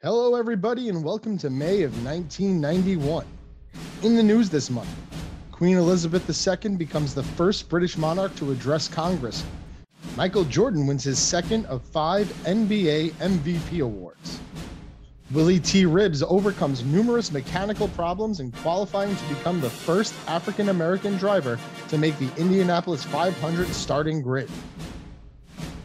Hello, 0.00 0.36
everybody, 0.36 0.88
and 0.90 1.02
welcome 1.02 1.36
to 1.38 1.50
May 1.50 1.82
of 1.82 1.90
1991. 2.04 3.26
In 4.04 4.14
the 4.14 4.22
news 4.22 4.48
this 4.48 4.70
month, 4.70 4.88
Queen 5.50 5.76
Elizabeth 5.76 6.22
II 6.30 6.76
becomes 6.76 7.14
the 7.14 7.24
first 7.24 7.68
British 7.68 7.98
monarch 7.98 8.32
to 8.36 8.52
address 8.52 8.86
Congress. 8.86 9.42
Michael 10.16 10.44
Jordan 10.44 10.86
wins 10.86 11.02
his 11.02 11.18
second 11.18 11.66
of 11.66 11.82
five 11.82 12.28
NBA 12.44 13.10
MVP 13.14 13.82
awards. 13.82 14.38
Willie 15.32 15.58
T. 15.58 15.82
Ribbs 15.82 16.22
overcomes 16.22 16.84
numerous 16.84 17.32
mechanical 17.32 17.88
problems 17.88 18.38
in 18.38 18.52
qualifying 18.52 19.16
to 19.16 19.24
become 19.34 19.60
the 19.60 19.68
first 19.68 20.14
African 20.28 20.68
American 20.68 21.16
driver 21.16 21.58
to 21.88 21.98
make 21.98 22.16
the 22.20 22.32
Indianapolis 22.36 23.02
500 23.02 23.66
starting 23.70 24.22
grid. 24.22 24.48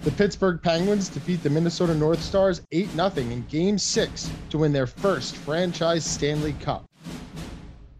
The 0.04 0.12
Pittsburgh 0.12 0.62
Penguins 0.62 1.08
defeat 1.08 1.44
the 1.44 1.50
Minnesota 1.50 1.96
North 1.96 2.22
Stars 2.22 2.62
8 2.74 2.90
0 2.90 3.12
in 3.16 3.46
Game 3.50 3.78
6 3.78 4.30
to 4.50 4.58
win 4.58 4.74
their 4.74 4.86
first 4.86 5.38
franchise 5.38 6.04
Stanley 6.04 6.52
Cup. 6.60 6.90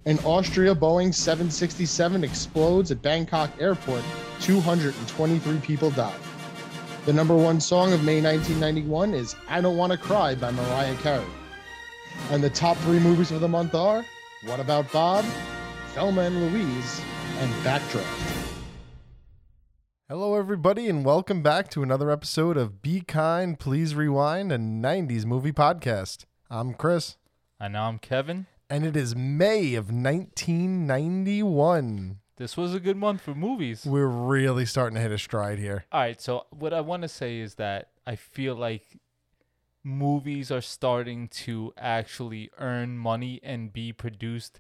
An 0.06 0.20
Austria 0.26 0.76
Boeing 0.76 1.14
767 1.14 2.26
explodes 2.26 2.92
at 2.92 3.02
Bangkok 3.02 3.52
Airport. 3.58 4.04
223 4.42 5.60
people 5.60 5.92
die. 5.92 6.14
The 7.06 7.14
number 7.14 7.38
one 7.38 7.62
song 7.62 7.94
of 7.94 8.04
May 8.04 8.22
1991 8.22 9.14
is 9.14 9.38
I 9.48 9.62
Don't 9.62 9.78
Want 9.78 9.94
to 9.94 9.98
Cry 9.98 10.36
by 10.36 10.52
Mariah 10.52 10.96
Carey. 10.98 11.24
And 12.32 12.44
the 12.44 12.50
top 12.50 12.76
three 12.80 13.00
movies 13.00 13.32
of 13.32 13.40
the 13.40 13.48
month 13.48 13.76
are 13.76 14.04
What 14.44 14.60
About 14.60 14.92
Bob, 14.92 15.24
Thelma 15.94 16.24
and 16.24 16.52
Louise, 16.52 17.02
and 17.40 17.50
Backdraft. 17.64 18.23
Hello, 20.14 20.36
everybody, 20.36 20.88
and 20.88 21.04
welcome 21.04 21.42
back 21.42 21.72
to 21.72 21.82
another 21.82 22.12
episode 22.12 22.56
of 22.56 22.84
Be 22.84 23.02
Kind, 23.02 23.58
Please 23.58 23.96
Rewind, 23.96 24.52
a 24.52 24.60
90s 24.60 25.26
movie 25.26 25.52
podcast. 25.52 26.26
I'm 26.52 26.76
Chris, 26.76 27.18
And 27.60 27.74
now 27.74 27.88
I'm 27.88 27.98
Kevin. 27.98 28.46
and 28.70 28.86
it 28.86 28.96
is 28.96 29.16
May 29.16 29.74
of 29.74 29.92
1991. 29.92 32.20
This 32.38 32.56
was 32.56 32.76
a 32.76 32.80
good 32.80 32.96
month 32.96 33.22
for 33.22 33.34
movies. 33.34 33.88
We're 33.88 34.06
really 34.06 34.68
starting 34.68 34.94
to 34.98 35.02
hit 35.02 35.12
a 35.12 35.18
stride 35.18 35.58
here. 35.58 35.86
All 35.92 36.02
right, 36.02 36.22
so 36.22 36.46
what 36.52 36.76
I 36.76 36.82
want 36.82 37.02
to 37.02 37.10
say 37.10 37.40
is 37.40 37.56
that 37.56 37.90
I 38.06 38.16
feel 38.16 38.54
like 38.54 39.00
movies 39.84 40.52
are 40.52 40.62
starting 40.62 41.28
to 41.30 41.74
actually 41.76 42.52
earn 42.60 43.00
money 43.00 43.40
and 43.42 43.74
be 43.74 43.92
produced 43.92 44.60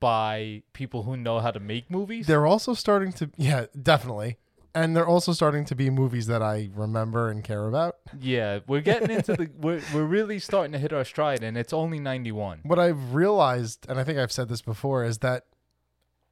by 0.00 0.62
people 0.72 1.04
who 1.04 1.16
know 1.16 1.38
how 1.38 1.52
to 1.52 1.60
make 1.60 1.88
movies. 1.90 2.26
They're 2.26 2.46
also 2.46 2.74
starting 2.74 3.12
to, 3.12 3.30
yeah, 3.36 3.66
definitely. 3.80 4.38
And 4.74 4.96
they're 4.96 5.06
also 5.06 5.32
starting 5.32 5.64
to 5.66 5.74
be 5.74 5.90
movies 5.90 6.26
that 6.28 6.42
I 6.42 6.70
remember 6.74 7.28
and 7.28 7.44
care 7.44 7.66
about. 7.66 7.96
yeah, 8.18 8.60
we're 8.66 8.80
getting 8.80 9.10
into 9.10 9.34
the 9.34 9.50
we're 9.60 9.82
we're 9.94 10.04
really 10.04 10.38
starting 10.38 10.72
to 10.72 10.78
hit 10.78 10.92
our 10.92 11.04
stride 11.04 11.42
and 11.42 11.56
it's 11.56 11.72
only 11.72 11.98
91. 11.98 12.60
What 12.62 12.78
I've 12.78 13.14
realized, 13.14 13.86
and 13.88 13.98
I 13.98 14.04
think 14.04 14.18
I've 14.18 14.32
said 14.32 14.48
this 14.48 14.62
before, 14.62 15.04
is 15.04 15.18
that 15.18 15.44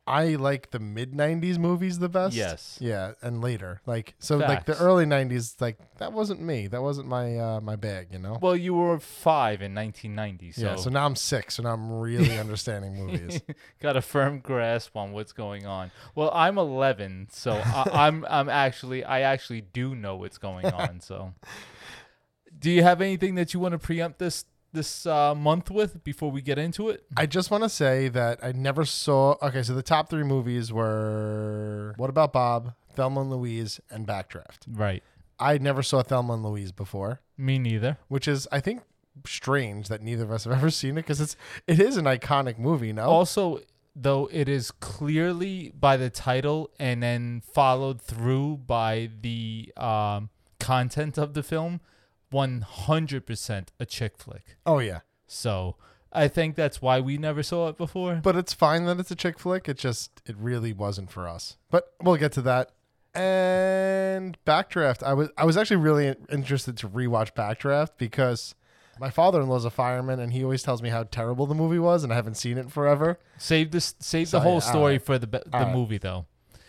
I 0.07 0.35
like 0.35 0.71
the 0.71 0.81
mid 0.81 1.13
'90s 1.13 1.59
movies 1.59 1.99
the 1.99 2.09
best. 2.09 2.35
Yes. 2.35 2.79
Yeah, 2.81 3.13
and 3.23 3.41
later, 3.41 3.81
like 3.87 4.15
so, 4.19 4.39
like 4.39 4.67
the 4.67 4.77
early 4.79 5.05
'90s, 5.05 5.61
like 5.61 5.79
that 5.99 6.13
wasn't 6.13 6.41
me. 6.41 6.67
That 6.67 6.83
wasn't 6.83 7.07
my 7.07 7.39
uh, 7.39 7.61
my 7.61 7.77
bag, 7.77 8.09
you 8.11 8.19
know. 8.19 8.39
Well, 8.41 8.57
you 8.57 8.75
were 8.75 8.99
5 8.99 9.63
in 9.63 9.75
1990, 9.75 10.53
so 10.53 10.63
yeah. 10.63 10.77
So 10.77 10.91
now 10.91 11.07
I'm 11.07 11.15
six, 11.15 11.57
so 11.57 11.63
now 11.63 11.75
I'm 11.75 11.93
really 11.93 12.39
understanding 12.39 12.97
movies. 12.97 13.41
got 13.81 13.97
a 13.97 14.03
firm 14.03 14.41
grasp 14.41 14.97
on 14.97 15.13
what's 15.13 15.33
going 15.33 15.67
on. 15.67 15.93
Well, 16.15 16.31
I'm 16.35 16.59
11, 16.59 17.29
so 17.31 17.53
I, 17.53 17.91
I'm 18.07 18.27
I'm 18.29 18.49
actually 18.49 19.05
I 19.05 19.21
actually 19.21 19.61
do 19.61 19.95
know 19.95 20.17
what's 20.17 20.39
going 20.39 20.67
on. 20.73 21.01
So, 21.01 21.35
do 22.59 22.71
you 22.71 22.83
have 22.83 23.01
anything 23.01 23.37
that 23.37 23.55
you 23.55 23.61
want 23.61 23.73
to 23.73 23.79
preempt 23.79 24.19
this 24.19 24.45
this 24.73 25.07
uh, 25.07 25.35
month 25.35 25.71
with 25.71 26.03
before 26.05 26.31
we 26.31 26.43
get 26.43 26.59
into 26.59 26.89
it? 26.89 27.05
I 27.17 27.27
just 27.27 27.51
want 27.51 27.63
to 27.65 27.69
say 27.69 28.09
that 28.09 28.39
I 28.43 28.53
never 28.53 28.85
saw. 28.85 29.37
Okay, 29.43 29.63
so 29.63 29.75
the 29.75 29.83
top 29.83 30.09
three 30.11 30.23
movies 30.25 30.73
were 30.73 31.95
What 31.97 32.11
About 32.11 32.33
Bob, 32.33 32.75
Thelma 32.95 33.21
and 33.23 33.31
Louise, 33.31 33.81
and 33.91 34.07
Backdraft. 34.07 34.67
Right. 34.69 35.03
I 35.39 35.59
never 35.59 35.83
saw 35.83 36.03
Thelma 36.03 36.35
and 36.35 36.45
Louise 36.45 36.73
before. 36.73 37.21
Me 37.39 37.59
neither. 37.59 37.99
which 38.09 38.29
is 38.29 38.47
I 38.53 38.61
think 38.61 38.83
strange 39.27 39.89
that 39.89 40.03
neither 40.03 40.25
of 40.25 40.31
us 40.31 40.45
have 40.45 40.53
ever 40.59 40.71
seen 40.71 40.93
it 40.93 41.03
because 41.03 41.21
it's 41.21 41.37
it 41.67 41.81
is 41.81 41.97
an 41.97 42.05
iconic 42.05 42.59
movie. 42.59 42.93
No, 42.93 43.05
Also, 43.05 43.61
though, 43.97 44.29
it 44.33 44.49
is 44.49 44.71
clearly 44.71 45.73
by 45.79 45.97
the 45.97 46.11
title 46.11 46.71
and 46.79 47.03
then 47.03 47.43
followed 47.53 48.01
through 48.03 48.59
by 48.67 49.11
the 49.23 49.73
um, 49.77 50.29
content 50.59 51.17
of 51.19 51.33
the 51.35 51.43
film, 51.43 51.81
100% 52.33 53.69
a 53.79 53.87
chick 53.87 54.17
flick. 54.19 54.57
oh 54.67 54.79
yeah, 54.79 55.01
So 55.27 55.77
I 56.13 56.29
think 56.29 56.57
that's 56.57 56.83
why 56.83 57.01
we 57.01 57.19
never 57.19 57.43
saw 57.43 57.69
it 57.69 57.77
before. 57.77 58.17
but 58.17 58.37
it's 58.37 58.53
fine 58.53 58.85
that 58.87 58.99
it's 59.01 59.11
a 59.11 59.17
chick 59.17 59.39
flick. 59.39 59.69
It 59.69 59.79
just 59.79 60.23
it 60.27 60.37
really 60.37 60.73
wasn't 60.73 61.11
for 61.11 61.29
us. 61.29 61.57
But 61.71 61.93
we'll 62.03 62.17
get 62.17 62.33
to 62.33 62.43
that. 62.43 62.71
And 63.15 64.37
Backdraft, 64.47 65.03
I 65.03 65.13
was 65.15 65.31
I 65.37 65.45
was 65.45 65.57
actually 65.57 65.77
really 65.79 66.15
interested 66.31 66.77
to 66.79 66.89
rewatch 66.89 67.33
Backdraft 67.35 67.91
because 67.99 68.55
my 68.99 69.11
father-in-law's 69.11 69.65
a 69.65 69.71
fireman 69.71 70.21
and 70.21 70.33
he 70.33 70.45
always 70.45 70.63
tells 70.63 70.83
me 70.83 70.91
how 70.91 71.05
terrible 71.05 71.47
the 71.47 71.55
movie 71.55 71.79
was 71.79 72.05
and 72.05 72.13
I 72.13 72.17
haven't 72.17 72.37
seen 72.37 72.59
it 72.59 72.71
forever. 72.71 73.19
Save 73.39 73.71
this. 73.71 73.95
Save 74.01 74.29
So, 74.29 74.39
the 74.39 74.43
whole 74.43 74.55
yeah, 74.55 74.59
story 74.61 74.83
alright. 74.95 75.03
for 75.03 75.19
the 75.19 75.27
the 75.27 75.67
movie 75.73 75.99
though. 75.99 76.27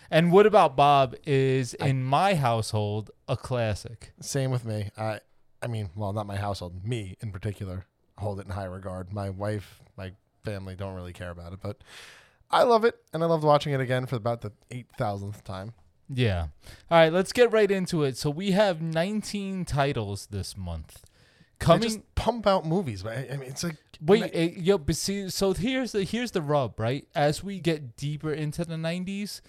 And 0.10 0.32
what 0.32 0.46
about 0.46 0.76
Bob? 0.76 1.16
Is 1.26 1.74
in 1.76 2.04
my 2.04 2.36
household 2.36 3.12
a 3.28 3.38
classic. 3.38 4.12
Same 4.22 4.52
with 4.52 4.66
me. 4.66 4.90
I 4.98 5.20
I 5.62 5.68
mean, 5.68 5.90
well, 5.96 6.14
not 6.14 6.28
my 6.28 6.38
household, 6.38 6.86
me 6.86 7.18
in 7.22 7.32
particular, 7.32 7.86
hold 8.18 8.40
it 8.40 8.46
in 8.46 8.52
high 8.52 8.66
regard. 8.66 9.14
My 9.14 9.30
wife, 9.30 9.82
my 9.98 10.14
family 10.44 10.76
don't 10.76 10.96
really 10.96 11.14
care 11.14 11.30
about 11.30 11.54
it, 11.54 11.60
but 11.62 11.78
I 12.50 12.64
love 12.64 12.86
it 12.86 12.96
and 13.14 13.24
I 13.24 13.28
loved 13.28 13.44
watching 13.44 13.74
it 13.74 13.80
again 13.80 14.06
for 14.06 14.16
about 14.16 14.42
the 14.42 14.52
8,000th 14.72 15.44
time. 15.44 15.74
Yeah. 16.14 16.48
All 16.90 16.98
right. 16.98 17.14
Let's 17.14 17.32
get 17.32 17.52
right 17.52 17.70
into 17.70 18.04
it. 18.04 18.18
So 18.18 18.30
we 18.30 18.52
have 18.52 18.82
19 18.82 19.66
titles 19.66 20.28
this 20.28 20.58
month. 20.58 21.04
Coming. 21.60 21.84
just 21.84 22.16
pump 22.16 22.48
out 22.48 22.66
movies, 22.66 23.04
but 23.04 23.16
I 23.16 23.30
I 23.34 23.38
mean, 23.38 23.48
it's 23.48 23.64
like 23.64 23.78
Wait, 24.04 24.32
eh, 24.34 24.50
yo, 24.56 24.80
but 24.80 24.96
see, 24.96 25.30
so 25.30 25.54
here's 25.54 25.92
the 25.92 26.04
here's 26.04 26.32
the 26.32 26.42
rub, 26.42 26.80
right? 26.80 27.08
As 27.14 27.44
we 27.44 27.60
get 27.60 27.96
deeper 27.96 28.34
into 28.34 28.66
the 28.66 28.76
'90s, 28.76 29.42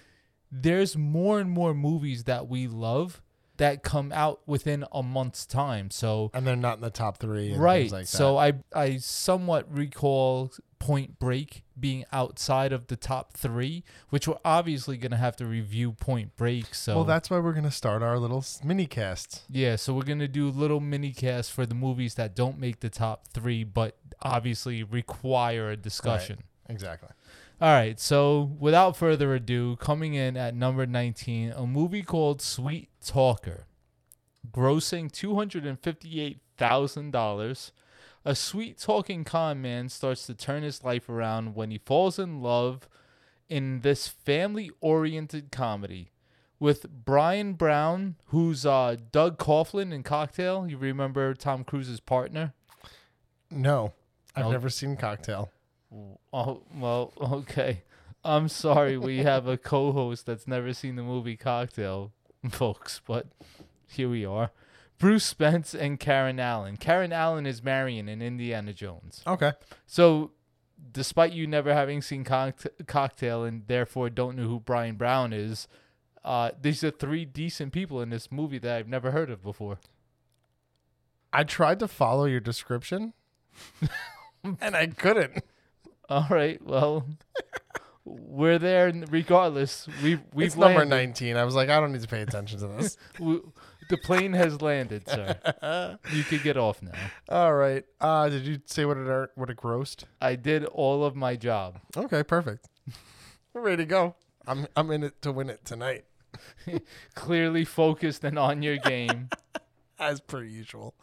there's 0.51 0.95
more 0.95 1.41
and 1.41 1.51
more 1.51 1.73
movies 1.73 2.25
that 2.25 2.49
we 2.49 2.67
love 2.67 3.22
that 3.59 3.83
come 3.83 4.13
out 4.13 4.41
within 4.47 4.85
a 4.93 5.03
month's 5.03 5.47
time. 5.47 5.91
So 5.91 6.31
and 6.35 6.47
they're 6.47 6.57
not 6.57 6.77
in 6.79 6.83
the 6.83 6.91
top 6.91 7.19
three, 7.19 7.53
and 7.53 7.63
right, 7.63 7.91
like 7.91 8.07
so. 8.07 8.37
I 8.37 8.55
I 8.75 8.97
somewhat 8.97 9.73
recall 9.73 10.53
Point 10.79 11.19
Break 11.21 11.63
being 11.79 12.05
outside 12.13 12.73
of 12.73 12.89
the 12.89 12.97
top 12.97 13.35
three, 13.37 13.85
which 14.11 14.27
we're 14.27 14.39
obviously 14.45 14.97
gonna 14.97 15.17
have 15.17 15.37
to 15.37 15.47
review 15.47 15.93
Point 15.93 16.37
Break. 16.37 16.75
So 16.75 16.97
well, 16.97 17.05
that's 17.05 17.31
why 17.31 17.39
we're 17.39 17.53
gonna 17.53 17.71
start 17.71 18.03
our 18.03 18.19
little 18.19 18.45
mini 18.65 18.87
casts. 18.87 19.43
yeah, 19.49 19.77
so 19.77 19.95
we're 19.95 20.03
gonna 20.03 20.29
do 20.29 20.51
little 20.51 20.81
mini 20.81 21.13
casts 21.13 21.53
for 21.53 21.67
the 21.67 21.75
movies 21.75 22.15
that 22.15 22.35
don't 22.35 22.59
make 22.59 22.81
the 22.81 22.91
top 22.91 23.29
three, 23.29 23.63
but 23.65 23.97
obviously 24.23 24.83
require 24.83 25.71
a 25.71 25.77
discussion. 25.77 26.41
Exactly. 26.69 27.11
All 27.63 27.73
right, 27.73 27.99
so 28.01 28.51
without 28.59 28.97
further 28.97 29.33
ado, 29.35 29.77
coming 29.77 30.15
in 30.15 30.37
at 30.37 30.53
number 30.53 30.85
19, 30.85 31.53
a 31.53 31.65
movie 31.65 32.03
called 32.03 32.43
Sweet 32.43 32.89
Talker, 33.05 33.67
grossing 34.51 35.09
$258,000. 35.13 37.71
A 38.25 38.35
sweet 38.35 38.79
talking 38.79 39.23
con 39.23 39.63
man 39.63 39.89
starts 39.89 40.27
to 40.27 40.35
turn 40.35 40.65
his 40.65 40.83
life 40.83 41.09
around 41.09 41.55
when 41.55 41.71
he 41.71 41.79
falls 41.79 42.19
in 42.19 42.43
love 42.43 42.89
in 43.49 43.83
this 43.83 44.09
family 44.09 44.73
oriented 44.81 45.53
comedy 45.53 46.11
with 46.59 46.91
Bryan 47.05 47.53
Brown, 47.55 48.17
who's 48.27 48.67
uh, 48.67 48.97
Doug 49.13 49.39
Coughlin 49.39 49.93
in 49.93 50.03
Cocktail. 50.03 50.67
You 50.69 50.79
remember 50.79 51.33
Tom 51.35 51.63
Cruise's 51.63 52.01
partner? 52.01 52.55
No, 53.53 53.93
I've 54.35 54.47
No. 54.47 54.51
never 54.51 54.69
seen 54.69 54.97
Cocktail. 54.97 55.49
Oh, 56.33 56.63
well, 56.75 57.13
okay. 57.21 57.83
I'm 58.25 58.49
sorry 58.49 58.97
we 58.97 59.19
have 59.19 59.47
a 59.47 59.57
co-host 59.57 60.27
that's 60.27 60.47
never 60.47 60.73
seen 60.73 60.97
the 60.97 61.03
movie 61.03 61.37
Cocktail, 61.37 62.13
folks, 62.51 63.01
but 63.07 63.27
here 63.89 64.09
we 64.09 64.25
are. 64.25 64.51
Bruce 64.99 65.25
Spence 65.25 65.75
and 65.75 65.99
Karen 65.99 66.39
Allen. 66.39 66.77
Karen 66.77 67.13
Allen 67.13 67.47
is 67.47 67.63
Marion 67.63 68.09
in 68.09 68.23
Indiana 68.23 68.73
Jones. 68.73 69.23
Okay. 69.27 69.53
So, 69.85 70.31
despite 70.93 71.33
you 71.33 71.49
never 71.49 71.75
having 71.75 72.01
seen 72.01 72.23
Coct- 72.23 72.69
Cocktail 72.87 73.43
and 73.43 73.67
therefore 73.67 74.11
don't 74.11 74.37
know 74.37 74.47
who 74.47 74.61
Bryan 74.61 74.95
Brown 74.95 75.33
is, 75.33 75.67
uh, 76.25 76.53
these 76.61 76.85
are 76.85 76.93
three 76.93 77.25
decent 77.25 77.73
people 77.73 78.01
in 78.01 78.11
this 78.11 78.31
movie 78.31 78.59
that 78.59 78.77
I've 78.77 78.89
never 78.89 79.11
heard 79.11 79.31
of 79.31 79.43
before. 79.43 79.79
I 81.33 81.43
tried 81.43 81.81
to 81.81 81.89
follow 81.89 82.27
your 82.27 82.41
description, 82.41 83.15
and 84.61 84.77
I 84.77 84.87
couldn't. 84.87 85.43
All 86.09 86.27
right, 86.31 86.61
well, 86.65 87.07
we're 88.05 88.59
there 88.59 88.93
regardless. 89.11 89.87
We've 90.03 90.21
we've 90.35 90.49
it's 90.49 90.57
number 90.57 90.85
nineteen. 90.85 91.37
I 91.37 91.45
was 91.45 91.55
like, 91.55 91.69
I 91.69 91.81
don't 91.81 91.93
need 91.93 92.03
to 92.03 92.09
pay 92.09 92.23
attention 92.23 92.59
to 92.61 92.67
this. 92.69 92.97
we, 93.19 93.41
the 93.89 93.97
plane 93.99 94.33
has 94.33 94.61
landed, 94.63 95.09
sir. 95.09 95.99
You 96.13 96.25
could 96.25 96.43
get 96.43 96.57
off 96.57 96.83
now. 96.83 96.93
All 97.29 97.55
right. 97.55 97.85
Uh, 98.01 98.29
did 98.29 98.47
you 98.47 98.61
say 98.67 98.85
what 98.85 98.97
it 98.97 99.31
what 99.35 99.51
it 99.51 99.57
grossed? 99.57 100.05
I 100.21 100.37
did 100.37 100.65
all 100.67 101.05
of 101.05 101.15
my 101.15 101.37
job. 101.37 101.79
Okay, 101.97 102.23
perfect. 102.23 102.69
We're 103.55 103.63
ready 103.63 103.79
to 103.85 103.87
go. 103.87 104.15
I'm 104.47 104.67
I'm 104.77 104.91
in 104.91 105.05
it 105.05 105.23
to 105.23 105.31
win 105.33 105.51
it 105.51 105.65
tonight, 105.65 106.05
Clearly 107.15 107.65
focused 107.65 108.25
and 108.25 108.39
on 108.39 108.63
your 108.63 108.77
game. 108.79 109.29
as 109.99 110.21
per 110.21 110.43
usual. 110.43 110.95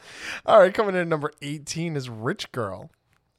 All 0.46 0.60
right, 0.60 0.74
coming 0.74 0.96
in 0.96 1.02
at 1.02 1.08
number 1.08 1.32
18 1.42 1.96
is 1.96 2.10
Rich 2.10 2.52
Girl. 2.52 2.90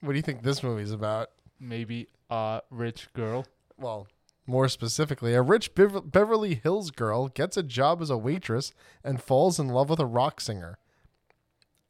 What 0.01 0.13
do 0.13 0.17
you 0.17 0.23
think 0.23 0.43
this 0.43 0.63
movie's 0.63 0.93
about? 0.93 1.29
Maybe 1.61 2.09
a 2.31 2.63
rich 2.71 3.13
girl. 3.13 3.47
Well, 3.79 4.09
more 4.47 4.69
specifically, 4.69 5.35
a 5.35 5.43
rich 5.43 5.75
Bever- 5.75 6.01
Beverly 6.01 6.55
Hills 6.57 6.91
girl 6.91 7.29
gets 7.29 7.57
a 7.57 7.63
job 7.63 8.01
as 8.03 8.11
a 8.11 8.17
waitress 8.17 8.73
and 9.05 9.23
falls 9.23 9.61
in 9.61 9.69
love 9.69 9.91
with 9.91 10.01
a 10.01 10.07
rock 10.07 10.41
singer. 10.41 10.79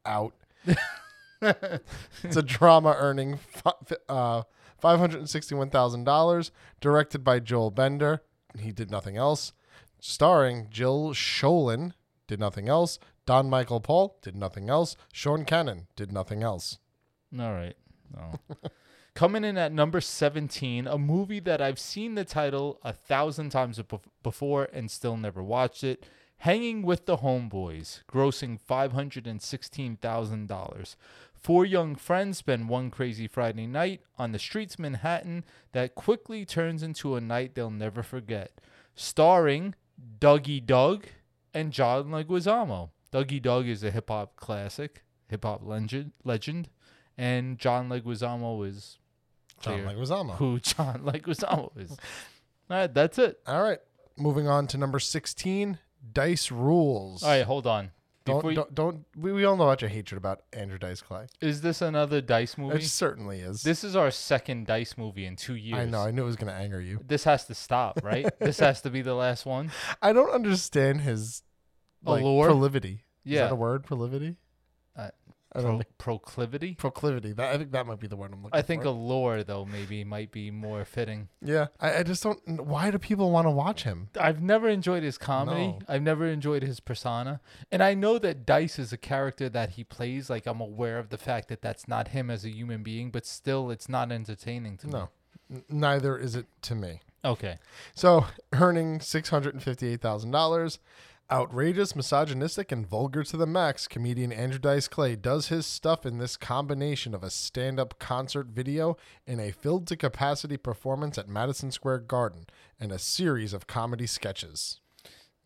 Out. 0.04 0.34
it's 1.42 2.36
a 2.36 2.42
drama 2.42 2.94
earning 2.98 3.38
fi- 3.38 3.72
uh, 4.08 4.42
$561,000, 4.82 6.50
directed 6.80 7.24
by 7.24 7.38
Joel 7.40 7.70
Bender. 7.70 8.22
He 8.58 8.72
did 8.72 8.90
nothing 8.90 9.16
else. 9.16 9.52
Starring 10.00 10.66
Jill 10.70 11.10
Schoelen, 11.14 11.92
did 12.26 12.40
nothing 12.40 12.68
else. 12.68 12.98
Don 13.26 13.48
Michael 13.48 13.80
Paul, 13.80 14.18
did 14.22 14.34
nothing 14.34 14.68
else. 14.68 14.96
Sean 15.12 15.44
Kanan, 15.44 15.86
did 15.96 16.10
nothing 16.12 16.42
else. 16.42 16.78
All 17.38 17.52
right. 17.52 17.76
No. 18.14 18.34
Coming 19.14 19.44
in 19.44 19.58
at 19.58 19.72
number 19.72 20.00
17, 20.00 20.86
a 20.86 20.96
movie 20.96 21.40
that 21.40 21.60
I've 21.60 21.78
seen 21.78 22.14
the 22.14 22.24
title 22.24 22.78
a 22.82 22.92
thousand 22.92 23.50
times 23.50 23.80
before 24.22 24.68
and 24.72 24.90
still 24.90 25.16
never 25.16 25.42
watched 25.42 25.84
it. 25.84 26.06
Hanging 26.38 26.82
with 26.82 27.04
the 27.04 27.18
Homeboys, 27.18 28.02
grossing 28.10 28.58
$516,000. 28.66 30.96
Four 31.34 31.66
young 31.66 31.96
friends 31.96 32.38
spend 32.38 32.68
one 32.68 32.90
crazy 32.90 33.26
Friday 33.26 33.66
night 33.66 34.00
on 34.18 34.32
the 34.32 34.38
streets 34.38 34.74
of 34.74 34.80
Manhattan 34.80 35.44
that 35.72 35.94
quickly 35.94 36.46
turns 36.46 36.82
into 36.82 37.14
a 37.14 37.20
night 37.20 37.54
they'll 37.54 37.70
never 37.70 38.02
forget. 38.02 38.52
Starring 38.94 39.74
Dougie 40.18 40.64
Doug 40.64 41.06
and 41.52 41.72
John 41.72 42.06
Leguizamo. 42.06 42.90
Dougie 43.12 43.42
Doug 43.42 43.66
is 43.66 43.82
a 43.82 43.90
hip 43.90 44.08
hop 44.08 44.36
classic, 44.36 45.02
hip 45.28 45.44
hop 45.44 45.60
legend, 45.62 46.12
legend, 46.24 46.68
and 47.18 47.58
John 47.58 47.88
Leguizamo 47.88 48.66
is 48.66 48.98
John 49.60 49.80
Leguizamo. 49.84 50.36
who 50.36 50.58
John 50.60 51.00
Leguizamo 51.04 51.70
is. 51.78 51.90
All 51.92 51.96
right, 52.76 52.92
that's 52.92 53.18
it. 53.18 53.40
All 53.46 53.62
right. 53.62 53.78
Moving 54.16 54.48
on 54.48 54.66
to 54.68 54.78
number 54.78 54.98
16, 54.98 55.78
Dice 56.12 56.50
Rules. 56.50 57.22
All 57.22 57.30
right, 57.30 57.44
hold 57.44 57.66
on. 57.66 57.90
Don't, 58.26 58.44
you, 58.44 58.54
don't, 58.54 58.74
don't 58.74 59.04
we, 59.16 59.32
we 59.32 59.44
all 59.46 59.56
know 59.56 59.64
about 59.64 59.80
your 59.80 59.88
hatred 59.88 60.18
about 60.18 60.42
Andrew 60.52 60.78
Dice 60.78 61.00
Clay. 61.00 61.26
is 61.40 61.62
this 61.62 61.80
another 61.80 62.20
Dice 62.20 62.58
movie? 62.58 62.76
It 62.76 62.82
certainly 62.84 63.40
is. 63.40 63.62
This 63.62 63.82
is 63.82 63.96
our 63.96 64.10
second 64.10 64.66
Dice 64.66 64.98
movie 64.98 65.24
in 65.24 65.36
two 65.36 65.54
years. 65.54 65.78
I 65.78 65.86
know. 65.86 66.02
I 66.02 66.10
knew 66.10 66.22
it 66.22 66.26
was 66.26 66.36
going 66.36 66.52
to 66.52 66.58
anger 66.58 66.80
you. 66.80 67.00
This 67.06 67.24
has 67.24 67.46
to 67.46 67.54
stop, 67.54 68.00
right? 68.04 68.26
this 68.38 68.58
has 68.60 68.82
to 68.82 68.90
be 68.90 69.00
the 69.00 69.14
last 69.14 69.46
one. 69.46 69.70
I 70.02 70.12
don't 70.12 70.30
understand 70.30 71.00
his 71.00 71.42
like, 72.04 72.22
Allure? 72.22 72.48
proclivity. 72.48 73.04
Is 73.24 73.32
Yeah. 73.32 73.44
that 73.44 73.52
a 73.52 73.56
word? 73.56 73.84
Proclivity? 73.84 74.36
Pro- 75.52 75.80
proclivity. 75.98 76.74
Proclivity. 76.74 77.32
That, 77.32 77.54
I 77.54 77.58
think 77.58 77.72
that 77.72 77.86
might 77.86 77.98
be 77.98 78.06
the 78.06 78.16
word 78.16 78.32
I'm 78.32 78.42
looking 78.42 78.58
I 78.58 78.62
think 78.62 78.82
for. 78.82 78.88
allure 78.88 79.42
though 79.42 79.64
maybe 79.64 80.04
might 80.04 80.30
be 80.30 80.50
more 80.50 80.84
fitting. 80.84 81.28
yeah. 81.42 81.66
I, 81.80 81.98
I 81.98 82.02
just 82.04 82.22
don't. 82.22 82.38
Why 82.64 82.90
do 82.90 82.98
people 82.98 83.30
want 83.30 83.46
to 83.46 83.50
watch 83.50 83.82
him? 83.82 84.08
I've 84.18 84.40
never 84.42 84.68
enjoyed 84.68 85.02
his 85.02 85.18
comedy. 85.18 85.66
No. 85.66 85.78
I've 85.88 86.02
never 86.02 86.26
enjoyed 86.26 86.62
his 86.62 86.78
persona. 86.80 87.40
And 87.72 87.82
I 87.82 87.94
know 87.94 88.18
that 88.18 88.46
Dice 88.46 88.78
is 88.78 88.92
a 88.92 88.96
character 88.96 89.48
that 89.48 89.70
he 89.70 89.84
plays. 89.84 90.30
Like, 90.30 90.46
I'm 90.46 90.60
aware 90.60 90.98
of 90.98 91.08
the 91.08 91.18
fact 91.18 91.48
that 91.48 91.62
that's 91.62 91.88
not 91.88 92.08
him 92.08 92.30
as 92.30 92.44
a 92.44 92.50
human 92.50 92.82
being, 92.82 93.10
but 93.10 93.26
still, 93.26 93.70
it's 93.70 93.88
not 93.88 94.12
entertaining 94.12 94.76
to 94.78 94.86
me. 94.86 94.92
No. 94.92 95.08
Neither 95.68 96.16
is 96.16 96.36
it 96.36 96.46
to 96.62 96.74
me. 96.76 97.00
Okay. 97.24 97.58
So, 97.94 98.26
earning 98.52 99.00
$658,000. 99.00 100.78
Outrageous, 101.32 101.94
misogynistic, 101.94 102.72
and 102.72 102.84
vulgar 102.84 103.22
to 103.22 103.36
the 103.36 103.46
max, 103.46 103.86
comedian 103.86 104.32
Andrew 104.32 104.58
Dice 104.58 104.88
Clay 104.88 105.14
does 105.14 105.46
his 105.46 105.64
stuff 105.64 106.04
in 106.04 106.18
this 106.18 106.36
combination 106.36 107.14
of 107.14 107.22
a 107.22 107.30
stand 107.30 107.78
up 107.78 108.00
concert 108.00 108.48
video 108.48 108.96
and 109.28 109.40
a 109.40 109.52
filled 109.52 109.86
to 109.88 109.96
capacity 109.96 110.56
performance 110.56 111.18
at 111.18 111.28
Madison 111.28 111.70
Square 111.70 112.00
Garden 112.00 112.46
and 112.80 112.90
a 112.90 112.98
series 112.98 113.52
of 113.52 113.68
comedy 113.68 114.08
sketches. 114.08 114.80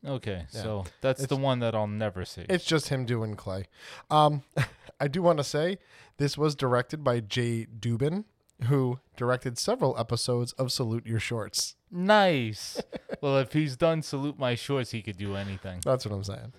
Okay. 0.06 0.46
Yeah. 0.52 0.62
So 0.62 0.84
that's 1.00 1.26
the 1.26 1.36
one 1.36 1.58
that 1.60 1.74
I'll 1.74 1.86
never 1.86 2.24
see. 2.24 2.46
It's 2.48 2.64
just 2.64 2.88
him 2.88 3.04
doing 3.04 3.34
Clay. 3.34 3.66
Um, 4.10 4.42
I 5.00 5.08
do 5.08 5.22
want 5.22 5.38
to 5.38 5.44
say 5.44 5.78
this 6.16 6.38
was 6.38 6.54
directed 6.54 7.02
by 7.02 7.20
Jay 7.20 7.66
Dubin, 7.66 8.24
who 8.64 9.00
directed 9.16 9.58
several 9.58 9.98
episodes 9.98 10.52
of 10.52 10.72
Salute 10.72 11.06
Your 11.06 11.20
Shorts. 11.20 11.76
nice. 11.90 12.80
well, 13.20 13.38
if 13.38 13.52
he's 13.52 13.76
done 13.76 14.02
Salute 14.02 14.38
My 14.38 14.54
Shorts, 14.54 14.90
he 14.90 15.02
could 15.02 15.16
do 15.16 15.36
anything. 15.36 15.80
That's 15.84 16.04
what 16.04 16.14
I'm 16.14 16.24
saying. 16.24 16.52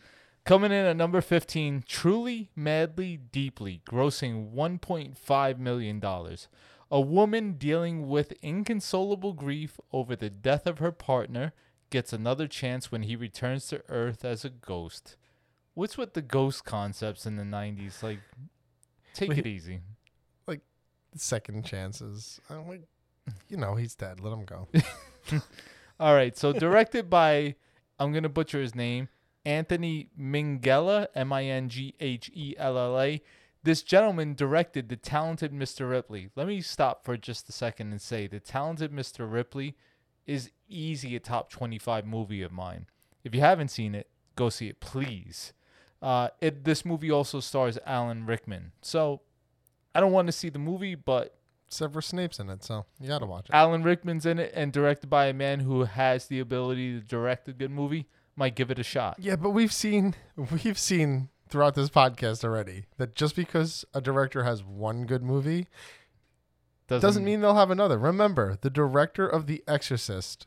Coming 0.46 0.72
in 0.72 0.86
at 0.86 0.96
number 0.96 1.22
15, 1.22 1.86
Truly, 1.88 2.50
Madly, 2.56 3.18
Deeply, 3.18 3.81
grossing 3.90 4.54
$1.5 4.54 5.57
million. 5.60 6.02
A 6.92 7.02
woman 7.02 7.54
dealing 7.54 8.07
with 8.07 8.34
inconsolable 8.44 9.34
grief 9.34 9.80
over 9.92 10.16
the 10.16 10.30
death 10.30 10.68
of 10.68 10.78
her 10.78 10.92
partner 10.92 11.54
gets 11.90 12.13
another 12.13 12.48
chance 12.48 12.92
when 12.92 13.04
he 13.04 13.16
returns 13.16 13.68
to 13.68 13.81
Earth 13.90 14.24
as 14.24 14.46
a 14.46 14.50
ghost. 14.50 15.16
What's 15.74 15.98
with 15.98 16.13
the 16.13 16.22
ghost 16.22 16.63
concepts 16.63 17.25
in 17.25 17.38
the 17.38 17.44
90s? 17.44 18.04
Like, 18.04 18.19
take 19.13 19.30
Wait. 19.30 19.40
it 19.40 19.48
easy. 19.48 19.80
Second 21.15 21.65
chances. 21.65 22.39
I'm 22.50 22.67
like, 22.67 22.83
you 23.50 23.57
know, 23.57 23.75
he's 23.75 23.95
dead. 23.95 24.19
Let 24.19 24.33
him 24.33 24.45
go. 24.45 24.67
All 26.00 26.13
right, 26.13 26.38
so 26.38 26.51
directed 26.51 27.09
by, 27.09 27.56
I'm 28.00 28.12
to 28.23 28.29
butcher 28.29 28.62
his 28.62 28.75
name, 28.75 29.07
Anthony 29.45 30.09
Minghella, 30.19 31.07
M 31.15 31.31
I 31.31 31.45
N 31.45 31.69
G 31.69 31.95
H 32.00 32.29
E 32.33 32.56
L 32.57 32.77
L 32.77 33.00
A. 33.00 33.21
This 33.63 33.81
gentleman 33.81 34.35
directed 34.35 34.89
The 34.89 34.95
Talented 34.95 35.51
Mr. 35.51 35.89
Ripley. 35.89 36.29
Let 36.35 36.47
me 36.47 36.62
stop 36.62 37.03
for 37.03 37.18
just 37.18 37.50
a 37.50 37.51
second 37.51 37.91
and 37.91 38.01
say 38.01 38.27
The 38.27 38.39
Talented 38.39 38.91
Mr. 38.91 39.31
Ripley 39.31 39.75
is 40.27 40.51
easy 40.68 41.15
a 41.15 41.19
top 41.19 41.50
25 41.50 42.06
movie 42.06 42.41
of 42.41 42.51
mine. 42.51 42.88
If 43.23 43.33
you 43.33 43.41
haven't 43.41 43.69
seen 43.69 43.95
it, 43.95 44.09
go 44.35 44.50
see 44.50 44.68
it, 44.68 44.79
please. 44.79 45.53
Uh, 46.01 46.29
it 46.41 46.63
this 46.65 46.85
movie 46.85 47.09
also 47.09 47.39
stars 47.39 47.79
Alan 47.85 48.25
Rickman. 48.25 48.73
So 48.81 49.21
I 49.95 50.00
don't 50.01 50.12
want 50.12 50.27
to 50.27 50.31
see 50.31 50.50
the 50.50 50.59
movie, 50.59 50.94
but 50.95 51.35
Severus 51.69 52.07
Snape's 52.07 52.40
in 52.40 52.49
it, 52.49 52.64
so 52.64 52.85
you 52.99 53.07
got 53.07 53.19
to 53.19 53.25
watch 53.25 53.49
it. 53.49 53.56
Alan 53.56 53.81
Rickman's 53.81 54.25
in 54.25 54.37
it 54.40 54.52
and 54.54 54.71
directed 54.71 55.09
by 55.09 55.28
a 55.28 55.33
man 55.33 55.61
who 55.61 55.85
has 55.85 56.28
the 56.28 56.40
ability 56.40 56.99
to 56.99 56.99
direct 56.99 57.47
a 57.47 57.54
good 57.54 57.71
movie. 57.71 58.07
Might 58.35 58.56
give 58.56 58.69
it 58.69 58.78
a 58.78 58.83
shot. 58.83 59.16
Yeah, 59.18 59.37
but 59.37 59.52
we've 59.52 59.71
seen 59.73 60.14
we've 60.64 60.78
seen 60.78 61.30
throughout 61.47 61.75
this 61.75 61.90
podcast 61.90 62.44
already 62.44 62.85
that 62.97 63.16
just 63.16 63.35
because 63.35 63.85
a 63.94 64.02
director 64.02 64.44
has 64.44 64.64
one 64.64 65.06
good 65.06 65.23
movie 65.23 65.68
doesn't 66.87 67.23
mean 67.23 67.42
they'll 67.42 67.56
have 67.56 67.71
another. 67.71 67.97
Remember, 67.97 68.57
the 68.61 68.69
director 68.69 69.28
of 69.28 69.47
The 69.47 69.64
Exorcist 69.68 70.45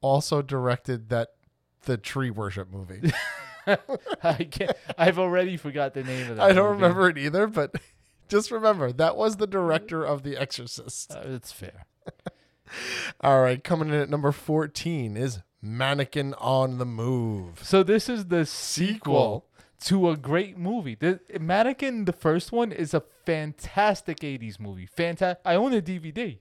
also 0.00 0.40
directed 0.42 1.08
that 1.08 1.30
the 1.82 1.96
tree 1.96 2.30
worship 2.30 2.70
movie. 2.70 3.10
I 4.22 4.44
can't. 4.44 4.72
I've 4.96 5.18
already 5.18 5.56
forgot 5.56 5.94
the 5.94 6.04
name 6.04 6.30
of 6.30 6.36
that. 6.36 6.42
I 6.50 6.52
don't 6.52 6.72
movie. 6.72 6.82
remember 6.82 7.08
it 7.08 7.18
either, 7.18 7.46
but 7.46 7.74
just 8.30 8.50
remember 8.50 8.92
that 8.92 9.16
was 9.16 9.36
the 9.36 9.46
director 9.46 10.04
of 10.04 10.22
The 10.22 10.36
Exorcist. 10.38 11.12
Uh, 11.12 11.22
it's 11.26 11.52
fair. 11.52 11.84
All 13.20 13.42
right, 13.42 13.62
coming 13.62 13.88
in 13.88 13.94
at 13.96 14.08
number 14.08 14.32
14 14.32 15.16
is 15.16 15.40
Mannequin 15.60 16.34
on 16.34 16.78
the 16.78 16.86
Move. 16.86 17.60
So 17.62 17.82
this 17.82 18.08
is 18.08 18.26
the 18.26 18.46
Sequel. 18.46 18.94
sequel 18.94 19.46
to 19.82 20.10
a 20.10 20.16
great 20.16 20.56
movie. 20.56 20.94
The 20.94 21.20
Mannequin, 21.38 22.04
the 22.04 22.12
first 22.12 22.52
one, 22.52 22.70
is 22.72 22.94
a 22.94 23.02
fantastic 23.26 24.20
'80s 24.20 24.58
movie. 24.60 24.86
Fantastic. 24.86 25.40
I 25.44 25.54
own 25.56 25.74
a 25.74 25.82
DVD. 25.82 26.38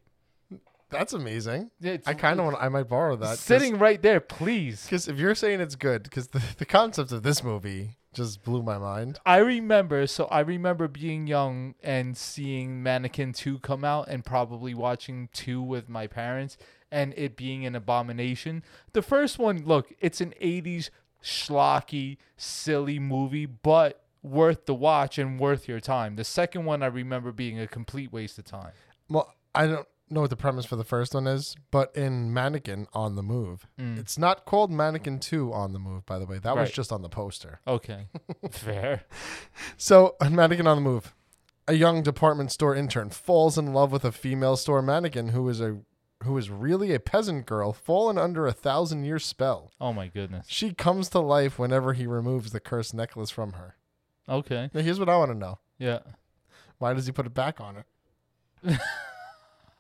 That's 0.90 1.14
amazing. 1.14 1.70
It's 1.82 2.08
I 2.08 2.14
kind 2.16 2.40
of 2.40 2.46
want. 2.46 2.58
I 2.60 2.70
might 2.70 2.90
borrow 2.90 3.16
that. 3.18 3.38
sitting 3.38 3.78
right 3.78 4.02
there. 4.02 4.20
Please. 4.20 4.86
Because 4.86 5.08
if 5.08 5.18
you're 5.20 5.36
saying 5.36 5.62
it's 5.62 5.76
good, 5.76 6.04
because 6.04 6.30
the, 6.30 6.42
the 6.58 6.66
concept 6.66 7.12
of 7.12 7.24
this 7.24 7.44
movie 7.44 7.98
just 8.14 8.44
blew 8.44 8.64
my 8.64 8.78
mind. 8.78 9.20
I 9.26 9.38
remember, 9.38 10.08
so 10.08 10.26
I 10.26 10.40
remember 10.42 10.88
being 10.88 11.28
young 11.28 11.76
and 11.84 12.18
seeing 12.18 12.82
Mannequin 12.82 13.34
2 13.34 13.60
come 13.60 13.84
out 13.84 14.08
and 14.08 14.26
probably 14.26 14.74
watching 14.74 15.30
2 15.34 15.62
with 15.62 15.90
my 15.90 16.08
parents 16.08 16.58
and 16.92 17.14
it 17.16 17.36
being 17.36 17.66
an 17.66 17.76
abomination. 17.76 18.64
The 18.94 19.02
first 19.02 19.38
one, 19.38 19.64
look, 19.66 19.94
it's 20.00 20.22
an 20.22 20.34
80s 20.42 20.90
schlocky, 21.24 22.18
silly 22.38 23.00
movie, 23.00 23.46
but 23.46 24.04
worth 24.24 24.66
the 24.66 24.74
watch 24.74 25.18
and 25.18 25.40
worth 25.40 25.68
your 25.68 25.80
time. 25.80 26.16
The 26.16 26.24
second 26.24 26.66
one 26.66 26.84
I 26.84 26.88
remember 26.88 27.32
being 27.32 27.60
a 27.60 27.68
complete 27.68 28.12
waste 28.12 28.38
of 28.40 28.46
time. 28.46 28.72
Well, 29.08 29.34
I 29.54 29.68
don't. 29.68 29.88
Know 30.12 30.22
what 30.22 30.30
the 30.30 30.36
premise 30.36 30.66
for 30.66 30.76
the 30.76 30.84
first 30.84 31.14
one 31.14 31.28
is, 31.28 31.56
but 31.72 31.96
in 31.96 32.34
Mannequin 32.34 32.88
on 32.94 33.16
the 33.16 33.24
Move, 33.24 33.68
Mm. 33.80 33.98
it's 34.00 34.18
not 34.18 34.46
called 34.46 34.72
Mannequin 34.72 35.20
2 35.20 35.54
on 35.54 35.74
the 35.74 35.80
Move, 35.80 36.06
by 36.06 36.18
the 36.20 36.26
way. 36.26 36.40
That 36.40 36.56
was 36.56 36.72
just 36.72 36.92
on 36.92 37.02
the 37.02 37.10
poster. 37.10 37.60
Okay. 37.68 38.08
Fair. 38.52 39.04
So, 39.78 40.16
Mannequin 40.22 40.68
on 40.68 40.78
the 40.78 40.82
Move, 40.82 41.14
a 41.68 41.74
young 41.74 42.02
department 42.02 42.52
store 42.52 42.76
intern 42.76 43.10
falls 43.12 43.58
in 43.58 43.74
love 43.74 43.92
with 43.92 44.04
a 44.06 44.12
female 44.12 44.56
store 44.58 44.82
mannequin 44.82 45.30
who 45.30 45.48
is 45.50 45.62
a 45.62 45.80
who 46.24 46.38
is 46.38 46.50
really 46.50 46.94
a 46.94 47.00
peasant 47.00 47.46
girl 47.46 47.72
fallen 47.72 48.18
under 48.18 48.46
a 48.46 48.52
thousand 48.52 49.06
year 49.06 49.20
spell. 49.20 49.72
Oh 49.80 49.94
my 49.94 50.08
goodness. 50.08 50.48
She 50.50 50.74
comes 50.74 51.08
to 51.10 51.20
life 51.20 51.58
whenever 51.58 51.94
he 51.94 52.06
removes 52.06 52.52
the 52.52 52.60
cursed 52.60 52.94
necklace 52.94 53.30
from 53.30 53.54
her. 53.54 53.78
Okay. 54.28 54.70
Now, 54.74 54.82
here's 54.82 55.00
what 55.00 55.08
I 55.08 55.16
want 55.18 55.32
to 55.32 55.38
know: 55.38 55.60
Yeah. 55.78 56.00
Why 56.78 56.94
does 56.94 57.06
he 57.06 57.12
put 57.14 57.26
it 57.26 57.34
back 57.34 57.62
on 57.62 57.76
her? 57.76 57.86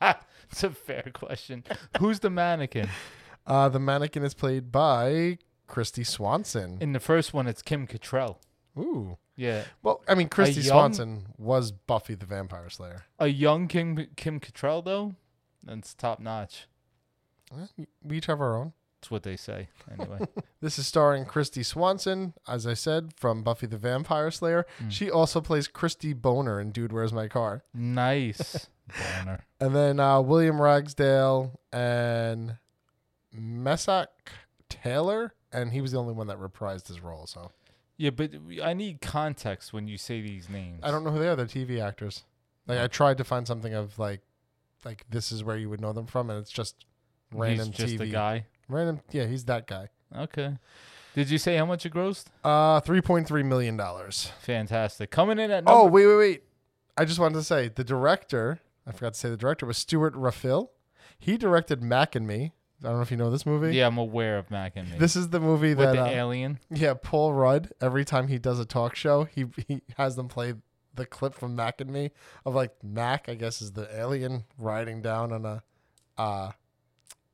It's 0.51 0.63
a 0.63 0.71
fair 0.71 1.11
question. 1.13 1.63
Who's 1.99 2.19
the 2.19 2.29
mannequin? 2.29 2.89
Uh, 3.47 3.67
the 3.67 3.79
mannequin 3.79 4.23
is 4.23 4.35
played 4.35 4.71
by 4.71 5.39
Christy 5.65 6.03
Swanson. 6.03 6.77
In 6.81 6.93
the 6.93 6.99
first 6.99 7.33
one, 7.33 7.47
it's 7.47 7.63
Kim 7.63 7.87
Cattrall. 7.87 8.35
Ooh. 8.77 9.17
Yeah. 9.35 9.63
Well, 9.81 10.03
I 10.07 10.13
mean, 10.13 10.29
Christy 10.29 10.61
young- 10.61 10.75
Swanson 10.93 11.27
was 11.35 11.71
Buffy 11.71 12.13
the 12.13 12.27
Vampire 12.27 12.69
Slayer. 12.69 13.05
A 13.17 13.25
young 13.27 13.67
Kim 13.67 14.07
Kim 14.15 14.39
Cattrall 14.39 14.85
though, 14.85 15.15
that's 15.63 15.95
top 15.95 16.19
notch. 16.19 16.67
Eh, 17.51 17.85
We 18.03 18.17
each 18.17 18.27
have 18.27 18.39
our 18.39 18.55
own. 18.55 18.73
That's 19.01 19.09
what 19.09 19.23
they 19.23 19.37
say. 19.37 19.69
Anyway. 19.89 20.19
This 20.61 20.77
is 20.77 20.85
starring 20.85 21.23
Christy 21.25 21.63
Swanson, 21.63 22.33
as 22.47 22.67
I 22.67 22.73
said, 22.73 23.13
from 23.15 23.41
Buffy 23.43 23.65
the 23.65 23.77
Vampire 23.77 24.29
Slayer. 24.29 24.65
Mm. 24.83 24.91
She 24.91 25.09
also 25.09 25.39
plays 25.41 25.67
Christy 25.69 26.11
Boner 26.13 26.59
in 26.59 26.71
Dude, 26.71 26.91
Where's 26.91 27.13
My 27.13 27.29
Car? 27.29 27.63
nice. 27.73 28.67
And 29.59 29.75
then 29.75 29.99
uh, 29.99 30.21
William 30.21 30.61
Ragsdale 30.61 31.59
and 31.71 32.57
Meshach 33.33 34.09
Taylor, 34.69 35.33
and 35.51 35.71
he 35.71 35.81
was 35.81 35.91
the 35.91 35.97
only 35.99 36.13
one 36.13 36.27
that 36.27 36.39
reprised 36.39 36.87
his 36.87 37.01
role. 37.01 37.25
So 37.27 37.51
Yeah, 37.97 38.11
but 38.11 38.31
I 38.63 38.73
need 38.73 39.01
context 39.01 39.73
when 39.73 39.87
you 39.87 39.97
say 39.97 40.21
these 40.21 40.49
names. 40.49 40.79
I 40.83 40.91
don't 40.91 41.03
know 41.03 41.11
who 41.11 41.19
they 41.19 41.27
are. 41.27 41.35
They're 41.35 41.45
TV 41.45 41.81
actors. 41.81 42.23
Like 42.67 42.79
I 42.79 42.87
tried 42.87 43.17
to 43.17 43.23
find 43.23 43.47
something 43.47 43.73
of 43.73 43.97
like, 43.97 44.21
like 44.85 45.05
this 45.09 45.31
is 45.31 45.43
where 45.43 45.57
you 45.57 45.69
would 45.69 45.81
know 45.81 45.91
them 45.93 46.05
from, 46.05 46.29
and 46.29 46.39
it's 46.39 46.51
just 46.51 46.85
random 47.33 47.67
He's 47.67 47.77
just 47.77 47.95
TV. 47.95 48.01
a 48.01 48.07
guy. 48.07 48.45
Random, 48.67 49.01
yeah, 49.11 49.25
he's 49.25 49.45
that 49.45 49.65
guy. 49.67 49.89
Okay. 50.15 50.57
Did 51.15 51.29
you 51.31 51.39
say 51.39 51.57
how 51.57 51.65
much 51.65 51.85
it 51.85 51.93
grossed? 51.93 52.25
Uh, 52.43 52.79
three 52.79 53.01
point 53.01 53.27
three 53.27 53.43
million 53.43 53.75
dollars. 53.75 54.31
Fantastic. 54.41 55.09
Coming 55.09 55.39
in 55.39 55.49
at 55.51 55.63
Oh, 55.65 55.85
wait, 55.85 56.05
wait, 56.05 56.15
wait. 56.17 56.43
I 56.95 57.05
just 57.05 57.19
wanted 57.19 57.35
to 57.35 57.43
say 57.43 57.69
the 57.69 57.83
director, 57.83 58.59
I 58.89 58.91
forgot 58.91 59.13
to 59.13 59.19
say 59.19 59.29
the 59.29 59.37
director 59.37 59.65
was 59.65 59.77
Stewart 59.77 60.15
Raffill. 60.15 60.71
He 61.19 61.37
directed 61.37 61.81
Mac 61.83 62.15
and 62.15 62.25
Me. 62.27 62.53
I 62.83 62.87
don't 62.87 62.95
know 62.95 63.01
if 63.01 63.11
you 63.11 63.17
know 63.17 63.29
this 63.29 63.45
movie. 63.45 63.75
yeah, 63.75 63.87
I'm 63.87 63.97
aware 63.97 64.37
of 64.37 64.49
Mac 64.49 64.73
and 64.75 64.89
Me. 64.89 64.97
This 64.97 65.15
is 65.15 65.29
the 65.29 65.39
movie 65.39 65.75
with 65.75 65.79
that 65.87 65.93
the 65.93 66.01
uh, 66.03 66.07
alien. 66.07 66.59
yeah, 66.71 66.93
Paul 66.93 67.33
Rudd, 67.33 67.71
every 67.81 68.03
time 68.05 68.27
he 68.29 68.39
does 68.39 68.57
a 68.59 68.65
talk 68.65 68.95
show, 68.95 69.25
he 69.25 69.45
he 69.67 69.81
has 69.97 70.15
them 70.15 70.27
play 70.27 70.53
the 70.95 71.05
clip 71.05 71.33
from 71.35 71.55
Mac 71.55 71.79
and 71.81 71.91
Me 71.91 72.11
of 72.45 72.55
like 72.55 72.71
Mac, 72.83 73.29
I 73.29 73.35
guess 73.35 73.61
is 73.61 73.73
the 73.73 73.87
alien 73.95 74.45
riding 74.57 75.01
down 75.01 75.31
on 75.33 75.45
a 75.45 75.63
uh 76.17 76.51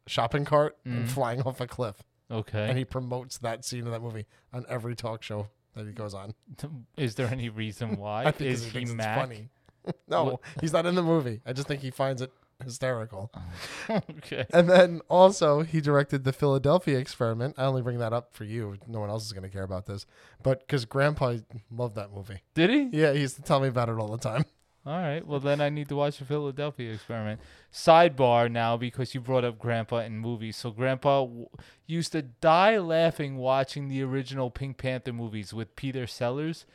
shopping 0.08 0.46
cart 0.46 0.78
and 0.86 1.06
Mhm. 1.06 1.10
flying 1.10 1.42
off 1.44 1.62
a 1.62 1.68
cliff. 1.68 2.04
Okay. 2.30 2.68
And 2.70 2.78
he 2.78 2.86
promotes 2.86 3.38
that 3.40 3.64
scene 3.66 3.86
of 3.86 3.92
that 3.92 4.02
movie 4.02 4.26
on 4.54 4.66
every 4.68 4.96
talk 4.96 5.22
show 5.24 5.48
that 5.76 5.86
he 5.86 5.94
goes 5.94 6.14
on. 6.14 6.34
Is 6.98 7.16
there 7.16 7.28
any 7.28 7.50
reason 7.50 7.98
why? 8.00 8.26
I 8.26 8.32
think 8.32 8.50
Is 8.52 8.66
he 8.72 8.80
he 8.80 8.86
Mac? 8.86 9.20
funny. 9.20 9.50
no, 10.08 10.24
What- 10.25 10.39
he's 10.62 10.74
not 10.74 10.86
in 10.86 10.96
the 10.96 11.04
movie. 11.04 11.42
I 11.46 11.54
just 11.54 11.68
think 11.68 11.82
he 11.82 11.92
finds 11.92 12.22
it 12.22 12.32
hysterical. 12.63 13.32
okay. 13.89 14.46
And 14.54 14.70
then 14.70 15.01
also 15.10 15.62
he 15.62 15.82
directed 15.82 16.24
the 16.24 16.32
Philadelphia 16.34 16.98
Experiment. 17.00 17.56
I 17.58 17.65
only 17.65 17.82
bring 17.82 18.00
that 18.00 18.13
up 18.13 18.34
for 18.34 18.44
you. 18.46 18.77
No 18.88 19.00
one 19.01 19.10
else 19.10 19.25
is 19.25 19.34
going 19.34 19.44
to 19.44 19.50
care 19.50 19.63
about 19.63 19.86
this, 19.86 20.06
but 20.42 20.60
because 20.62 20.86
Grandpa 20.86 21.36
loved 21.70 21.96
that 21.96 22.13
movie. 22.13 22.42
Did 22.54 22.70
he? 22.70 22.89
Yeah, 22.94 23.13
he 23.13 23.20
used 23.22 23.36
to 23.36 23.42
tell 23.42 23.60
me 23.60 23.68
about 23.68 23.89
it 23.89 23.98
all 23.98 24.08
the 24.08 24.18
time. 24.18 24.46
All 24.88 24.94
right. 25.00 25.25
Well, 25.25 25.39
then 25.39 25.62
I 25.62 25.70
need 25.70 25.89
to 25.89 25.96
watch 25.96 26.20
the 26.20 26.25
Philadelphia 26.25 26.94
Experiment. 26.94 27.42
Sidebar 27.74 28.51
now 28.51 28.77
because 28.77 29.15
you 29.15 29.20
brought 29.20 29.44
up 29.44 29.58
Grandpa 29.58 29.98
in 30.01 30.18
movies. 30.20 30.58
So 30.58 30.70
Grandpa 30.70 31.22
w- 31.25 31.48
used 31.88 32.12
to 32.12 32.22
die 32.22 32.77
laughing 32.77 33.38
watching 33.38 33.88
the 33.89 34.04
original 34.04 34.51
Pink 34.51 34.77
Panther 34.77 35.12
movies 35.12 35.54
with 35.56 35.75
Peter 35.75 36.06
Sellers. 36.06 36.65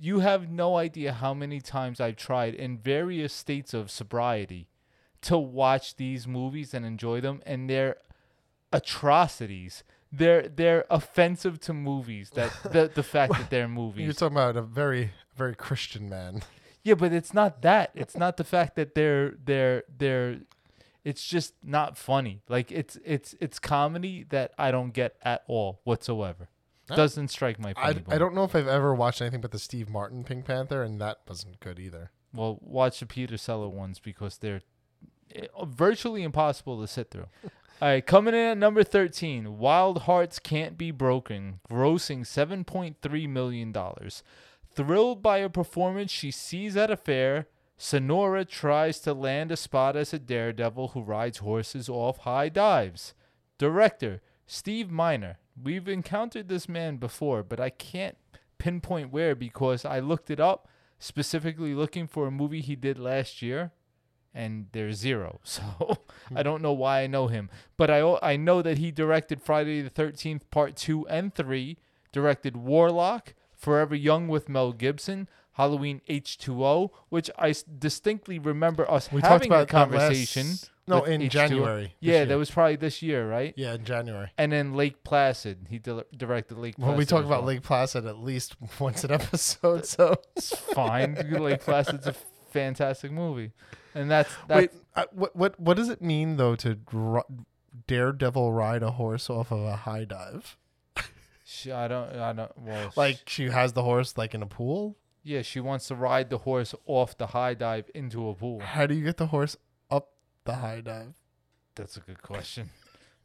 You 0.00 0.20
have 0.20 0.50
no 0.50 0.76
idea 0.76 1.12
how 1.12 1.34
many 1.34 1.60
times 1.60 2.00
I've 2.00 2.16
tried 2.16 2.54
in 2.54 2.78
various 2.78 3.32
states 3.32 3.74
of 3.74 3.90
sobriety 3.90 4.68
to 5.22 5.38
watch 5.38 5.96
these 5.96 6.26
movies 6.26 6.74
and 6.74 6.84
enjoy 6.84 7.20
them, 7.20 7.42
and 7.46 7.68
they're 7.68 7.96
atrocities. 8.72 9.84
They're 10.12 10.48
they're 10.48 10.84
offensive 10.90 11.60
to 11.60 11.72
movies. 11.72 12.30
That 12.34 12.52
the 12.72 12.90
the 12.94 13.02
fact 13.02 13.32
that 13.32 13.50
they're 13.50 13.68
movies. 13.68 14.04
You're 14.04 14.12
talking 14.12 14.36
about 14.36 14.56
a 14.56 14.62
very, 14.62 15.12
very 15.36 15.54
Christian 15.54 16.08
man. 16.08 16.42
Yeah, 16.82 16.94
but 16.94 17.12
it's 17.12 17.32
not 17.32 17.62
that. 17.62 17.90
It's 17.94 18.16
not 18.16 18.36
the 18.36 18.44
fact 18.44 18.76
that 18.76 18.94
they're 18.94 19.34
they're 19.42 19.84
they're 19.96 20.40
it's 21.04 21.26
just 21.26 21.54
not 21.62 21.96
funny. 21.96 22.42
Like 22.48 22.72
it's 22.72 22.98
it's 23.04 23.34
it's 23.40 23.58
comedy 23.58 24.24
that 24.30 24.52
I 24.58 24.70
don't 24.70 24.92
get 24.92 25.16
at 25.22 25.44
all 25.46 25.80
whatsoever. 25.84 26.48
Doesn't 26.88 27.28
strike 27.28 27.58
my 27.58 27.70
I, 27.70 27.92
funny 27.92 28.04
I 28.06 28.10
bone. 28.10 28.18
don't 28.18 28.34
know 28.34 28.44
if 28.44 28.54
I've 28.54 28.68
ever 28.68 28.94
watched 28.94 29.22
anything 29.22 29.40
but 29.40 29.52
the 29.52 29.58
Steve 29.58 29.88
Martin 29.88 30.24
Pink 30.24 30.44
Panther, 30.44 30.82
and 30.82 31.00
that 31.00 31.20
wasn't 31.26 31.60
good 31.60 31.78
either. 31.78 32.10
Well, 32.32 32.58
watch 32.60 33.00
the 33.00 33.06
Peter 33.06 33.38
Seller 33.38 33.68
ones 33.68 33.98
because 33.98 34.38
they're 34.38 34.62
eh, 35.34 35.46
virtually 35.66 36.22
impossible 36.22 36.80
to 36.80 36.86
sit 36.86 37.10
through. 37.10 37.28
All 37.82 37.88
right, 37.88 38.06
coming 38.06 38.34
in 38.34 38.40
at 38.40 38.58
number 38.58 38.84
13, 38.84 39.58
Wild 39.58 40.02
Hearts 40.02 40.38
Can't 40.38 40.78
Be 40.78 40.90
Broken, 40.90 41.60
grossing 41.68 42.20
$7.3 42.20 43.28
million. 43.28 43.74
Thrilled 44.74 45.22
by 45.22 45.38
a 45.38 45.48
performance 45.48 46.10
she 46.10 46.30
sees 46.30 46.76
at 46.76 46.90
a 46.90 46.96
fair, 46.96 47.48
Sonora 47.76 48.44
tries 48.44 49.00
to 49.00 49.12
land 49.12 49.50
a 49.50 49.56
spot 49.56 49.96
as 49.96 50.12
a 50.12 50.18
daredevil 50.18 50.88
who 50.88 51.02
rides 51.02 51.38
horses 51.38 51.88
off 51.88 52.18
high 52.18 52.48
dives. 52.48 53.14
Director, 53.58 54.22
Steve 54.46 54.90
Miner. 54.90 55.38
We've 55.60 55.88
encountered 55.88 56.48
this 56.48 56.68
man 56.68 56.96
before, 56.96 57.42
but 57.42 57.60
I 57.60 57.70
can't 57.70 58.16
pinpoint 58.58 59.12
where 59.12 59.34
because 59.34 59.84
I 59.84 60.00
looked 60.00 60.30
it 60.30 60.40
up 60.40 60.68
specifically 60.98 61.74
looking 61.74 62.06
for 62.06 62.26
a 62.26 62.30
movie 62.30 62.60
he 62.60 62.76
did 62.76 62.98
last 62.98 63.42
year 63.42 63.72
and 64.34 64.66
there's 64.72 64.96
zero. 64.96 65.40
So 65.54 65.98
I 66.34 66.42
don't 66.42 66.62
know 66.62 66.72
why 66.72 67.02
I 67.02 67.06
know 67.06 67.28
him, 67.28 67.50
but 67.76 67.90
I 67.90 68.00
I 68.22 68.36
know 68.36 68.62
that 68.62 68.78
he 68.78 68.90
directed 68.90 69.40
Friday 69.40 69.80
the 69.80 69.90
13th 69.90 70.42
part 70.50 70.76
2 70.76 71.06
and 71.08 71.32
3, 71.34 71.78
directed 72.10 72.56
Warlock, 72.56 73.34
Forever 73.52 73.94
Young 73.94 74.26
with 74.26 74.48
Mel 74.48 74.72
Gibson, 74.72 75.28
Halloween 75.54 76.00
H2O, 76.08 76.90
which 77.08 77.30
I 77.38 77.50
s- 77.50 77.62
distinctly 77.62 78.38
remember 78.38 78.88
us 78.90 79.10
We 79.10 79.20
talked 79.20 79.32
having 79.32 79.48
about 79.48 79.62
a 79.64 79.66
conversation. 79.66 80.46
Last, 80.48 80.70
no, 80.86 81.00
with 81.00 81.10
in 81.10 81.20
H2O. 81.22 81.28
January. 81.30 81.82
this 81.84 81.92
Yeah, 82.00 82.12
year. 82.12 82.26
that 82.26 82.36
was 82.38 82.50
probably 82.50 82.76
this 82.76 83.00
year, 83.02 83.28
right? 83.28 83.54
Yeah, 83.56 83.74
in 83.74 83.84
January. 83.84 84.30
And 84.36 84.52
then 84.52 84.74
Lake 84.74 85.02
Placid, 85.04 85.66
he 85.70 85.78
di- 85.78 86.02
directed 86.16 86.58
Lake 86.58 86.76
Placid. 86.76 86.88
Well, 86.88 86.96
we 86.98 87.04
talk 87.06 87.20
as 87.20 87.26
about 87.26 87.40
well. 87.42 87.48
Lake 87.48 87.62
Placid 87.62 88.04
at 88.06 88.18
least 88.18 88.56
once 88.80 89.02
an 89.04 89.10
episode. 89.12 89.86
So 89.86 90.16
It's 90.36 90.54
fine. 90.54 91.14
Lake 91.40 91.60
Placid's 91.60 92.06
a 92.06 92.12
fantastic 92.50 93.10
movie, 93.12 93.52
and 93.94 94.10
that's 94.10 94.30
that's 94.48 94.60
wait, 94.60 94.70
uh, 94.94 95.04
what 95.12 95.34
what 95.34 95.58
what 95.58 95.76
does 95.76 95.88
it 95.88 96.02
mean 96.02 96.36
though 96.36 96.54
to 96.56 96.78
daredevil 97.86 98.52
ride 98.52 98.82
a 98.82 98.92
horse 98.92 99.28
off 99.30 99.50
of 99.50 99.60
a 99.60 99.76
high 99.76 100.04
dive? 100.04 100.56
I 101.72 101.88
don't, 101.88 102.10
I 102.16 102.32
don't. 102.32 102.52
Well, 102.58 102.90
sh- 102.90 102.96
Like 102.96 103.20
she 103.28 103.48
has 103.50 103.72
the 103.74 103.82
horse 103.82 104.16
like 104.16 104.34
in 104.34 104.42
a 104.42 104.46
pool. 104.46 104.96
Yeah, 105.24 105.42
she 105.42 105.58
wants 105.58 105.88
to 105.88 105.94
ride 105.96 106.30
the 106.30 106.38
horse 106.38 106.74
off 106.86 107.16
the 107.18 107.28
high 107.28 107.54
dive 107.54 107.90
into 107.94 108.28
a 108.28 108.34
pool. 108.34 108.60
How 108.60 108.86
do 108.86 108.94
you 108.94 109.04
get 109.04 109.16
the 109.16 109.26
horse 109.28 109.56
up 109.90 110.10
the 110.44 110.54
high 110.54 110.80
dive? 110.82 111.14
That's 111.74 111.96
a 111.96 112.00
good 112.00 112.22
question. 112.22 112.70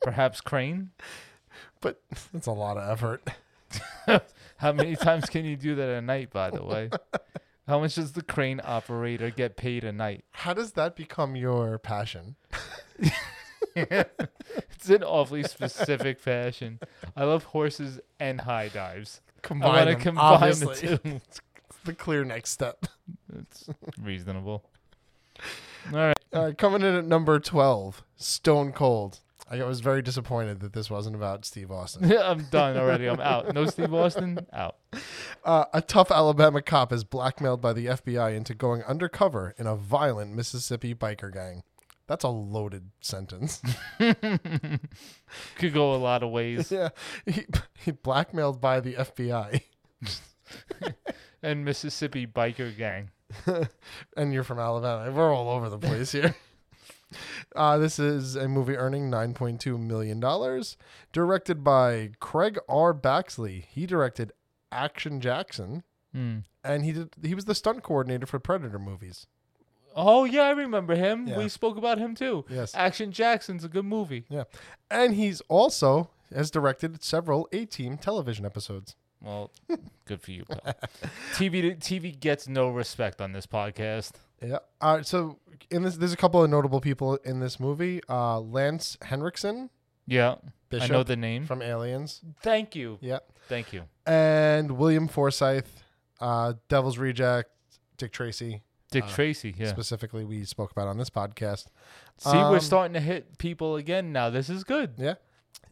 Perhaps 0.01 0.41
crane. 0.41 0.91
But 1.81 1.99
that's 2.31 2.45
a 2.47 2.51
lot 2.51 2.77
of 2.77 2.89
effort. 2.89 3.27
How 4.57 4.71
many 4.71 4.95
times 4.95 5.25
can 5.25 5.45
you 5.45 5.55
do 5.57 5.75
that 5.75 5.89
a 5.89 5.99
night? 6.01 6.29
By 6.31 6.51
the 6.51 6.63
way, 6.63 6.89
how 7.67 7.79
much 7.79 7.95
does 7.95 8.11
the 8.13 8.21
crane 8.21 8.61
operator 8.63 9.29
get 9.31 9.57
paid 9.57 9.83
a 9.83 9.91
night? 9.91 10.23
How 10.31 10.53
does 10.53 10.73
that 10.73 10.95
become 10.95 11.35
your 11.35 11.77
passion? 11.79 12.35
It's 13.75 14.89
an 14.89 15.03
awfully 15.03 15.43
specific 15.43 16.23
passion. 16.23 16.79
I 17.15 17.25
love 17.25 17.43
horses 17.45 17.99
and 18.19 18.41
high 18.41 18.69
dives. 18.69 19.21
I 19.27 19.39
Combine 19.47 19.85
want 19.85 19.89
to 19.89 19.95
combine 20.03 20.25
obviously. 20.33 20.87
the 20.87 20.97
two. 20.97 21.09
It's 21.15 21.41
the 21.85 21.93
clear 21.93 22.23
next 22.23 22.51
step. 22.51 22.85
It's 23.37 23.69
reasonable. 24.01 24.65
All 25.91 25.97
right. 25.97 26.19
Uh, 26.31 26.51
coming 26.57 26.81
in 26.81 26.95
at 26.95 27.05
number 27.05 27.39
twelve, 27.39 28.03
Stone 28.17 28.73
Cold. 28.73 29.19
I 29.51 29.63
was 29.63 29.79
very 29.79 30.03
disappointed 30.03 30.59
that 30.59 30.73
this 30.73 30.91
wasn't 30.91 31.15
about 31.15 31.43
Steve 31.43 31.71
Austin. 31.71 32.07
Yeah, 32.07 32.21
I'm 32.29 32.43
done 32.51 32.77
already. 32.77 33.07
I'm 33.07 33.19
out. 33.19 33.51
No 33.55 33.65
Steve 33.65 33.91
Austin. 33.93 34.45
Out. 34.53 34.75
Uh, 35.43 35.65
a 35.73 35.81
tough 35.81 36.11
Alabama 36.11 36.61
cop 36.61 36.93
is 36.93 37.03
blackmailed 37.03 37.59
by 37.59 37.73
the 37.73 37.87
FBI 37.87 38.35
into 38.35 38.53
going 38.53 38.83
undercover 38.83 39.55
in 39.57 39.65
a 39.65 39.75
violent 39.75 40.35
Mississippi 40.35 40.93
biker 40.93 41.33
gang. 41.33 41.63
That's 42.05 42.23
a 42.23 42.29
loaded 42.29 42.91
sentence. 43.01 43.61
Could 43.99 45.73
go 45.73 45.95
a 45.95 45.97
lot 45.97 46.21
of 46.21 46.29
ways. 46.29 46.71
yeah. 46.71 46.89
He, 47.25 47.45
he 47.79 47.91
blackmailed 47.91 48.61
by 48.61 48.79
the 48.79 48.93
FBI. 48.93 49.61
And 51.41 51.63
Mississippi 51.65 52.27
biker 52.27 52.75
gang. 52.77 53.11
and 54.17 54.33
you're 54.33 54.43
from 54.43 54.59
Alabama. 54.59 55.11
We're 55.11 55.33
all 55.33 55.49
over 55.49 55.69
the 55.69 55.77
place 55.79 56.11
here. 56.11 56.35
Uh, 57.55 57.79
this 57.79 57.97
is 57.97 58.35
a 58.35 58.47
movie 58.47 58.77
earning 58.77 59.09
$9.2 59.09 59.79
million, 59.79 60.19
directed 61.11 61.63
by 61.63 62.11
Craig 62.19 62.59
R. 62.69 62.93
Baxley. 62.93 63.65
He 63.65 63.87
directed 63.87 64.31
Action 64.71 65.19
Jackson, 65.19 65.81
Hmm. 66.13 66.39
and 66.63 66.85
he 66.85 66.91
did. 66.91 67.09
He 67.23 67.33
was 67.33 67.45
the 67.45 67.55
stunt 67.55 67.81
coordinator 67.81 68.27
for 68.27 68.37
Predator 68.37 68.77
movies. 68.77 69.25
Oh 69.95 70.23
yeah, 70.25 70.43
I 70.43 70.51
remember 70.51 70.93
him. 70.95 71.25
Yeah. 71.27 71.39
We 71.39 71.49
spoke 71.49 71.77
about 71.77 71.97
him 71.97 72.13
too. 72.13 72.45
Yes. 72.47 72.75
Action 72.75 73.11
Jackson's 73.11 73.63
a 73.63 73.69
good 73.69 73.85
movie. 73.85 74.25
Yeah, 74.29 74.43
and 74.91 75.15
he's 75.15 75.41
also 75.49 76.11
has 76.33 76.51
directed 76.51 77.03
several 77.03 77.47
A-Team 77.51 77.97
television 77.97 78.45
episodes. 78.45 78.95
Well, 79.21 79.51
good 80.05 80.21
for 80.21 80.31
you, 80.31 80.45
pal. 80.45 80.61
TV 81.33 81.77
TV 81.77 82.17
gets 82.19 82.47
no 82.47 82.69
respect 82.69 83.19
on 83.21 83.33
this 83.33 83.45
podcast. 83.45 84.11
Yeah. 84.41 84.59
Uh, 84.79 85.01
so 85.03 85.39
in 85.69 85.83
this, 85.83 85.97
there's 85.97 86.13
a 86.13 86.17
couple 86.17 86.41
of 86.43 86.49
notable 86.49 86.79
people 86.79 87.15
in 87.25 87.39
this 87.41 87.59
movie. 87.59 88.01
Uh, 88.09 88.39
Lance 88.39 88.97
Henriksen, 89.01 89.69
Yeah, 90.07 90.35
Bishop 90.69 90.89
I 90.89 90.93
know 90.93 91.03
the 91.03 91.17
name. 91.17 91.45
from 91.45 91.61
Aliens. 91.61 92.21
Thank 92.41 92.75
you. 92.75 92.97
Yeah. 93.01 93.19
Thank 93.49 93.73
you. 93.73 93.83
and 94.05 94.71
William 94.77 95.07
Forsythe, 95.07 95.65
uh, 96.21 96.53
Devil's 96.69 96.97
Reject, 96.97 97.49
Dick 97.97 98.11
Tracy. 98.13 98.61
Dick 98.91 99.03
Uh, 99.03 99.07
Tracy. 99.09 99.53
Yeah. 99.57 99.67
Specifically, 99.67 100.23
we 100.23 100.45
spoke 100.45 100.71
about 100.71 100.87
on 100.87 100.97
this 100.97 101.09
podcast. 101.09 101.65
See, 102.17 102.31
we're 102.31 102.55
um, 102.55 102.59
starting 102.59 102.93
to 102.93 102.99
hit 102.99 103.37
people 103.37 103.75
again 103.75 104.11
now. 104.13 104.29
This 104.29 104.49
is 104.49 104.63
good. 104.63 104.93
Yeah. 104.97 105.15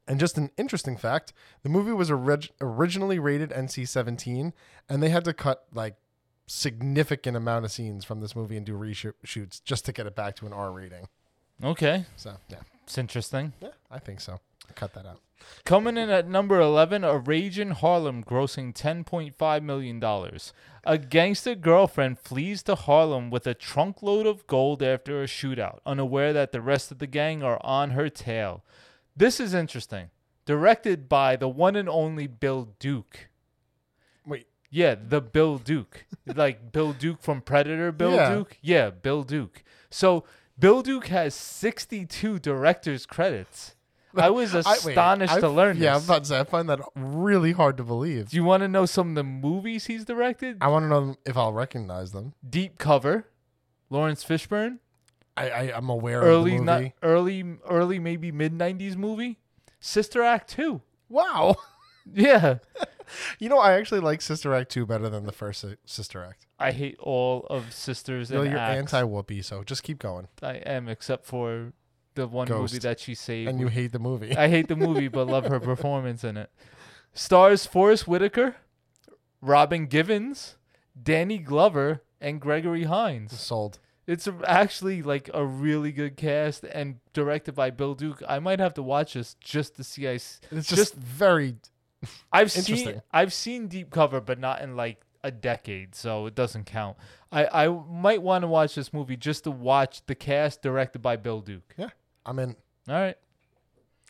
And 0.07 0.19
just 0.19 0.37
an 0.37 0.51
interesting 0.57 0.95
fact 0.97 1.33
the 1.63 1.69
movie 1.69 1.91
was 1.91 2.09
orig- 2.09 2.49
originally 2.61 3.19
rated 3.19 3.49
NC 3.51 3.87
17, 3.87 4.53
and 4.87 5.03
they 5.03 5.09
had 5.09 5.25
to 5.25 5.33
cut 5.33 5.65
like 5.73 5.95
significant 6.47 7.35
amount 7.35 7.65
of 7.65 7.71
scenes 7.71 8.05
from 8.05 8.21
this 8.21 8.35
movie 8.35 8.55
and 8.57 8.65
do 8.65 8.73
reshoots 8.77 9.61
just 9.63 9.85
to 9.85 9.91
get 9.91 10.07
it 10.07 10.15
back 10.15 10.35
to 10.37 10.45
an 10.45 10.53
R 10.53 10.71
rating. 10.71 11.07
Okay, 11.63 12.05
So, 12.15 12.37
yeah. 12.49 12.57
it's 12.83 12.97
interesting. 12.97 13.53
Yeah, 13.59 13.69
I 13.91 13.99
think 13.99 14.21
so. 14.21 14.39
Cut 14.75 14.93
that 14.93 15.05
out. 15.05 15.19
Coming 15.65 15.97
in 15.97 16.09
at 16.09 16.27
number 16.27 16.59
11, 16.59 17.03
A 17.03 17.17
Rage 17.17 17.57
in 17.59 17.71
Harlem, 17.71 18.23
grossing 18.23 18.73
$10.5 18.73 19.63
million. 19.63 20.03
A 20.83 20.97
gangster 20.97 21.55
girlfriend 21.55 22.19
flees 22.19 22.63
to 22.63 22.75
Harlem 22.75 23.29
with 23.29 23.45
a 23.47 23.53
trunk 23.53 24.01
load 24.03 24.25
of 24.25 24.45
gold 24.47 24.81
after 24.83 25.21
a 25.21 25.25
shootout, 25.25 25.79
unaware 25.85 26.31
that 26.33 26.51
the 26.51 26.61
rest 26.61 26.91
of 26.91 26.99
the 26.99 27.07
gang 27.07 27.43
are 27.43 27.59
on 27.63 27.91
her 27.91 28.09
tail. 28.09 28.63
This 29.17 29.39
is 29.39 29.53
interesting. 29.53 30.09
Directed 30.45 31.09
by 31.09 31.35
the 31.35 31.49
one 31.49 31.75
and 31.75 31.89
only 31.89 32.27
Bill 32.27 32.69
Duke. 32.79 33.29
Wait, 34.25 34.47
Yeah, 34.69 34.95
the 34.95 35.19
Bill 35.21 35.57
Duke. 35.57 36.05
like 36.35 36.71
Bill 36.71 36.93
Duke 36.93 37.21
from 37.21 37.41
Predator, 37.41 37.91
Bill 37.91 38.13
Yeah. 38.13 38.35
Duke? 38.35 38.57
Yeah, 38.61 38.89
Bill 38.91 39.23
Duke. 39.23 39.63
So 39.89 40.23
Bill 40.59 40.81
Duke 40.81 41.07
has 41.07 41.33
62 41.33 42.39
director's 42.39 43.05
credits. 43.05 43.75
I 44.15 44.29
was 44.29 44.53
I- 44.55 44.59
wait, 44.59 44.77
astonished 44.77 45.39
to 45.39 45.49
learn 45.49 45.77
Yeah, 45.77 45.95
I'm 45.97 46.03
about 46.03 46.23
to 46.23 46.29
say, 46.29 46.39
I 46.39 46.43
find 46.43 46.69
that 46.69 46.79
really 46.95 47.51
hard 47.51 47.77
to 47.77 47.83
believe. 47.83 48.29
Do 48.29 48.37
you 48.37 48.43
want 48.43 48.61
to 48.61 48.67
know 48.67 48.85
some 48.85 49.09
of 49.09 49.15
the 49.15 49.23
movies 49.23 49.87
he's 49.87 50.05
directed? 50.05 50.57
I 50.61 50.67
want 50.69 50.83
to 50.83 50.89
know 50.89 51.15
if 51.25 51.35
I'll 51.37 51.53
recognize 51.53 52.11
them. 52.13 52.33
Deep 52.47 52.77
Cover, 52.77 53.25
Laurence 53.89 54.23
Fishburne, 54.23 54.79
I, 55.37 55.49
I 55.49 55.77
I'm 55.77 55.89
aware 55.89 56.21
early 56.21 56.57
of 56.57 56.65
the 56.65 56.71
movie. 56.73 56.93
early 57.03 57.43
early 57.69 57.99
maybe 57.99 58.31
mid 58.31 58.53
90s 58.53 58.95
movie, 58.95 59.39
Sister 59.79 60.23
Act 60.23 60.49
2. 60.51 60.81
wow. 61.09 61.55
Yeah. 62.13 62.59
You 63.39 63.47
know, 63.47 63.57
I 63.59 63.73
actually 63.73 64.01
like 64.01 64.21
Sister 64.21 64.53
Act 64.53 64.69
2 64.71 64.85
better 64.85 65.07
than 65.07 65.25
the 65.25 65.31
first 65.31 65.63
Sister 65.85 66.23
Act. 66.25 66.45
I 66.59 66.71
hate 66.73 66.97
all 66.99 67.47
of 67.49 67.71
Sisters 67.73 68.29
You 68.29 68.35
know, 68.35 68.41
and 68.41 68.51
you're 68.51 68.59
Acts. 68.59 68.93
anti 68.93 69.07
Whoopi, 69.07 69.41
so 69.45 69.63
just 69.63 69.81
keep 69.83 69.97
going. 69.99 70.27
I 70.43 70.55
am 70.55 70.89
except 70.89 71.25
for 71.25 71.71
the 72.15 72.27
one 72.27 72.49
movie 72.49 72.79
that 72.79 72.99
she 72.99 73.15
saved. 73.15 73.49
And 73.49 73.61
you 73.61 73.67
hate 73.69 73.93
the 73.93 73.99
movie. 73.99 74.35
I 74.35 74.49
hate 74.49 74.67
the 74.67 74.75
movie, 74.75 75.07
but 75.07 75.25
love 75.27 75.45
her 75.45 75.59
performance 75.71 76.25
in 76.25 76.35
it. 76.35 76.49
Stars 77.13 77.65
Forest 77.65 78.09
Whitaker, 78.09 78.57
Robin 79.41 79.85
Givens, 79.87 80.57
Danny 81.01 81.37
Glover, 81.37 82.03
and 82.19 82.41
Gregory 82.41 82.83
Hines. 82.83 83.39
Sold. 83.39 83.79
It's 84.07 84.27
actually 84.45 85.01
like 85.03 85.29
a 85.33 85.45
really 85.45 85.91
good 85.91 86.15
cast 86.15 86.63
and 86.63 86.99
directed 87.13 87.53
by 87.55 87.71
Bill 87.71 87.93
Duke. 87.93 88.23
I 88.27 88.39
might 88.39 88.59
have 88.59 88.73
to 88.75 88.81
watch 88.83 89.13
this 89.15 89.35
just 89.41 89.75
to 89.75 89.83
see. 89.83 90.07
I 90.07 90.11
It's 90.13 90.39
just, 90.49 90.69
Just- 90.69 90.95
very. 90.95 91.55
I've 92.31 92.51
seen 92.51 93.01
I've 93.11 93.33
seen 93.33 93.67
Deep 93.67 93.89
Cover, 93.89 94.21
but 94.21 94.39
not 94.39 94.61
in 94.61 94.75
like 94.77 95.01
a 95.23 95.31
decade, 95.31 95.93
so 95.95 96.25
it 96.27 96.35
doesn't 96.35 96.65
count. 96.65 96.95
I 97.31 97.65
I 97.65 97.67
might 97.67 98.21
want 98.21 98.43
to 98.43 98.47
watch 98.47 98.75
this 98.75 98.93
movie 98.93 99.17
just 99.17 99.43
to 99.45 99.51
watch 99.51 100.05
the 100.05 100.13
cast 100.15 100.61
directed 100.61 100.99
by 101.01 101.15
Bill 101.17 101.41
Duke. 101.41 101.73
Yeah, 101.75 101.89
I'm 102.25 102.37
in. 102.39 102.55
All 102.87 102.95
right, 102.95 103.17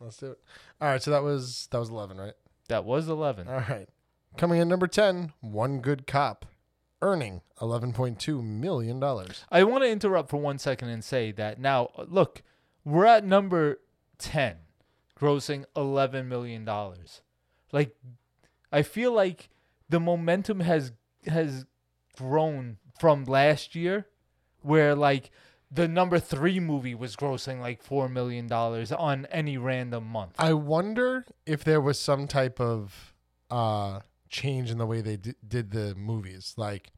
Let's 0.01 0.17
do 0.17 0.31
it. 0.31 0.39
All 0.81 0.89
right, 0.89 1.01
so 1.01 1.09
that 1.11 1.23
was 1.23 1.67
that 1.71 1.79
was 1.79 1.89
11, 1.89 2.17
right? 2.17 2.33
that 2.67 2.83
was 2.85 3.07
eleven. 3.07 3.47
All 3.47 3.61
right. 3.61 3.87
Coming 4.35 4.59
in 4.61 4.67
number 4.67 4.85
10, 4.87 5.31
One 5.39 5.79
Good 5.79 6.05
Cop, 6.05 6.45
earning 7.01 7.41
11.2 7.59 8.43
million 8.43 8.99
dollars. 8.99 9.45
I 9.51 9.63
want 9.63 9.83
to 9.83 9.89
interrupt 9.89 10.29
for 10.29 10.37
one 10.37 10.57
second 10.57 10.89
and 10.89 11.03
say 11.03 11.31
that 11.33 11.59
now, 11.59 11.89
look, 12.07 12.41
we're 12.83 13.05
at 13.05 13.25
number 13.25 13.79
10, 14.19 14.57
grossing 15.19 15.65
$11 15.75 16.25
million. 16.27 16.67
Like, 17.71 17.95
I 18.71 18.81
feel 18.81 19.11
like 19.11 19.49
the 19.89 19.99
momentum 19.99 20.61
has 20.61 20.91
has 21.27 21.65
grown 22.17 22.77
from 22.99 23.25
last 23.25 23.75
year, 23.75 24.07
where 24.61 24.95
like 24.95 25.31
the 25.69 25.87
number 25.87 26.19
three 26.19 26.59
movie 26.59 26.95
was 26.95 27.15
grossing 27.15 27.59
like 27.59 27.85
$4 27.85 28.11
million 28.11 28.51
on 28.51 29.25
any 29.27 29.57
random 29.57 30.05
month. 30.05 30.33
I 30.39 30.53
wonder 30.53 31.25
if 31.45 31.63
there 31.63 31.81
was 31.81 31.99
some 31.99 32.27
type 32.27 32.59
of 32.59 33.13
uh 33.49 33.99
change 34.29 34.69
in 34.71 34.77
the 34.77 34.85
way 34.85 35.01
they 35.01 35.17
d- 35.17 35.35
did 35.47 35.71
the 35.71 35.95
movies, 35.95 36.53
like 36.57 36.91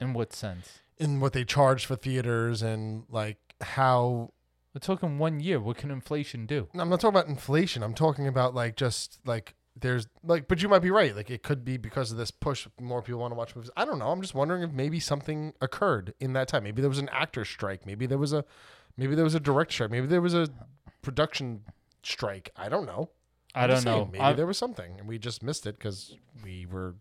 In 0.00 0.12
what 0.14 0.32
sense? 0.32 0.78
in 0.98 1.20
what 1.20 1.32
they 1.32 1.44
charged 1.44 1.86
for 1.86 1.96
theaters 1.96 2.62
and 2.62 3.04
like 3.08 3.38
how 3.60 4.30
We're 4.72 4.80
talking 4.80 5.18
one 5.18 5.40
year. 5.40 5.60
What 5.60 5.76
can 5.76 5.90
inflation 5.90 6.46
do? 6.46 6.68
I'm 6.74 6.88
not 6.88 7.00
talking 7.00 7.16
about 7.16 7.28
inflation. 7.28 7.82
I'm 7.82 7.94
talking 7.94 8.26
about 8.28 8.54
like 8.54 8.76
just 8.76 9.18
like 9.24 9.54
there's 9.76 10.06
like 10.22 10.46
but 10.46 10.62
you 10.62 10.68
might 10.68 10.82
be 10.82 10.90
right. 10.90 11.14
Like 11.16 11.30
it 11.30 11.42
could 11.42 11.64
be 11.64 11.76
because 11.76 12.12
of 12.12 12.16
this 12.18 12.30
push 12.30 12.66
more 12.80 13.02
people 13.02 13.20
want 13.20 13.32
to 13.32 13.36
watch 13.36 13.54
movies. 13.56 13.70
I 13.76 13.84
don't 13.84 13.98
know. 13.98 14.08
I'm 14.10 14.20
just 14.22 14.34
wondering 14.34 14.62
if 14.62 14.70
maybe 14.72 15.00
something 15.00 15.52
occurred 15.60 16.14
in 16.20 16.32
that 16.34 16.46
time. 16.48 16.62
Maybe 16.64 16.80
there 16.80 16.88
was 16.88 16.98
an 17.00 17.08
actor 17.10 17.44
strike. 17.44 17.84
Maybe 17.86 18.06
there 18.06 18.18
was 18.18 18.32
a 18.32 18.44
maybe 18.96 19.14
there 19.16 19.24
was 19.24 19.34
a 19.34 19.40
direct 19.40 19.72
strike. 19.72 19.90
Maybe 19.90 20.06
there 20.06 20.20
was 20.22 20.34
a 20.34 20.48
production 21.02 21.62
strike. 22.04 22.50
I 22.56 22.68
don't 22.68 22.86
know. 22.86 23.10
I 23.54 23.66
don't 23.66 23.84
know. 23.84 24.06
Maybe 24.06 24.18
I'm- 24.20 24.36
there 24.36 24.46
was 24.46 24.58
something 24.58 24.98
and 24.98 25.06
we 25.08 25.18
just 25.18 25.42
missed 25.42 25.66
it 25.66 25.78
cuz 25.78 26.16
we 26.42 26.66
were 26.66 26.94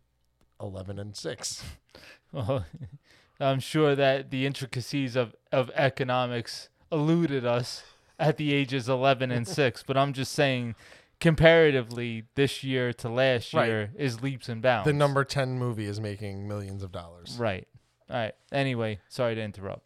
11 0.61 0.99
and 0.99 1.15
6. 1.15 1.63
Well, 2.31 2.65
I'm 3.39 3.59
sure 3.59 3.95
that 3.95 4.31
the 4.31 4.45
intricacies 4.47 5.15
of, 5.15 5.35
of 5.51 5.69
economics 5.75 6.69
eluded 6.91 7.45
us 7.45 7.83
at 8.19 8.37
the 8.37 8.51
ages 8.53 8.89
11 8.89 9.29
and 9.31 9.47
6, 9.61 9.83
but 9.83 9.97
I'm 9.97 10.13
just 10.13 10.31
saying 10.31 10.73
comparatively 11.19 12.23
this 12.35 12.63
year 12.63 12.91
to 12.93 13.07
last 13.09 13.53
Right. 13.53 13.67
year 13.67 13.91
is 13.95 14.21
leaps 14.23 14.49
and 14.49 14.61
bounds. 14.63 14.85
The 14.87 14.93
number 14.93 15.23
10 15.23 15.59
movie 15.59 15.85
is 15.85 15.99
making 15.99 16.47
millions 16.47 16.81
of 16.81 16.91
dollars. 16.91 17.37
Right. 17.39 17.67
All 18.09 18.17
right. 18.17 18.33
Anyway, 18.51 18.99
sorry 19.09 19.35
to 19.35 19.41
interrupt. 19.41 19.83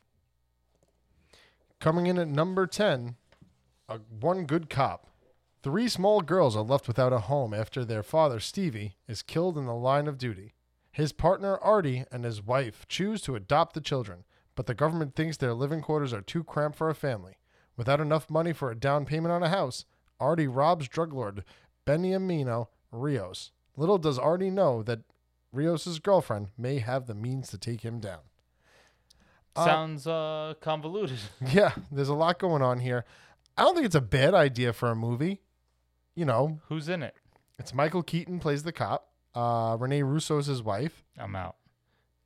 Coming 1.79 2.07
in 2.07 2.17
at 2.17 2.27
number 2.27 2.65
10, 2.65 3.15
a 3.89 3.97
one 4.19 4.45
good 4.45 4.69
cop. 4.69 5.07
Three 5.67 5.89
small 5.89 6.21
girls 6.21 6.55
are 6.55 6.63
left 6.63 6.87
without 6.87 7.11
a 7.11 7.19
home 7.19 7.53
after 7.53 7.83
their 7.83 8.01
father, 8.01 8.39
Stevie, 8.39 8.95
is 9.05 9.21
killed 9.21 9.57
in 9.57 9.65
the 9.65 9.75
line 9.75 10.07
of 10.07 10.17
duty. 10.17 10.53
His 10.93 11.11
partner, 11.11 11.57
Artie, 11.57 12.05
and 12.09 12.23
his 12.23 12.41
wife 12.41 12.87
choose 12.87 13.21
to 13.23 13.35
adopt 13.35 13.73
the 13.73 13.81
children, 13.81 14.23
but 14.55 14.65
the 14.65 14.73
government 14.73 15.13
thinks 15.13 15.35
their 15.35 15.53
living 15.53 15.81
quarters 15.81 16.13
are 16.13 16.21
too 16.21 16.41
cramped 16.45 16.77
for 16.77 16.89
a 16.89 16.95
family. 16.95 17.35
Without 17.75 17.99
enough 17.99 18.29
money 18.29 18.53
for 18.53 18.71
a 18.71 18.79
down 18.79 19.03
payment 19.03 19.33
on 19.33 19.43
a 19.43 19.49
house, 19.49 19.83
Artie 20.21 20.47
robs 20.47 20.87
drug 20.87 21.11
lord 21.11 21.43
Beniamino 21.85 22.67
Rios. 22.89 23.51
Little 23.75 23.97
does 23.97 24.17
Artie 24.17 24.49
know 24.49 24.81
that 24.83 25.01
Rios' 25.51 25.99
girlfriend 25.99 26.47
may 26.57 26.79
have 26.79 27.07
the 27.07 27.13
means 27.13 27.49
to 27.49 27.57
take 27.57 27.81
him 27.81 27.99
down. 27.99 28.21
Uh, 29.53 29.65
Sounds 29.65 30.07
uh, 30.07 30.53
convoluted. 30.61 31.19
Yeah, 31.51 31.73
there's 31.91 32.07
a 32.07 32.13
lot 32.13 32.39
going 32.39 32.61
on 32.61 32.79
here. 32.79 33.03
I 33.57 33.63
don't 33.63 33.75
think 33.75 33.85
it's 33.85 33.95
a 33.95 33.99
bad 33.99 34.33
idea 34.33 34.71
for 34.71 34.89
a 34.89 34.95
movie. 34.95 35.41
You 36.17 36.25
know, 36.25 36.59
Who's 36.67 36.89
in 36.89 37.03
it? 37.03 37.13
it's 37.59 37.75
Michael 37.75 38.01
Keaton 38.01 38.39
plays 38.39 38.63
the 38.63 38.71
cop. 38.71 39.07
Uh, 39.35 39.77
Rene 39.79 40.01
is 40.01 40.47
his 40.47 40.63
wife. 40.63 41.03
I'm 41.15 41.35
out. 41.35 41.57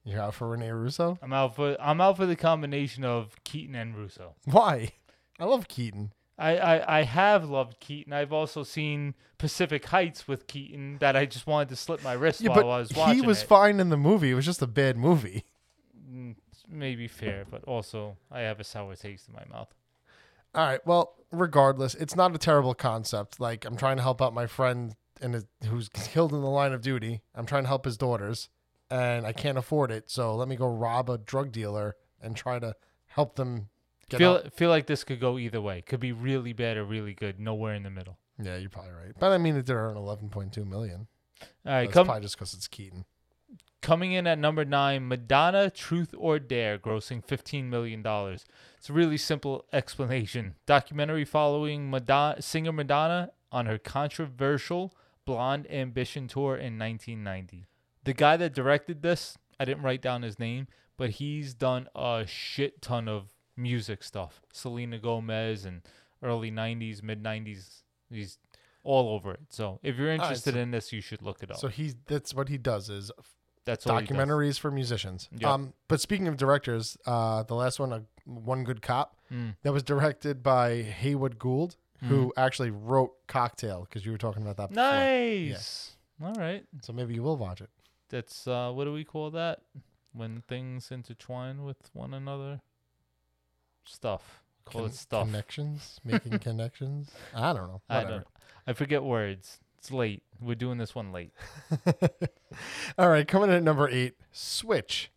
You're 0.05 0.21
out 0.21 0.33
for 0.33 0.49
Rene 0.49 0.69
Russo? 0.69 1.19
I'm 1.21 1.33
out 1.33 1.57
for 1.57 1.75
I'm 1.77 1.99
out 1.99 2.15
for 2.15 2.25
the 2.25 2.37
combination 2.37 3.03
of 3.03 3.35
Keaton 3.43 3.75
and 3.75 3.93
Russo. 3.95 4.35
Why? 4.45 4.91
I 5.39 5.43
love 5.43 5.67
Keaton. 5.67 6.13
I, 6.37 6.57
I, 6.57 6.99
I 6.99 7.03
have 7.03 7.49
loved 7.49 7.81
Keaton. 7.81 8.13
I've 8.13 8.31
also 8.31 8.63
seen 8.63 9.13
Pacific 9.37 9.85
Heights 9.87 10.25
with 10.25 10.47
Keaton 10.47 10.97
that 11.01 11.15
I 11.17 11.25
just 11.25 11.45
wanted 11.45 11.67
to 11.69 11.75
slip 11.75 12.01
my 12.01 12.13
wrist 12.13 12.39
Yeah, 12.39 12.51
while 12.51 12.61
but 12.61 12.69
I 12.69 12.77
was 12.79 12.93
watching 12.95 13.15
he 13.21 13.27
was 13.27 13.43
it. 13.43 13.47
fine 13.47 13.79
in 13.81 13.89
the 13.89 13.97
movie. 13.97 14.31
It 14.31 14.35
was 14.35 14.45
just 14.45 14.61
a 14.61 14.67
bad 14.67 14.95
movie. 14.97 15.43
Mm, 16.09 16.35
Maybe 16.69 17.07
fair, 17.09 17.43
but 17.51 17.65
also 17.65 18.15
I 18.31 18.39
have 18.41 18.59
a 18.61 18.63
sour 18.63 18.95
taste 18.95 19.27
in 19.27 19.33
my 19.35 19.43
mouth. 19.53 19.67
All 20.53 20.65
right. 20.65 20.85
Well, 20.85 21.13
regardless, 21.31 21.95
it's 21.95 22.15
not 22.15 22.35
a 22.35 22.37
terrible 22.37 22.73
concept. 22.73 23.39
Like 23.39 23.65
I'm 23.65 23.77
trying 23.77 23.97
to 23.97 24.03
help 24.03 24.21
out 24.21 24.33
my 24.33 24.47
friend 24.47 24.95
and 25.21 25.33
his, 25.33 25.45
who's 25.67 25.89
killed 25.93 26.33
in 26.33 26.41
the 26.41 26.49
line 26.49 26.73
of 26.73 26.81
duty. 26.81 27.21
I'm 27.35 27.45
trying 27.45 27.63
to 27.63 27.67
help 27.67 27.85
his 27.85 27.97
daughters, 27.97 28.49
and 28.89 29.25
I 29.25 29.33
can't 29.33 29.57
afford 29.57 29.91
it. 29.91 30.09
So 30.09 30.35
let 30.35 30.47
me 30.47 30.55
go 30.55 30.67
rob 30.67 31.09
a 31.09 31.17
drug 31.17 31.51
dealer 31.51 31.95
and 32.21 32.35
try 32.35 32.59
to 32.59 32.75
help 33.07 33.35
them 33.35 33.69
get 34.09 34.17
Feel 34.17 34.33
out. 34.33 34.53
feel 34.53 34.69
like 34.69 34.87
this 34.87 35.03
could 35.03 35.19
go 35.19 35.37
either 35.37 35.61
way. 35.61 35.81
Could 35.81 35.99
be 35.99 36.11
really 36.11 36.53
bad 36.53 36.77
or 36.77 36.83
really 36.85 37.13
good. 37.13 37.39
Nowhere 37.39 37.73
in 37.75 37.83
the 37.83 37.89
middle. 37.89 38.17
Yeah, 38.41 38.57
you're 38.57 38.69
probably 38.69 38.91
right. 38.91 39.11
But 39.19 39.31
I 39.31 39.37
mean, 39.37 39.55
it 39.55 39.65
did 39.65 39.73
earn 39.75 39.95
11.2 39.95 40.65
million. 40.67 41.07
All 41.41 41.47
right, 41.73 41.81
That's 41.85 41.93
come 41.93 42.05
probably 42.07 42.23
just 42.23 42.35
because 42.35 42.53
it's 42.53 42.67
Keaton. 42.67 43.05
Coming 43.81 44.11
in 44.13 44.27
at 44.27 44.37
number 44.37 44.63
nine, 44.63 45.07
Madonna 45.07 45.69
Truth 45.69 46.13
or 46.17 46.39
Dare, 46.39 46.77
grossing 46.77 47.25
$15 47.25 47.65
million. 47.65 48.03
It's 48.77 48.89
a 48.89 48.93
really 48.93 49.17
simple 49.17 49.65
explanation. 49.73 50.55
Documentary 50.65 51.25
following 51.25 51.89
Madonna, 51.89 52.41
singer 52.41 52.71
Madonna 52.71 53.31
on 53.51 53.65
her 53.65 53.77
controversial 53.77 54.93
Blonde 55.25 55.67
Ambition 55.71 56.27
tour 56.27 56.55
in 56.55 56.77
1990. 56.79 57.67
The 58.03 58.13
guy 58.13 58.37
that 58.37 58.53
directed 58.53 59.01
this, 59.01 59.37
I 59.59 59.65
didn't 59.65 59.83
write 59.83 60.01
down 60.01 60.23
his 60.23 60.39
name, 60.39 60.67
but 60.97 61.11
he's 61.11 61.53
done 61.53 61.87
a 61.95 62.25
shit 62.27 62.81
ton 62.81 63.07
of 63.07 63.27
music 63.55 64.03
stuff. 64.03 64.41
Selena 64.51 64.97
Gomez 64.97 65.65
and 65.65 65.81
early 66.23 66.51
90s, 66.51 67.03
mid 67.03 67.23
90s. 67.23 67.81
He's 68.09 68.37
all 68.83 69.09
over 69.09 69.31
it. 69.33 69.41
So 69.49 69.79
if 69.83 69.97
you're 69.97 70.07
right, 70.07 70.15
interested 70.15 70.55
so- 70.55 70.59
in 70.59 70.71
this, 70.71 70.91
you 70.91 71.01
should 71.01 71.21
look 71.21 71.43
it 71.43 71.51
up. 71.51 71.57
So 71.57 71.67
he's 71.67 71.95
that's 72.07 72.33
what 72.33 72.49
he 72.49 72.57
does 72.57 72.89
is 72.89 73.11
That's 73.65 73.85
documentaries 73.85 74.59
for 74.59 74.71
musicians. 74.71 75.29
Yeah. 75.37 75.53
Um, 75.53 75.73
but 75.87 76.01
speaking 76.01 76.27
of 76.27 76.35
directors, 76.37 76.97
uh, 77.05 77.43
the 77.43 77.53
last 77.55 77.79
one, 77.79 77.93
uh, 77.93 77.99
One 78.25 78.63
Good 78.63 78.81
Cop, 78.81 79.17
Mm. 79.31 79.55
that 79.63 79.71
was 79.71 79.83
directed 79.83 80.41
by 80.43 80.81
Heywood 80.81 81.37
Gould, 81.39 81.77
who 82.03 82.33
actually 82.35 82.71
wrote 82.71 83.13
Cocktail 83.27 83.81
because 83.87 84.05
you 84.05 84.11
were 84.11 84.17
talking 84.17 84.41
about 84.41 84.57
that. 84.57 84.71
Nice. 84.71 85.95
All 86.23 86.33
right. 86.33 86.65
So 86.81 86.91
maybe 86.93 87.13
you 87.13 87.21
will 87.23 87.37
watch 87.37 87.61
it. 87.61 87.69
That's 88.09 88.47
uh 88.47 88.71
what 88.71 88.85
do 88.85 88.93
we 88.93 89.03
call 89.03 89.29
that? 89.31 89.61
When 90.11 90.41
things 90.47 90.91
intertwine 90.91 91.63
with 91.63 91.89
one 91.93 92.13
another. 92.13 92.61
Stuff. 93.85 94.43
Call 94.65 94.81
Con- 94.81 94.89
it 94.89 94.95
stuff. 94.95 95.25
Connections, 95.27 95.99
making 96.03 96.39
connections. 96.39 97.09
I 97.35 97.53
don't 97.53 97.67
know. 97.67 97.81
I 97.89 98.03
don't 98.03 98.27
I 98.67 98.73
forget 98.73 99.03
words. 99.03 99.59
It's 99.81 99.89
late. 99.89 100.21
We're 100.39 100.53
doing 100.53 100.77
this 100.77 100.93
one 100.93 101.11
late. 101.11 101.31
All 102.99 103.09
right, 103.09 103.27
coming 103.27 103.49
in 103.49 103.55
at 103.55 103.63
number 103.63 103.89
eight, 103.89 104.13
Switch, 104.31 105.11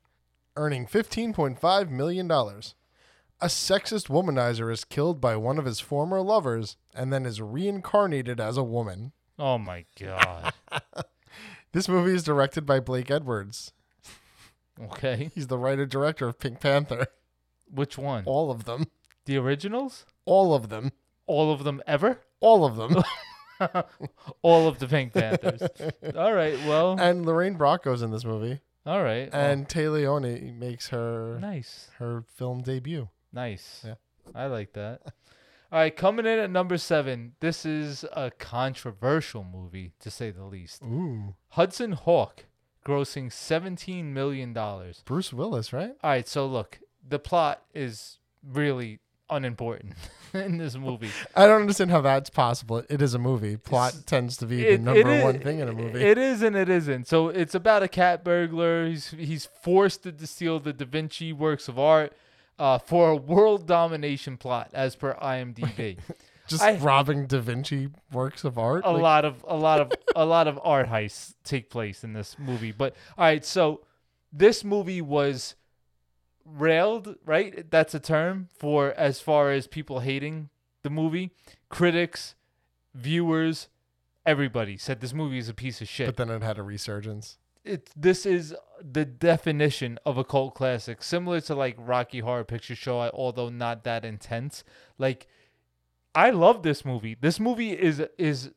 earning 0.56 0.86
$15.5 0.86 1.90
million. 1.90 2.30
A 2.30 3.46
sexist 3.46 4.08
womanizer 4.08 4.72
is 4.72 4.84
killed 4.84 5.20
by 5.20 5.36
one 5.36 5.58
of 5.58 5.66
his 5.66 5.80
former 5.80 6.22
lovers 6.22 6.78
and 6.94 7.12
then 7.12 7.26
is 7.26 7.42
reincarnated 7.42 8.40
as 8.40 8.56
a 8.56 8.62
woman. 8.62 9.12
Oh 9.38 9.58
my 9.58 9.84
god. 10.00 10.54
This 11.72 11.88
movie 11.88 12.14
is 12.14 12.22
directed 12.22 12.64
by 12.64 12.78
Blake 12.78 13.10
Edwards. 13.10 13.72
okay. 14.80 15.30
He's 15.34 15.48
the 15.48 15.58
writer 15.58 15.84
director 15.84 16.28
of 16.28 16.38
Pink 16.38 16.60
Panther. 16.60 17.08
Which 17.68 17.98
one? 17.98 18.22
All 18.26 18.50
of 18.52 18.64
them. 18.64 18.86
The 19.26 19.36
originals? 19.36 20.06
All 20.24 20.54
of 20.54 20.68
them. 20.68 20.92
All 21.26 21.52
of 21.52 21.64
them 21.64 21.82
ever? 21.86 22.20
All 22.38 22.64
of 22.64 22.76
them. 22.76 23.02
All 24.42 24.68
of 24.68 24.78
the 24.78 24.86
Pink 24.86 25.12
Panthers. 25.12 25.62
all 26.16 26.32
right. 26.32 26.58
Well. 26.66 26.98
and 26.98 27.24
Lorraine 27.26 27.56
Bracco's 27.56 28.02
in 28.02 28.10
this 28.10 28.24
movie. 28.24 28.60
all 28.86 29.02
right. 29.02 29.32
well, 29.32 29.42
And 29.50 29.68
Téa 29.68 29.92
Leoni 29.92 30.52
makes 30.52 30.88
her 30.88 31.38
nice. 31.40 31.88
her 31.98 32.24
film 32.34 32.62
debut. 32.62 33.08
Nice. 33.32 33.82
Yeah. 33.84 33.94
I 34.34 34.46
like 34.46 34.72
that. 34.74 35.00
All 35.72 35.80
right, 35.80 35.96
coming 35.96 36.24
in 36.24 36.38
at 36.38 36.50
number 36.50 36.78
seven. 36.78 37.32
This 37.40 37.66
is 37.66 38.04
a 38.12 38.30
controversial 38.30 39.42
movie, 39.44 39.92
to 40.00 40.10
say 40.10 40.30
the 40.30 40.44
least. 40.44 40.82
Ooh. 40.84 41.34
Hudson 41.48 41.92
Hawk, 41.92 42.44
grossing 42.86 43.26
$17 43.26 44.04
million. 44.04 44.52
Bruce 45.04 45.32
Willis, 45.32 45.72
right? 45.72 45.90
All 46.02 46.10
right, 46.10 46.28
so 46.28 46.46
look, 46.46 46.78
the 47.06 47.18
plot 47.18 47.64
is 47.74 48.18
really 48.46 49.00
unimportant 49.30 49.94
in 50.34 50.58
this 50.58 50.76
movie. 50.76 51.10
I 51.34 51.46
don't 51.46 51.62
understand 51.62 51.90
how 51.90 52.00
that's 52.00 52.30
possible. 52.30 52.82
It 52.88 53.00
is 53.02 53.14
a 53.14 53.18
movie. 53.18 53.56
Plot 53.56 53.94
tends 54.06 54.36
to 54.38 54.46
be 54.46 54.62
the 54.62 54.78
number 54.78 55.00
it 55.00 55.06
is- 55.06 55.24
one 55.24 55.38
thing 55.40 55.58
in 55.60 55.68
a 55.68 55.72
movie. 55.72 56.02
It 56.02 56.18
is 56.18 56.42
and 56.42 56.54
it 56.56 56.68
isn't. 56.68 57.06
So 57.08 57.28
it's 57.28 57.54
about 57.54 57.82
a 57.82 57.88
cat 57.88 58.22
burglar. 58.24 58.86
He's 58.86 59.10
he's 59.10 59.46
forced 59.46 60.02
to 60.04 60.26
steal 60.26 60.60
the 60.60 60.72
Da 60.72 60.84
Vinci 60.84 61.32
works 61.32 61.68
of 61.68 61.78
art 61.78 62.12
uh, 62.58 62.78
for 62.78 63.10
a 63.10 63.16
world 63.16 63.66
domination 63.66 64.36
plot, 64.36 64.70
as 64.74 64.94
per 64.96 65.14
IMDb. 65.14 65.98
Just 66.46 66.62
I- 66.62 66.76
robbing 66.76 67.26
Da 67.26 67.40
Vinci 67.40 67.88
works 68.12 68.44
of 68.44 68.58
art. 68.58 68.84
a 68.84 68.90
Like, 68.92 69.02
lot 69.02 69.24
of 69.24 69.44
a 69.48 69.56
lot 69.56 69.80
of 69.80 69.92
a 70.14 70.26
lot 70.26 70.46
of 70.46 70.60
art 70.62 70.88
heists 70.88 71.34
take 71.42 71.70
place 71.70 72.04
in 72.04 72.12
this 72.12 72.36
movie. 72.38 72.70
But 72.72 72.94
all 73.16 73.24
right, 73.24 73.44
so 73.44 73.80
this 74.30 74.62
movie 74.62 75.00
was 75.00 75.54
railed, 76.44 77.16
right? 77.24 77.70
That's 77.70 77.94
a 77.94 78.00
term 78.00 78.48
for 78.56 78.92
as 78.92 79.20
far 79.20 79.50
as 79.50 79.66
people 79.66 80.00
hating 80.00 80.50
the 80.82 80.90
movie. 80.90 81.30
Critics, 81.68 82.34
viewers, 82.94 83.68
everybody 84.26 84.76
said 84.76 85.00
this 85.00 85.14
movie 85.14 85.38
is 85.38 85.48
a 85.48 85.54
piece 85.54 85.80
of 85.80 85.88
shit. 85.88 86.06
But 86.06 86.16
then 86.16 86.30
it 86.30 86.42
had 86.42 86.58
a 86.58 86.62
resurgence. 86.62 87.38
it 87.64 87.90
this 87.96 88.26
is 88.26 88.54
the 88.80 89.04
definition 89.04 89.98
of 90.04 90.18
a 90.18 90.24
cult 90.24 90.54
classic, 90.54 91.02
similar 91.02 91.40
to 91.42 91.54
like 91.54 91.76
Rocky 91.78 92.20
Horror 92.20 92.44
Picture 92.44 92.74
Show, 92.74 93.10
although 93.14 93.48
not 93.48 93.84
that 93.84 94.04
intense. 94.04 94.64
Like 94.98 95.26
I 96.14 96.30
love 96.30 96.62
this 96.62 96.84
movie. 96.84 97.16
This 97.18 97.40
movie 97.40 97.72
is 97.72 98.02
is 98.18 98.50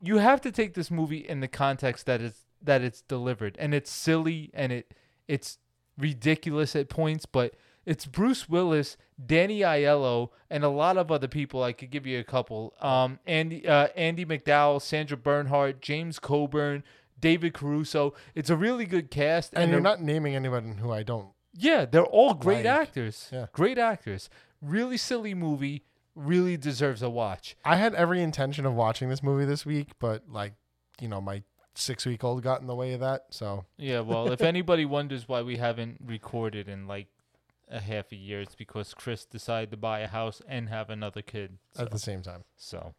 you 0.00 0.18
have 0.18 0.40
to 0.42 0.52
take 0.52 0.74
this 0.74 0.90
movie 0.90 1.18
in 1.18 1.40
the 1.40 1.48
context 1.48 2.06
that 2.06 2.20
it's 2.22 2.44
that 2.62 2.82
it's 2.82 3.02
delivered, 3.02 3.56
and 3.58 3.74
it's 3.74 3.90
silly 3.90 4.50
and 4.54 4.72
it 4.72 4.94
it's 5.26 5.58
ridiculous 5.98 6.74
at 6.76 6.88
points, 6.88 7.26
but 7.26 7.54
it's 7.84 8.06
Bruce 8.06 8.48
Willis, 8.48 8.96
Danny 9.24 9.60
Aiello, 9.60 10.30
and 10.50 10.62
a 10.64 10.68
lot 10.68 10.96
of 10.96 11.10
other 11.10 11.28
people. 11.28 11.62
I 11.62 11.72
could 11.72 11.90
give 11.90 12.06
you 12.06 12.18
a 12.18 12.24
couple. 12.24 12.74
Um, 12.80 13.18
Andy 13.26 13.66
uh, 13.66 13.88
Andie 13.96 14.26
MacDowell, 14.26 14.80
Sandra 14.82 15.16
Bernhard, 15.16 15.80
James 15.82 16.18
Coburn, 16.18 16.84
David 17.20 17.54
Caruso. 17.54 18.14
It's 18.34 18.50
a 18.50 18.56
really 18.56 18.84
good 18.84 19.10
cast, 19.10 19.52
And 19.54 19.70
you're 19.70 19.80
they're- 19.80 19.82
not 19.82 20.02
naming 20.02 20.34
anyone 20.36 20.78
who 20.78 20.92
I 20.92 21.02
don't. 21.02 21.28
yeah, 21.54 21.84
they're 21.86 22.04
all 22.04 22.34
great 22.34 22.64
Like, 22.64 22.80
actors. 22.80 23.28
yeah. 23.32 23.46
Great 23.52 23.78
actors. 23.78 24.28
Really 24.62 24.96
silly 24.96 25.34
movie. 25.34 25.84
Really 26.14 26.56
deserves 26.56 27.00
a 27.00 27.08
watch. 27.08 27.56
I 27.64 27.76
had 27.76 27.94
every 27.94 28.20
intention 28.22 28.66
of 28.66 28.74
watching 28.74 29.08
this 29.08 29.22
movie 29.22 29.44
this 29.44 29.64
week, 29.64 29.90
but 30.00 30.24
like, 30.28 30.54
you 31.00 31.06
know, 31.08 31.20
my 31.20 31.42
six 31.78 32.04
week 32.06 32.24
old 32.24 32.42
got 32.42 32.60
in 32.60 32.66
the 32.66 32.74
way 32.74 32.92
of 32.92 33.00
that. 33.00 33.26
So 33.30 33.64
Yeah, 33.76 34.00
well, 34.00 34.30
if 34.32 34.40
anybody 34.54 34.84
wonders 34.84 35.28
why 35.28 35.42
we 35.42 35.56
haven't 35.56 35.98
recorded 36.04 36.68
in 36.68 36.86
like 36.86 37.06
a 37.70 37.80
half 37.80 38.12
a 38.12 38.16
year, 38.16 38.40
it's 38.40 38.54
because 38.54 38.94
Chris 38.94 39.24
decided 39.24 39.70
to 39.70 39.76
buy 39.76 40.00
a 40.00 40.08
house 40.08 40.40
and 40.48 40.68
have 40.68 40.90
another 40.90 41.22
kid. 41.22 41.58
So, 41.74 41.82
at 41.82 41.90
the 41.90 41.98
same 41.98 42.22
time, 42.22 42.44
so. 42.56 42.94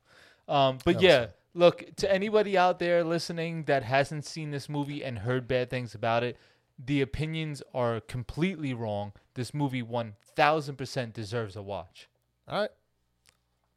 um, 0.47 0.77
but 0.85 0.95
That 0.95 1.01
yeah, 1.01 1.27
look 1.53 1.95
to 1.97 2.11
anybody 2.11 2.57
out 2.57 2.79
there 2.79 3.03
listening 3.03 3.63
that 3.63 3.83
hasn't 3.83 4.25
seen 4.25 4.51
this 4.51 4.69
movie 4.69 5.03
and 5.03 5.19
heard 5.19 5.47
bad 5.47 5.69
things 5.69 5.95
about 5.95 6.23
it. 6.23 6.37
The 6.83 7.01
opinions 7.01 7.61
are 7.73 7.99
completely 7.99 8.73
wrong. 8.73 9.11
This 9.33 9.53
movie, 9.53 9.81
one 9.81 10.13
thousand 10.35 10.77
percent, 10.77 11.13
deserves 11.13 11.55
a 11.55 11.61
watch. 11.61 12.07
all 12.47 12.61
right. 12.61 12.69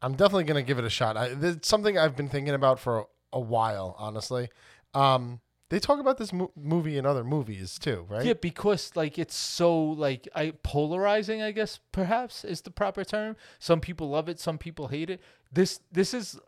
I'm 0.02 0.14
definitely 0.14 0.44
gonna 0.44 0.62
give 0.62 0.78
it 0.78 0.84
a 0.84 0.90
shot. 0.90 1.16
I, 1.16 1.26
it's 1.40 1.68
something 1.68 1.96
I've 1.96 2.16
been 2.16 2.28
thinking 2.28 2.54
about 2.54 2.80
for 2.80 2.98
a, 2.98 3.04
a 3.34 3.40
while, 3.40 3.94
honestly. 3.98 4.50
Um, 4.94 5.40
they 5.70 5.78
talk 5.78 5.98
about 6.00 6.18
this 6.18 6.32
mo- 6.34 6.52
movie 6.54 6.98
in 6.98 7.06
other 7.06 7.24
movies 7.24 7.78
too, 7.78 8.04
right? 8.10 8.26
Yeah, 8.26 8.34
because 8.34 8.94
like 8.94 9.18
it's 9.18 9.34
so 9.34 9.74
like 9.82 10.28
I 10.34 10.52
polarizing, 10.62 11.40
I 11.40 11.50
guess 11.52 11.80
perhaps 11.92 12.44
is 12.44 12.60
the 12.60 12.70
proper 12.70 13.04
term. 13.04 13.36
Some 13.58 13.80
people 13.80 14.10
love 14.10 14.28
it, 14.28 14.38
some 14.38 14.58
people 14.58 14.88
hate 14.88 15.08
it. 15.08 15.20
This 15.50 15.80
this 15.90 16.12
is 16.12 16.38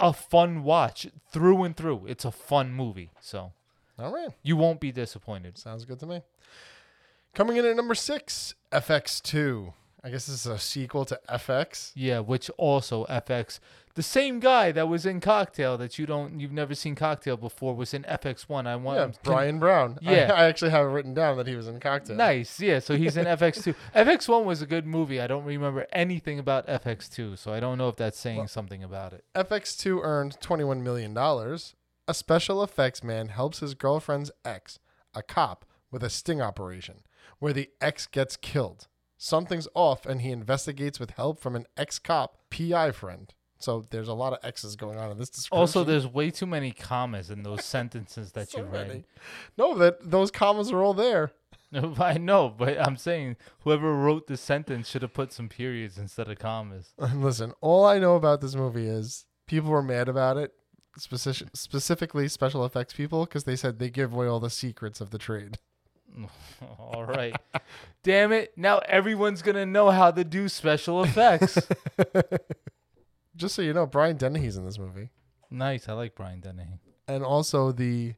a 0.00 0.12
fun 0.12 0.64
watch 0.64 1.06
through 1.30 1.62
and 1.62 1.76
through. 1.76 2.06
It's 2.06 2.24
a 2.24 2.32
fun 2.32 2.72
movie, 2.72 3.10
so 3.20 3.52
All 4.00 4.12
right. 4.12 4.30
you 4.42 4.56
won't 4.56 4.80
be 4.80 4.90
disappointed. 4.90 5.58
Sounds 5.58 5.84
good 5.84 6.00
to 6.00 6.06
me. 6.06 6.22
Coming 7.34 7.56
in 7.58 7.64
at 7.64 7.76
number 7.76 7.94
six, 7.94 8.54
FX2. 8.72 9.72
I 10.04 10.10
guess 10.10 10.26
this 10.26 10.44
is 10.44 10.46
a 10.46 10.58
sequel 10.58 11.04
to 11.04 11.20
FX. 11.30 11.92
Yeah, 11.94 12.18
which 12.18 12.50
also 12.58 13.04
FX 13.06 13.60
The 13.94 14.02
same 14.02 14.40
guy 14.40 14.72
that 14.72 14.88
was 14.88 15.04
in 15.04 15.20
Cocktail 15.20 15.76
that 15.76 15.98
you 15.98 16.06
don't 16.06 16.40
you've 16.40 16.50
never 16.52 16.74
seen 16.74 16.94
Cocktail 16.94 17.36
before 17.36 17.74
was 17.76 17.92
in 17.92 18.04
FX1. 18.04 18.66
I 18.66 18.76
want 18.76 18.96
Yeah, 18.98 19.04
him 19.04 19.12
to- 19.12 19.20
Bryan 19.22 19.58
Brown. 19.58 19.98
Yeah. 20.02 20.32
I, 20.34 20.44
actually 20.46 20.70
have 20.70 20.86
it 20.86 20.90
written 20.90 21.12
down 21.12 21.36
that 21.36 21.46
he 21.46 21.54
was 21.56 21.68
in 21.68 21.78
Cocktail. 21.78 22.16
Nice. 22.16 22.58
Yeah, 22.58 22.78
so 22.78 22.96
he's 22.96 23.16
in 23.18 23.26
FX2. 23.38 23.74
FX1 23.94 24.44
was 24.44 24.62
a 24.62 24.66
good 24.66 24.86
movie. 24.86 25.20
I 25.20 25.26
don't 25.26 25.44
remember 25.44 25.86
anything 25.92 26.38
about 26.38 26.66
FX2, 26.68 27.36
so 27.36 27.52
I 27.52 27.60
don't 27.60 27.76
know 27.76 27.88
if 27.88 27.96
that's 27.96 28.18
saying 28.18 28.46
something 28.48 28.82
about 28.82 29.12
it. 29.12 29.24
FX2 29.34 30.00
earned 30.02 30.38
$21 30.40 30.80
million. 30.82 31.16
A 32.08 32.14
special 32.14 32.62
effects 32.62 33.04
man 33.04 33.28
helps 33.28 33.60
his 33.60 33.74
girlfriend's 33.74 34.30
ex, 34.44 34.78
a 35.14 35.22
cop, 35.22 35.64
with 35.90 36.02
a 36.02 36.10
sting 36.10 36.40
operation 36.40 37.02
where 37.38 37.52
the 37.52 37.68
ex 37.80 38.06
gets 38.06 38.36
killed. 38.36 38.88
Something's 39.18 39.68
off, 39.74 40.04
and 40.06 40.22
he 40.22 40.30
investigates 40.30 40.98
with 40.98 41.10
help 41.12 41.38
from 41.38 41.54
an 41.54 41.66
ex 41.76 41.98
cop 41.98 42.38
PI 42.50 42.90
friend. 42.92 43.32
So 43.62 43.84
there's 43.90 44.08
a 44.08 44.14
lot 44.14 44.32
of 44.32 44.38
X's 44.42 44.76
going 44.76 44.98
on 44.98 45.10
in 45.10 45.18
this 45.18 45.30
description. 45.30 45.58
Also, 45.58 45.84
there's 45.84 46.06
way 46.06 46.30
too 46.30 46.46
many 46.46 46.72
commas 46.72 47.30
in 47.30 47.42
those 47.42 47.64
sentences 47.76 48.32
that 48.32 48.50
So 48.50 48.58
you 48.58 48.64
read. 48.64 48.88
many. 48.88 49.04
No, 49.56 49.74
that 49.78 50.10
those 50.10 50.30
commas 50.30 50.70
are 50.72 50.82
all 50.82 50.94
there. 50.94 51.32
I 51.98 52.18
know, 52.18 52.50
but 52.50 52.78
I'm 52.78 52.96
saying 52.98 53.36
whoever 53.60 53.94
wrote 53.94 54.26
the 54.26 54.36
sentence 54.36 54.88
should 54.88 55.00
have 55.02 55.14
put 55.14 55.32
some 55.32 55.48
periods 55.48 55.96
instead 55.96 56.28
of 56.28 56.38
commas. 56.38 56.92
Listen, 57.14 57.52
all 57.60 57.84
I 57.86 57.98
know 57.98 58.16
about 58.16 58.40
this 58.42 58.54
movie 58.54 58.86
is 58.86 59.24
people 59.46 59.70
were 59.70 59.82
mad 59.82 60.08
about 60.08 60.36
it, 60.36 60.52
specific, 60.98 61.48
specifically 61.54 62.28
special 62.28 62.64
effects 62.66 62.92
people, 62.92 63.24
because 63.24 63.44
they 63.44 63.56
said 63.56 63.78
they 63.78 63.88
give 63.88 64.12
away 64.12 64.26
all 64.26 64.38
the 64.40 64.50
secrets 64.50 65.00
of 65.00 65.10
the 65.10 65.18
trade. 65.18 65.56
All 66.78 67.04
right. 67.06 67.34
Damn 68.02 68.32
it. 68.32 68.52
Now 68.58 68.80
everyone's 68.80 69.40
going 69.40 69.54
to 69.56 69.64
know 69.64 69.90
how 69.90 70.10
to 70.10 70.24
do 70.24 70.50
special 70.50 71.02
effects. 71.02 71.56
Just 73.36 73.54
so 73.54 73.62
you 73.62 73.72
know, 73.72 73.86
Brian 73.86 74.16
Dennehy's 74.16 74.56
in 74.56 74.64
this 74.64 74.78
movie, 74.78 75.10
nice. 75.50 75.88
I 75.88 75.92
like 75.94 76.14
Brian 76.14 76.40
Dennehy. 76.40 76.80
and 77.08 77.24
also 77.24 77.72
the 77.72 78.14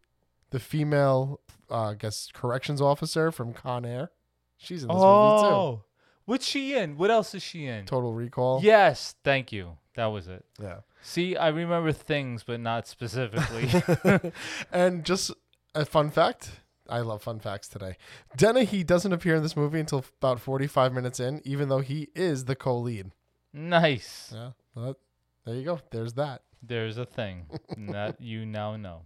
the 0.51 0.61
female, 0.61 1.41
uh, 1.71 1.91
I 1.91 1.95
guess, 1.95 2.29
corrections 2.33 2.81
officer 2.81 3.31
from 3.33 3.53
Con 3.53 3.85
Air. 3.85 4.11
She's 4.57 4.83
in 4.83 4.89
this 4.89 4.95
movie 4.95 5.03
too. 5.03 5.47
Oh. 5.47 5.85
What's 6.27 6.47
she 6.47 6.75
in? 6.75 6.97
What 6.97 7.11
else 7.11 7.35
is 7.35 7.43
she 7.43 7.67
in? 7.67 7.83
too. 7.85 7.91
Total 7.91 8.13
Recall. 8.15 8.61
Yes. 8.63 9.15
Thank 9.25 9.53
you. 9.53 9.77
That 9.95 10.07
was 10.07 10.27
it. 10.27 10.45
Yeah. 10.61 10.79
See, 11.03 11.37
I 11.37 11.49
remember 11.49 11.93
things, 11.93 12.43
but 12.45 12.61
not 12.61 12.87
specifically. 12.89 13.69
and 14.73 15.05
just 15.05 15.33
a 15.75 15.85
fun 15.85 16.11
fact. 16.11 16.61
I 16.89 17.01
love 17.01 17.23
fun 17.23 17.41
facts 17.41 17.69
today. 17.69 17.97
Dennehy 18.37 18.85
doesn't 18.85 19.13
appear 19.13 19.37
in 19.37 19.43
this 19.43 19.57
movie 19.57 19.81
until 19.81 20.05
about 20.21 20.41
45 20.41 20.93
minutes 20.93 21.21
in, 21.21 21.41
even 21.45 21.69
though 21.69 21.81
he 21.81 22.09
is 22.15 22.45
the 22.45 22.55
co-lead. 22.55 23.11
Nice. 23.55 24.33
Yeah. 24.35 24.51
Well, 24.75 24.97
there 25.45 25.55
you 25.55 25.65
go. 25.65 25.81
There's 25.91 26.15
that. 26.15 26.43
There's 26.63 26.99
a 26.99 27.07
thing 27.07 27.47
that 27.89 28.21
you 28.21 28.45
now 28.45 28.77
know. 28.77 29.03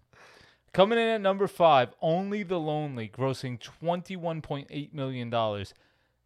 Coming 0.72 0.98
in 0.98 1.08
at 1.08 1.20
number 1.20 1.46
five, 1.46 1.90
Only 2.00 2.42
the 2.42 2.58
Lonely, 2.58 3.08
grossing 3.08 3.58
$21.8 3.82 4.92
million. 4.92 5.64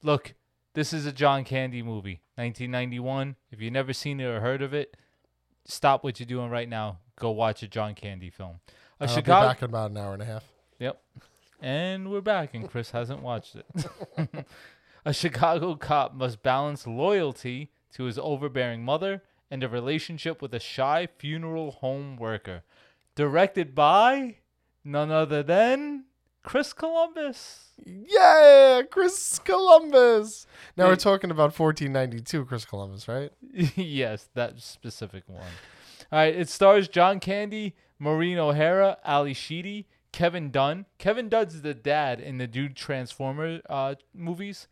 Look, 0.03 0.35
this 0.75 0.93
is 0.93 1.07
a 1.07 1.13
John 1.13 1.45
Candy 1.45 1.83
movie, 1.83 2.21
1991. 2.37 3.37
If 3.51 3.61
you've 3.61 3.73
never 3.73 3.93
seen 3.93 4.21
it 4.21 4.25
or 4.25 4.41
heard 4.41 4.63
of 4.63 4.75
it, 4.75 4.97
stop 5.65 6.03
what 6.03 6.19
you're 6.19 6.27
doing 6.27 6.51
right 6.51 6.69
now. 6.69 6.99
Go 7.19 7.31
watch 7.31 7.63
a 7.63 7.69
John 7.69 7.95
Candy 7.95 8.31
film. 8.31 8.61
A 9.01 9.09
I'll 9.09 9.17
be 9.17 9.23
back 9.23 9.63
in 9.63 9.67
about 9.67 9.91
an 9.91 9.97
hour 9.97 10.13
and 10.13 10.23
a 10.23 10.27
half. 10.27 10.45
Yep. 10.79 11.01
And 11.61 12.11
we're 12.11 12.21
back, 12.21 12.55
and 12.55 12.69
Chris 12.69 12.91
hasn't 12.91 13.23
watched 13.23 13.57
it. 13.57 13.87
a 15.05 15.13
Chicago 15.13 15.77
cop 15.77 16.15
must 16.15 16.43
balance 16.43 16.87
loyalty 16.87 17.71
to 17.94 18.05
his 18.05 18.18
overbearing 18.18 18.85
mother 18.85 19.22
and 19.50 19.62
a 19.62 19.68
relationship 19.68 20.40
with 20.40 20.55
a 20.55 20.61
shy 20.61 21.09
funeral 21.18 21.72
home 21.72 22.16
worker. 22.16 22.62
Directed 23.14 23.74
by 23.74 24.37
none 24.85 25.11
other 25.11 25.42
than 25.42 26.05
Chris 26.42 26.72
Columbus. 26.72 27.70
Yeah, 27.85 28.83
Chris 28.90 29.38
Columbus. 29.38 30.46
Now 30.76 30.87
we're 30.87 30.96
talking 30.96 31.31
about 31.31 31.57
1492 31.59 32.44
Chris 32.46 32.64
Columbus, 32.64 33.07
right? 33.09 33.31
yes, 33.76 34.28
that 34.35 34.61
specific 34.61 35.24
one. 35.26 35.40
All 36.11 36.18
right, 36.18 36.35
it 36.35 36.48
stars 36.48 36.88
John 36.88 37.20
Candy, 37.20 37.76
Maureen 37.98 38.38
O'Hara, 38.38 38.98
Ally 39.05 39.33
Sheedy, 39.33 39.87
Kevin 40.12 40.50
Dunn. 40.50 40.87
Kevin 40.98 41.28
Dunn's 41.28 41.62
the 41.62 41.74
dad 41.74 42.20
in 42.20 42.38
the 42.38 42.46
Dude 42.46 42.76
Transformer 42.76 43.61
uh, 43.68 43.94
movies. 44.14 44.68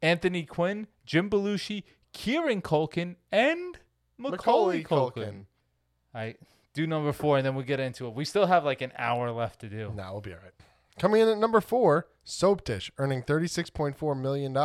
Anthony 0.00 0.42
Quinn, 0.42 0.88
Jim 1.06 1.30
Belushi, 1.30 1.84
Kieran 2.12 2.62
Culkin, 2.62 3.16
and 3.30 3.78
Macaulay, 4.18 4.84
Culkin. 4.84 5.46
All 6.14 6.20
right, 6.20 6.38
do 6.74 6.86
number 6.86 7.12
four, 7.12 7.36
and 7.38 7.46
then 7.46 7.54
we'll 7.54 7.64
get 7.64 7.80
into 7.80 8.06
it. 8.06 8.14
We 8.14 8.24
still 8.24 8.46
have 8.46 8.64
like 8.64 8.80
an 8.80 8.92
hour 8.98 9.30
left 9.30 9.60
to 9.60 9.68
do. 9.68 9.92
Now 9.94 10.12
we'll 10.12 10.20
be 10.20 10.32
all 10.32 10.38
right. 10.42 10.52
Coming 10.98 11.22
in 11.22 11.28
at 11.28 11.38
number 11.38 11.60
four, 11.60 12.06
Soap 12.22 12.64
Dish, 12.64 12.90
earning 12.98 13.22
$36.4 13.22 14.20
million. 14.20 14.56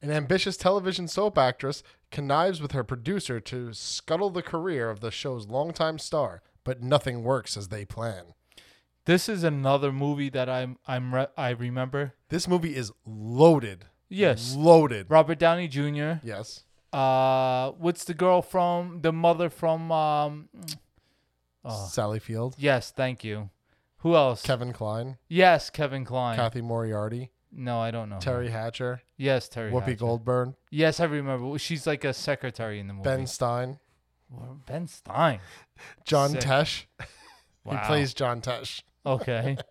An 0.00 0.10
ambitious 0.10 0.56
television 0.56 1.08
soap 1.08 1.38
actress 1.38 1.82
connives 2.10 2.60
with 2.60 2.72
her 2.72 2.84
producer 2.84 3.40
to 3.40 3.72
scuttle 3.72 4.30
the 4.30 4.42
career 4.42 4.90
of 4.90 5.00
the 5.00 5.10
show's 5.10 5.48
longtime 5.48 5.98
star, 5.98 6.42
but 6.64 6.82
nothing 6.82 7.24
works 7.24 7.56
as 7.56 7.68
they 7.68 7.84
plan. 7.84 8.34
This 9.06 9.28
is 9.28 9.42
another 9.42 9.90
movie 9.90 10.28
that 10.28 10.48
I'm 10.50 10.76
I'm 10.86 11.14
re- 11.14 11.28
I 11.36 11.50
remember. 11.50 12.12
This 12.28 12.46
movie 12.46 12.76
is 12.76 12.92
loaded. 13.06 13.86
Yes, 14.08 14.54
Loaded. 14.56 15.06
Robert 15.08 15.38
Downey 15.38 15.68
Jr. 15.68 16.14
Yes. 16.22 16.64
Uh, 16.92 17.72
what's 17.72 18.04
the 18.04 18.14
girl 18.14 18.40
from 18.42 19.02
the 19.02 19.12
mother 19.12 19.50
from? 19.50 19.92
Um, 19.92 20.48
oh, 21.64 21.86
Sally 21.90 22.18
Field. 22.18 22.54
yes, 22.58 22.90
thank 22.90 23.22
you. 23.24 23.50
Who 23.98 24.14
else? 24.14 24.42
Kevin 24.42 24.72
Kline. 24.72 25.18
yes, 25.28 25.70
Kevin 25.70 26.04
Kline. 26.04 26.36
Cathy 26.36 26.62
Moriarty. 26.62 27.30
no, 27.52 27.80
I 27.80 27.90
don't 27.90 28.08
know. 28.08 28.16
Teri 28.18 28.48
Hatcher. 28.50 29.02
Yes, 29.16 29.48
Teri. 29.48 29.70
Whoopi 29.72 29.80
Hatcher. 29.86 29.96
Goldberg. 29.96 30.54
Yes, 30.70 31.00
I 31.00 31.04
remember. 31.04 31.58
She's 31.58 31.86
like 31.86 32.04
a 32.04 32.14
secretary 32.14 32.78
in 32.80 32.86
the 32.86 32.94
movie. 32.94 33.04
Ben 33.04 33.26
Stein. 33.26 33.78
Ben 34.66 34.86
Stein. 34.86 35.40
John 36.04 36.30
Sick. 36.30 36.40
Tesh. 36.40 36.84
Wow. 37.00 37.06
He 37.82 37.86
plays 37.86 38.14
John 38.14 38.40
Tesh. 38.40 38.82
Okay. 39.08 39.56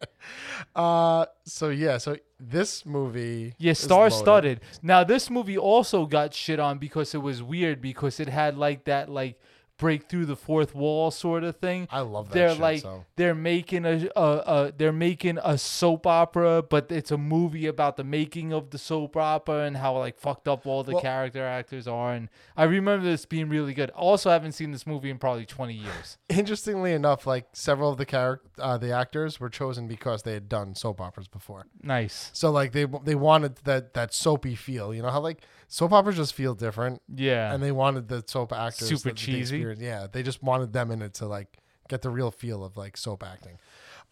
Uh, 0.75 1.25
so 1.45 1.69
yeah, 1.69 1.97
so 1.97 2.17
this 2.39 2.85
movie, 2.85 3.53
Yeah, 3.57 3.71
is 3.71 3.79
star 3.79 4.09
loaded. 4.09 4.13
studded. 4.17 4.61
Now 4.81 5.03
this 5.03 5.29
movie 5.29 5.57
also 5.57 6.05
got 6.05 6.33
shit 6.33 6.59
on 6.59 6.77
because 6.77 7.15
it 7.15 7.19
was 7.21 7.41
weird 7.41 7.81
because 7.81 8.19
it 8.19 8.27
had 8.27 8.57
like 8.57 8.83
that 8.85 9.09
like 9.09 9.39
break 9.77 10.09
through 10.09 10.25
the 10.25 10.35
fourth 10.35 10.73
wall 10.75 11.11
sort 11.11 11.43
of 11.43 11.55
thing. 11.57 11.87
I 11.91 12.01
love 12.01 12.29
that. 12.29 12.33
they're 12.33 12.49
shit, 12.51 12.59
like 12.59 12.81
so. 12.81 13.05
they're 13.15 13.35
making 13.35 13.85
a, 13.85 14.09
a, 14.15 14.21
a 14.21 14.73
they're 14.75 14.91
making 14.91 15.37
a 15.43 15.57
soap 15.57 16.07
opera, 16.07 16.63
but 16.63 16.91
it's 16.91 17.11
a 17.11 17.17
movie 17.17 17.67
about 17.67 17.97
the 17.97 18.03
making 18.03 18.53
of 18.53 18.71
the 18.71 18.77
soap 18.77 19.15
opera 19.15 19.63
and 19.65 19.77
how 19.77 19.97
like 19.97 20.17
fucked 20.17 20.47
up 20.47 20.65
all 20.65 20.83
the 20.83 20.93
Well- 20.93 21.01
character 21.01 21.43
actors 21.45 21.87
are. 21.87 22.13
And 22.13 22.29
I 22.55 22.63
remember 22.63 23.05
this 23.05 23.25
being 23.25 23.49
really 23.49 23.73
good. 23.73 23.89
Also, 23.91 24.29
I 24.29 24.33
haven't 24.33 24.53
seen 24.53 24.71
this 24.71 24.87
movie 24.87 25.09
in 25.09 25.17
probably 25.17 25.45
twenty 25.45 25.75
years. 25.75 26.17
Interestingly 26.29 26.93
enough, 26.93 27.27
like 27.27 27.47
several 27.53 27.91
of 27.91 27.97
the 27.97 28.05
character, 28.05 28.47
uh, 28.59 28.77
the 28.77 28.91
actors 28.91 29.39
were 29.39 29.49
chosen 29.49 29.87
because 29.87 30.23
they 30.23 30.33
had 30.33 30.49
done 30.49 30.75
soap 30.75 30.99
operas 31.01 31.27
before. 31.27 31.65
Nice. 31.81 32.29
So 32.33 32.51
like 32.51 32.71
they 32.71 32.85
they 33.03 33.15
wanted 33.15 33.57
that 33.65 33.93
that 33.93 34.13
soapy 34.13 34.55
feel. 34.55 34.93
You 34.93 35.01
know 35.03 35.09
how 35.11 35.21
like 35.21 35.41
soap 35.67 35.91
operas 35.93 36.15
just 36.15 36.33
feel 36.33 36.53
different, 36.55 37.01
Yeah. 37.13 37.53
and 37.53 37.61
they 37.61 37.71
wanted 37.71 38.07
the 38.07 38.23
soap 38.27 38.53
actors 38.53 38.87
Super 38.87 39.09
the- 39.09 39.09
the 39.09 39.15
cheesy. 39.15 39.39
experience- 39.57 39.81
Yeah, 39.81 40.07
they 40.11 40.23
just 40.23 40.41
wanted 40.43 40.73
them 40.73 40.91
in 40.91 41.01
it 41.01 41.13
to 41.15 41.25
like 41.27 41.57
get 41.89 42.01
the 42.01 42.09
real 42.09 42.31
feel 42.31 42.63
of 42.63 42.75
like 42.77 42.97
soap 42.97 43.23
acting. 43.23 43.57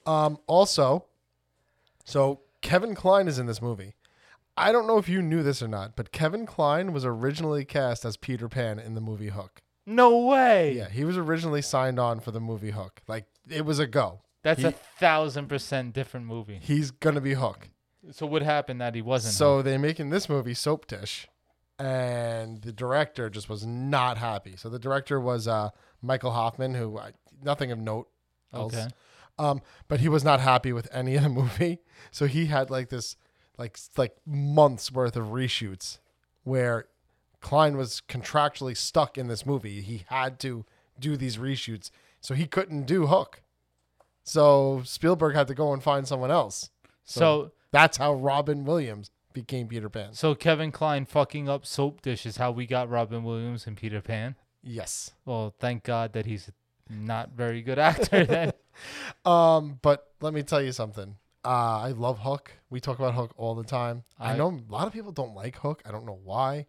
Um, 0.05 0.37
also, 0.47 1.05
so 2.03 2.41
Kevin 2.61 2.95
Kline 2.95 3.27
is 3.27 3.39
in 3.39 3.45
this 3.45 3.61
movie. 3.61 3.95
I 4.57 4.71
don't 4.71 4.87
know 4.87 4.97
if 4.97 5.09
you 5.09 5.21
knew 5.21 5.43
this 5.43 5.61
or 5.61 5.67
not, 5.67 5.95
but 5.95 6.11
Kevin 6.13 6.45
Kline 6.45 6.93
was 6.93 7.03
originally 7.03 7.65
cast 7.65 8.05
as 8.05 8.15
Peter 8.15 8.47
Pan 8.47 8.79
in 8.79 8.93
the 8.93 9.01
movie 9.01 9.29
Hook. 9.29 9.61
no 9.87 10.17
way. 10.25 10.73
Yeah, 10.73 10.89
he 10.89 11.03
was 11.03 11.15
originally 11.17 11.61
signed 11.61 11.99
on 11.99 12.19
for 12.19 12.31
the 12.31 12.39
movie 12.39 12.71
Hook. 12.71 13.01
Like 13.07 13.25
it 13.49 13.65
was 13.65 13.77
a 13.79 13.85
go. 13.87 14.21
That's 14.43 14.61
He- 14.61 14.67
a 14.67 14.71
thousand 14.71 15.47
percent 15.47 15.93
different 15.93 16.25
movie. 16.25 16.59
He's 16.61 16.91
gonna 16.91 17.21
be 17.21 17.33
Hook. 17.33 17.69
So 18.11 18.25
what 18.25 18.41
happened 18.43 18.79
that 18.81 18.95
he 18.95 19.01
wasn't? 19.01 19.33
So 19.33 19.61
they're 19.61 19.77
making 19.79 20.09
this 20.11 20.29
movie 20.29 20.53
Soap 20.53 20.85
Dish, 20.87 21.27
and 21.77 22.61
the 22.61 22.71
director 22.71 23.29
just 23.29 23.49
was 23.49 23.65
not 23.65 24.17
happy. 24.17 24.55
So 24.57 24.69
the 24.69 24.79
director 24.79 25.19
was 25.19 25.47
uh, 25.47 25.69
Michael 26.01 26.31
Hoffman, 26.31 26.73
who 26.75 26.97
I, 26.97 27.11
nothing 27.43 27.71
of 27.71 27.79
note 27.79 28.07
else. 28.53 28.73
Okay. 28.73 28.87
Um, 29.37 29.61
but 29.87 29.99
he 29.99 30.07
was 30.07 30.23
not 30.23 30.39
happy 30.39 30.71
with 30.71 30.87
any 30.91 31.15
of 31.15 31.23
the 31.23 31.29
movie, 31.41 31.79
so 32.11 32.25
he 32.25 32.45
had 32.45 32.69
like 32.69 32.89
this, 32.89 33.17
like 33.57 33.77
like 33.97 34.15
months 34.25 34.91
worth 34.91 35.17
of 35.17 35.25
reshoots, 35.25 35.99
where 36.43 36.85
Kline 37.41 37.75
was 37.75 38.01
contractually 38.07 38.77
stuck 38.77 39.17
in 39.17 39.27
this 39.27 39.45
movie. 39.45 39.81
He 39.81 40.03
had 40.07 40.39
to 40.39 40.65
do 40.97 41.17
these 41.17 41.37
reshoots, 41.37 41.91
so 42.21 42.33
he 42.33 42.47
couldn't 42.47 42.83
do 42.83 43.07
Hook. 43.07 43.41
So 44.23 44.81
Spielberg 44.85 45.35
had 45.35 45.47
to 45.47 45.53
go 45.53 45.73
and 45.73 45.83
find 45.83 46.07
someone 46.07 46.31
else. 46.31 46.69
So 47.03 47.51
That's 47.71 47.97
how 47.97 48.13
Robin 48.13 48.63
Williams 48.63 49.11
became 49.35 49.67
Peter 49.67 49.89
Pan. 49.89 50.13
so 50.13 50.33
Kevin 50.33 50.71
Kline 50.71 51.05
fucking 51.05 51.47
up 51.47 51.63
soap 51.67 52.01
dish 52.01 52.25
is 52.25 52.37
how 52.37 52.49
we 52.49 52.65
got 52.65 52.89
Robin 52.89 53.23
Williams 53.23 53.67
and 53.67 53.77
Peter 53.77 54.01
Pan. 54.01 54.35
Yes. 54.63 55.11
Well, 55.25 55.53
thank 55.59 55.83
God 55.83 56.13
that 56.13 56.25
he's 56.25 56.49
not 56.89 57.33
very 57.33 57.61
good 57.61 57.77
actor 57.91 58.25
then. 58.25 58.53
Um, 59.25 59.79
but 59.81 60.07
let 60.19 60.33
me 60.33 60.43
tell 60.43 60.61
you 60.61 60.73
something. 60.73 61.15
Uh, 61.45 61.79
I 61.79 61.91
love 61.91 62.19
Hook. 62.19 62.51
We 62.69 62.79
talk 62.81 62.99
about 62.99 63.13
Hook 63.13 63.33
all 63.37 63.55
the 63.55 63.63
time. 63.63 64.03
I, 64.19 64.33
I- 64.33 64.37
know 64.37 64.49
a 64.49 64.71
lot 64.71 64.85
of 64.87 64.91
people 64.93 65.11
don't 65.13 65.33
like 65.33 65.55
Hook. 65.57 65.81
I 65.85 65.91
don't 65.91 66.05
know 66.05 66.19
why. 66.23 66.65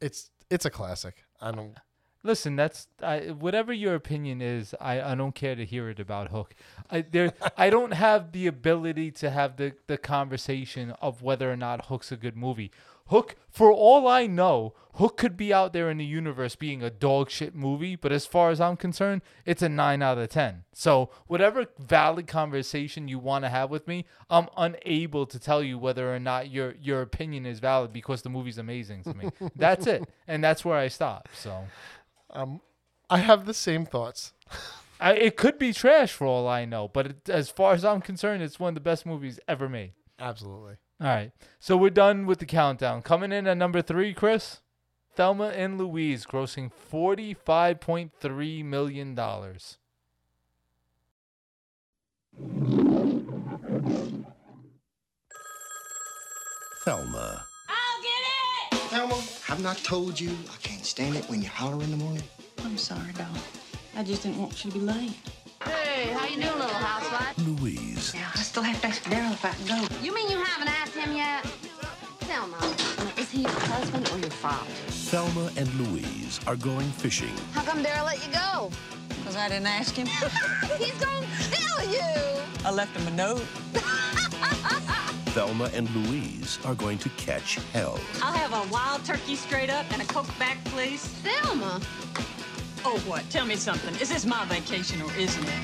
It's 0.00 0.30
it's 0.50 0.64
a 0.64 0.70
classic. 0.70 1.22
I 1.40 1.52
don't. 1.52 1.76
Listen, 2.28 2.56
that's 2.56 2.88
I, 3.02 3.30
whatever 3.30 3.72
your 3.72 3.94
opinion 3.94 4.42
is. 4.42 4.74
I, 4.78 5.00
I 5.00 5.14
don't 5.14 5.34
care 5.34 5.56
to 5.56 5.64
hear 5.64 5.88
it 5.88 5.98
about 5.98 6.28
Hook. 6.28 6.54
I 6.90 7.00
there 7.00 7.32
I 7.56 7.70
don't 7.70 7.92
have 7.92 8.32
the 8.32 8.46
ability 8.46 9.12
to 9.12 9.30
have 9.30 9.56
the 9.56 9.72
the 9.86 9.96
conversation 9.96 10.90
of 11.00 11.22
whether 11.22 11.50
or 11.50 11.56
not 11.56 11.86
Hook's 11.86 12.12
a 12.12 12.18
good 12.18 12.36
movie. 12.36 12.70
Hook, 13.08 13.36
for 13.48 13.72
all 13.72 14.06
I 14.06 14.26
know, 14.26 14.74
Hook 14.96 15.16
could 15.16 15.36
be 15.38 15.54
out 15.54 15.72
there 15.72 15.88
in 15.88 15.96
the 15.96 16.04
universe 16.04 16.54
being 16.54 16.82
a 16.82 16.90
dog 16.90 17.30
shit 17.30 17.54
movie, 17.54 17.96
but 17.96 18.12
as 18.12 18.26
far 18.26 18.50
as 18.50 18.60
I'm 18.60 18.76
concerned, 18.76 19.22
it's 19.46 19.62
a 19.62 19.68
nine 19.70 20.02
out 20.02 20.18
of 20.18 20.28
ten. 20.28 20.64
So 20.74 21.08
whatever 21.28 21.66
valid 21.78 22.26
conversation 22.26 23.08
you 23.08 23.18
want 23.18 23.46
to 23.46 23.48
have 23.48 23.70
with 23.70 23.88
me, 23.88 24.04
I'm 24.28 24.48
unable 24.54 25.24
to 25.24 25.38
tell 25.38 25.62
you 25.62 25.78
whether 25.78 26.14
or 26.14 26.18
not 26.18 26.50
your 26.50 26.74
your 26.78 27.00
opinion 27.00 27.46
is 27.46 27.58
valid 27.58 27.90
because 27.90 28.20
the 28.20 28.28
movie's 28.28 28.58
amazing 28.58 29.04
to 29.04 29.14
me. 29.14 29.30
that's 29.56 29.86
it, 29.86 30.06
and 30.26 30.44
that's 30.44 30.62
where 30.62 30.76
I 30.76 30.88
stop. 30.88 31.28
So. 31.32 31.64
Um, 32.30 32.60
I 33.08 33.18
have 33.18 33.46
the 33.46 33.54
same 33.54 33.86
thoughts. 33.86 34.32
I, 35.00 35.14
it 35.14 35.36
could 35.36 35.58
be 35.58 35.72
trash 35.72 36.12
for 36.12 36.26
all 36.26 36.48
I 36.48 36.64
know, 36.64 36.88
but 36.88 37.06
it, 37.06 37.28
as 37.28 37.50
far 37.50 37.72
as 37.72 37.84
I'm 37.84 38.00
concerned, 38.00 38.42
it's 38.42 38.58
one 38.58 38.70
of 38.70 38.74
the 38.74 38.80
best 38.80 39.06
movies 39.06 39.38
ever 39.46 39.68
made. 39.68 39.92
Absolutely. 40.18 40.76
All 41.00 41.06
right, 41.06 41.30
so 41.60 41.76
we're 41.76 41.90
done 41.90 42.26
with 42.26 42.40
the 42.40 42.46
countdown. 42.46 43.02
Coming 43.02 43.30
in 43.30 43.46
at 43.46 43.56
number 43.56 43.80
three, 43.82 44.12
Chris, 44.12 44.60
Thelma 45.14 45.50
and 45.50 45.78
Louise, 45.78 46.26
grossing 46.26 46.72
forty-five 46.72 47.78
point 47.78 48.10
three 48.18 48.64
million 48.64 49.14
dollars. 49.14 49.78
Thelma 56.84 57.44
I'll 57.68 58.02
get 58.02 58.22
it! 58.72 58.78
Thelma, 58.88 59.14
have 59.48 59.62
not 59.62 59.78
told 59.78 60.20
you 60.20 60.28
I 60.52 60.56
can't 60.62 60.84
stand 60.84 61.16
it 61.16 61.24
when 61.30 61.40
you 61.40 61.48
holler 61.48 61.82
in 61.82 61.90
the 61.90 61.96
morning? 61.96 62.22
I'm 62.64 62.76
sorry, 62.76 63.12
doll. 63.14 63.26
I 63.96 64.04
just 64.04 64.22
didn't 64.22 64.38
want 64.38 64.62
you 64.62 64.70
to 64.70 64.78
be 64.78 64.84
late. 64.84 65.14
Hey, 65.64 66.12
how 66.12 66.26
you 66.26 66.36
doing, 66.36 66.52
little 66.52 66.68
housewife? 66.68 67.34
Louise. 67.46 68.12
Now, 68.12 68.28
I 68.34 68.40
still 68.40 68.62
have 68.62 68.78
to 68.82 68.88
ask 68.88 69.02
Daryl 69.04 69.32
if 69.32 69.42
I 69.42 69.52
can 69.52 69.88
go. 69.88 70.04
You 70.04 70.14
mean 70.14 70.30
you 70.30 70.36
haven't 70.36 70.68
asked 70.68 70.94
him 70.94 71.16
yet? 71.16 71.46
Thelma, 72.28 72.58
is 73.16 73.30
he 73.30 73.40
your 73.40 73.50
husband 73.50 74.10
or 74.12 74.18
your 74.18 74.30
father? 74.30 74.70
Thelma 75.08 75.50
and 75.56 75.72
Louise 75.80 76.40
are 76.46 76.56
going 76.56 76.90
fishing. 76.90 77.32
How 77.52 77.62
come 77.62 77.82
Daryl 77.82 78.04
let 78.04 78.24
you 78.26 78.30
go? 78.30 78.70
Because 79.08 79.36
I 79.36 79.48
didn't 79.48 79.66
ask 79.66 79.94
him. 79.94 80.06
He's 80.78 80.92
gonna 81.02 81.26
kill 81.50 81.90
you! 81.90 82.42
I 82.66 82.70
left 82.70 82.94
him 82.94 83.08
a 83.08 83.16
note. 83.16 83.46
Thelma 85.38 85.70
and 85.72 85.88
Louise 85.94 86.58
are 86.64 86.74
going 86.74 86.98
to 86.98 87.08
catch 87.10 87.60
hell. 87.72 88.00
I'll 88.20 88.32
have 88.32 88.52
a 88.52 88.72
wild 88.72 89.04
turkey 89.04 89.36
straight 89.36 89.70
up 89.70 89.86
and 89.92 90.02
a 90.02 90.04
Coke 90.06 90.36
back, 90.36 90.58
please. 90.64 91.04
Thelma, 91.22 91.80
Oh, 92.84 92.98
what? 93.06 93.22
Tell 93.30 93.46
me 93.46 93.54
something. 93.54 93.94
Is 94.00 94.08
this 94.08 94.26
my 94.26 94.44
vacation 94.46 95.00
or 95.00 95.12
isn't 95.16 95.44
it? 95.44 95.62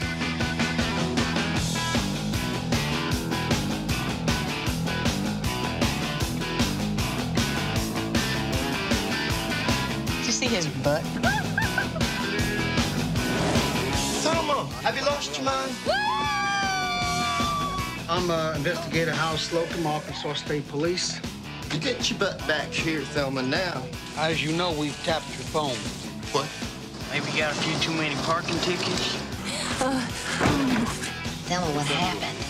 Did 10.19 10.27
you 10.27 10.31
see 10.31 10.47
his 10.47 10.69
butt? 10.85 11.03
Thelma, 14.23 14.67
have 14.85 14.97
you 14.97 15.05
lost 15.05 15.37
your 15.37 15.47
mind? 15.47 16.44
I'm 18.07 18.31
uh, 18.31 18.53
investigator 18.55 19.13
Hal 19.13 19.39
Slocum, 19.39 19.87
Arkansas 19.87 20.35
State 20.35 20.69
Police. 20.69 21.21
You 21.73 21.81
get 21.81 22.11
your 22.11 22.19
butt 22.19 22.39
back 22.47 22.69
here, 22.69 23.01
Thelma, 23.01 23.43
now. 23.43 23.83
As 24.19 24.45
you 24.45 24.55
know, 24.55 24.73
we've 24.73 24.97
tapped 25.05 25.27
your 25.29 25.39
phone. 25.39 25.77
What? 26.33 26.47
Maybe 27.11 27.33
you 27.33 27.39
got 27.45 27.53
a 27.53 27.55
few 27.63 27.79
too 27.79 27.93
many 27.97 28.15
parking 28.17 28.59
tickets. 28.59 29.17
Thelma, 31.49 31.67
what 31.75 31.87
happened? 31.87 32.41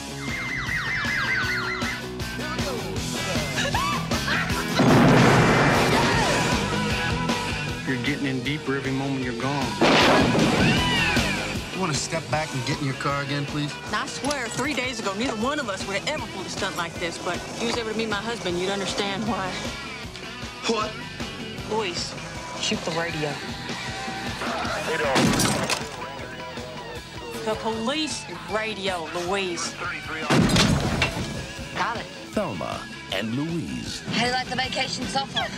You're 7.87 8.03
getting 8.05 8.27
in 8.27 8.43
deeper 8.43 8.75
every 8.75 8.91
moment 8.91 9.25
you're 9.25 9.41
gone. 9.41 10.94
You 11.75 11.81
want 11.81 11.93
to 11.93 11.99
step 11.99 12.23
back 12.31 12.55
and 12.55 12.65
get 12.67 12.79
in 12.79 12.85
your 12.85 12.95
car 12.95 13.23
again, 13.23 13.45
please? 13.47 13.75
I 13.93 14.07
swear, 14.07 14.47
three 14.47 14.75
days 14.75 15.01
ago, 15.01 15.13
neither 15.15 15.35
one 15.43 15.59
of 15.59 15.69
us 15.69 15.85
would 15.89 15.97
have 15.97 16.09
ever 16.09 16.25
pulled 16.33 16.47
a 16.47 16.49
stunt 16.49 16.77
like 16.77 16.95
this, 16.95 17.19
but 17.19 17.35
if 17.35 17.61
you 17.61 17.67
was 17.67 17.77
able 17.77 17.91
to 17.91 17.97
meet 17.99 18.09
my 18.09 18.15
husband, 18.15 18.61
you'd 18.61 18.71
understand 18.71 19.27
why. 19.27 19.51
What? 20.69 20.93
Boys, 21.69 22.15
shoot 22.61 22.79
the 22.85 22.93
radio. 22.93 23.33
The 27.45 27.55
police 27.57 28.25
radio, 28.53 29.09
Louise. 29.27 29.75
Got 31.75 31.97
it. 31.97 32.07
Thelma 32.31 32.81
and 33.13 33.35
Louise. 33.35 34.01
How 34.13 34.21
do 34.21 34.27
you 34.27 34.33
like 34.33 34.47
the 34.47 34.55
vacation 34.55 35.07
so 35.07 35.27
far? 35.27 35.49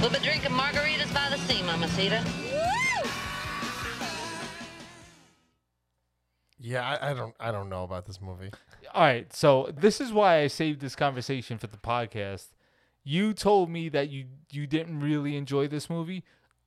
we'll 0.00 0.08
be 0.08 0.18
drinking 0.24 0.52
margaritas 0.52 1.12
by 1.12 1.28
the 1.28 1.36
sea, 1.46 1.62
Mamacita. 1.62 2.24
Yeah, 6.62 6.86
I, 6.86 7.10
I 7.10 7.14
don't. 7.14 7.34
I 7.40 7.50
don't 7.50 7.68
know 7.70 7.84
about 7.84 8.04
this 8.06 8.20
movie. 8.20 8.50
All 8.94 9.02
right, 9.02 9.32
so 9.32 9.70
this 9.74 10.00
is 10.00 10.12
why 10.12 10.40
I 10.40 10.46
saved 10.48 10.80
this 10.80 10.94
conversation 10.94 11.58
for 11.58 11.66
the 11.68 11.78
podcast. 11.78 12.48
You 13.02 13.32
told 13.32 13.70
me 13.70 13.88
that 13.88 14.10
you 14.10 14.26
you 14.50 14.66
didn't 14.66 15.00
really 15.00 15.36
enjoy 15.36 15.68
this 15.68 15.88
movie. 15.88 16.22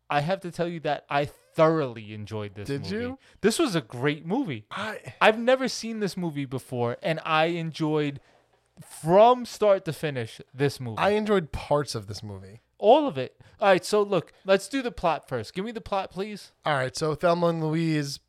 I 0.10 0.22
have 0.22 0.42
to 0.42 0.52
tell 0.52 0.68
you 0.68 0.80
that 0.82 1.06
I 1.10 1.26
thoroughly 1.26 2.14
enjoyed 2.14 2.56
this 2.56 2.68
Did 2.68 2.84
movie. 2.84 2.96
you? 2.96 3.20
This 3.42 3.60
was 3.60 3.76
a 3.76 3.82
great 3.82 4.26
movie. 4.26 4.66
I 4.72 5.00
I've 5.22 5.38
never 5.38 5.68
seen 5.68 6.00
this 6.00 6.18
movie 6.18 6.46
before, 6.46 6.98
and 7.04 7.20
I 7.24 7.46
enjoyed 7.46 8.20
from 8.82 9.46
start 9.46 9.86
to 9.86 9.94
finish 9.94 10.42
this 10.54 10.80
movie. 10.80 10.98
I 10.98 11.12
enjoyed 11.12 11.52
parts 11.52 11.94
of 11.94 12.08
this 12.08 12.24
movie. 12.24 12.62
All 12.80 13.08
of 13.08 13.18
it. 13.18 13.40
All 13.60 13.68
right, 13.68 13.86
so 13.86 14.02
look, 14.02 14.34
let's 14.46 14.68
do 14.68 14.82
the 14.82 14.92
plot 14.92 15.30
first. 15.30 15.54
Give 15.54 15.64
me 15.64 15.72
the 15.72 15.82
plot, 15.82 16.10
please. 16.12 16.52
All 16.66 16.74
right, 16.74 16.96
so 16.96 17.16
Thelma 17.16 17.48
and 17.48 17.64
Louise 17.64 18.20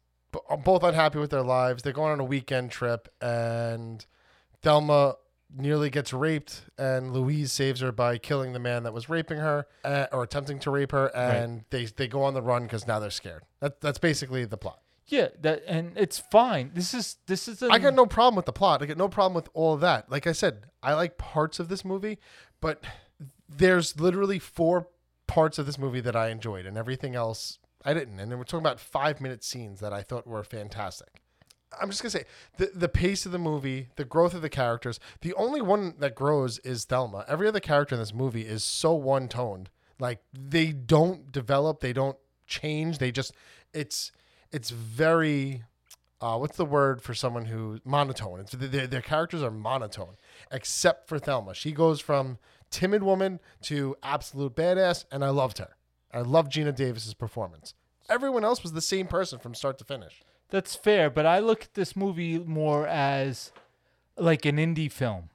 both 0.65 0.83
unhappy 0.83 1.19
with 1.19 1.31
their 1.31 1.43
lives. 1.43 1.83
They're 1.83 1.93
going 1.93 2.13
on 2.13 2.21
a 2.21 2.25
weekend 2.25 2.71
trip, 2.71 3.09
and 3.21 4.05
Thelma 4.63 5.17
nearly 5.57 5.91
gets 5.91 6.13
raped, 6.13 6.63
and 6.79 7.13
Louise 7.13 7.53
saves 7.53 7.81
her 7.81 7.93
by 7.93 8.19
killing 8.19 8.53
the 8.53 8.59
man 8.59 8.83
that 8.85 8.93
was 8.93 9.09
raping 9.09 9.39
her 9.39 9.67
uh, 9.85 10.07
or 10.13 10.23
attempting 10.23 10.59
to 10.61 10.71
rape 10.71 10.93
her, 10.93 11.15
and 11.15 11.65
they 11.71 11.87
they 11.87 12.09
go 12.09 12.23
on 12.23 12.35
the 12.35 12.43
run 12.43 12.65
because 12.65 12.87
now 12.87 12.99
they're 12.99 13.11
scared. 13.11 13.43
That 13.61 13.81
that's 13.81 13.99
basically 13.99 14.45
the 14.45 14.57
plot. 14.57 14.81
Yeah, 15.07 15.29
that 15.43 15.63
and 15.67 15.93
it's 15.97 16.19
fine. 16.19 16.71
This 16.75 16.95
is 16.95 17.19
this 17.27 17.47
is 17.47 17.63
a 17.63 17.69
I 17.69 17.79
got 17.79 17.95
no 17.95 18.07
problem 18.07 18.37
with 18.37 18.47
the 18.47 18.53
plot. 18.53 18.83
I 18.83 18.87
got 18.87 18.97
no 18.97 19.09
problem 19.09 19.35
with 19.35 19.49
all 19.55 19.75
of 19.75 19.81
that. 19.81 20.11
Like 20.11 20.27
I 20.27 20.33
said, 20.33 20.67
I 20.83 20.95
like 20.95 21.19
parts 21.19 21.61
of 21.61 21.69
this 21.69 21.85
movie, 21.85 22.19
but 22.61 22.83
there's 23.49 24.01
literally 24.01 24.39
four 24.39 24.89
parts 25.27 25.59
of 25.59 25.67
this 25.67 25.79
movie 25.79 26.01
that 26.01 26.17
I 26.17 26.29
enjoyed, 26.31 26.67
and 26.67 26.79
everything 26.79 27.15
else 27.15 27.59
I 27.85 27.95
didn't. 27.95 28.19
And 28.19 28.31
then 28.31 28.39
we're 28.39 28.45
talking 28.45 28.65
about 28.65 28.81
five 28.81 29.21
minute 29.21 29.45
scenes 29.45 29.81
that 29.81 29.93
I 29.93 30.03
thought 30.03 30.27
were 30.27 30.43
fantastic. 30.43 31.23
I'm 31.81 31.91
just 31.91 32.03
gonna 32.03 32.11
say 32.11 32.25
the 32.57 32.71
the 32.75 32.89
pace 32.89 33.27
of 33.27 33.33
the 33.33 33.39
movie, 33.39 33.89
the 33.97 34.05
growth 34.05 34.35
of 34.35 34.43
the 34.43 34.49
characters. 34.49 35.01
The 35.23 35.35
only 35.35 35.61
one 35.61 35.95
that 35.99 36.15
grows 36.15 36.59
is 36.61 36.85
Thelma. 36.85 37.25
Every 37.29 37.49
other 37.49 37.61
character 37.61 37.97
in 37.97 38.01
this 38.01 38.15
movie 38.15 38.47
is 38.47 38.63
so 38.63 38.95
one 38.95 39.29
toned. 39.29 39.71
Like 39.99 40.21
they 40.33 40.73
don't 40.73 41.31
develop, 41.33 41.81
they 41.81 41.93
don't 41.93 42.17
change. 42.47 42.99
They 42.99 43.11
just 43.11 43.33
it's 43.73 44.13
it's 44.53 44.71
very 44.71 45.65
uh, 46.21 46.39
what's 46.39 46.57
the 46.57 46.65
word 46.65 47.03
for 47.03 47.13
someone 47.13 47.47
who 47.47 47.81
monotone? 47.85 48.41
It's 48.41 48.53
their, 48.53 48.87
their 48.87 49.03
characters 49.03 49.43
are 49.43 49.51
monotone, 49.51 50.17
except 50.51 51.09
for 51.09 51.19
Thelma. 51.19 51.55
She 51.55 51.73
goes 51.73 52.01
from 52.01 52.39
timid 52.71 53.03
woman 53.03 53.41
to 53.63 53.97
absolute 54.03 54.57
badass, 54.57 55.05
and 55.13 55.25
I 55.25 55.29
loved 55.29 55.59
her. 55.59 55.77
I 56.15 56.21
love 56.21 56.49
Geena 56.49 56.75
Davis's 56.75 57.15
performance. 57.15 57.75
Everyone 58.09 58.45
else 58.45 58.63
was 58.63 58.73
the 58.73 58.81
same 58.81 59.07
person 59.07 59.39
from 59.39 59.55
start 59.55 59.79
to 59.79 59.85
finish. 59.85 60.23
That's 60.51 60.77
fair, 60.77 61.11
but 61.11 61.27
I 61.27 61.41
look 61.41 61.65
at 61.65 61.75
this 61.75 61.97
movie 61.97 62.39
more 62.39 62.87
as 62.87 63.51
like 64.17 64.45
an 64.45 64.57
indie 64.57 64.93
film 64.93 65.31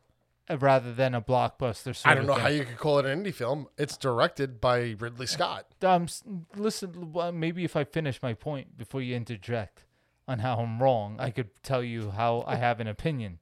uh, 0.50 0.58
rather 0.58 0.94
than 0.94 1.14
a 1.14 1.22
blockbuster. 1.22 2.00
I 2.06 2.16
don't 2.16 2.26
know 2.26 2.34
how 2.34 2.48
you 2.48 2.64
could 2.64 2.78
call 2.78 3.00
it 3.00 3.06
an 3.06 3.24
indie 3.24 3.34
film. 3.34 3.68
It's 3.78 3.98
directed 3.98 4.62
by 4.62 4.96
Ridley 4.98 5.28
Scott. 5.28 5.66
Um, 5.82 6.08
listen, 6.56 7.14
maybe 7.34 7.66
if 7.66 7.76
I 7.76 7.84
finish 7.84 8.22
my 8.22 8.34
point 8.34 8.78
before 8.78 9.02
you 9.02 9.16
interject 9.16 9.84
on 10.28 10.40
how 10.40 10.58
I'm 10.58 10.82
wrong, 10.82 11.18
I 11.20 11.32
could 11.32 11.50
tell 11.64 11.84
you 11.84 12.12
how 12.12 12.44
I 12.48 12.56
have 12.56 12.80
an 12.80 12.88
opinion. 12.88 13.40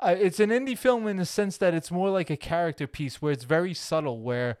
Uh, 0.00 0.14
it's 0.18 0.38
an 0.40 0.50
indie 0.50 0.78
film 0.78 1.06
in 1.06 1.16
the 1.16 1.24
sense 1.24 1.56
that 1.56 1.74
it's 1.74 1.90
more 1.90 2.10
like 2.10 2.30
a 2.30 2.36
character 2.36 2.86
piece 2.86 3.22
where 3.22 3.32
it's 3.32 3.44
very 3.44 3.74
subtle, 3.74 4.20
where 4.20 4.58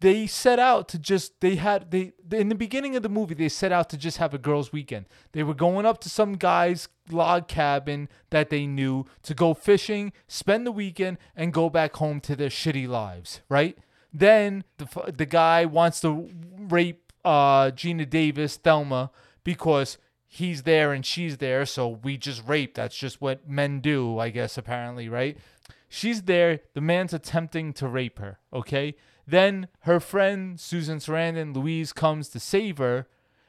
they 0.00 0.26
set 0.26 0.58
out 0.58 0.88
to 0.88 0.98
just 0.98 1.40
they 1.40 1.56
had 1.56 1.90
they 1.90 2.12
in 2.32 2.48
the 2.48 2.54
beginning 2.54 2.96
of 2.96 3.02
the 3.02 3.08
movie 3.08 3.34
they 3.34 3.48
set 3.48 3.72
out 3.72 3.88
to 3.90 3.96
just 3.96 4.16
have 4.18 4.34
a 4.34 4.38
girls 4.38 4.72
weekend 4.72 5.06
they 5.32 5.42
were 5.42 5.54
going 5.54 5.86
up 5.86 6.00
to 6.00 6.08
some 6.08 6.34
guy's 6.34 6.88
log 7.10 7.48
cabin 7.48 8.08
that 8.30 8.50
they 8.50 8.66
knew 8.66 9.04
to 9.22 9.34
go 9.34 9.54
fishing 9.54 10.12
spend 10.26 10.66
the 10.66 10.72
weekend 10.72 11.18
and 11.36 11.52
go 11.52 11.70
back 11.70 11.96
home 11.96 12.20
to 12.20 12.34
their 12.34 12.48
shitty 12.48 12.88
lives 12.88 13.40
right 13.48 13.78
then 14.12 14.64
the 14.78 15.12
the 15.16 15.26
guy 15.26 15.64
wants 15.64 16.00
to 16.00 16.28
rape 16.58 17.12
uh 17.24 17.70
Geena 17.70 18.08
Davis 18.08 18.56
Thelma 18.56 19.10
because 19.44 19.98
he's 20.26 20.62
there 20.62 20.92
and 20.92 21.04
she's 21.04 21.36
there 21.38 21.66
so 21.66 21.88
we 21.88 22.16
just 22.16 22.46
rape 22.46 22.74
that's 22.74 22.96
just 22.96 23.20
what 23.20 23.48
men 23.48 23.80
do 23.80 24.18
I 24.18 24.30
guess 24.30 24.56
apparently 24.56 25.08
right 25.08 25.36
She's 25.92 26.22
there. 26.22 26.60
The 26.72 26.80
man's 26.80 27.12
attempting 27.12 27.72
to 27.74 27.88
rape 27.88 28.20
her. 28.20 28.38
Okay. 28.52 28.94
Then 29.30 29.68
her 29.80 30.00
friend 30.00 30.58
Susan 30.58 30.98
Sarandon, 30.98 31.54
Louise, 31.54 31.92
comes 31.92 32.28
to 32.30 32.40
save 32.40 32.78
her, 32.78 33.06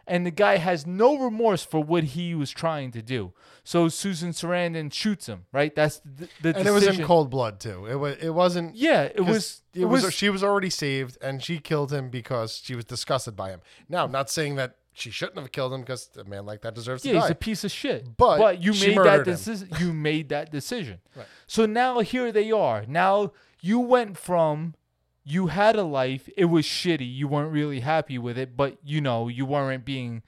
and 0.08 0.26
the 0.26 0.32
guy 0.32 0.58
has 0.58 0.86
no 0.86 1.18
remorse 1.18 1.64
for 1.64 1.84
what 1.84 2.04
he 2.04 2.36
was 2.36 2.52
trying 2.52 2.92
to 2.92 3.02
do. 3.02 3.34
So 3.64 3.88
Susan 3.88 4.32
Sarandon 4.32 4.92
shoots 4.92 5.28
him. 5.28 5.46
Right. 5.52 5.74
That's 5.76 6.00
the, 6.04 6.28
the 6.42 6.58
and 6.58 6.68
it 6.68 6.72
was 6.72 6.86
in 6.88 7.04
cold 7.06 7.30
blood 7.30 7.60
too. 7.60 7.86
It 7.86 7.96
was. 7.96 8.18
It 8.18 8.32
wasn't. 8.32 8.76
Yeah, 8.76 9.04
it 9.04 9.22
was- 9.22 9.62
It, 9.74 9.86
was, 9.86 10.04
was- 10.04 10.14
She 10.14 10.30
was 10.30 10.44
already 10.44 10.70
saved, 10.70 11.18
and 11.22 11.42
she 11.42 11.60
killed 11.60 11.92
him 11.94 12.10
because 12.10 12.62
she 12.64 12.76
was 12.76 12.86
disgusted 12.86 13.36
by 13.36 13.50
him. 13.52 13.62
Now, 13.88 14.04
I'm 14.06 14.12
not 14.12 14.30
saying 14.30 14.56
that 14.56 14.76
she 14.94 15.10
shouldn't 15.12 15.38
have 15.38 15.52
killed 15.54 15.72
him 15.74 15.82
because 15.82 16.10
a 16.20 16.26
man 16.26 16.46
like 16.46 16.62
that 16.64 16.76
deserves 16.76 17.06
Yeah, 17.06 17.14
to 17.14 17.18
die. 17.20 17.22
Yeah, 17.22 17.28
he's 17.28 17.32
a 17.32 17.36
piece 17.36 17.64
of 17.64 17.72
shit. 17.72 18.18
But 18.18 18.62
you 18.62 18.74
she 18.74 18.88
made 18.96 19.06
that 19.06 19.24
decision. 19.24 19.70
You 19.80 19.94
made 19.94 20.30
that 20.30 20.52
decision. 20.52 21.00
So 21.48 21.66
now 21.66 22.00
here 22.00 22.32
they 22.32 22.52
are. 22.52 22.86
Now 22.88 23.32
you 23.62 23.80
went 23.80 24.18
from 24.18 24.74
you 25.24 25.48
had 25.48 25.76
a 25.76 25.84
life. 25.84 26.28
It 26.36 26.46
was 26.46 26.66
shitty. 26.66 27.12
You 27.16 27.28
weren't 27.28 27.52
really 27.52 27.82
happy 27.82 28.18
with 28.18 28.38
it, 28.38 28.58
but 28.58 28.78
you 28.84 29.02
know 29.02 29.28
you 29.28 29.46
weren't 29.46 29.86
being 29.86 30.24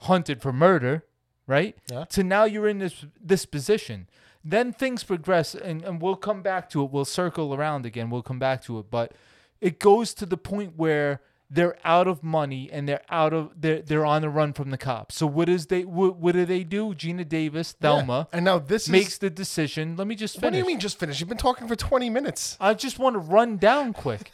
hunted 0.00 0.40
for 0.42 0.52
murder, 0.52 1.04
right? 1.46 1.76
Yeah. 1.90 2.04
To 2.04 2.22
now 2.22 2.44
you're 2.44 2.68
in 2.68 2.78
this 2.78 3.04
this 3.20 3.46
position. 3.46 4.08
Then 4.44 4.72
things 4.72 5.02
progress, 5.02 5.56
and, 5.56 5.82
and 5.82 6.00
we'll 6.00 6.14
come 6.14 6.40
back 6.42 6.70
to 6.70 6.84
it. 6.84 6.90
We'll 6.92 7.04
circle 7.04 7.52
around 7.52 7.84
again. 7.84 8.10
We'll 8.10 8.22
come 8.22 8.38
back 8.38 8.62
to 8.64 8.78
it, 8.78 8.90
but 8.90 9.12
it 9.60 9.80
goes 9.80 10.14
to 10.14 10.26
the 10.26 10.36
point 10.36 10.74
where 10.76 11.20
they're 11.50 11.76
out 11.84 12.06
of 12.08 12.22
money 12.24 12.68
and 12.72 12.88
they're 12.88 13.02
out 13.08 13.32
of 13.32 13.50
they're 13.60 13.80
they're 13.82 14.04
on 14.04 14.22
the 14.22 14.28
run 14.28 14.52
from 14.52 14.70
the 14.70 14.78
cops. 14.78 15.16
So 15.16 15.26
what 15.26 15.48
is 15.48 15.66
they 15.66 15.84
what, 15.84 16.16
what 16.16 16.32
do 16.32 16.44
they 16.44 16.62
do? 16.62 16.94
Geena 16.94 17.28
Davis, 17.28 17.74
Yeah. 17.80 17.88
Thelma, 17.98 18.28
And 18.32 18.44
now 18.44 18.58
this 18.60 18.88
makes 18.88 19.14
is. 19.14 19.18
the 19.18 19.30
decision. 19.30 19.96
Let 19.96 20.06
me 20.06 20.14
just 20.14 20.34
finish. 20.36 20.44
What 20.44 20.52
do 20.52 20.58
you 20.58 20.66
mean 20.66 20.78
just 20.80 20.98
finish? 20.98 21.18
You've 21.20 21.28
been 21.28 21.38
talking 21.38 21.66
for 21.68 21.76
20 21.76 22.08
minutes. 22.10 22.56
I 22.60 22.74
just 22.74 22.98
want 23.00 23.14
to 23.14 23.18
run 23.20 23.56
down 23.58 23.92
quick. 23.92 24.30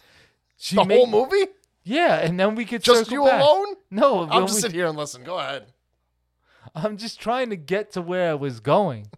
She 0.62 0.76
The 0.76 0.84
ma- 0.84 0.94
whole 0.94 1.06
movie? 1.08 1.48
Yeah, 1.82 2.18
and 2.20 2.38
then 2.38 2.54
we 2.54 2.64
could 2.64 2.84
Just 2.84 3.10
you 3.10 3.24
back. 3.24 3.40
alone? 3.40 3.74
No, 3.90 4.28
I'll 4.30 4.42
just 4.42 4.54
we- 4.54 4.60
sit 4.60 4.72
here 4.72 4.86
and 4.86 4.96
listen. 4.96 5.24
Go 5.24 5.36
ahead. 5.38 5.66
I'm 6.76 6.96
just 6.96 7.20
trying 7.20 7.50
to 7.50 7.56
get 7.56 7.90
to 7.92 8.00
where 8.00 8.30
I 8.30 8.34
was 8.34 8.60
going. 8.60 9.08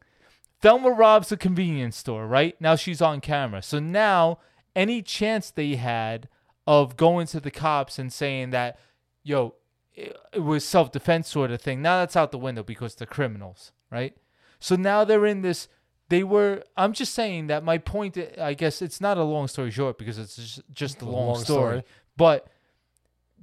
Thelma 0.62 0.88
robs 0.90 1.30
a 1.30 1.36
convenience 1.36 1.98
store, 1.98 2.26
right? 2.26 2.58
Now 2.62 2.76
she's 2.76 3.02
on 3.02 3.20
camera. 3.20 3.60
So 3.60 3.78
now 3.78 4.38
any 4.74 5.02
chance 5.02 5.50
they 5.50 5.74
had 5.76 6.30
of 6.66 6.96
going 6.96 7.26
to 7.26 7.40
the 7.40 7.50
cops 7.50 7.98
and 7.98 8.10
saying 8.10 8.48
that, 8.50 8.78
yo, 9.22 9.54
it, 9.94 10.16
it 10.32 10.38
was 10.40 10.64
self 10.64 10.90
defense 10.92 11.28
sort 11.28 11.50
of 11.50 11.60
thing, 11.60 11.82
now 11.82 11.98
that's 11.98 12.16
out 12.16 12.32
the 12.32 12.38
window 12.38 12.62
because 12.62 12.94
they're 12.94 13.06
criminals, 13.06 13.72
right? 13.90 14.16
So 14.58 14.76
now 14.76 15.04
they're 15.04 15.26
in 15.26 15.42
this. 15.42 15.68
They 16.08 16.22
were. 16.22 16.62
I'm 16.76 16.92
just 16.92 17.14
saying 17.14 17.46
that 17.48 17.64
my 17.64 17.78
point. 17.78 18.18
I 18.38 18.54
guess 18.54 18.82
it's 18.82 19.00
not 19.00 19.16
a 19.18 19.24
long 19.24 19.48
story 19.48 19.70
short 19.70 19.98
because 19.98 20.18
it's 20.18 20.36
just, 20.36 20.62
just 20.72 21.02
a 21.02 21.06
long, 21.06 21.28
long 21.28 21.44
story. 21.44 21.78
story. 21.78 21.82
But 22.16 22.46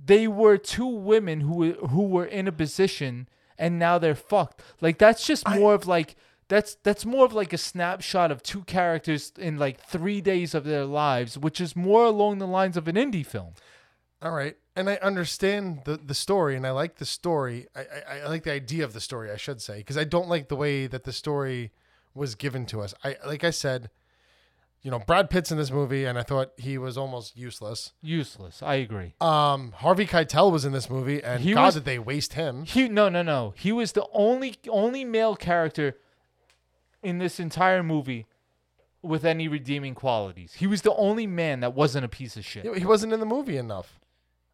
they 0.03 0.27
were 0.27 0.57
two 0.57 0.87
women 0.87 1.41
who 1.41 1.55
were- 1.55 1.87
who 1.87 2.03
were 2.03 2.25
in 2.25 2.47
a 2.47 2.51
position 2.51 3.27
and 3.57 3.77
now 3.77 3.97
they're 3.99 4.15
fucked. 4.15 4.61
Like 4.79 4.97
that's 4.97 5.25
just 5.25 5.47
more 5.49 5.73
of 5.73 5.85
like 5.87 6.15
that's 6.47 6.75
that's 6.83 7.05
more 7.05 7.25
of 7.25 7.33
like 7.33 7.53
a 7.53 7.57
snapshot 7.57 8.31
of 8.31 8.41
two 8.43 8.63
characters 8.63 9.31
in 9.37 9.57
like 9.57 9.79
3 9.85 10.19
days 10.21 10.53
of 10.55 10.63
their 10.63 10.85
lives, 10.85 11.37
which 11.37 11.61
is 11.61 11.75
more 11.75 12.05
along 12.05 12.39
the 12.39 12.47
lines 12.47 12.77
of 12.77 12.87
an 12.87 12.95
indie 12.95 13.25
film. 13.25 13.53
All 14.21 14.31
right. 14.31 14.55
And 14.75 14.89
I 14.89 14.95
understand 14.95 15.81
the, 15.85 15.97
the 15.97 16.13
story 16.13 16.55
and 16.55 16.65
I 16.65 16.71
like 16.71 16.95
the 16.95 17.05
story. 17.05 17.67
I, 17.75 17.81
I, 17.81 18.19
I 18.19 18.27
like 18.27 18.43
the 18.43 18.53
idea 18.53 18.83
of 18.83 18.93
the 18.93 19.01
story, 19.01 19.29
I 19.31 19.37
should 19.37 19.61
say, 19.61 19.77
because 19.77 19.97
I 19.97 20.03
don't 20.03 20.29
like 20.29 20.47
the 20.47 20.55
way 20.55 20.87
that 20.87 21.03
the 21.03 21.13
story 21.13 21.71
was 22.13 22.35
given 22.35 22.65
to 22.67 22.81
us. 22.81 22.93
I 23.03 23.17
like 23.25 23.43
I 23.43 23.49
said, 23.51 23.89
you 24.81 24.89
know, 24.91 24.99
Brad 24.99 25.29
Pitt's 25.29 25.51
in 25.51 25.57
this 25.57 25.71
movie 25.71 26.05
and 26.05 26.17
I 26.17 26.23
thought 26.23 26.51
he 26.57 26.77
was 26.77 26.97
almost 26.97 27.37
useless. 27.37 27.93
Useless. 28.01 28.61
I 28.63 28.75
agree. 28.75 29.13
Um, 29.21 29.73
Harvey 29.73 30.07
Keitel 30.07 30.51
was 30.51 30.65
in 30.65 30.71
this 30.71 30.89
movie 30.89 31.23
and 31.23 31.41
He 31.43 31.53
God 31.53 31.65
was- 31.65 31.73
did 31.75 31.85
they 31.85 31.99
waste 31.99 32.33
him. 32.33 32.65
He 32.65 32.89
no 32.89 33.07
no 33.09 33.21
no. 33.21 33.53
He 33.57 33.71
was 33.71 33.91
the 33.93 34.05
only 34.11 34.55
only 34.69 35.05
male 35.05 35.35
character 35.35 35.97
in 37.03 37.17
this 37.19 37.39
entire 37.39 37.81
movie 37.83 38.25
with 39.03 39.25
any 39.25 39.47
redeeming 39.47 39.95
qualities. 39.95 40.53
He 40.55 40.67
was 40.67 40.81
the 40.83 40.93
only 40.93 41.25
man 41.25 41.61
that 41.61 41.73
wasn't 41.73 42.05
a 42.05 42.09
piece 42.09 42.35
of 42.37 42.45
shit. 42.45 42.65
He- 42.65 42.79
He 42.81 42.85
wasn't 42.85 43.13
in 43.13 43.19
the 43.19 43.25
movie 43.25 43.57
enough. 43.57 43.99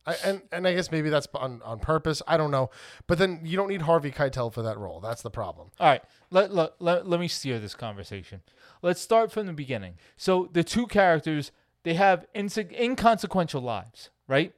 I, 0.08 0.16
and 0.24 0.42
and 0.52 0.68
I 0.68 0.74
guess 0.74 0.90
maybe 0.90 1.10
that's 1.10 1.28
on, 1.36 1.62
on 1.64 1.80
purpose. 1.80 2.22
I 2.28 2.38
don't 2.38 2.50
know. 2.50 2.70
But 3.08 3.18
then 3.18 3.42
you 3.44 3.58
don't 3.58 3.68
need 3.68 3.82
Harvey 3.84 4.10
Keitel 4.12 4.52
for 4.54 4.62
that 4.64 4.78
role. 4.78 5.00
That's 5.02 5.22
the 5.22 5.30
problem. 5.30 5.70
All 5.80 5.88
right, 5.88 6.02
let, 6.32 6.54
let, 6.54 6.74
let, 6.80 7.08
let 7.08 7.20
me 7.20 7.28
steer 7.28 7.60
this 7.60 7.76
conversation. 7.76 8.42
Let's 8.82 9.02
start 9.02 9.32
from 9.32 9.46
the 9.48 9.54
beginning. 9.54 9.96
So 10.16 10.50
the 10.54 10.64
two 10.64 10.88
characters, 10.88 11.52
they 11.84 11.96
have 11.96 12.26
inse- 12.34 12.72
inconsequential 12.72 13.62
lives, 13.62 14.10
right? 14.28 14.54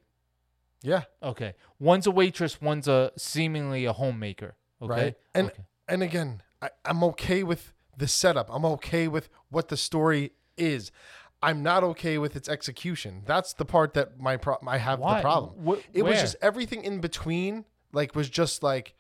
Yeah. 0.82 1.04
Okay. 1.22 1.56
One's 1.80 2.06
a 2.08 2.12
waitress, 2.12 2.62
one's 2.62 2.88
a 2.88 3.12
seemingly 3.18 3.86
a 3.86 3.94
homemaker. 3.94 4.56
Okay. 4.82 4.90
Right. 5.04 5.16
And 5.34 5.48
Okay. 5.48 5.64
and 5.88 6.04
again, 6.04 6.42
I, 6.62 6.70
I'm 6.86 7.04
okay 7.06 7.44
with 7.44 7.74
the 7.98 8.08
setup. 8.08 8.50
I'm 8.54 8.66
okay 8.66 9.08
with 9.08 9.30
what 9.50 9.68
the 9.70 9.78
story 9.78 10.32
is. 10.58 10.92
I'm 11.42 11.64
not 11.64 11.84
okay 11.84 12.18
with 12.18 12.36
its 12.36 12.50
execution. 12.50 13.24
That's 13.26 13.54
the 13.54 13.66
part 13.66 13.94
that 13.94 14.20
my 14.20 14.38
pro- 14.38 14.60
I 14.68 14.78
have 14.78 15.00
Why? 15.00 15.18
the 15.18 15.22
problem. 15.22 15.54
Wh- 15.66 15.82
it 15.94 16.04
was 16.04 16.20
just 16.20 16.36
everything 16.42 16.84
in 16.84 17.00
between. 17.00 17.66
Like 17.92 18.16
was 18.16 18.30
just 18.30 18.62
like 18.62 18.94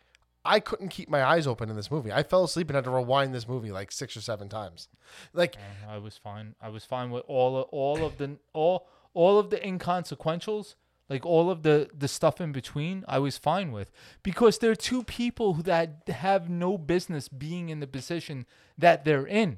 I 0.46 0.60
couldn't 0.60 0.90
keep 0.90 1.10
my 1.10 1.24
eyes 1.24 1.46
open 1.48 1.70
in 1.70 1.76
this 1.76 1.92
movie. 1.92 2.12
I 2.12 2.24
fell 2.24 2.44
asleep 2.44 2.70
and 2.70 2.76
had 2.76 2.86
to 2.86 2.92
rewind 2.92 3.36
this 3.36 3.48
movie 3.48 3.72
like 3.72 3.92
six 3.92 4.16
or 4.16 4.22
seven 4.22 4.48
times. 4.50 4.88
Like 5.34 5.58
uh, 5.58 5.92
I 5.92 5.98
was 5.98 6.18
fine. 6.18 6.56
I 6.62 6.70
was 6.70 6.86
fine 6.86 7.12
with 7.12 7.24
all 7.28 7.58
of, 7.58 7.66
all 7.72 8.04
of 8.04 8.18
the 8.18 8.38
all 8.54 8.88
all 9.14 9.38
of 9.38 9.50
the 9.50 9.58
inconsequentials, 9.58 10.76
like 11.10 11.26
all 11.26 11.52
of 11.52 11.64
the 11.64 11.90
the 11.96 12.08
stuff 12.08 12.40
in 12.40 12.52
between. 12.52 13.04
I 13.08 13.20
was 13.20 13.38
fine 13.38 13.72
with 13.72 13.92
because 14.24 14.60
there 14.60 14.72
are 14.72 14.76
two 14.76 15.04
people 15.04 15.56
who 15.56 15.64
that 15.64 16.04
have 16.08 16.50
no 16.50 16.78
business 16.78 17.28
being 17.28 17.70
in 17.70 17.82
the 17.82 17.88
position 17.88 18.46
that 18.78 19.04
they're 19.04 19.28
in. 19.28 19.58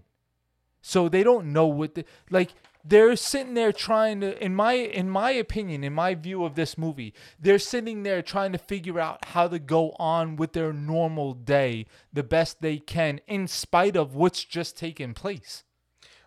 So 0.81 1.07
they 1.07 1.23
don't 1.23 1.53
know 1.53 1.67
what 1.67 1.93
the 1.93 2.05
like 2.31 2.53
they're 2.83 3.15
sitting 3.15 3.53
there 3.53 3.71
trying 3.71 4.21
to 4.21 4.43
in 4.43 4.55
my 4.55 4.73
in 4.73 5.09
my 5.09 5.31
opinion, 5.31 5.83
in 5.83 5.93
my 5.93 6.15
view 6.15 6.43
of 6.43 6.55
this 6.55 6.77
movie, 6.77 7.13
they're 7.39 7.59
sitting 7.59 8.03
there 8.03 8.21
trying 8.21 8.51
to 8.51 8.57
figure 8.57 8.99
out 8.99 9.25
how 9.25 9.47
to 9.47 9.59
go 9.59 9.91
on 9.99 10.35
with 10.35 10.53
their 10.53 10.73
normal 10.73 11.33
day 11.33 11.85
the 12.11 12.23
best 12.23 12.61
they 12.61 12.77
can 12.77 13.19
in 13.27 13.47
spite 13.47 13.95
of 13.95 14.15
what's 14.15 14.43
just 14.43 14.77
taken 14.77 15.13
place. 15.13 15.63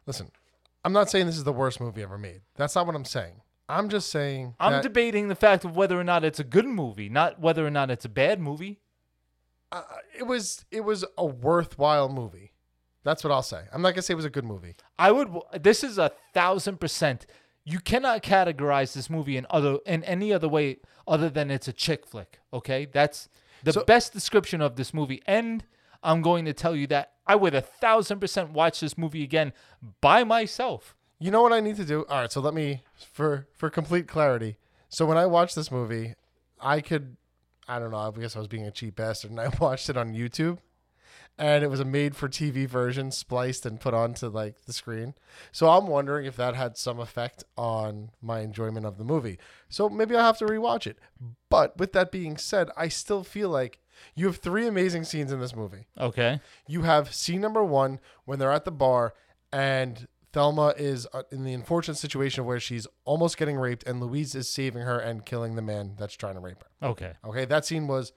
Listen, 0.06 0.30
I'm 0.84 0.92
not 0.92 1.10
saying 1.10 1.26
this 1.26 1.36
is 1.36 1.44
the 1.44 1.52
worst 1.52 1.80
movie 1.80 2.02
ever 2.02 2.18
made. 2.18 2.42
That's 2.56 2.74
not 2.74 2.86
what 2.86 2.94
I'm 2.94 3.04
saying. 3.04 3.40
I'm 3.68 3.88
just 3.88 4.10
saying 4.10 4.54
I'm 4.60 4.72
that- 4.72 4.82
debating 4.82 5.28
the 5.28 5.34
fact 5.34 5.64
of 5.64 5.74
whether 5.74 5.98
or 5.98 6.04
not 6.04 6.24
it's 6.24 6.38
a 6.40 6.44
good 6.44 6.66
movie, 6.66 7.08
not 7.08 7.40
whether 7.40 7.66
or 7.66 7.70
not 7.70 7.90
it's 7.90 8.04
a 8.04 8.10
bad 8.10 8.38
movie. 8.40 8.80
uh, 9.72 9.82
it 10.16 10.24
was 10.24 10.64
it 10.70 10.82
was 10.84 11.04
a 11.18 11.24
worthwhile 11.26 12.08
movie. 12.08 12.52
That's 13.04 13.22
what 13.22 13.32
I'll 13.32 13.42
say. 13.42 13.62
I'm 13.72 13.82
not 13.82 13.90
gonna 13.92 14.02
say 14.02 14.12
it 14.12 14.16
was 14.16 14.24
a 14.24 14.30
good 14.30 14.44
movie. 14.44 14.74
I 14.98 15.12
would. 15.12 15.30
This 15.60 15.84
is 15.84 15.98
a 15.98 16.10
thousand 16.32 16.80
percent. 16.80 17.26
You 17.64 17.78
cannot 17.80 18.22
categorize 18.22 18.92
this 18.94 19.08
movie 19.08 19.36
in 19.36 19.46
other 19.50 19.78
in 19.86 20.02
any 20.04 20.32
other 20.32 20.48
way 20.48 20.78
other 21.06 21.30
than 21.30 21.50
it's 21.50 21.68
a 21.68 21.72
chick 21.72 22.06
flick. 22.06 22.40
Okay, 22.52 22.86
that's 22.86 23.28
the 23.62 23.72
So- 23.72 23.84
best 23.84 24.12
description 24.12 24.60
of 24.60 24.76
this 24.76 24.92
movie. 24.92 25.22
And 25.26 25.64
I'm 26.02 26.20
going 26.22 26.44
to 26.46 26.52
tell 26.52 26.74
you 26.76 26.86
that 26.88 27.12
I 27.26 27.36
would 27.36 27.54
a 27.54 27.60
thousand 27.62 28.20
percent 28.20 28.50
watch 28.50 28.80
this 28.80 28.98
movie 28.98 29.22
again 29.22 29.52
by 30.00 30.24
myself. 30.24 30.94
You 31.18 31.30
know 31.30 31.40
what 31.42 31.52
I 31.52 31.60
need 31.60 31.76
to 31.76 31.84
do? 31.84 32.04
All 32.08 32.20
right, 32.20 32.32
so 32.32 32.40
let 32.40 32.52
me 32.54 32.82
for 33.12 33.46
for 33.54 33.70
complete 33.70 34.08
clarity. 34.08 34.56
So 34.88 35.06
when 35.06 35.16
I 35.16 35.26
watched 35.26 35.56
this 35.56 35.70
movie, 35.70 36.14
I 36.60 36.80
could 36.80 37.16
I 37.66 37.78
don't 37.78 37.90
know, 37.90 37.96
I 37.96 38.10
guess 38.20 38.36
I 38.36 38.40
was 38.40 38.48
being 38.48 38.66
a 38.66 38.70
cheap 38.70 38.96
bastard 38.96 39.30
and 39.30 39.40
I 39.40 39.48
watched 39.60 39.88
it 39.88 39.96
on 39.96 40.12
YouTube. 40.14 40.58
And 41.36 41.64
it 41.64 41.68
was 41.68 41.80
a 41.80 41.84
made 41.84 42.14
for 42.14 42.28
TV 42.28 42.68
version 42.68 43.10
spliced 43.10 43.66
and 43.66 43.80
put 43.80 43.92
onto 43.92 44.28
like 44.28 44.66
the 44.66 44.72
screen. 44.72 45.14
So 45.50 45.68
I'm 45.68 45.88
wondering 45.88 46.26
if 46.26 46.36
that 46.36 46.54
had 46.54 46.76
some 46.76 47.00
effect 47.00 47.42
on 47.56 48.10
my 48.22 48.40
enjoyment 48.40 48.86
of 48.86 48.98
the 48.98 49.04
movie. 49.04 49.38
So 49.68 49.88
maybe 49.88 50.14
I'll 50.14 50.24
have 50.24 50.38
to 50.38 50.46
rewatch 50.46 50.86
it. 50.86 50.98
But 51.50 51.76
with 51.76 51.92
that 51.92 52.12
being 52.12 52.36
said, 52.36 52.68
I 52.76 52.86
still 52.88 53.24
feel 53.24 53.48
like 53.48 53.80
you 54.14 54.26
have 54.26 54.36
three 54.36 54.66
amazing 54.66 55.04
scenes 55.04 55.32
in 55.32 55.40
this 55.40 55.56
movie. 55.56 55.86
Okay. 55.98 56.40
You 56.68 56.82
have 56.82 57.12
scene 57.12 57.40
number 57.40 57.64
one 57.64 57.98
when 58.26 58.38
they're 58.38 58.52
at 58.52 58.64
the 58.64 58.72
bar 58.72 59.14
and 59.52 60.06
Thelma 60.34 60.74
is 60.76 61.06
uh, 61.12 61.22
in 61.30 61.44
the 61.44 61.52
unfortunate 61.54 61.94
situation 61.94 62.44
where 62.44 62.58
she's 62.58 62.88
almost 63.04 63.36
getting 63.36 63.56
raped, 63.56 63.84
and 63.86 64.00
Louise 64.00 64.34
is 64.34 64.50
saving 64.50 64.82
her 64.82 64.98
and 64.98 65.24
killing 65.24 65.54
the 65.54 65.62
man 65.62 65.94
that's 65.96 66.14
trying 66.14 66.34
to 66.34 66.40
rape 66.40 66.64
her. 66.64 66.88
Okay. 66.88 67.12
Okay, 67.24 67.44
that 67.44 67.64
scene 67.64 67.86
was 67.86 68.12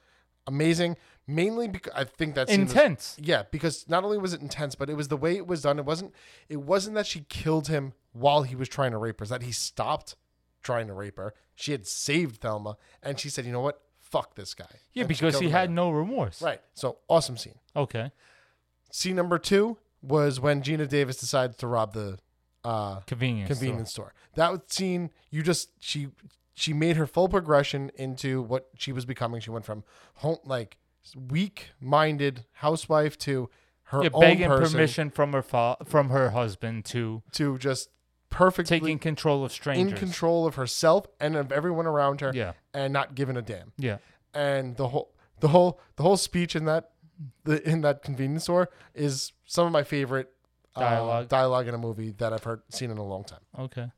amazing. 0.48 0.98
Mainly 1.30 1.68
because 1.68 1.92
I 1.94 2.06
think 2.06 2.36
that's 2.36 2.50
scene 2.50 2.62
was- 2.64 2.72
Intense. 2.72 3.18
yeah, 3.20 3.44
because 3.52 3.88
not 3.90 4.04
only 4.06 4.18
was 4.18 4.34
it 4.34 4.42
intense, 4.42 4.76
but 4.76 4.90
it 4.90 4.94
was 4.96 5.10
the 5.10 5.18
way 5.18 5.36
it 5.36 5.46
was 5.46 5.62
done. 5.64 5.78
It 5.78 5.84
wasn't. 5.86 6.14
It 6.48 6.62
wasn't 6.62 6.96
that 6.96 7.06
she 7.06 7.22
killed 7.28 7.68
him 7.68 7.92
while 8.14 8.44
he 8.44 8.56
was 8.56 8.70
trying 8.70 8.92
to 8.92 8.98
rape 8.98 9.20
her. 9.20 9.24
It's 9.24 9.30
that 9.32 9.42
he 9.44 9.52
stopped 9.52 10.16
trying 10.64 10.88
to 10.88 10.94
rape 10.94 11.18
her. 11.18 11.34
She 11.54 11.74
had 11.74 11.86
saved 11.86 12.40
Thelma, 12.42 12.78
and 13.04 13.20
she 13.20 13.30
said, 13.30 13.46
"You 13.46 13.52
know 13.52 13.60
what? 13.62 13.82
Fuck 14.00 14.36
this 14.36 14.54
guy." 14.54 14.66
Yeah, 14.94 15.02
And 15.02 15.10
because 15.10 15.38
he 15.40 15.50
had 15.50 15.70
right 15.70 15.70
no 15.70 15.90
remorse. 15.92 16.42
Right. 16.42 16.62
So 16.74 17.00
awesome 17.10 17.36
scene. 17.36 17.60
Okay. 17.76 18.12
Scene 18.90 19.16
number 19.18 19.38
two 19.38 19.78
was 20.02 20.40
when 20.40 20.62
Geena 20.62 20.88
Davis 20.88 21.18
decided 21.18 21.58
to 21.58 21.68
rob 21.68 21.94
the 21.94 22.20
uh, 22.64 23.02
Convenience. 23.02 23.50
convenience 23.50 23.92
store. 23.92 24.14
That 24.36 24.52
was 24.52 24.62
scene 24.68 25.10
you 25.30 25.44
just 25.44 25.72
she 25.82 26.08
she 26.54 26.72
made 26.72 26.96
her 26.96 27.06
full 27.06 27.28
progression 27.28 27.92
into 27.96 28.42
what 28.42 28.70
she 28.78 28.94
was 28.94 29.04
becoming. 29.06 29.42
She 29.42 29.50
went 29.50 29.66
from 29.66 29.84
home 30.16 30.38
like 30.46 30.78
weak-minded 31.16 32.46
housewife 32.54 33.18
to 33.20 33.50
her 33.84 34.04
Yeah, 34.04 34.10
own 34.14 34.22
begging 34.22 34.48
person 34.48 34.72
permission 34.74 35.10
from 35.10 35.34
her 35.34 35.42
fa- 35.42 35.78
from 35.86 36.10
her 36.10 36.32
husband 36.32 36.86
to 36.86 37.24
to 37.34 37.58
just 37.58 37.90
perfectly 38.30 38.80
taking 38.80 39.00
control 39.00 39.46
of 39.46 39.52
strangers. 39.52 39.94
in 39.94 39.98
control 39.98 40.46
of 40.46 40.56
herself 40.56 41.06
and 41.20 41.36
of 41.38 41.52
everyone 41.52 41.88
around 41.88 42.20
her 42.22 42.32
Yeah. 42.34 42.54
and 42.74 42.92
not 42.92 43.16
giving 43.16 43.38
a 43.38 43.42
damn. 43.42 43.72
Yeah. 43.78 43.98
And 44.34 44.76
the 44.76 44.90
whole 44.90 45.14
the 45.40 45.48
whole 45.50 45.80
the 45.96 46.04
whole 46.04 46.18
speech 46.18 46.56
in 46.56 46.66
that 46.66 46.92
the 47.46 47.66
in 47.68 47.82
that 47.82 48.02
convenience 48.04 48.44
store 48.44 48.70
is 48.94 49.32
some 49.46 49.66
of 49.66 49.72
my 49.72 49.84
favorite 49.84 50.34
uh, 50.76 50.82
Dialogue. 50.82 51.28
dialogue 51.30 51.68
in 51.68 51.74
a 51.74 51.78
movie 51.78 52.12
that 52.12 52.34
I've 52.34 52.44
heard 52.44 52.62
seen 52.70 52.92
in 52.92 52.98
a 52.98 53.04
long 53.06 53.24
time. 53.24 53.40
Okay. 53.58 53.90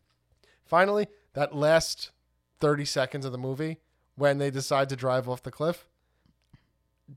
Finally, 0.65 1.07
that 1.33 1.53
last 1.55 2.11
30 2.59 2.85
seconds 2.85 3.25
of 3.25 3.31
the 3.31 3.37
movie 3.37 3.79
when 4.15 4.37
they 4.37 4.51
decide 4.51 4.87
to 4.89 4.95
drive 4.95 5.27
off 5.27 5.41
the 5.43 5.51
cliff, 5.51 5.88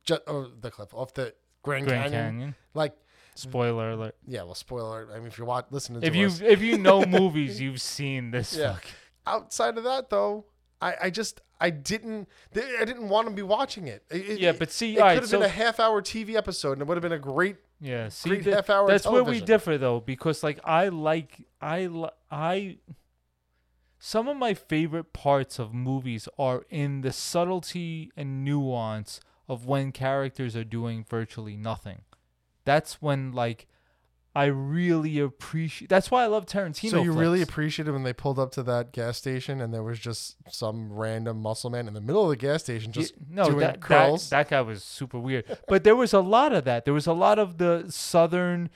just 0.05 0.23
oh, 0.27 0.51
the 0.61 0.71
cliff 0.71 0.93
off 0.95 1.15
the 1.15 1.35
Grand, 1.63 1.87
Grand 1.87 2.05
Canyon. 2.13 2.31
Canyon. 2.33 2.55
Like, 2.75 2.95
Spoiler 3.35 3.91
alert. 3.93 4.15
yeah, 4.27 4.43
well, 4.43 4.55
spoiler. 4.55 5.09
I 5.13 5.19
mean, 5.19 5.29
if 5.29 5.39
you're 5.39 5.47
watch, 5.47 5.67
listening 5.71 6.01
to 6.03 6.07
If 6.07 6.15
you 6.15 6.27
us, 6.27 6.41
if 6.41 6.61
you 6.61 6.77
know 6.79 7.05
movies, 7.07 7.61
you've 7.61 7.81
seen 7.81 8.31
this. 8.31 8.55
yeah. 8.57 8.75
fuck- 8.75 8.85
Outside 9.27 9.79
of 9.79 9.85
that, 9.85 10.11
though, 10.11 10.45
I, 10.81 10.95
I 11.05 11.11
just 11.11 11.41
I 11.61 11.71
didn't 11.71 12.29
I 12.55 12.85
didn't 12.85 13.09
want 13.09 13.29
to 13.29 13.35
be 13.35 13.43
watching 13.43 13.87
it. 13.89 14.03
It- 14.11 14.41
Yeah, 14.41 14.53
but 14.53 14.71
see, 14.73 14.93
it 14.93 14.97
could 14.97 15.03
right, 15.03 15.21
have 15.23 15.31
been 15.31 15.43
a 15.43 15.49
half 15.49 15.79
hour 15.81 16.03
TV 16.03 16.35
episode, 16.35 16.73
and 16.73 16.83
it 16.83 16.89
would 16.89 16.97
have 16.97 17.03
been 17.03 17.13
a 17.13 17.19
great. 17.19 17.57
Yeah, 17.81 18.09
see, 18.11 18.29
Great 18.31 18.45
th- 18.45 18.55
half-hour 18.55 18.87
that's 18.87 19.07
where 19.09 19.25
we 19.25 19.41
differ 19.41 19.77
though, 19.79 19.99
because 20.01 20.43
like 20.45 20.61
I 20.65 20.89
like 20.89 21.47
I 21.61 21.87
li- 21.87 22.11
I 22.31 22.79
some 23.99 24.29
of 24.29 24.37
my 24.37 24.55
favorite 24.55 25.13
parts 25.13 25.59
of 25.59 25.73
movies 25.73 26.29
are 26.39 26.65
in 26.71 27.01
the 27.03 27.13
subtlety 27.13 28.11
and 28.17 28.45
nuance 28.45 29.21
of 29.53 29.67
when 29.67 29.93
characters 29.93 30.57
are 30.57 30.65
doing 30.65 31.05
virtually 31.09 31.57
nothing. 31.57 32.01
That's 32.65 33.01
when 33.03 33.33
like 33.33 33.67
I 34.35 34.47
really 34.47 35.19
appreciate. 35.19 35.89
That's 35.91 36.11
why 36.11 36.23
I 36.23 36.27
love 36.27 36.47
Tarantino. 36.47 36.91
so 36.91 37.03
you 37.03 37.13
really 37.13 37.41
flicks. 37.41 37.51
appreciated 37.51 37.93
when 37.93 38.03
they 38.03 38.15
pulled 38.15 38.39
up 38.39 38.51
to 38.53 38.63
that 38.63 38.91
gas 38.93 39.19
station, 39.19 39.61
and 39.61 39.75
there 39.75 39.83
was 39.83 39.99
just 39.99 40.37
some 40.49 40.91
random 40.91 41.43
muscle 41.43 41.69
man 41.69 41.87
in 41.87 41.93
the 41.93 42.01
middle 42.01 42.23
of 42.25 42.31
the 42.31 42.37
gas 42.37 42.63
station 42.63 42.93
just 42.93 43.15
Y- 43.19 43.27
no 43.29 43.45
doing 43.45 43.59
that, 43.59 43.75
that 43.75 43.81
curls. 43.83 44.31
that 44.31 44.49
guy 44.49 44.63
was 44.63 44.83
super 44.83 45.19
weird 45.19 45.45
but 45.69 45.85
there 45.85 45.95
was 45.97 46.15
a 46.15 46.21
lot 46.21 46.53
of 46.55 46.65
that 46.65 46.87
there 46.87 46.95
was 46.95 47.07
a 47.07 47.13
lot 47.13 47.39
of 47.39 47.59
the 47.59 47.85
southern 47.91 48.71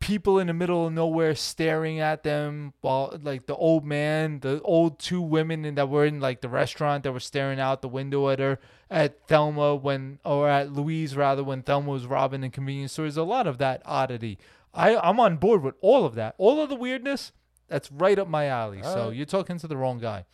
people 0.00 0.38
in 0.38 0.46
the 0.48 0.52
middle 0.54 0.86
of 0.86 0.92
nowhere 0.92 1.34
staring 1.34 1.98
at 2.00 2.22
them 2.22 2.72
while 2.80 3.18
like 3.22 3.46
the 3.46 3.54
old 3.56 3.84
man 3.84 4.38
the 4.40 4.60
old 4.62 4.98
two 4.98 5.20
women 5.20 5.74
that 5.74 5.88
were 5.88 6.04
in 6.04 6.20
like 6.20 6.40
the 6.42 6.48
restaurant 6.48 7.04
that 7.04 7.12
were 7.12 7.20
staring 7.20 7.58
out 7.60 7.80
the 7.82 7.88
window 7.88 8.28
at 8.28 8.38
her 8.38 8.58
at 8.90 9.26
Thelma 9.26 9.74
when 9.74 10.18
or 10.24 10.48
at 10.48 10.72
Louise 10.72 11.16
rather 11.16 11.42
when 11.42 11.62
Thelma 11.62 11.90
was 11.90 12.06
robbing 12.06 12.42
the 12.42 12.50
convenience 12.50 12.92
store 12.92 13.04
there's 13.04 13.16
a 13.16 13.22
lot 13.22 13.46
of 13.46 13.58
that 13.58 13.82
oddity 13.84 14.38
I 14.72 14.96
I'm 14.96 15.20
on 15.20 15.36
board 15.36 15.62
with 15.62 15.74
all 15.80 16.04
of 16.04 16.14
that 16.16 16.34
all 16.38 16.60
of 16.60 16.68
the 16.68 16.76
weirdness 16.76 17.32
that's 17.68 17.90
right 17.90 18.18
up 18.18 18.28
my 18.28 18.46
alley 18.46 18.82
so 18.82 19.06
right. 19.06 19.16
you're 19.16 19.26
talking 19.26 19.58
to 19.58 19.66
the 19.66 19.76
wrong 19.76 19.98
guy 19.98 20.24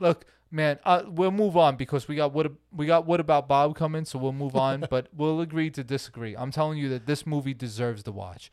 Look, 0.00 0.24
man, 0.50 0.78
uh, 0.84 1.02
we'll 1.06 1.30
move 1.30 1.56
on 1.56 1.76
because 1.76 2.08
we 2.08 2.16
got 2.16 2.32
what 2.32 2.52
we 2.72 2.86
got 2.86 3.06
what 3.06 3.20
about 3.20 3.48
Bob 3.48 3.76
coming, 3.76 4.04
so 4.04 4.18
we'll 4.18 4.32
move 4.32 4.56
on. 4.56 4.86
but 4.90 5.08
we'll 5.14 5.40
agree 5.40 5.70
to 5.70 5.84
disagree. 5.84 6.36
I'm 6.36 6.50
telling 6.50 6.78
you 6.78 6.88
that 6.90 7.06
this 7.06 7.26
movie 7.26 7.54
deserves 7.54 8.02
to 8.04 8.12
watch. 8.12 8.50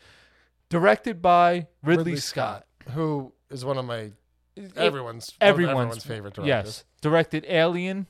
Directed 0.69 1.21
by 1.21 1.67
Ridley, 1.83 2.17
Scott. 2.17 2.65
who 2.91 3.33
is 3.49 3.63
one 3.63 3.77
of 3.77 3.85
my 3.85 4.11
everyone's 4.75 4.75
one 4.75 4.77
Everyone's, 4.77 5.31
everyone's 5.41 6.03
favorite 6.03 6.33
directors. 6.33 6.47
Yes, 6.47 6.83
directed 7.01 7.45
Alien, 7.47 8.07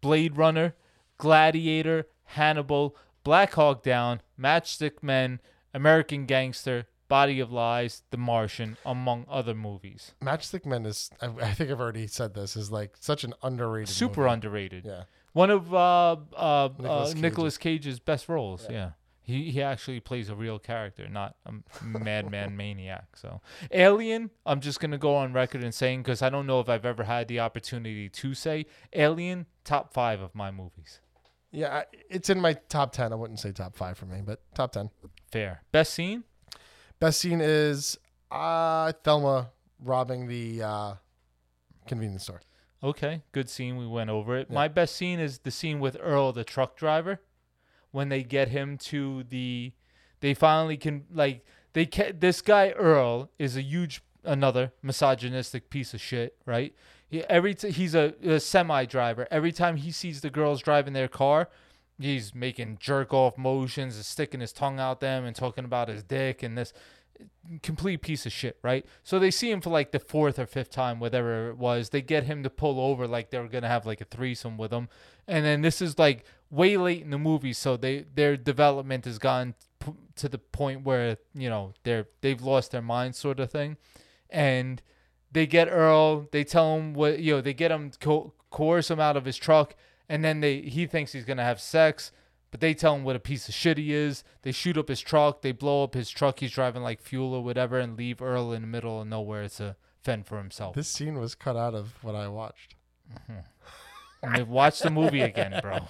Blade 0.00 0.36
Runner, 0.36 0.74
Gladiator, 1.18 2.06
Hannibal, 2.24 2.96
Black 3.22 3.54
Hawk 3.54 3.82
Down, 3.82 4.20
Matchstick 4.38 5.02
Men, 5.02 5.40
American 5.72 6.26
Gangster, 6.26 6.86
Body 7.08 7.40
of 7.40 7.52
Lies, 7.52 8.02
The 8.10 8.16
Martian, 8.16 8.76
among 8.84 9.26
other 9.28 9.54
movies. 9.54 10.14
Matchstick 10.22 10.64
Men 10.66 10.86
is 10.86 11.10
I, 11.20 11.26
I 11.26 11.52
think 11.52 11.70
I've 11.70 11.80
already 11.80 12.06
said 12.06 12.34
this 12.34 12.56
is 12.56 12.70
like 12.70 12.96
such 13.00 13.24
an 13.24 13.34
underrated 13.42 13.94
Super 13.94 14.22
movie. 14.22 14.32
underrated. 14.32 14.84
Yeah. 14.84 15.04
One 15.32 15.50
of 15.50 15.72
uh, 15.74 16.16
uh, 16.36 16.68
Nicolas 16.78 16.84
uh, 16.84 17.04
Cage's. 17.06 17.22
Nicolas 17.22 17.58
Cage's 17.58 18.00
best 18.00 18.28
roles. 18.28 18.66
Yeah. 18.70 18.90
He, 19.22 19.50
he 19.50 19.62
actually 19.62 20.00
plays 20.00 20.28
a 20.28 20.34
real 20.34 20.58
character, 20.58 21.08
not 21.08 21.36
a 21.46 21.52
madman 21.82 22.56
maniac. 22.58 23.16
So, 23.16 23.40
Alien, 23.72 24.30
I'm 24.44 24.60
just 24.60 24.80
going 24.80 24.90
to 24.90 24.98
go 24.98 25.16
on 25.16 25.32
record 25.32 25.64
and 25.64 25.74
saying, 25.74 26.02
because 26.02 26.20
I 26.20 26.28
don't 26.28 26.46
know 26.46 26.60
if 26.60 26.68
I've 26.68 26.84
ever 26.84 27.04
had 27.04 27.26
the 27.28 27.40
opportunity 27.40 28.10
to 28.10 28.34
say, 28.34 28.66
Alien, 28.92 29.46
top 29.64 29.94
five 29.94 30.20
of 30.20 30.34
my 30.34 30.50
movies. 30.50 31.00
Yeah, 31.54 31.72
I, 31.72 31.84
it's 32.10 32.30
in 32.30 32.40
my 32.40 32.54
top 32.68 32.92
10. 32.92 33.12
I 33.12 33.16
wouldn't 33.16 33.38
say 33.38 33.52
top 33.52 33.76
5 33.76 33.96
for 33.96 34.06
me, 34.06 34.20
but 34.24 34.40
top 34.54 34.72
10. 34.72 34.90
Fair. 35.30 35.62
Best 35.70 35.94
scene? 35.94 36.24
Best 36.98 37.20
scene 37.20 37.40
is 37.40 37.96
uh 38.30 38.92
Thelma 39.04 39.50
robbing 39.80 40.26
the 40.26 40.62
uh 40.62 40.94
convenience 41.86 42.24
store. 42.24 42.40
Okay, 42.82 43.22
good 43.32 43.48
scene. 43.48 43.76
We 43.76 43.86
went 43.86 44.10
over 44.10 44.36
it. 44.36 44.50
My 44.50 44.68
best 44.68 44.96
scene 44.96 45.20
is 45.20 45.38
the 45.38 45.50
scene 45.50 45.80
with 45.80 45.96
Earl, 46.00 46.32
the 46.32 46.44
truck 46.44 46.76
driver, 46.76 47.20
when 47.92 48.08
they 48.08 48.22
get 48.22 48.48
him 48.48 48.76
to 48.78 49.24
the. 49.24 49.72
They 50.20 50.34
finally 50.34 50.76
can 50.76 51.04
like 51.12 51.44
they 51.72 51.86
ca- 51.86 52.12
this 52.18 52.40
guy 52.42 52.70
Earl 52.70 53.30
is 53.38 53.56
a 53.56 53.62
huge 53.62 54.02
another 54.24 54.72
misogynistic 54.82 55.70
piece 55.70 55.94
of 55.94 56.00
shit, 56.00 56.36
right? 56.46 56.74
He 57.08 57.22
every 57.24 57.54
t- 57.54 57.70
he's 57.70 57.94
a, 57.94 58.14
a 58.24 58.40
semi 58.40 58.84
driver. 58.84 59.28
Every 59.30 59.52
time 59.52 59.76
he 59.76 59.90
sees 59.90 60.20
the 60.20 60.30
girls 60.30 60.62
driving 60.62 60.92
their 60.92 61.08
car, 61.08 61.48
he's 61.98 62.34
making 62.34 62.78
jerk 62.80 63.12
off 63.12 63.38
motions 63.38 63.96
and 63.96 64.04
sticking 64.04 64.40
his 64.40 64.52
tongue 64.52 64.80
out 64.80 65.00
them 65.00 65.24
and 65.24 65.34
talking 65.34 65.64
about 65.64 65.88
his 65.88 66.02
dick 66.02 66.42
and 66.42 66.56
this 66.58 66.72
complete 67.62 68.02
piece 68.02 68.26
of 68.26 68.32
shit, 68.32 68.58
right? 68.62 68.84
So 69.02 69.18
they 69.18 69.30
see 69.30 69.50
him 69.50 69.60
for 69.60 69.70
like 69.70 69.92
the 69.92 69.98
fourth 69.98 70.38
or 70.38 70.46
fifth 70.46 70.70
time, 70.70 71.00
whatever 71.00 71.50
it 71.50 71.58
was. 71.58 71.90
They 71.90 72.02
get 72.02 72.24
him 72.24 72.42
to 72.42 72.50
pull 72.50 72.80
over 72.80 73.06
like 73.06 73.30
they 73.30 73.38
were 73.38 73.48
gonna 73.48 73.68
have 73.68 73.86
like 73.86 74.00
a 74.00 74.04
threesome 74.04 74.56
with 74.56 74.72
him, 74.72 74.88
and 75.28 75.44
then 75.44 75.62
this 75.62 75.80
is 75.80 75.98
like 75.98 76.24
way 76.50 76.76
late 76.76 77.02
in 77.02 77.10
the 77.10 77.18
movie, 77.18 77.52
so 77.52 77.76
they 77.76 78.04
their 78.14 78.36
development 78.36 79.04
has 79.04 79.18
gone 79.18 79.54
to 80.16 80.28
the 80.28 80.38
point 80.38 80.84
where 80.84 81.18
you 81.34 81.48
know 81.48 81.74
they're 81.82 82.06
they've 82.20 82.42
lost 82.42 82.72
their 82.72 82.82
mind, 82.82 83.14
sort 83.14 83.40
of 83.40 83.50
thing, 83.50 83.76
and 84.34 84.82
they 85.32 85.46
get 85.46 85.68
Earl. 85.68 86.28
They 86.32 86.44
tell 86.44 86.76
him 86.76 86.92
what 86.92 87.20
you 87.20 87.36
know. 87.36 87.40
They 87.40 87.54
get 87.54 87.70
him 87.70 87.92
co- 87.98 88.34
coerce 88.50 88.90
him 88.90 89.00
out 89.00 89.16
of 89.16 89.24
his 89.24 89.36
truck, 89.36 89.74
and 90.08 90.24
then 90.24 90.40
they 90.40 90.60
he 90.60 90.86
thinks 90.86 91.12
he's 91.12 91.24
gonna 91.24 91.44
have 91.44 91.60
sex. 91.60 92.12
But 92.50 92.60
they 92.60 92.74
tell 92.74 92.94
him 92.94 93.02
what 93.02 93.16
a 93.16 93.20
piece 93.20 93.48
of 93.48 93.54
shit 93.54 93.78
he 93.78 93.92
is. 93.92 94.22
They 94.42 94.52
shoot 94.52 94.78
up 94.78 94.88
his 94.88 95.00
truck. 95.00 95.42
They 95.42 95.50
blow 95.50 95.82
up 95.82 95.94
his 95.94 96.08
truck 96.08 96.38
he's 96.38 96.52
driving 96.52 96.82
like 96.82 97.00
fuel 97.00 97.34
or 97.34 97.42
whatever 97.42 97.80
and 97.80 97.96
leave 97.96 98.22
Earl 98.22 98.52
in 98.52 98.62
the 98.62 98.68
middle 98.68 99.00
of 99.00 99.08
nowhere 99.08 99.48
to 99.48 99.74
fend 100.02 100.26
for 100.26 100.38
himself. 100.38 100.76
This 100.76 100.88
scene 100.88 101.18
was 101.18 101.34
cut 101.34 101.56
out 101.56 101.74
of 101.74 101.94
what 102.04 102.14
I 102.14 102.28
watched. 102.28 102.76
I 104.22 104.38
mean, 104.38 104.48
watch 104.48 104.80
the 104.80 104.90
movie 104.90 105.20
again, 105.20 105.58
bro. 105.62 105.80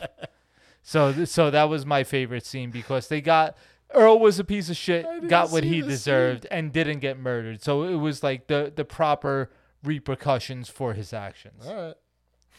So, 0.82 1.24
so 1.24 1.51
that 1.51 1.64
was 1.64 1.86
my 1.86 2.05
favorite 2.05 2.45
scene 2.45 2.70
because 2.70 3.09
they 3.09 3.20
got 3.20 3.57
Earl 3.95 4.18
was 4.18 4.38
a 4.38 4.45
piece 4.45 4.68
of 4.68 4.76
shit, 4.76 5.28
got 5.28 5.51
what 5.51 5.64
he 5.64 5.80
deserved, 5.80 6.47
and 6.51 6.72
didn't 6.72 7.01
get 7.01 7.18
murdered. 7.18 7.62
So 7.62 7.84
it 7.84 7.97
was 7.97 8.22
like 8.22 8.47
the 8.47 8.72
the 8.74 8.84
proper 8.84 9.51
repercussions 9.82 10.68
for 10.68 10.95
his 10.95 11.12
actions. 11.12 11.66
All 11.66 11.74
right. 11.74 11.95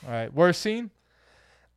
All 0.06 0.12
right, 0.12 0.34
worst 0.34 0.62
scene. 0.62 0.92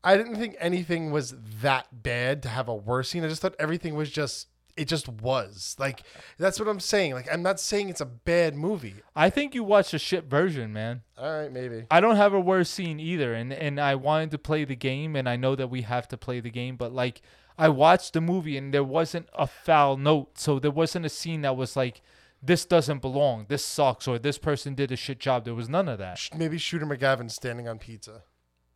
I 0.04 0.16
didn't 0.16 0.36
think 0.36 0.56
anything 0.60 1.10
was 1.10 1.34
that 1.62 2.02
bad 2.02 2.42
to 2.44 2.48
have 2.48 2.68
a 2.68 2.74
worse 2.74 3.10
scene. 3.10 3.24
I 3.24 3.28
just 3.28 3.42
thought 3.42 3.54
everything 3.58 3.94
was 3.94 4.10
just 4.10 4.48
it 4.78 4.86
just 4.86 5.08
was. 5.08 5.74
Like 5.78 6.02
that's 6.38 6.58
what 6.60 6.68
I'm 6.68 6.80
saying. 6.80 7.14
Like 7.14 7.32
I'm 7.32 7.42
not 7.42 7.58
saying 7.60 7.88
it's 7.88 8.00
a 8.00 8.06
bad 8.06 8.54
movie. 8.54 8.94
I 9.16 9.28
think 9.28 9.54
you 9.54 9.64
watched 9.64 9.92
a 9.92 9.98
shit 9.98 10.24
version, 10.24 10.72
man. 10.72 11.02
All 11.18 11.40
right, 11.40 11.52
maybe. 11.52 11.86
I 11.90 12.00
don't 12.00 12.16
have 12.16 12.32
a 12.32 12.40
worse 12.40 12.70
scene 12.70 13.00
either, 13.00 13.34
and 13.34 13.52
and 13.52 13.80
I 13.80 13.96
wanted 13.96 14.30
to 14.32 14.38
play 14.38 14.64
the 14.64 14.76
game, 14.76 15.16
and 15.16 15.28
I 15.28 15.36
know 15.36 15.56
that 15.56 15.68
we 15.68 15.82
have 15.82 16.06
to 16.08 16.16
play 16.16 16.40
the 16.40 16.50
game, 16.50 16.76
but 16.76 16.92
like 16.92 17.20
I 17.58 17.68
watched 17.68 18.12
the 18.12 18.20
movie 18.20 18.56
and 18.56 18.72
there 18.72 18.84
wasn't 18.84 19.28
a 19.34 19.46
foul 19.46 19.96
note, 19.96 20.38
so 20.38 20.58
there 20.58 20.70
wasn't 20.70 21.06
a 21.06 21.08
scene 21.08 21.40
that 21.42 21.56
was 21.56 21.76
like 21.76 22.00
this 22.40 22.64
doesn't 22.64 23.02
belong, 23.02 23.46
this 23.48 23.64
sucks, 23.64 24.06
or 24.06 24.16
this 24.18 24.38
person 24.38 24.74
did 24.74 24.92
a 24.92 24.96
shit 24.96 25.18
job. 25.18 25.44
There 25.44 25.54
was 25.54 25.68
none 25.68 25.88
of 25.88 25.98
that. 25.98 26.20
Maybe 26.36 26.56
Shooter 26.56 26.86
McGavin 26.86 27.30
standing 27.30 27.66
on 27.68 27.78
pizza. 27.80 28.22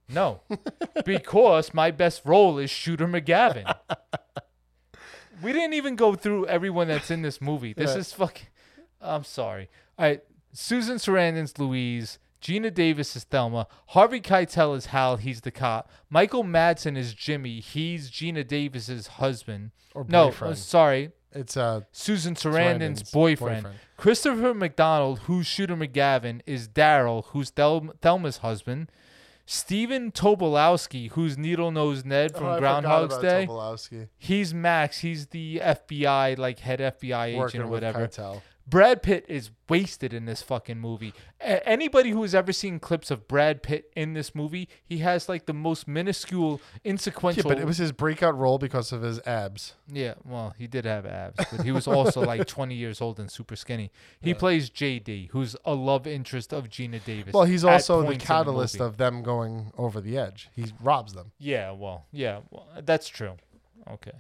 No, 0.09 0.41
because 1.05 1.73
my 1.73 1.93
best 1.93 2.23
role 2.25 2.59
is 2.59 2.71
Shooter 2.71 3.07
McGavin. 3.07 3.73
we 5.43 5.53
didn't 5.53 5.75
even 5.75 5.95
go 5.97 6.15
through 6.15 6.47
everyone 6.47 6.89
that's 6.89 7.11
in 7.11 7.23
this 7.23 7.41
movie. 7.41 7.73
This 7.73 7.93
Yeah. 7.93 7.99
is 7.99 8.13
fucking. 8.13 8.49
I'm 9.01 9.25
sorry. 9.25 9.69
All 9.99 10.07
right, 10.07 10.23
Susan 10.53 10.97
Sarandon's 10.97 11.59
Louise. 11.59 12.19
Geena 12.43 12.75
Davis 12.75 13.15
is 13.15 13.25
Thelma. 13.25 13.69
Harvey 13.89 14.21
Keitel 14.21 14.77
is 14.77 14.87
Hal. 14.87 15.17
He's 15.17 15.43
the 15.43 15.51
cop. 15.53 15.91
Michael 16.11 16.43
Madsen 16.45 16.97
is 16.97 17.15
Jimmy. 17.15 17.61
He's 17.61 18.11
Geena 18.11 18.47
Davis's 18.47 19.07
husband. 19.07 19.71
Or 19.95 20.05
no, 20.09 20.27
boyfriend. 20.27 20.53
uh, 20.55 20.57
sorry. 20.57 21.13
It's 21.35 21.57
uh 21.57 21.83
Susan 21.93 22.35
Sarandon's 22.35 23.03
Sarandon's 23.05 23.11
boyfriend. 23.13 23.63
boyfriend. 23.63 23.79
Christopher 23.97 24.53
McDonald, 24.55 25.21
who's 25.21 25.47
Shooter 25.47 25.77
McGavin, 25.77 26.41
is 26.45 26.69
Daryl, 26.69 27.25
who's 27.27 27.51
Thel- 27.51 27.95
Thelma's 28.03 28.39
husband. 28.39 28.91
Stephen 29.47 30.13
Tobolowsky, 30.13 31.11
who's 31.11 31.37
Needle 31.37 31.71
Nose 31.73 32.05
Ned 32.05 32.35
from 32.37 32.47
Oh, 32.47 32.59
Groundhog's 32.59 33.19
Day. 33.19 33.47
Tobolowsky. 33.49 34.09
He's 34.19 34.55
Max. 34.55 34.99
He's 34.99 35.27
the 35.29 35.61
FBI, 35.63 36.39
like 36.39 36.61
head 36.61 36.79
FBI 36.81 37.27
agent 37.29 37.39
Working 37.39 37.61
or 37.63 37.65
with 37.65 37.73
whatever. 37.83 38.07
Keitel. 38.09 38.41
Brad 38.73 39.03
Pitt 39.03 39.27
is 39.29 39.51
wasted 39.69 40.15
in 40.15 40.25
this 40.25 40.41
fucking 40.41 40.79
movie. 40.79 41.13
A- 41.43 41.69
anybody 41.69 42.09
who 42.09 42.23
has 42.23 42.35
ever 42.35 42.55
seen 42.55 42.81
clips 42.81 43.11
of 43.11 43.29
Brad 43.29 43.63
Pitt 43.63 43.93
in 43.95 44.15
this 44.15 44.35
movie, 44.35 44.67
he 44.83 44.99
has 44.99 45.29
like 45.29 45.45
the 45.45 45.53
most 45.53 45.87
minuscule, 45.87 46.59
Yeah, 46.83 46.93
insequential. 46.93 47.49
but 47.51 47.59
it 47.59 47.67
was 47.67 47.77
his 47.77 47.93
breakout 47.93 48.37
role 48.39 48.57
because 48.57 48.91
of 48.91 49.03
his 49.03 49.21
abs. 49.27 49.75
Yeah, 49.93 50.15
well, 50.25 50.55
he 50.57 50.67
did 50.67 50.87
have 50.87 51.05
abs, 51.05 51.37
but 51.53 51.67
he 51.67 51.71
was 51.71 51.87
also 51.87 52.23
like 52.27 52.47
20 52.47 52.75
years 52.75 53.03
old 53.03 53.21
and 53.21 53.31
super 53.31 53.57
skinny. 53.57 53.91
He 54.23 54.33
plays 54.33 54.71
JD, 54.71 55.29
who's 55.33 55.55
a 55.67 55.75
love 55.75 56.07
interest 56.07 56.55
of 56.55 56.71
Geena 56.71 57.05
Davis. 57.05 57.35
Well, 57.35 57.45
he's 57.45 57.67
at 57.67 57.75
also 57.75 58.01
the 58.01 58.07
points 58.07 58.25
in 58.25 58.27
catalyst 58.27 58.79
movie. 58.79 58.89
of 58.89 58.97
them 58.97 59.23
going 59.23 59.71
over 59.77 60.01
the 60.01 60.17
edge. 60.17 60.49
He 60.57 60.73
robs 60.83 61.13
them. 61.13 61.33
Yeah, 61.39 61.73
well, 61.73 62.07
yeah, 62.11 62.41
well, 62.51 62.67
that's 62.87 63.09
true. 63.11 63.35
Okay. 63.91 64.13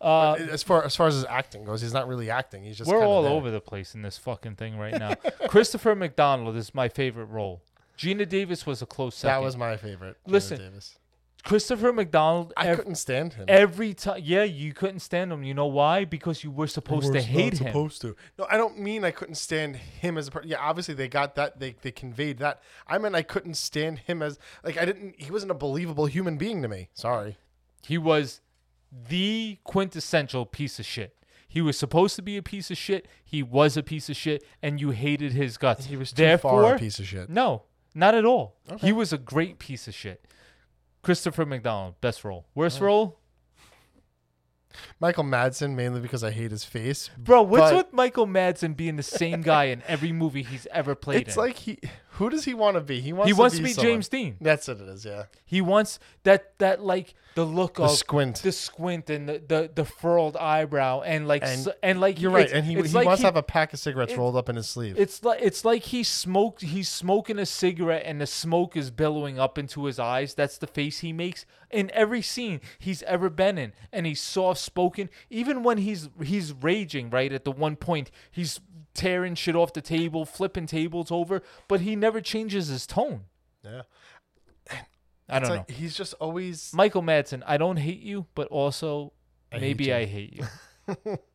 Uh, 0.00 0.32
as 0.50 0.62
far 0.62 0.84
as 0.84 0.96
far 0.96 1.08
as 1.08 1.14
his 1.14 1.26
acting 1.26 1.64
goes, 1.64 1.82
he's 1.82 1.92
not 1.92 2.08
really 2.08 2.30
acting. 2.30 2.64
He's 2.64 2.78
just 2.78 2.90
we're 2.90 3.04
all 3.04 3.22
there. 3.22 3.32
over 3.32 3.50
the 3.50 3.60
place 3.60 3.94
in 3.94 4.02
this 4.02 4.16
fucking 4.16 4.56
thing 4.56 4.78
right 4.78 4.98
now. 4.98 5.14
Christopher 5.48 5.94
McDonald 5.94 6.56
is 6.56 6.74
my 6.74 6.88
favorite 6.88 7.26
role. 7.26 7.60
Geena 7.98 8.26
Davis 8.26 8.64
was 8.64 8.80
a 8.80 8.86
close 8.86 9.14
second. 9.14 9.36
That 9.40 9.44
was 9.44 9.56
my 9.58 9.76
favorite. 9.76 10.16
Geena 10.26 10.32
Listen, 10.32 10.58
Davis. 10.58 10.98
Christopher 11.42 11.92
McDonald. 11.92 12.52
I 12.56 12.68
ev- 12.68 12.78
couldn't 12.78 12.94
stand 12.94 13.34
him. 13.34 13.44
Every 13.48 13.92
time, 13.94 14.20
yeah, 14.22 14.44
you 14.44 14.72
couldn't 14.72 15.00
stand 15.00 15.32
him. 15.32 15.42
You 15.42 15.54
know 15.54 15.66
why? 15.66 16.04
Because 16.04 16.42
you 16.44 16.50
were 16.50 16.66
supposed 16.66 17.06
to 17.08 17.12
We're 17.12 17.20
hate 17.22 17.52
not 17.54 17.60
him. 17.60 17.66
Supposed 17.68 18.00
to. 18.02 18.16
No, 18.38 18.46
I 18.50 18.56
don't 18.56 18.78
mean 18.78 19.04
I 19.04 19.10
couldn't 19.10 19.34
stand 19.36 19.76
him 19.76 20.16
as 20.16 20.28
a 20.28 20.30
person. 20.30 20.48
Yeah, 20.48 20.60
obviously 20.60 20.94
they 20.94 21.08
got 21.08 21.34
that. 21.34 21.60
They 21.60 21.76
they 21.82 21.90
conveyed 21.92 22.38
that. 22.38 22.62
I 22.86 22.98
meant 22.98 23.14
I 23.14 23.22
couldn't 23.22 23.54
stand 23.54 24.00
him 24.00 24.22
as 24.22 24.38
like 24.64 24.78
I 24.78 24.84
didn't. 24.84 25.20
He 25.20 25.30
wasn't 25.30 25.50
a 25.50 25.54
believable 25.54 26.06
human 26.06 26.36
being 26.36 26.62
to 26.62 26.68
me. 26.68 26.88
Sorry. 26.94 27.36
He 27.86 27.98
was 27.98 28.40
the 28.92 29.58
quintessential 29.64 30.46
piece 30.46 30.78
of 30.78 30.86
shit. 30.86 31.16
He 31.48 31.60
was 31.60 31.76
supposed 31.78 32.14
to 32.16 32.22
be 32.22 32.36
a 32.36 32.42
piece 32.42 32.70
of 32.70 32.76
shit. 32.78 33.08
He 33.24 33.42
was 33.42 33.76
a 33.76 33.82
piece 33.82 34.08
of 34.08 34.16
shit, 34.16 34.44
and 34.62 34.80
you 34.80 34.90
hated 34.90 35.32
his 35.32 35.56
guts. 35.58 35.86
He 35.86 35.96
was 35.96 36.10
too 36.12 36.22
Therefore, 36.22 36.62
far 36.62 36.74
a 36.76 36.78
piece 36.78 36.98
of 37.00 37.06
shit. 37.06 37.28
No, 37.28 37.64
not 37.94 38.14
at 38.14 38.24
all. 38.24 38.56
He 38.78 38.92
was 38.92 39.12
a 39.12 39.18
great 39.18 39.58
piece 39.58 39.88
of 39.88 39.94
shit. 39.94 40.24
Christopher 41.02 41.44
McDonald, 41.46 42.00
best 42.00 42.24
role. 42.24 42.46
Worst 42.54 42.80
role, 42.80 43.18
Michael 45.00 45.24
Madsen 45.24 45.74
mainly 45.74 46.00
because 46.00 46.22
I 46.22 46.30
hate 46.30 46.50
his 46.52 46.64
face. 46.64 47.10
bro. 47.18 47.42
What's 47.42 47.72
with 47.74 47.92
Michael 47.92 48.26
Madsen 48.26 48.76
being 48.76 48.96
the 48.96 49.02
same 49.02 49.40
guy 49.42 49.64
in 49.64 49.82
every 49.88 50.12
movie 50.12 50.42
he's 50.42 50.66
ever 50.70 50.94
played 50.94 51.26
It's 51.26 51.36
in? 51.36 51.42
like 51.42 51.56
he. 51.56 51.78
Who 52.20 52.30
does 52.30 52.44
he 52.44 52.54
want 52.54 52.76
to 52.76 52.80
be? 52.82 53.00
He 53.00 53.12
wants. 53.12 53.28
he 53.28 53.34
to 53.34 53.38
wants 53.40 53.54
be 53.56 53.58
to 53.58 53.64
be 53.64 53.72
someone. 53.72 53.92
James 53.94 54.08
Dean. 54.08 54.36
That's 54.40 54.68
what 54.68 54.78
it 54.80 54.88
is. 54.88 55.04
Yeah. 55.04 55.24
He 55.44 55.60
wants 55.60 55.98
that 56.22 56.56
that 56.58 56.80
like 56.82 57.14
the 57.34 57.44
look 57.46 57.74
The 57.76 57.84
of 57.84 57.90
squint. 57.92 58.36
the 58.42 58.52
squint, 58.52 59.08
and 59.10 59.28
the 59.28 59.42
the, 59.46 59.70
the 59.74 59.84
furrowed 59.84 60.36
eyebrow, 60.36 61.00
and 61.00 61.26
like 61.26 61.42
And 61.44 61.66
and 61.82 62.00
like 62.00 62.20
You're 62.20 62.30
right, 62.30 62.50
and 62.52 62.64
he, 62.66 62.74
he 62.74 62.82
like 62.88 63.06
wants 63.06 63.22
to 63.22 63.26
have 63.26 63.36
a 63.36 63.42
pack 63.42 63.72
of 63.72 63.78
cigarettes 63.78 64.12
it- 64.12 64.18
rolled 64.18 64.36
up 64.36 64.48
in 64.48 64.56
his 64.56 64.68
sleeve. 64.68 64.96
It's 64.98 65.24
like 65.24 65.40
it's 65.42 65.64
like 65.64 65.82
he 65.84 66.02
smoked. 66.04 66.60
He's 66.62 66.88
smoking 66.88 67.38
a 67.38 67.46
cigarette, 67.46 68.02
and 68.04 68.20
the 68.20 68.26
smoke 68.26 68.76
is 68.76 68.90
billowing 68.90 69.38
up 69.38 69.58
into 69.58 69.86
his 69.86 69.98
eyes. 69.98 70.34
That's 70.34 70.58
the 70.58 70.66
face 70.66 70.98
he 71.00 71.12
makes 71.12 71.46
in 71.70 71.90
every 71.94 72.20
scene 72.20 72.60
he's 72.78 73.02
ever 73.04 73.30
been 73.30 73.56
in, 73.56 73.72
and 73.92 74.04
he's 74.04 74.20
soft 74.20 74.60
spoken. 74.60 75.08
Even 75.30 75.62
when 75.62 75.78
he's 75.78 76.10
he's 76.22 76.52
raging, 76.52 77.08
right 77.10 77.32
at 77.32 77.44
the 77.44 77.52
one 77.52 77.76
point, 77.76 78.10
he's 78.30 78.60
tearing 79.00 79.34
shit 79.34 79.56
off 79.56 79.72
the 79.72 79.80
table, 79.80 80.24
flipping 80.24 80.66
tables 80.66 81.10
over, 81.10 81.42
but 81.68 81.80
he 81.80 81.96
never 81.96 82.20
changes 82.20 82.68
his 82.68 82.86
tone. 82.86 83.24
yeah. 83.64 83.82
I 85.28 85.38
don't 85.38 85.42
It's 85.58 85.70
know. 85.70 85.74
he's 85.76 85.94
just 85.96 86.12
always. 86.14 86.72
Michael 86.74 87.02
Madsen, 87.02 87.42
I 87.46 87.56
don't 87.56 87.76
hate 87.76 88.00
you, 88.00 88.26
but 88.34 88.48
also 88.48 89.12
I 89.52 89.58
maybe 89.58 89.84
you. 89.84 89.94
I 89.94 90.04
hate 90.04 90.32
you. 90.34 91.18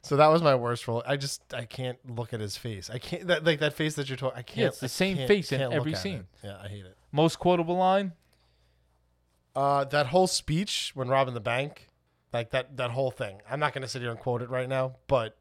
So 0.00 0.16
that 0.16 0.28
was 0.28 0.42
my 0.42 0.54
worst 0.54 0.88
role. 0.88 1.02
I 1.06 1.16
just 1.16 1.52
I 1.54 1.64
can't 1.66 1.98
look 2.08 2.32
at 2.32 2.40
his 2.40 2.56
face. 2.56 2.88
I 2.90 2.98
can't 2.98 3.26
that 3.28 3.44
like 3.44 3.60
that 3.60 3.74
face 3.74 3.94
that 3.96 4.08
you're 4.08 4.16
talking. 4.16 4.38
I 4.38 4.42
can't. 4.42 4.68
it's 4.68 4.80
the 4.80 4.86
I 4.86 4.88
same 4.88 5.28
face 5.28 5.52
in 5.52 5.60
every 5.60 5.92
at 5.92 5.98
it. 5.98 6.00
scene. 6.00 6.24
Yeah, 6.42 6.56
I 6.60 6.68
hate 6.68 6.86
it. 6.86 6.96
Most 7.12 7.38
quotable 7.38 7.76
line? 7.76 8.12
Uh, 9.54 9.84
that 9.84 10.06
whole 10.06 10.26
speech 10.26 10.92
when 10.94 11.08
robbing 11.08 11.34
the 11.34 11.40
bank, 11.40 11.88
like 12.32 12.50
that 12.50 12.76
that 12.78 12.90
whole 12.92 13.10
thing. 13.10 13.40
I'm 13.48 13.60
not 13.60 13.74
gonna 13.74 13.86
sit 13.88 14.00
here 14.02 14.10
and 14.10 14.18
quote 14.18 14.40
it 14.42 14.48
right 14.48 14.68
now, 14.68 14.96
but 15.06 15.36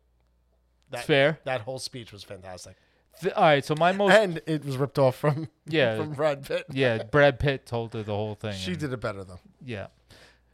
that, 0.91 1.05
Fair. 1.05 1.39
That 1.45 1.61
whole 1.61 1.79
speech 1.79 2.11
was 2.11 2.23
fantastic, 2.23 2.75
Th- 3.21 3.33
all 3.33 3.43
right, 3.43 3.63
so 3.65 3.75
my 3.75 3.91
most 3.91 4.13
and 4.13 4.41
it 4.47 4.63
was 4.65 4.77
ripped 4.77 4.97
off 4.99 5.15
from 5.15 5.49
Yeah. 5.65 5.97
from 5.97 6.13
Brad 6.13 6.45
Pitt. 6.45 6.65
yeah, 6.71 7.03
Brad 7.03 7.39
Pitt 7.39 7.65
told 7.65 7.93
her 7.93 8.03
the 8.03 8.15
whole 8.15 8.35
thing. 8.35 8.53
she 8.53 8.71
and- 8.71 8.79
did 8.79 8.93
it 8.93 9.01
better 9.01 9.23
though. 9.23 9.39
Yeah. 9.63 9.87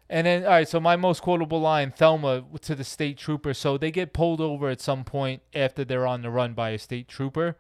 And 0.10 0.26
then, 0.26 0.44
all 0.46 0.52
right, 0.52 0.68
so 0.68 0.80
my 0.80 0.96
most 0.96 1.22
quotable 1.22 1.60
line, 1.60 1.92
Thelma 1.92 2.46
to 2.62 2.76
the 2.76 2.86
state 2.86 3.18
trooper. 3.18 3.54
So 3.54 3.78
they 3.78 3.92
get 3.92 4.14
pulled 4.14 4.40
over 4.40 4.70
at 4.70 4.80
some 4.80 5.04
point 5.04 5.42
after 5.54 5.84
they're 5.84 6.08
on 6.08 6.22
the 6.22 6.30
run 6.30 6.54
by 6.54 6.70
a 6.70 6.78
state 6.80 7.10
trooper. 7.10 7.58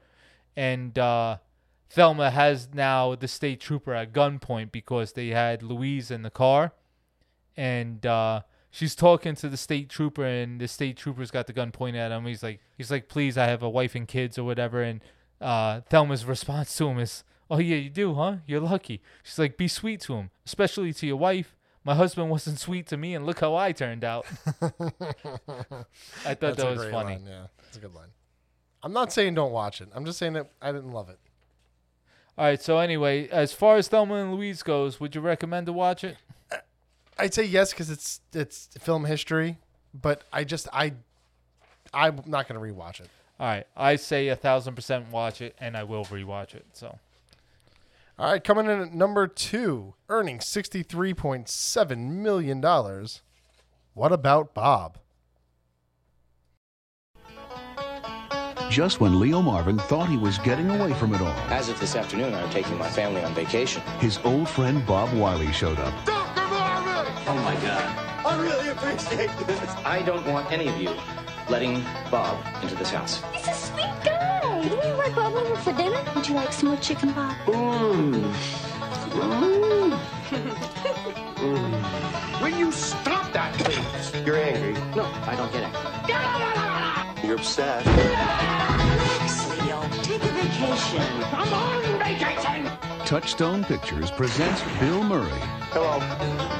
And 0.55 0.97
uh, 0.97 1.39
Thelma 1.89 2.31
has 2.31 2.69
now 2.73 3.15
the 3.15 3.27
state 3.27 3.59
trooper 3.59 3.93
at 3.93 4.13
gunpoint 4.13 4.71
because 4.71 5.11
they 5.11 5.27
had 5.27 5.61
Louise 5.61 6.09
in 6.09 6.21
the 6.21 6.29
car. 6.29 6.71
And 7.57 8.05
uh, 8.05 8.43
she's 8.77 8.93
talking 8.93 9.33
to 9.33 9.49
the 9.49 9.57
state 9.57 9.89
trooper, 9.89 10.23
and 10.23 10.61
the 10.61 10.67
state 10.67 10.97
trooper's 10.97 11.31
got 11.31 11.47
the 11.47 11.53
gun 11.53 11.71
pointed 11.71 11.99
at 11.99 12.11
him. 12.11 12.25
He's 12.27 12.43
like, 12.43 12.59
he's 12.77 12.91
like, 12.91 13.09
please, 13.09 13.35
I 13.35 13.45
have 13.45 13.63
a 13.63 13.69
wife 13.69 13.95
and 13.95 14.07
kids 14.07 14.37
or 14.37 14.43
whatever. 14.43 14.83
And 14.83 15.01
uh, 15.41 15.81
Thelma's 15.89 16.25
response 16.35 16.75
to 16.77 16.89
him 16.89 16.99
is, 16.99 17.23
oh, 17.49 17.57
yeah, 17.57 17.77
you 17.77 17.89
do, 17.89 18.13
huh? 18.13 18.37
You're 18.45 18.61
lucky. 18.61 19.01
She's 19.23 19.39
like, 19.39 19.57
be 19.57 19.67
sweet 19.67 20.01
to 20.01 20.13
him, 20.13 20.29
especially 20.45 20.93
to 20.93 21.07
your 21.07 21.17
wife. 21.17 21.55
My 21.83 21.95
husband 21.95 22.29
wasn't 22.29 22.59
sweet 22.59 22.85
to 22.87 22.97
me, 22.97 23.15
and 23.15 23.25
look 23.25 23.39
how 23.39 23.55
I 23.55 23.71
turned 23.71 24.03
out. 24.03 24.27
I 24.61 24.75
thought 26.35 26.39
That's 26.39 26.57
that 26.57 26.77
was 26.77 26.83
funny. 26.91 27.15
line, 27.15 27.23
Yeah, 27.25 27.47
that's 27.63 27.77
a 27.77 27.79
good 27.79 27.95
line. 27.95 28.09
I'm 28.83 28.93
not 28.93 29.11
saying 29.11 29.33
don't 29.33 29.51
watch 29.53 29.81
it. 29.81 29.89
I'm 29.95 30.05
just 30.05 30.19
saying 30.19 30.33
that 30.33 30.51
I 30.61 30.71
didn't 30.71 30.91
love 30.91 31.09
it. 31.09 31.17
All 32.37 32.45
right, 32.45 32.61
so 32.61 32.77
anyway, 32.77 33.27
as 33.29 33.53
far 33.53 33.77
as 33.77 33.87
Thelma 33.87 34.15
and 34.15 34.35
Louise 34.35 34.61
goes, 34.61 34.99
would 34.99 35.15
you 35.15 35.21
recommend 35.21 35.65
to 35.65 35.73
watch 35.73 36.03
it? 36.03 36.17
I'd 37.19 37.33
say 37.33 37.43
yes 37.43 37.71
because 37.71 37.89
it's 37.89 38.21
it's 38.33 38.69
film 38.79 39.05
history, 39.05 39.57
but 39.93 40.23
I 40.31 40.43
just 40.43 40.67
I 40.73 40.93
I'm 41.93 42.21
not 42.25 42.47
gonna 42.47 42.59
rewatch 42.59 42.99
it. 42.99 43.09
All 43.39 43.47
right, 43.47 43.65
I 43.75 43.95
say 43.97 44.27
a 44.29 44.35
thousand 44.35 44.75
percent 44.75 45.11
watch 45.11 45.41
it, 45.41 45.55
and 45.59 45.77
I 45.77 45.83
will 45.83 46.05
rewatch 46.05 46.55
it. 46.55 46.65
So 46.73 46.97
All 48.19 48.31
right, 48.31 48.43
coming 48.43 48.65
in 48.65 48.79
at 48.81 48.93
number 48.93 49.27
two, 49.27 49.93
earning 50.09 50.39
sixty-three 50.39 51.13
point 51.13 51.47
seven 51.49 52.21
million 52.23 52.61
dollars. 52.61 53.21
What 53.93 54.11
about 54.11 54.53
Bob? 54.53 54.97
Just 58.69 58.99
when 58.99 59.19
Leo 59.19 59.41
Marvin 59.41 59.77
thought 59.79 60.09
he 60.09 60.17
was 60.17 60.37
getting 60.39 60.69
away 60.69 60.93
from 60.93 61.15
it 61.15 61.21
all, 61.21 61.27
As 61.49 61.69
of 61.69 61.79
this 61.79 61.95
afternoon, 61.95 62.33
I'm 62.33 62.49
taking 62.49 62.77
my 62.77 62.89
family 62.89 63.23
on 63.23 63.33
vacation. 63.33 63.81
his 63.99 64.19
old 64.25 64.47
friend 64.49 64.85
Bob 64.85 65.11
Wiley 65.17 65.51
showed 65.53 65.79
up. 65.79 65.93
Dr. 66.05 66.26
Marvin! 67.27 67.43
Oh 67.43 67.43
my 67.43 67.55
God. 67.61 68.25
I 68.25 68.41
really 68.41 68.69
appreciate 68.69 69.29
this. 69.45 69.69
I 69.85 70.01
don't 70.01 70.25
want 70.27 70.51
any 70.51 70.67
of 70.67 70.79
you 70.79 70.91
letting 71.49 71.83
Bob 72.09 72.37
into 72.61 72.75
this 72.75 72.89
house. 72.89 73.21
He's 73.33 73.47
a 73.47 73.53
sweet 73.53 73.91
guy. 74.03 74.61
Didn't 74.63 74.83
you 74.83 74.91
invite 74.91 75.15
Bob 75.15 75.33
over 75.33 75.55
for 75.57 75.73
dinner? 75.73 76.01
Would 76.15 76.27
you 76.27 76.35
like 76.35 76.53
some 76.53 76.69
more 76.69 76.77
chicken, 76.79 77.11
Bob? 77.11 77.35
Mmm. 77.45 78.33
Mmm. 81.35 82.41
Will 82.41 82.57
you 82.57 82.71
stop 82.71 83.31
that, 83.33 83.53
please? 83.55 84.25
You're 84.25 84.37
angry. 84.37 84.73
No, 84.95 85.05
I 85.25 85.35
don't 85.35 85.51
get 85.51 85.63
angry. 85.63 87.27
You're 87.27 87.37
upset. 87.37 87.85
Relax, 87.85 89.49
Leo. 89.49 89.81
Take 90.01 90.23
a 90.23 90.27
vacation. 90.27 91.23
I'm 91.33 91.53
on 91.53 91.99
vacation! 91.99 92.71
Touchstone 93.05 93.63
Pictures 93.63 94.11
presents 94.11 94.61
Bill 94.79 95.03
Murray 95.03 95.41
Hello, 95.79 95.99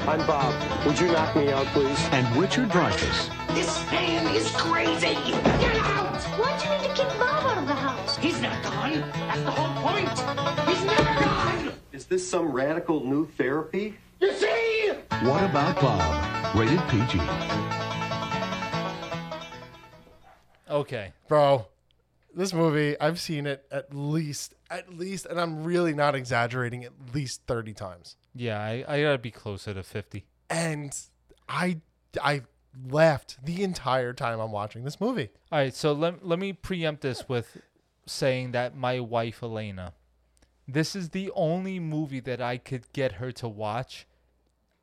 I'm 0.06 0.24
Bob. 0.28 0.86
Would 0.86 1.00
you 1.00 1.08
knock 1.08 1.34
me 1.34 1.50
out, 1.50 1.66
please? 1.74 1.98
and 2.12 2.24
Richard 2.36 2.68
Dreyfuss 2.68 3.52
This 3.52 3.84
man 3.90 4.32
is 4.32 4.48
crazy! 4.52 5.14
Get 5.58 5.74
out! 5.74 6.22
Why'd 6.38 6.62
you 6.62 6.70
need 6.70 6.82
to 6.82 7.02
kick 7.02 7.18
Bob 7.18 7.44
out 7.44 7.58
of 7.58 7.66
the 7.66 7.74
house? 7.74 8.16
He's 8.18 8.40
not 8.40 8.62
gone. 8.62 9.00
That's 9.00 9.42
the 9.42 9.50
whole 9.50 9.82
point. 9.82 10.08
He's 10.68 10.84
never 10.84 11.24
gone. 11.24 11.72
Is 11.90 12.06
this 12.06 12.30
some 12.30 12.52
radical 12.52 13.04
new 13.04 13.26
therapy? 13.26 13.98
You 14.20 14.32
see? 14.34 14.92
What 15.22 15.42
About 15.42 15.80
Bob? 15.80 16.54
Rated 16.54 16.80
PG. 16.88 17.20
Okay. 20.70 21.12
Bro, 21.26 21.66
this 22.36 22.54
movie, 22.54 22.94
I've 23.00 23.18
seen 23.18 23.48
it 23.48 23.66
at 23.72 23.92
least, 23.92 24.54
at 24.70 24.96
least, 24.96 25.26
and 25.26 25.40
I'm 25.40 25.64
really 25.64 25.92
not 25.92 26.14
exaggerating, 26.14 26.84
at 26.84 26.92
least 27.12 27.42
30 27.48 27.74
times. 27.74 28.16
Yeah, 28.34 28.60
I, 28.60 28.84
I 28.86 29.02
gotta 29.02 29.18
be 29.18 29.30
closer 29.30 29.74
to 29.74 29.82
50. 29.82 30.24
And 30.50 30.96
I, 31.48 31.80
I 32.22 32.42
laughed 32.88 33.38
the 33.42 33.62
entire 33.62 34.12
time 34.12 34.40
I'm 34.40 34.52
watching 34.52 34.84
this 34.84 35.00
movie. 35.00 35.30
All 35.50 35.58
right, 35.58 35.74
so 35.74 35.92
let, 35.92 36.26
let 36.26 36.38
me 36.38 36.52
preempt 36.52 37.02
this 37.02 37.28
with 37.28 37.58
saying 38.06 38.52
that 38.52 38.76
my 38.76 39.00
wife, 39.00 39.42
Elena, 39.42 39.94
this 40.66 40.94
is 40.94 41.10
the 41.10 41.30
only 41.34 41.78
movie 41.80 42.20
that 42.20 42.40
I 42.40 42.58
could 42.58 42.92
get 42.92 43.12
her 43.12 43.32
to 43.32 43.48
watch 43.48 44.06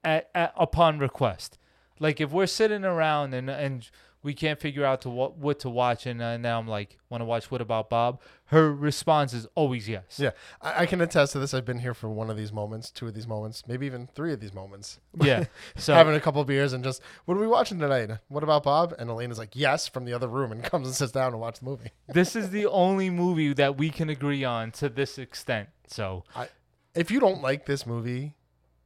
at, 0.03 0.29
at 0.33 0.53
upon 0.57 0.99
request. 0.99 1.57
Like 1.99 2.19
if 2.19 2.31
we're 2.31 2.47
sitting 2.47 2.83
around 2.83 3.33
and 3.33 3.49
and 3.49 3.89
we 4.21 4.33
can't 4.33 4.59
figure 4.59 4.83
out 4.83 5.01
to 5.01 5.09
what 5.09 5.37
what 5.37 5.59
to 5.59 5.69
watch, 5.69 6.05
and 6.05 6.21
uh, 6.21 6.37
now 6.37 6.59
I'm 6.59 6.67
like, 6.67 6.97
want 7.09 7.21
to 7.21 7.25
watch 7.25 7.51
What 7.51 7.61
About 7.61 7.89
Bob? 7.89 8.21
Her 8.49 8.71
response 8.71 9.33
is 9.33 9.47
always 9.55 9.89
yes. 9.89 10.19
Yeah, 10.19 10.31
I, 10.61 10.83
I 10.83 10.85
can 10.85 11.01
attest 11.01 11.33
to 11.33 11.39
this. 11.39 11.53
I've 11.53 11.65
been 11.65 11.79
here 11.79 11.95
for 11.95 12.09
one 12.09 12.29
of 12.29 12.37
these 12.37 12.53
moments, 12.53 12.91
two 12.91 13.07
of 13.07 13.15
these 13.15 13.27
moments, 13.27 13.63
maybe 13.67 13.87
even 13.87 14.07
three 14.13 14.33
of 14.33 14.39
these 14.39 14.53
moments. 14.53 14.99
Yeah, 15.19 15.45
so- 15.77 15.95
having 15.95 16.13
a 16.13 16.19
couple 16.19 16.41
of 16.41 16.47
beers 16.47 16.71
and 16.71 16.83
just, 16.83 17.01
what 17.25 17.35
are 17.37 17.39
we 17.39 17.47
watching 17.47 17.79
tonight? 17.79 18.11
What 18.27 18.43
about 18.43 18.61
Bob? 18.63 18.93
And 18.99 19.09
Elena's 19.09 19.39
like, 19.39 19.55
yes, 19.55 19.87
from 19.87 20.05
the 20.05 20.13
other 20.13 20.27
room, 20.27 20.51
and 20.51 20.63
comes 20.71 20.85
and 20.87 20.95
sits 20.95 21.11
down 21.11 21.31
and 21.33 21.41
watch 21.41 21.59
the 21.59 21.65
movie. 21.65 21.89
This 22.07 22.35
is 22.35 22.51
the 22.51 22.67
only 22.67 23.09
movie 23.09 23.53
that 23.53 23.77
we 23.77 23.89
can 23.89 24.09
agree 24.09 24.43
on 24.43 24.71
to 24.73 24.89
this 24.89 25.17
extent. 25.17 25.69
So 25.87 26.23
I, 26.35 26.49
if 26.93 27.09
you 27.09 27.19
don't 27.19 27.41
like 27.41 27.65
this 27.65 27.87
movie, 27.87 28.35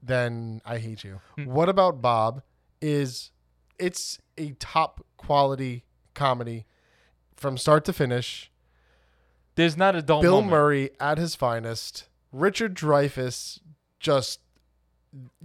then 0.01 0.61
I 0.65 0.77
hate 0.77 1.03
you. 1.03 1.19
Hmm. 1.35 1.45
What 1.45 1.67
about 1.67 2.01
Bob? 2.01 2.43
Is 2.81 3.31
it's 3.77 4.19
a 4.37 4.51
top 4.51 5.05
quality 5.17 5.83
comedy 6.13 6.65
from 7.35 7.57
start 7.57 7.83
to 7.85 7.93
finish. 7.93 8.51
There's 9.59 9.75
not 9.75 9.93
a 9.93 10.01
dull 10.01 10.21
Bill 10.21 10.35
moment. 10.35 10.51
Murray 10.51 10.89
at 11.01 11.17
his 11.17 11.35
finest. 11.35 12.07
Richard 12.31 12.75
Dreyfuss 12.75 13.59
just 13.99 14.39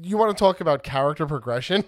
you 0.01 0.17
want 0.17 0.31
to 0.31 0.41
talk 0.41 0.61
about 0.61 0.85
character 0.85 1.27
progression? 1.27 1.83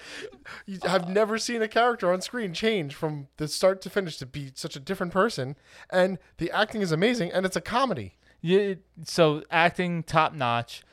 you 0.66 0.78
have 0.84 1.10
never 1.10 1.36
seen 1.36 1.60
a 1.60 1.68
character 1.68 2.10
on 2.10 2.22
screen 2.22 2.54
change 2.54 2.94
from 2.94 3.28
the 3.36 3.48
start 3.48 3.82
to 3.82 3.90
finish 3.90 4.16
to 4.16 4.24
be 4.24 4.50
such 4.54 4.76
a 4.76 4.80
different 4.80 5.12
person 5.12 5.56
and 5.90 6.16
the 6.38 6.50
acting 6.52 6.80
is 6.80 6.90
amazing 6.90 7.30
and 7.32 7.44
it's 7.44 7.54
a 7.54 7.60
comedy. 7.60 8.14
Yeah, 8.40 8.76
so 9.04 9.42
acting 9.50 10.04
top 10.04 10.32
notch. 10.32 10.84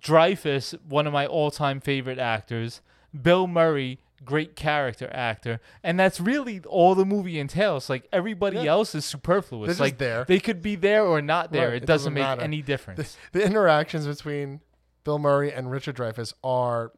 Dreyfuss, 0.00 0.74
one 0.82 1.06
of 1.06 1.12
my 1.12 1.26
all 1.26 1.52
time 1.52 1.78
favorite 1.78 2.18
actors. 2.18 2.80
Bill 3.22 3.46
Murray, 3.46 4.00
great 4.24 4.56
character 4.56 5.08
actor, 5.12 5.60
and 5.82 5.98
that's 5.98 6.20
really 6.20 6.60
all 6.68 6.94
the 6.94 7.04
movie 7.04 7.38
entails. 7.38 7.90
Like 7.90 8.08
everybody 8.12 8.58
Yeah. 8.58 8.72
else 8.72 8.94
is 8.94 9.04
superfluous. 9.04 9.76
They're 9.78 9.86
like 9.86 9.98
there. 9.98 10.24
they 10.24 10.40
could 10.40 10.62
be 10.62 10.76
there 10.76 11.04
or 11.04 11.20
not 11.22 11.52
there. 11.52 11.68
Right, 11.70 11.82
It, 11.82 11.86
doesn't, 11.86 12.12
make 12.14 12.22
matter. 12.22 12.42
any 12.42 12.62
difference. 12.62 13.16
The, 13.32 13.40
the 13.40 13.44
interactions 13.46 14.06
between 14.06 14.60
Bill 15.04 15.18
Murray 15.18 15.52
and 15.52 15.70
Richard 15.70 15.96
Dreyfuss 15.96 16.34
are 16.44 16.92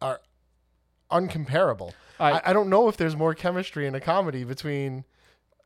are 0.00 0.20
uncomparable. 1.10 1.92
I, 2.20 2.40
I 2.46 2.52
don't 2.52 2.68
know 2.68 2.88
if 2.88 2.96
there's 2.96 3.16
more 3.16 3.34
chemistry 3.34 3.86
in 3.86 3.94
a 3.94 4.00
comedy 4.00 4.44
between 4.44 5.04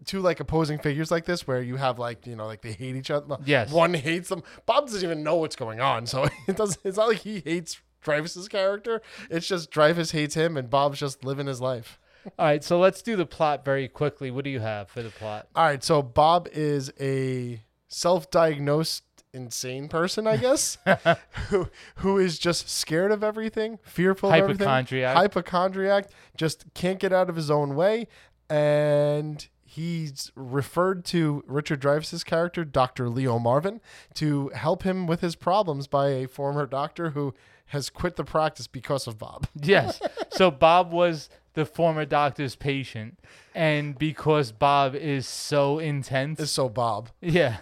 two 0.05 0.21
like 0.21 0.41
opposing 0.41 0.79
figures 0.79 1.11
like 1.11 1.25
this, 1.25 1.47
where 1.47 1.63
you 1.63 1.77
have 1.77 1.99
like 1.99 2.27
you 2.27 2.37
know 2.37 2.47
like 2.47 2.63
they 2.63 2.73
hate 2.73 2.97
each 2.97 3.11
other. 3.11 3.37
Yes. 3.45 3.71
one 3.73 3.95
hates 3.95 4.29
them. 4.29 4.43
Bob 4.67 4.87
doesn't 4.87 5.03
even 5.03 5.23
know 5.23 5.37
what's 5.37 5.57
going 5.57 5.81
on, 5.81 6.07
so 6.07 6.25
it 6.49 6.57
doesn't. 6.57 6.79
It's 6.85 6.97
not 6.97 7.09
like 7.09 7.19
he 7.19 7.41
hates 7.41 7.81
Dreyfuss's 8.03 8.49
character. 8.49 9.01
It's 9.31 9.47
just 9.47 9.71
Dreyfuss 9.71 10.13
hates 10.13 10.35
him, 10.35 10.57
and 10.57 10.69
Bob's 10.71 10.99
just 10.99 11.25
living 11.25 11.47
his 11.47 11.61
life. 11.61 11.99
all 12.39 12.47
right, 12.47 12.63
so 12.63 12.79
let's 12.79 13.03
do 13.03 13.17
the 13.17 13.27
plot 13.27 13.65
very 13.65 13.89
quickly. 13.89 14.31
What 14.31 14.45
do 14.45 14.51
you 14.51 14.61
have 14.61 14.89
for 14.89 15.03
the 15.03 15.11
plot? 15.11 15.49
All 15.55 15.65
right, 15.65 15.83
so 15.83 16.03
Bob 16.03 16.49
is 16.53 16.93
a 17.01 17.63
self-diagnosed 17.89 19.05
insane 19.35 19.89
person, 19.89 20.27
I 20.27 20.37
guess, 20.37 20.79
who 21.49 21.69
who 21.97 22.19
is 22.19 22.39
just 22.39 22.69
scared 22.69 23.11
of 23.13 23.25
everything, 23.25 23.79
fearful 23.83 24.31
of 24.31 24.35
everything, 24.37 24.67
Hypochondriac. 24.67 25.17
hypochondriac, 25.17 26.11
just 26.37 26.65
can't 26.75 26.99
get 26.99 27.13
out 27.13 27.31
of 27.31 27.37
his 27.37 27.51
own 27.51 27.75
way, 27.75 28.09
and 28.51 29.49
he's 29.65 30.31
referred 30.37 31.05
to 31.07 31.43
Richard 31.47 31.81
Dreyfuss's 31.81 32.25
character, 32.25 32.65
Dr. 32.65 33.09
Leo 33.09 33.39
Marvin, 33.39 33.81
to 34.15 34.49
help 34.51 34.83
him 34.83 35.07
with 35.07 35.23
his 35.23 35.35
problems 35.35 35.87
by 35.87 36.09
a 36.11 36.29
former 36.29 36.67
doctor 36.67 37.11
who 37.11 37.35
has 37.73 37.89
quit 37.89 38.17
the 38.17 38.25
practice 38.25 38.67
because 38.67 39.07
of 39.07 39.19
Bob. 39.19 39.47
Yes. 39.63 39.99
so 40.31 40.51
Bob 40.51 40.93
was 40.93 41.31
the 41.55 41.65
former 41.65 42.05
doctor's 42.05 42.55
patient, 42.55 43.19
and 43.55 43.99
because 43.99 44.53
Bob 44.53 44.95
is 44.95 45.27
so 45.27 45.79
intense, 45.79 46.39
is 46.39 46.51
so 46.53 46.69
Bob. 46.69 47.09
Yeah. 47.21 47.59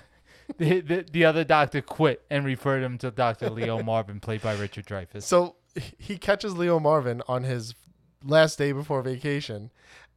The, 0.58 0.80
the, 0.80 1.06
the 1.12 1.24
other 1.24 1.44
doctor 1.44 1.80
quit 1.80 2.24
and 2.28 2.44
referred 2.44 2.82
him 2.82 2.98
to 2.98 3.12
Dr. 3.12 3.50
Leo 3.50 3.84
Marvin, 3.84 4.18
played 4.18 4.42
by 4.42 4.54
Richard 4.56 4.84
Dreyfuss. 4.84 5.22
So 5.22 5.54
he 5.96 6.18
catches 6.18 6.56
Leo 6.56 6.80
Marvin 6.80 7.22
on 7.28 7.44
his 7.44 7.76
last 8.24 8.58
day 8.58 8.72
before 8.72 9.02
vacation, 9.02 9.70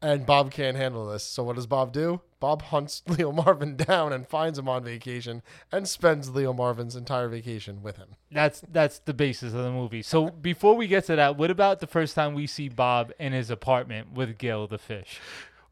and 0.04 0.26
Bob 0.26 0.52
can't 0.52 0.76
handle 0.76 1.08
this. 1.08 1.24
So 1.24 1.44
what 1.44 1.56
does 1.56 1.66
Bob 1.66 1.94
do? 1.94 2.22
Bob 2.40 2.62
hunts 2.64 3.02
Leo 3.08 3.32
Marvin 3.32 3.78
down 3.78 4.12
and 4.12 4.28
finds 4.28 4.60
him 4.60 4.68
on 4.68 4.84
vacation 4.84 5.42
and 5.72 5.88
spends 5.88 6.30
Leo 6.30 6.52
Marvin's 6.52 6.96
entire 6.96 7.30
vacation 7.30 7.82
with 7.82 7.96
him. 7.96 8.10
That's 8.30 8.62
that's 8.70 9.00
the 9.00 9.14
basis 9.14 9.54
of 9.54 9.64
the 9.64 9.72
movie. 9.72 10.02
So 10.02 10.30
before 10.30 10.76
we 10.76 10.88
get 10.88 11.06
to 11.06 11.16
that, 11.16 11.38
what 11.38 11.50
about 11.50 11.80
the 11.80 11.88
first 11.88 12.16
time 12.16 12.34
we 12.34 12.46
see 12.46 12.68
Bob 12.68 13.14
in 13.18 13.32
his 13.32 13.50
apartment 13.50 14.12
with 14.12 14.38
Gil 14.38 14.68
the 14.68 14.78
fish? 14.78 15.22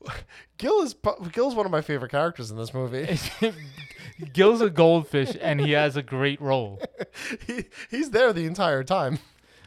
Gil 0.57 0.81
is 0.81 0.95
Gil's 1.33 1.53
one 1.53 1.65
of 1.65 1.71
my 1.71 1.81
favorite 1.81 2.11
characters 2.11 2.49
in 2.49 2.57
this 2.57 2.73
movie. 2.73 3.19
Gil's 4.33 4.61
a 4.61 4.69
goldfish 4.69 5.35
and 5.41 5.59
he 5.59 5.73
has 5.73 5.97
a 5.97 6.03
great 6.03 6.39
role. 6.39 6.81
he, 7.45 7.65
he's 7.89 8.11
there 8.11 8.31
the 8.31 8.45
entire 8.45 8.83
time. 8.83 9.19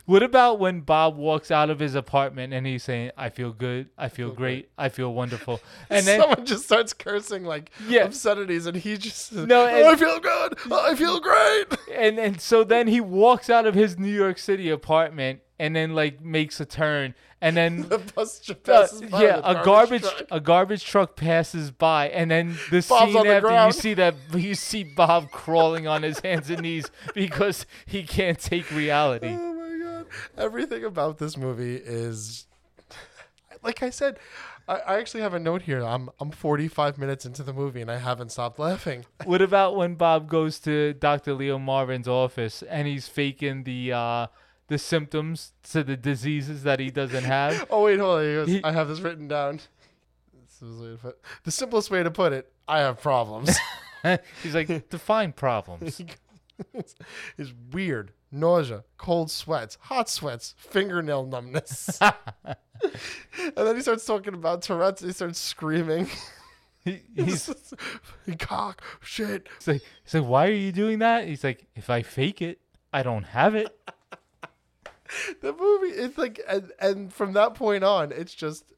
What 0.07 0.23
about 0.23 0.59
when 0.59 0.81
Bob 0.81 1.17
walks 1.17 1.51
out 1.51 1.71
of 1.71 1.79
his 1.79 1.95
apartment 1.95 2.53
and 2.53 2.67
he's 2.67 2.83
saying, 2.83 3.13
"I 3.17 3.31
feel 3.31 3.53
good, 3.53 3.89
I 3.97 4.09
feel 4.09 4.31
great, 4.33 4.69
I 4.77 4.91
feel 4.91 5.13
wonderful," 5.15 5.61
and 5.91 6.07
then 6.07 6.21
someone 6.21 6.45
just 6.45 6.65
starts 6.65 6.93
cursing 6.93 7.45
like 7.45 7.71
Yeah. 7.89 8.05
obscenities, 8.05 8.67
and 8.67 8.77
he 8.77 8.99
just 8.99 9.33
No, 9.33 9.63
"Oh, 9.67 9.91
I 9.91 9.97
feel 9.97 10.21
good, 10.21 10.59
Oh, 10.71 10.87
I 10.91 10.95
feel 10.95 11.21
great. 11.21 11.65
and 11.95 12.19
and 12.19 12.41
so 12.41 12.65
then 12.65 12.87
he 12.89 13.01
walks 13.01 13.49
out 13.49 13.65
of 13.67 13.75
his 13.75 13.99
New 13.99 14.13
York 14.13 14.39
City 14.39 14.69
apartment 14.69 15.41
and 15.59 15.75
then 15.75 15.95
like 15.95 16.21
makes 16.21 16.61
a 16.61 16.67
turn 16.67 17.15
and 17.41 17.57
then 17.57 17.83
the 17.89 17.99
bus 17.99 18.41
just 18.41 18.69
Uh, 18.69 18.83
passes 18.83 19.03
by 19.03 19.23
yeah, 19.23 19.41
a 19.43 19.65
garbage 19.65 20.03
truck. 20.03 20.23
a 20.31 20.41
garbage 20.41 20.85
truck 20.85 21.17
passes 21.17 21.71
by, 21.71 22.09
and 22.11 22.31
then 22.31 22.59
the 22.71 22.85
Bob's 22.87 23.13
scene 23.13 23.23
the 23.23 23.35
after 23.37 23.67
you 23.67 23.73
see 23.73 23.95
that 23.95 24.15
you 24.35 24.55
see 24.55 24.85
Bob 24.85 25.31
crawling 25.31 25.87
on 25.87 26.03
his 26.03 26.21
hands 26.21 26.51
and 26.51 26.61
knees 26.61 26.91
because 27.15 27.65
he 27.87 28.03
can't 28.03 28.39
take 28.39 28.71
reality. 28.71 29.35
Everything 30.39 30.85
about 30.85 31.19
this 31.19 31.37
movie 31.37 31.77
is, 31.77 32.47
like 33.63 33.83
I 33.83 33.91
said, 33.91 34.19
I, 34.69 34.77
I 34.77 34.99
actually 34.99 35.21
have 35.23 35.35
a 35.35 35.39
note 35.39 35.63
here. 35.63 35.83
I'm 35.83 36.11
I'm 36.21 36.31
45 36.31 36.99
minutes 36.99 37.25
into 37.27 37.43
the 37.43 37.53
movie 37.53 37.81
and 37.81 37.91
I 37.91 37.99
haven't 37.99 38.31
stopped 38.33 38.59
laughing. 38.59 39.05
What 39.25 39.43
about 39.43 39.77
when 39.77 39.95
Bob 39.95 40.29
goes 40.29 40.59
to 40.61 40.95
Dr. 40.95 41.35
Leo 41.35 41.59
Marvin's 41.59 42.09
office 42.09 42.63
and 42.63 42.87
he's 42.89 43.09
faking 43.09 43.65
the 43.65 43.93
uh, 43.93 44.27
the 44.69 44.79
symptoms 44.79 45.53
to 45.73 45.85
the 45.85 45.97
diseases 45.97 46.63
that 46.63 46.81
he 46.81 46.91
doesn't 46.91 47.25
have? 47.25 47.67
Oh 47.71 47.85
wait, 47.85 47.99
hold 48.01 48.19
on. 48.21 48.25
Goes, 48.25 48.49
He- 48.49 48.65
I 48.65 48.73
have 48.73 48.89
this 48.89 49.01
written 49.01 49.29
down. 49.29 49.61
This 50.33 50.59
the 50.61 50.99
put- 51.01 51.21
The 51.45 51.51
simplest 51.51 51.91
way 51.91 52.03
to 52.03 52.11
put 52.11 52.33
it: 52.33 52.51
I 52.69 52.81
have 52.81 53.01
problems. 53.01 53.57
he's 54.43 54.55
like, 54.55 54.89
define 54.91 55.33
problems. 55.33 56.01
it's 57.39 57.53
weird, 57.73 58.13
nausea, 58.35 58.85
cold 58.99 59.31
sweats, 59.31 59.79
hot 59.83 60.09
sweats, 60.09 60.55
fingernail 60.59 61.27
numbness. 61.27 61.99
and 62.03 62.57
then 63.55 63.77
he 63.77 63.83
starts 63.83 64.05
talking 64.05 64.35
about 64.35 64.63
Tourette's. 64.63 65.03
He 65.03 65.13
starts 65.13 65.39
screaming. 65.39 66.09
He, 66.85 67.01
he's, 67.15 67.51
cock 68.39 68.83
shit. 69.01 69.49
he's 69.59 69.69
like, 69.69 69.83
he's 70.05 70.15
like, 70.15 70.29
why 70.29 70.49
are 70.49 70.53
you 70.53 70.73
doing 70.73 70.99
that? 70.99 71.27
He's 71.27 71.45
like, 71.45 71.67
if 71.75 71.89
I 71.89 72.03
fake 72.03 72.43
it, 72.43 72.61
I 72.93 73.03
don't 73.03 73.25
have 73.25 73.55
it. 73.55 73.75
the 75.41 75.53
movie 75.53 75.89
it's 75.89 76.19
like 76.19 76.41
and, 76.49 76.73
and 76.81 77.13
from 77.13 77.35
that 77.35 77.55
point 77.55 77.85
on 77.85 78.11
it's 78.11 78.35
just 78.35 78.73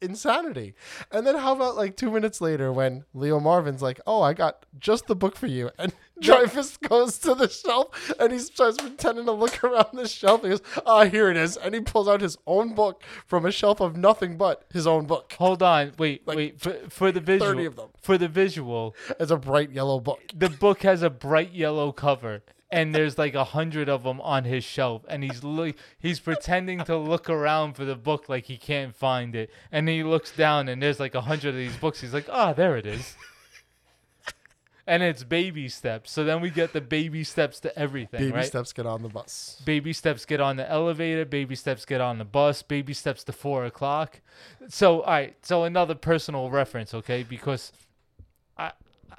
insanity. 0.00 0.74
And 1.10 1.26
then 1.26 1.36
how 1.36 1.54
about 1.54 1.76
like 1.76 1.96
two 1.96 2.10
minutes 2.10 2.40
later 2.40 2.72
when 2.72 3.04
Leo 3.14 3.40
Marvin's 3.40 3.82
like, 3.82 4.00
"Oh, 4.06 4.22
I 4.22 4.32
got 4.32 4.64
just 4.78 5.06
the 5.06 5.16
book 5.16 5.36
for 5.36 5.46
you," 5.46 5.70
and 5.78 5.92
Dreyfuss 6.20 6.80
goes 6.88 7.18
to 7.18 7.34
the 7.34 7.48
shelf 7.48 8.12
and 8.18 8.32
he 8.32 8.38
starts 8.38 8.76
pretending 8.78 9.24
to 9.26 9.32
look 9.32 9.62
around 9.64 9.88
the 9.94 10.06
shelf. 10.08 10.42
He 10.42 10.50
goes, 10.50 10.62
"Ah, 10.86 11.04
here 11.04 11.30
it 11.30 11.36
is," 11.36 11.56
and 11.56 11.74
he 11.74 11.80
pulls 11.80 12.08
out 12.08 12.20
his 12.20 12.36
own 12.46 12.74
book 12.74 13.02
from 13.26 13.46
a 13.46 13.50
shelf 13.52 13.80
of 13.80 13.96
nothing 13.96 14.36
but 14.36 14.64
his 14.72 14.86
own 14.86 15.06
book. 15.06 15.32
Hold 15.38 15.62
on, 15.62 15.92
wait, 15.98 16.22
wait. 16.26 16.60
For, 16.60 16.72
for 16.88 17.12
the 17.12 17.20
visual, 17.20 17.50
30 17.52 17.64
of 17.64 17.76
them. 17.76 17.88
for 18.02 18.18
the 18.18 18.28
visual, 18.28 18.94
It's 19.18 19.30
a 19.30 19.36
bright 19.36 19.70
yellow 19.72 20.00
book. 20.00 20.20
the 20.34 20.50
book 20.50 20.82
has 20.82 21.02
a 21.02 21.10
bright 21.10 21.52
yellow 21.52 21.92
cover 21.92 22.42
and 22.72 22.94
there's 22.94 23.18
like 23.18 23.34
a 23.34 23.42
hundred 23.42 23.88
of 23.88 24.04
them 24.04 24.20
on 24.20 24.44
his 24.44 24.62
shelf 24.62 25.02
and 25.08 25.24
he's 25.24 25.42
look 25.42 25.74
he's 25.98 26.20
pretending 26.20 26.78
to 26.84 26.96
look 26.96 27.28
around 27.28 27.72
for 27.74 27.84
the 27.84 27.96
book 27.96 28.28
like 28.28 28.44
he 28.44 28.56
can't 28.56 28.94
find 28.94 29.34
it 29.34 29.50
and 29.72 29.88
he 29.88 30.04
looks 30.04 30.30
down 30.36 30.68
and 30.68 30.80
there's 30.80 31.00
like 31.00 31.16
a 31.16 31.22
hundred 31.22 31.48
of 31.48 31.56
these 31.56 31.76
books 31.78 32.00
he's 32.00 32.14
like 32.14 32.28
ah 32.30 32.52
there 32.52 32.76
it 32.76 32.86
is 32.86 33.16
and 34.90 35.02
it's 35.04 35.22
baby 35.22 35.68
steps. 35.68 36.10
So 36.10 36.24
then 36.24 36.40
we 36.40 36.50
get 36.50 36.72
the 36.72 36.80
baby 36.80 37.22
steps 37.24 37.60
to 37.60 37.78
everything 37.78 38.20
Baby 38.20 38.32
right? 38.38 38.44
steps 38.44 38.72
get 38.72 38.86
on 38.86 39.02
the 39.02 39.08
bus. 39.08 39.62
baby 39.64 39.92
steps 39.92 40.24
get 40.24 40.40
on 40.40 40.56
the 40.56 40.68
elevator. 40.68 41.24
Baby 41.24 41.54
steps 41.54 41.84
get 41.84 42.00
on 42.00 42.18
the 42.18 42.24
bus. 42.24 42.62
Baby 42.62 42.92
steps 42.92 43.22
to 43.24 43.32
four 43.32 43.64
o'clock. 43.64 44.20
So 44.68 45.02
all 45.02 45.12
right. 45.12 45.36
So 45.42 45.62
another 45.64 45.94
personal 45.94 46.50
reference 46.50 46.92
okay? 46.94 47.22
Because 47.22 47.72
i 48.58 48.72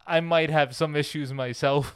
i 0.05 0.19
might 0.19 0.49
have 0.49 0.75
some 0.75 0.95
issues 0.95 1.31
myself. 1.33 1.95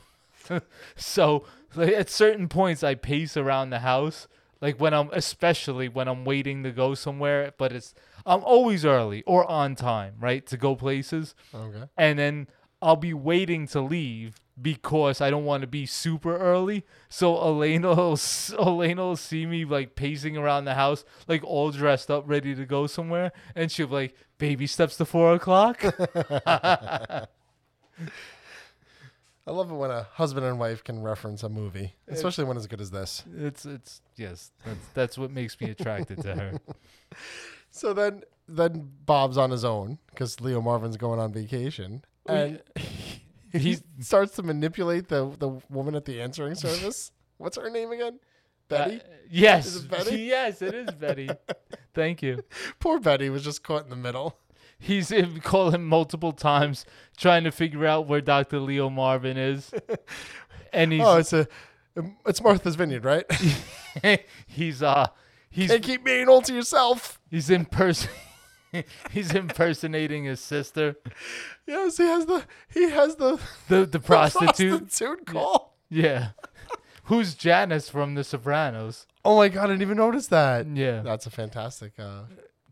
So 0.95 1.45
like, 1.75 1.93
at 1.93 2.09
certain 2.09 2.47
points 2.47 2.83
i 2.83 2.95
pace 2.95 3.35
around 3.35 3.71
the 3.71 3.79
house. 3.79 4.27
Like 4.61 4.79
when 4.79 4.93
i'm 4.93 5.09
especially 5.11 5.89
when 5.89 6.07
i'm 6.07 6.23
waiting 6.23 6.63
to 6.63 6.71
go 6.71 6.93
somewhere 6.95 7.53
but 7.57 7.71
it's 7.73 7.93
i'm 8.25 8.43
always 8.43 8.85
early 8.85 9.21
or 9.25 9.43
on 9.49 9.75
time 9.75 10.13
right 10.19 10.45
to 10.47 10.55
go 10.57 10.75
places. 10.75 11.35
Okay. 11.53 11.83
and 11.97 12.17
then 12.17 12.47
I'll 12.85 12.95
be 12.95 13.15
waiting 13.15 13.65
to 13.69 13.81
leave 13.81 14.35
because 14.61 15.19
I 15.19 15.31
don't 15.31 15.43
want 15.43 15.61
to 15.61 15.67
be 15.67 15.87
super 15.87 16.37
early. 16.37 16.85
So 17.09 17.35
Elena 17.35 17.95
will, 17.95 18.19
Elena 18.59 19.01
will 19.01 19.15
see 19.15 19.47
me 19.47 19.65
like 19.65 19.95
pacing 19.95 20.37
around 20.37 20.65
the 20.65 20.75
house, 20.75 21.03
like 21.27 21.43
all 21.43 21.71
dressed 21.71 22.11
up, 22.11 22.23
ready 22.27 22.53
to 22.53 22.63
go 22.63 22.85
somewhere, 22.85 23.31
and 23.55 23.71
she'll 23.71 23.87
be 23.87 23.93
like, 23.93 24.15
"Baby 24.37 24.67
steps 24.67 24.97
to 24.97 25.05
four 25.05 25.33
o'clock." 25.33 25.83
I 29.47 29.51
love 29.51 29.71
it 29.71 29.75
when 29.75 29.89
a 29.91 30.03
husband 30.13 30.45
and 30.45 30.59
wife 30.59 30.83
can 30.83 31.01
reference 31.01 31.41
a 31.41 31.49
movie, 31.49 31.95
especially 32.07 32.43
when 32.45 32.55
it's 32.55 32.67
good 32.67 32.81
as 32.81 32.91
this. 32.91 33.23
it's 33.35 33.65
it's 33.65 34.01
yes, 34.15 34.51
that's 34.63 34.87
that's 34.93 35.17
what 35.17 35.31
makes 35.31 35.59
me 35.59 35.71
attracted 35.71 36.21
to 36.21 36.35
her. 36.35 36.53
So 37.75 37.93
then, 37.93 38.23
then 38.47 38.89
Bob's 39.05 39.37
on 39.37 39.51
his 39.51 39.65
own 39.65 39.99
because 40.09 40.39
Leo 40.39 40.61
Marvin's 40.61 40.95
going 40.95 41.19
on 41.19 41.33
vacation, 41.33 42.05
and 42.25 42.61
he 43.53 43.77
starts 43.99 44.35
to 44.35 44.43
manipulate 44.43 45.07
the 45.07 45.29
the 45.39 45.49
woman 45.69 45.95
at 45.95 46.05
the 46.05 46.21
answering 46.21 46.55
service. 46.55 47.11
What's 47.37 47.57
her 47.57 47.69
name 47.69 47.91
again? 47.91 48.19
Betty. 48.67 48.95
Uh, 48.97 49.13
yes, 49.29 49.67
Is 49.67 49.83
it 49.83 49.91
Betty? 49.91 50.21
yes, 50.21 50.61
it 50.61 50.73
is 50.73 50.91
Betty. 50.91 51.29
Thank 51.93 52.23
you. 52.23 52.43
Poor 52.79 52.99
Betty 52.99 53.29
was 53.29 53.43
just 53.43 53.61
caught 53.61 53.83
in 53.83 53.89
the 53.89 53.95
middle. 53.95 54.37
He's 54.79 55.11
uh, 55.11 55.27
called 55.43 55.75
him 55.75 55.85
multiple 55.85 56.31
times, 56.31 56.85
trying 57.17 57.43
to 57.43 57.51
figure 57.51 57.85
out 57.85 58.07
where 58.07 58.21
Doctor 58.21 58.59
Leo 58.59 58.89
Marvin 58.89 59.37
is, 59.37 59.71
and 60.73 60.91
he's 60.91 61.01
oh, 61.03 61.17
it's 61.17 61.33
a, 61.33 61.47
it's 62.25 62.41
Martha's 62.41 62.75
Vineyard, 62.75 63.05
right? 63.05 63.25
he's 64.47 64.83
uh 64.83 65.07
he's 65.49 65.69
Can't 65.71 65.83
keep 65.83 66.03
being 66.03 66.27
all 66.27 66.41
to 66.41 66.53
yourself. 66.53 67.19
he's 67.29 67.49
in 67.49 67.65
person 67.65 68.09
he's 69.11 69.33
impersonating 69.33 70.25
his 70.25 70.39
sister 70.39 70.95
Yes, 71.67 71.97
he 71.97 72.03
has 72.03 72.25
the 72.25 72.43
he 72.73 72.89
has 72.89 73.15
the 73.15 73.39
the 73.69 73.85
the 73.85 73.99
prostitute 73.99 74.81
prostitute 74.89 75.25
call. 75.25 75.77
yeah 75.89 76.29
who's 77.05 77.35
Janice 77.35 77.89
from 77.89 78.15
The 78.15 78.23
Sopranos 78.23 79.07
Oh 79.23 79.37
my 79.37 79.49
god, 79.49 79.63
I 79.65 79.67
didn't 79.67 79.81
even 79.81 79.97
notice 79.97 80.27
that. 80.27 80.67
Yeah. 80.67 81.01
that's 81.01 81.25
a 81.25 81.31
fantastic 81.31 81.93
uh, 81.99 82.23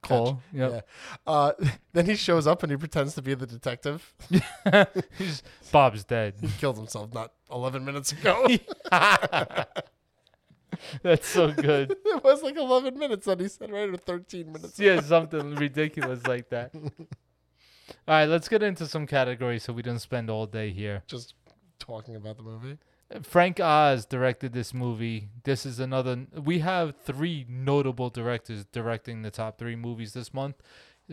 Call, 0.03 0.41
yep. 0.51 0.71
Yeah. 0.71 0.81
Uh, 1.25 1.53
then 1.93 2.05
he 2.05 2.15
shows 2.15 2.45
up 2.45 2.61
and 2.61 2.71
he 2.71 2.77
pretends 2.77 3.15
to 3.15 3.21
be 3.21 3.33
the 3.35 3.47
detective. 3.47 4.13
he's 5.17 5.41
Bob's 5.71 6.03
dead 6.03 6.33
He 6.41 6.49
killed 6.59 6.75
himself 6.77 7.13
not 7.13 7.31
11 7.49 7.85
minutes 7.85 8.11
ago. 8.11 8.47
that's 11.03 11.27
so 11.27 11.51
good 11.51 11.91
it 12.05 12.23
was 12.23 12.41
like 12.43 12.55
11 12.57 12.97
minutes 12.97 13.27
and 13.27 13.41
he 13.41 13.47
said 13.47 13.71
right 13.71 13.89
or 13.89 13.97
13 13.97 14.51
minutes. 14.51 14.79
yeah 14.79 14.99
something 15.15 15.55
ridiculous 15.55 16.25
like 16.27 16.49
that 16.49 16.71
all 16.75 16.91
right 18.07 18.25
let's 18.25 18.47
get 18.49 18.63
into 18.63 18.85
some 18.87 19.05
categories 19.07 19.63
so 19.63 19.73
we 19.73 19.81
don't 19.81 19.99
spend 19.99 20.29
all 20.29 20.45
day 20.45 20.71
here 20.71 21.03
Just 21.07 21.35
talking 21.79 22.15
about 22.15 22.37
the 22.37 22.43
movie. 22.43 22.77
Uh, 23.13 23.19
Frank 23.21 23.59
Oz 23.59 24.05
directed 24.05 24.53
this 24.53 24.73
movie. 24.73 25.27
This 25.43 25.65
is 25.65 25.79
another. 25.79 26.25
We 26.33 26.59
have 26.59 26.95
three 26.95 27.45
notable 27.49 28.09
directors 28.09 28.63
directing 28.71 29.21
the 29.21 29.31
top 29.31 29.57
three 29.57 29.75
movies 29.75 30.13
this 30.13 30.33
month. 30.33 30.55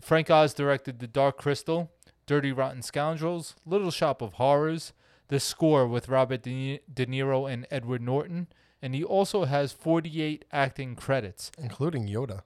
Frank 0.00 0.30
Oz 0.30 0.54
directed 0.54 1.00
The 1.00 1.08
Dark 1.08 1.38
Crystal, 1.38 1.90
Dirty 2.26 2.52
Rotten 2.52 2.82
Scoundrels, 2.82 3.56
Little 3.66 3.90
Shop 3.90 4.22
of 4.22 4.34
Horrors, 4.34 4.92
The 5.26 5.40
Score 5.40 5.88
with 5.88 6.08
Robert 6.08 6.42
De, 6.42 6.78
De 6.92 7.06
Niro 7.06 7.52
and 7.52 7.66
Edward 7.68 8.00
Norton, 8.02 8.46
and 8.82 8.94
he 8.94 9.04
also 9.04 9.44
has 9.44 9.72
48 9.72 10.44
acting 10.52 10.96
credits. 10.96 11.50
Including 11.58 12.08
Yoda. 12.08 12.42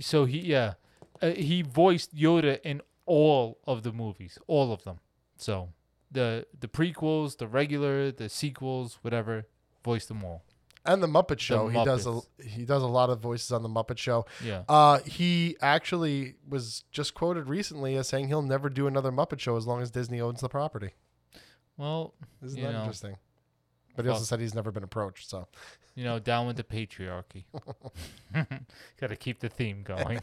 So 0.00 0.24
he, 0.26 0.40
yeah, 0.40 0.74
uh, 1.22 1.30
he 1.30 1.62
voiced 1.62 2.14
Yoda 2.14 2.60
in 2.62 2.82
all 3.06 3.58
of 3.66 3.82
the 3.82 3.92
movies, 3.92 4.38
all 4.46 4.72
of 4.72 4.84
them. 4.84 5.00
So 5.36 5.70
the 6.10 6.46
the 6.58 6.68
prequels, 6.68 7.38
the 7.38 7.48
regular, 7.48 8.10
the 8.12 8.28
sequels, 8.28 8.98
whatever, 9.02 9.46
voiced 9.84 10.08
them 10.08 10.24
all. 10.24 10.44
And 10.84 11.02
the 11.02 11.06
Muppet 11.06 11.38
Show. 11.38 11.68
he 11.68 11.84
does 11.84 12.06
a 12.06 12.20
he 12.42 12.64
does 12.64 12.82
a 12.82 12.86
lot 12.86 13.10
of 13.10 13.20
voices 13.20 13.52
on 13.52 13.62
the 13.62 13.68
Muppet 13.68 13.98
Show. 13.98 14.26
Yeah. 14.44 14.62
Uh, 14.68 15.00
he 15.00 15.56
actually 15.60 16.36
was 16.48 16.84
just 16.90 17.14
quoted 17.14 17.48
recently 17.48 17.96
as 17.96 18.08
saying 18.08 18.28
he'll 18.28 18.42
never 18.42 18.68
do 18.70 18.86
another 18.86 19.10
Muppet 19.10 19.38
Show 19.40 19.56
as 19.56 19.66
long 19.66 19.82
as 19.82 19.90
Disney 19.90 20.20
owns 20.20 20.40
the 20.40 20.48
property. 20.48 20.92
Well, 21.76 22.14
Isn't 22.42 22.60
that 22.62 22.72
know, 22.72 22.78
interesting? 22.80 23.16
But 23.98 24.04
he 24.04 24.12
also 24.12 24.22
said 24.22 24.38
he's 24.38 24.54
never 24.54 24.70
been 24.70 24.84
approached. 24.84 25.28
So 25.28 25.48
You 25.96 26.04
know, 26.04 26.20
down 26.20 26.46
with 26.46 26.56
the 26.56 26.62
patriarchy. 26.62 27.46
Got 29.00 29.08
to 29.08 29.16
keep 29.16 29.40
the 29.40 29.48
theme 29.48 29.82
going. 29.82 30.20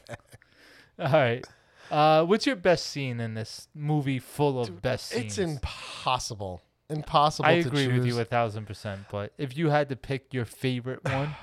all 0.99 1.11
right. 1.11 1.45
Uh, 1.91 2.23
what's 2.23 2.45
your 2.45 2.55
best 2.55 2.85
scene 2.85 3.19
in 3.19 3.33
this 3.33 3.67
movie 3.75 4.17
full 4.17 4.61
of 4.61 4.81
best 4.81 5.13
it's 5.13 5.37
impossible, 5.37 6.61
impossible. 6.89 7.49
I 7.49 7.61
to 7.61 7.67
agree 7.67 7.87
with 7.89 8.05
you 8.05 8.17
a 8.17 8.23
thousand 8.23 8.65
percent. 8.65 9.01
But 9.11 9.33
if 9.37 9.57
you 9.57 9.69
had 9.69 9.89
to 9.89 9.97
pick 9.97 10.33
your 10.33 10.45
favorite 10.45 11.03
one, 11.11 11.35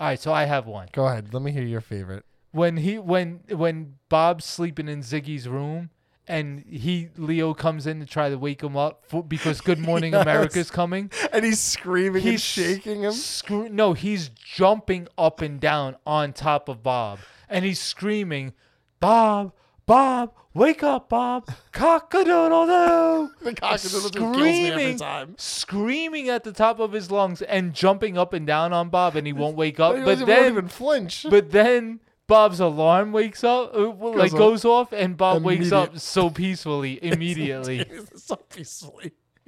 all 0.00 0.08
right. 0.08 0.18
So 0.18 0.32
I 0.32 0.46
have 0.46 0.66
one. 0.66 0.88
Go 0.90 1.06
ahead. 1.06 1.32
Let 1.32 1.44
me 1.44 1.52
hear 1.52 1.62
your 1.62 1.80
favorite. 1.80 2.24
when 2.50 2.78
he 2.78 2.98
when 2.98 3.42
when 3.50 3.94
Bob's 4.08 4.46
sleeping 4.46 4.88
in 4.88 5.00
Siggy's 5.02 5.48
room 5.48 5.90
and 6.26 6.64
he 6.68 7.08
Leo 7.16 7.52
comes 7.54 7.86
in 7.86 8.00
to 8.00 8.06
try 8.06 8.28
to 8.30 8.36
wake 8.38 8.62
him 8.62 8.76
up 8.76 9.04
for, 9.06 9.22
because 9.22 9.60
Good 9.60 9.78
Morning 9.90 10.12
Yes. 10.12 10.22
America's 10.22 10.70
coming. 10.70 11.10
And 11.32 11.44
he's 11.44 11.60
screaming 11.60 12.22
and 12.22 12.30
He's 12.32 12.40
shaking 12.42 13.02
him. 13.02 13.12
Scre- 13.12 13.68
no, 13.70 13.92
he's 13.92 14.28
jumping 14.30 15.08
up 15.18 15.40
and 15.42 15.60
down 15.60 15.96
on 16.06 16.32
top 16.32 16.68
of 16.68 16.82
Bob, 16.82 17.18
and 17.48 17.64
he's 17.64 17.80
screaming, 17.80 18.52
"Bob, 19.00 19.52
Bob, 19.86 20.32
wake 20.54 20.82
up, 20.82 21.08
Bob! 21.10 21.50
Cock-a-doodle-doo!" 21.72 23.30
The 23.44 23.52
cockadoodle 23.54 24.12
just 24.12 24.14
kills 24.14 24.36
me 24.36 24.70
every 24.70 24.94
time. 24.96 25.34
screaming 25.38 26.28
at 26.28 26.44
the 26.44 26.52
top 26.52 26.78
of 26.80 26.92
his 26.92 27.10
lungs 27.10 27.42
and 27.42 27.74
jumping 27.74 28.16
up 28.16 28.32
and 28.32 28.46
down 28.46 28.72
on 28.72 28.88
Bob, 28.88 29.16
and 29.16 29.26
he 29.26 29.32
won't 29.32 29.56
wake 29.56 29.78
up. 29.80 29.92
But 29.92 30.18
he 30.18 30.24
But 30.24 30.26
then, 30.26 30.52
even 30.52 30.68
flinch. 30.68 31.26
but 31.28 31.50
then 31.50 32.00
Bob's 32.26 32.60
alarm 32.60 33.12
wakes 33.12 33.44
up, 33.44 33.76
uh, 33.76 33.90
well, 33.90 34.14
like 34.14 34.32
goes 34.32 34.64
off, 34.64 34.92
and 34.92 35.16
Bob 35.16 35.42
wakes 35.42 35.72
up 35.72 35.98
so 35.98 36.30
peacefully 36.30 36.98
immediately. 37.02 37.84
so 38.16 38.36
peacefully. 38.36 39.12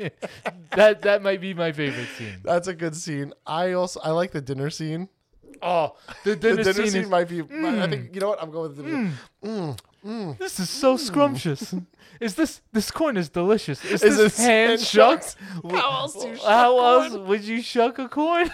that 0.77 1.01
that 1.03 1.23
might 1.23 1.41
be 1.41 1.55
my 1.55 1.73
favorite 1.73 2.09
scene. 2.19 2.37
That's 2.45 2.69
a 2.69 2.75
good 2.75 2.95
scene. 2.95 3.33
I 3.47 3.73
also 3.73 3.99
I 4.01 4.11
like 4.11 4.33
the 4.33 4.43
dinner 4.43 4.69
scene. 4.69 5.09
Oh, 5.63 5.97
the 6.23 6.31
The 6.31 6.37
dinner, 6.37 6.57
dinner 6.65 6.73
scene, 6.75 6.91
scene 6.91 7.03
is, 7.05 7.09
might 7.09 7.29
be. 7.31 7.41
I 7.41 7.45
Mm. 7.45 7.89
think 7.91 8.15
you 8.15 8.21
know 8.21 8.29
what 8.29 8.43
I'm 8.43 8.51
going 8.51 8.69
with. 8.69 8.77
The 8.77 8.83
dinner. 8.83 9.13
Mm, 9.43 9.79
mm. 10.05 10.39
This 10.39 10.61
is 10.61 10.69
so 10.69 10.99
scrumptious. 10.99 11.75
Is 12.21 12.35
this 12.35 12.61
this 12.75 12.91
corn 12.91 13.17
is 13.17 13.31
delicious? 13.31 13.83
Is, 13.87 14.03
Is 14.03 14.19
this 14.19 14.37
hand 14.37 14.81
shucked? 14.83 15.37
How 15.71 16.01
else 16.03 16.13
do 16.13 16.29
you 16.29 16.37
How 16.45 16.79
else 16.79 17.15
would 17.15 17.43
you 17.45 17.63
shuck 17.63 17.99
a 17.99 18.07
corn? 18.11 18.51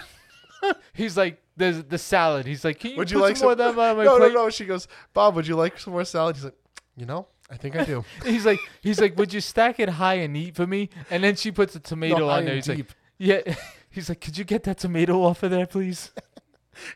He's 0.93 1.17
like 1.17 1.42
the 1.57 1.85
the 1.87 1.97
salad. 1.97 2.45
He's 2.45 2.63
like, 2.65 2.79
can 2.79 2.91
you 2.91 2.97
Would 2.97 3.07
put 3.07 3.15
you 3.15 3.21
like 3.21 3.37
some 3.37 3.45
more 3.45 3.51
of 3.53 3.57
that 3.59 3.69
on 3.69 3.97
my 3.97 4.03
no, 4.03 4.17
plate? 4.17 4.33
no, 4.33 4.43
no. 4.43 4.49
She 4.49 4.65
goes, 4.65 4.87
Bob. 5.13 5.35
Would 5.35 5.47
you 5.47 5.55
like 5.55 5.79
some 5.79 5.93
more 5.93 6.05
salad? 6.05 6.35
He's 6.35 6.45
like, 6.45 6.55
you 6.95 7.05
know, 7.05 7.27
I 7.49 7.57
think 7.57 7.75
I 7.75 7.83
do. 7.85 8.03
He's 8.25 8.45
like, 8.45 8.59
he's 8.81 8.99
like, 9.01 9.17
would 9.17 9.33
you 9.33 9.41
stack 9.41 9.79
it 9.79 9.89
high 9.89 10.15
and 10.15 10.35
eat 10.37 10.55
for 10.55 10.65
me? 10.67 10.89
And 11.09 11.23
then 11.23 11.35
she 11.35 11.51
puts 11.51 11.75
a 11.75 11.79
tomato 11.79 12.19
No, 12.19 12.29
on 12.29 12.45
there. 12.45 12.53
and 12.55 12.65
He's 12.65 12.69
like, 12.69 12.87
yeah. 13.17 13.41
He's 13.89 14.09
like, 14.09 14.21
could 14.21 14.37
you 14.37 14.43
get 14.43 14.63
that 14.63 14.79
tomato 14.79 15.23
off 15.23 15.43
of 15.43 15.51
there, 15.51 15.67
please? 15.67 16.11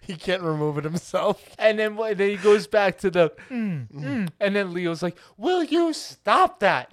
he 0.02 0.16
can't 0.16 0.42
remove 0.42 0.78
it 0.80 0.84
himself. 0.84 1.56
And 1.60 1.78
then 1.78 1.96
wh- 1.96 2.16
then 2.16 2.30
he 2.32 2.38
goes 2.38 2.66
back 2.66 2.98
to 3.00 3.12
the 3.12 3.32
mm, 3.52 3.88
mm, 3.92 4.30
and 4.40 4.56
then 4.56 4.74
Leo's 4.74 5.04
like, 5.04 5.16
"Will 5.38 5.64
you 5.64 5.94
stop 5.94 6.60
that?" 6.62 6.92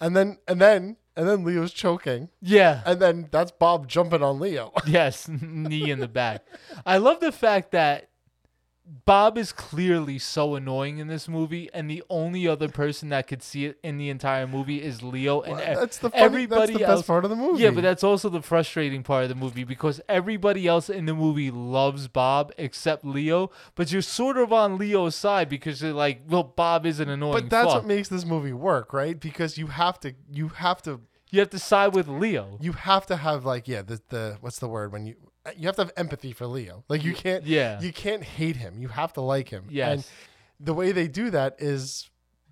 and 0.00 0.16
then 0.16 0.38
and 0.48 0.60
then 0.60 0.96
and 1.18 1.28
then 1.28 1.44
Leo's 1.44 1.72
choking. 1.72 2.28
Yeah. 2.40 2.80
And 2.86 3.00
then 3.00 3.28
that's 3.32 3.50
Bob 3.50 3.88
jumping 3.88 4.22
on 4.22 4.38
Leo. 4.38 4.72
yes, 4.86 5.28
knee 5.42 5.90
in 5.90 5.98
the 5.98 6.06
back. 6.06 6.46
I 6.86 6.98
love 6.98 7.18
the 7.18 7.32
fact 7.32 7.72
that 7.72 8.08
Bob 9.04 9.36
is 9.36 9.52
clearly 9.52 10.18
so 10.18 10.54
annoying 10.54 10.96
in 10.98 11.08
this 11.08 11.28
movie, 11.28 11.68
and 11.74 11.90
the 11.90 12.02
only 12.08 12.48
other 12.48 12.68
person 12.68 13.10
that 13.10 13.26
could 13.26 13.42
see 13.42 13.66
it 13.66 13.78
in 13.82 13.98
the 13.98 14.08
entire 14.08 14.46
movie 14.46 14.82
is 14.82 15.02
Leo. 15.02 15.42
And 15.42 15.56
Well, 15.56 15.74
that's 15.74 15.98
the 15.98 16.10
funny- 16.10 16.22
everybody 16.22 16.60
that's 16.60 16.72
the 16.72 16.78
best 16.78 16.90
else, 16.90 17.06
part 17.06 17.24
of 17.24 17.30
the 17.30 17.36
movie. 17.36 17.62
Yeah, 17.62 17.70
but 17.70 17.82
that's 17.82 18.02
also 18.02 18.28
the 18.30 18.40
frustrating 18.40 19.02
part 19.02 19.24
of 19.24 19.28
the 19.28 19.34
movie 19.34 19.64
because 19.64 20.00
everybody 20.08 20.66
else 20.66 20.88
in 20.88 21.04
the 21.04 21.14
movie 21.14 21.50
loves 21.50 22.08
Bob 22.08 22.52
except 22.56 23.04
Leo. 23.04 23.50
But 23.74 23.92
you're 23.92 24.00
sort 24.02 24.38
of 24.38 24.52
on 24.52 24.78
Leo's 24.78 25.14
side 25.14 25.48
because 25.50 25.82
you're 25.82 25.92
like, 25.92 26.22
well, 26.26 26.42
Bob 26.44 26.86
is 26.86 26.98
an 26.98 27.10
annoying. 27.10 27.32
But 27.34 27.50
that's 27.50 27.66
fuck. 27.66 27.82
what 27.82 27.86
makes 27.86 28.08
this 28.08 28.24
movie 28.24 28.54
work, 28.54 28.92
right? 28.94 29.18
Because 29.20 29.58
you 29.58 29.66
have 29.66 30.00
to 30.00 30.14
you 30.30 30.48
have 30.48 30.80
to 30.82 31.00
you 31.30 31.40
have 31.40 31.50
to 31.50 31.58
side 31.58 31.94
with 31.94 32.08
Leo. 32.08 32.56
you 32.60 32.72
have 32.72 33.04
to 33.06 33.16
have 33.16 33.44
like 33.44 33.68
yeah, 33.68 33.82
the 33.82 34.00
the 34.08 34.38
what's 34.40 34.58
the 34.58 34.68
word 34.68 34.92
when 34.92 35.04
you 35.06 35.16
Uh, 35.48 35.52
you 35.56 35.66
have 35.66 35.76
to 35.76 35.82
have 35.82 35.92
empathy 35.96 36.32
for 36.32 36.46
Leo. 36.46 36.84
Like 36.88 37.04
you 37.04 37.14
can't 37.14 37.44
Yeah. 37.44 37.80
you 37.80 37.92
can't 37.92 38.22
hate 38.22 38.56
him. 38.56 38.78
You 38.78 38.88
have 38.88 39.12
to 39.14 39.20
like 39.20 39.48
him. 39.48 39.64
Yes. 39.70 39.92
And 39.92 40.04
the 40.66 40.74
way 40.74 40.92
they 40.92 41.08
do 41.08 41.30
that 41.30 41.56
is 41.58 42.08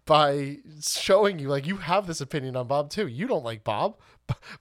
by 0.07 0.59
showing 0.81 1.39
you 1.41 1.49
like 1.49 1.67
you 1.67 1.77
have 1.79 2.07
this 2.07 2.21
opinion 2.21 2.57
on 2.57 2.67
Bob 2.69 2.91
too. 2.91 3.07
You 3.09 3.27
don't 3.27 3.45
like 3.45 3.65
Bob. 3.65 3.99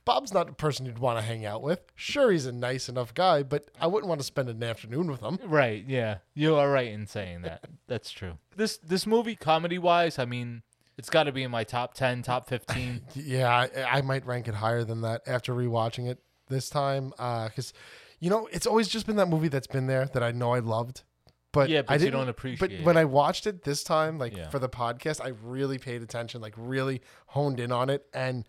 Bob's 0.05 0.33
not 0.33 0.47
the 0.47 0.53
person 0.53 0.85
you'd 0.85 0.99
want 0.99 1.17
to 1.19 1.25
hang 1.25 1.45
out 1.45 1.61
with. 1.61 1.81
Sure, 1.95 2.31
he's 2.31 2.45
a 2.45 2.51
nice 2.51 2.87
enough 2.89 3.13
guy, 3.13 3.41
but 3.43 3.69
I 3.79 3.87
wouldn't 3.87 4.07
want 4.09 4.19
to 4.21 4.25
spend 4.25 4.49
an 4.49 4.61
afternoon 4.63 5.09
with 5.09 5.21
him. 5.21 5.39
Right, 5.43 5.83
yeah. 5.87 6.17
You 6.35 6.55
are 6.55 6.69
right 6.69 6.87
in 6.91 7.07
saying 7.07 7.43
that. 7.43 7.65
That's 7.87 8.11
true. 8.11 8.37
This 8.55 8.77
this 8.77 9.05
movie 9.07 9.35
comedy 9.35 9.77
wise, 9.79 10.17
I 10.19 10.25
mean, 10.25 10.61
it's 10.97 11.09
got 11.09 11.23
to 11.23 11.31
be 11.31 11.43
in 11.43 11.51
my 11.51 11.63
top 11.63 11.93
10, 11.93 12.21
top 12.23 12.47
15. 12.49 13.01
Yeah, 13.15 13.49
I, 13.49 13.97
I 13.97 14.01
might 14.01 14.25
rank 14.25 14.47
it 14.47 14.55
higher 14.55 14.83
than 14.83 15.01
that 15.01 15.21
after 15.27 15.53
rewatching 15.53 16.07
it 16.09 16.19
this 16.47 16.69
time. 16.69 17.13
Uh, 17.19 17.47
because, 17.49 17.73
you 18.19 18.29
know, 18.29 18.47
it's 18.51 18.65
always 18.67 18.87
just 18.87 19.05
been 19.05 19.15
that 19.17 19.27
movie 19.29 19.47
that's 19.47 19.67
been 19.67 19.87
there 19.87 20.05
that 20.13 20.23
I 20.23 20.31
know 20.31 20.53
I 20.53 20.59
loved. 20.59 21.03
But 21.51 21.69
Yeah, 21.69 21.83
but 21.83 22.01
I 22.01 22.03
you 22.03 22.11
don't 22.11 22.25
But 22.25 22.29
appreciate 22.29 22.83
when 22.83 22.97
it. 22.97 22.99
I 23.01 23.05
watched 23.05 23.47
it 23.47 23.63
this 23.63 23.83
time, 23.83 24.17
like 24.17 24.35
Yeah. 24.35 24.49
for 24.49 24.59
the 24.59 24.69
podcast, 24.69 25.23
I 25.23 25.29
really 25.29 25.77
paid 25.77 26.01
attention, 26.01 26.41
like 26.41 26.53
really 26.57 27.01
honed 27.27 27.59
in 27.59 27.71
on 27.71 27.89
it. 27.89 28.05
And 28.13 28.45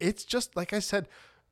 it's 0.00 0.24
just, 0.24 0.56
like 0.56 0.72
I 0.72 0.78
said, 0.78 1.08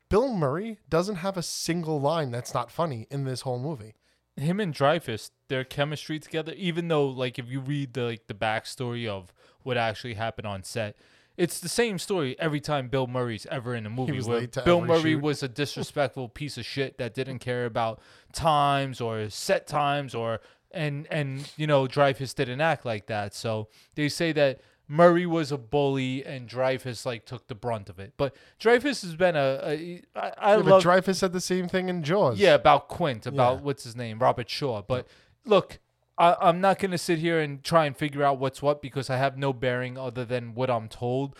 Bill 0.09 0.33
Murray 0.33 0.79
doesn't 0.89 1.17
have 1.17 1.37
a 1.37 1.43
single 1.43 2.01
line 2.01 2.31
that's 2.31 2.55
not 2.55 2.71
funny 2.71 3.07
in 3.11 3.25
this 3.25 3.43
whole 3.43 3.59
movie. 3.59 3.95
Him 4.37 4.61
and 4.61 4.73
Dreyfuss, 4.75 5.31
their 5.49 5.65
chemistry 5.65 6.19
together, 6.19 6.53
even 6.57 6.89
though 6.89 7.07
like 7.09 7.39
if 7.39 7.49
you 7.49 7.61
read 7.61 7.95
the 7.95 8.03
like 8.03 8.27
the 8.27 8.35
backstory 8.35 9.07
of 9.09 9.33
what 9.63 9.77
actually 9.77 10.15
happened 10.15 10.47
on 10.47 10.63
set, 10.63 10.97
it's 11.37 11.61
the 11.61 11.69
same 11.69 11.99
story 11.99 12.35
every 12.39 12.61
time 12.61 12.89
Bill 12.89 13.07
Murray's 13.07 13.47
ever 13.51 13.75
in 13.75 13.85
a 13.87 13.91
movie. 13.91 14.21
where 14.23 14.47
Bill 14.65 14.81
Murray 14.81 15.13
shoot. 15.13 15.23
was 15.23 15.43
a 15.43 15.49
disrespectful 15.49 16.29
piece 16.29 16.57
of 16.59 16.65
shit 16.65 16.99
that 16.99 17.15
didn't 17.15 17.41
care 17.41 17.67
about 17.67 18.01
times 18.33 19.01
or 19.01 19.29
set 19.31 19.67
times 19.67 20.15
or 20.15 20.41
and 20.73 21.07
and 21.11 21.51
you 21.57 21.67
know 21.67 21.87
Dreyfuss 21.87 22.35
didn't 22.35 22.61
act 22.61 22.85
like 22.85 23.07
that. 23.07 23.35
So 23.35 23.69
they 23.95 24.09
say 24.09 24.33
that 24.33 24.61
Murray 24.89 25.27
was 25.27 25.51
a 25.51 25.59
bully 25.59 26.25
and 26.25 26.49
Dreyfuss 26.49 27.05
like 27.05 27.25
took 27.27 27.49
the 27.49 27.55
brunt 27.55 27.89
of 27.89 27.99
it. 27.99 28.15
But 28.17 28.35
Dreyfuss 28.61 29.03
has 29.03 29.17
been 29.17 29.35
a, 29.37 29.61
a 29.65 30.03
I, 30.15 30.33
I 30.39 30.57
Yeah, 30.57 30.63
love 30.63 30.83
Dreyfuss 30.85 31.17
said 31.17 31.33
the 31.33 31.41
same 31.41 31.69
thing 31.69 31.89
in 31.89 32.03
Jaws. 32.03 32.39
yeah, 32.39 32.55
about 32.55 32.89
Quint, 32.89 33.27
about 33.27 33.57
Yeah. 33.59 33.63
what's 33.63 33.85
his 33.85 33.97
name, 33.97 34.19
Robert 34.19 34.49
Shaw. 34.49 34.83
But 34.83 35.07
look, 35.45 35.79
I, 36.19 36.37
I'm 36.41 36.61
not 36.61 36.79
going 36.79 36.93
to 36.93 36.99
sit 36.99 37.19
here 37.19 37.41
and 37.41 37.63
try 37.63 37.85
and 37.87 37.97
figure 37.97 38.23
out 38.23 38.39
what's 38.39 38.63
what 38.63 38.81
because 38.81 39.11
I 39.11 39.17
have 39.17 39.37
no 39.37 39.53
bearing 39.53 39.99
other 39.99 40.25
than 40.25 40.55
what 40.55 40.71
I'm 40.71 40.89
told. 40.89 41.37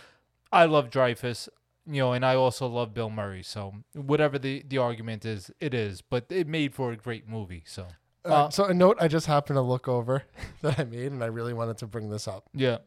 I 0.51 0.65
love 0.65 0.89
Dreyfuss, 0.89 1.49
you 1.85 2.01
know, 2.01 2.13
and 2.13 2.25
I 2.25 2.35
also 2.35 2.67
love 2.67 2.93
Bill 2.93 3.09
Murray. 3.09 3.43
So 3.43 3.73
whatever 3.93 4.37
the, 4.37 4.63
the 4.67 4.77
argument 4.77 5.25
is, 5.25 5.51
it 5.59 5.73
is. 5.73 6.01
But 6.01 6.25
it 6.29 6.47
made 6.47 6.73
for 6.75 6.91
a 6.91 6.95
great 6.95 7.27
movie. 7.27 7.63
So 7.65 7.87
Uh, 8.23 8.49
so 8.49 8.65
a 8.65 8.73
note 8.73 8.97
I 8.99 9.07
just 9.07 9.25
happened 9.25 9.57
to 9.57 9.61
look 9.61 9.87
over 9.87 10.23
that 10.61 10.79
I 10.79 10.83
made, 10.83 11.11
and 11.11 11.23
I 11.23 11.27
really 11.27 11.53
wanted 11.53 11.77
to 11.79 11.87
bring 11.87 12.09
this 12.09 12.27
up. 12.27 12.49
yeah, 12.53 12.77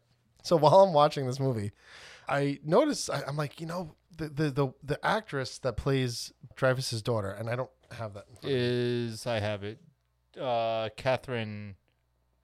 So 0.43 0.57
while 0.57 0.81
I'm 0.81 0.93
watching 0.93 1.27
this 1.27 1.41
movie, 1.41 1.73
I 2.29 2.61
notice 2.65 3.11
I, 3.11 3.23
I'm 3.27 3.37
like, 3.37 3.61
you 3.61 3.67
know, 3.67 3.95
the, 4.17 4.29
the 4.29 4.51
the 4.51 4.69
the 4.85 5.07
actress 5.07 5.59
that 5.61 5.77
plays 5.77 6.33
Dreyfuss's 6.57 7.01
daughter, 7.03 7.31
and 7.31 7.49
I 7.49 7.57
don't 7.57 7.71
have 7.91 8.13
that. 8.15 8.27
In 8.29 8.37
front 8.37 8.45
of 8.45 8.51
me. 9.27 9.33
I 9.33 9.41
have 9.41 9.65
it, 9.65 9.79
uh, 10.39 10.89
Kathryn 10.97 11.75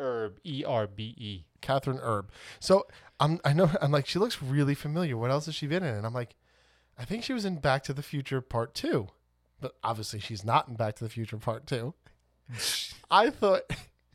Erbe, 0.00 0.38
E 0.44 0.64
R 0.64 0.86
B 0.86 1.14
E. 1.16 1.44
Kathryn 1.62 2.02
Erbe. 2.02 2.28
So 2.60 2.86
I'm 3.18 3.40
I 3.44 3.52
know 3.52 3.70
I'm 3.80 3.90
like 3.90 4.06
she 4.06 4.18
looks 4.18 4.42
really 4.42 4.74
familiar. 4.74 5.16
What 5.16 5.30
else 5.30 5.46
has 5.46 5.54
she 5.54 5.66
been 5.66 5.82
in? 5.82 5.94
And 5.94 6.06
I'm 6.06 6.14
like, 6.14 6.34
I 6.98 7.04
think 7.04 7.24
she 7.24 7.32
was 7.32 7.44
in 7.44 7.56
Back 7.56 7.82
to 7.84 7.92
the 7.92 8.02
Future 8.02 8.40
Part 8.40 8.74
Two, 8.74 9.08
but 9.60 9.76
obviously 9.82 10.20
she's 10.20 10.44
not 10.44 10.68
in 10.68 10.74
Back 10.74 10.96
to 10.96 11.04
the 11.04 11.10
Future 11.10 11.38
Part 11.38 11.66
Two. 11.66 11.94
I 13.10 13.30
thought 13.30 13.62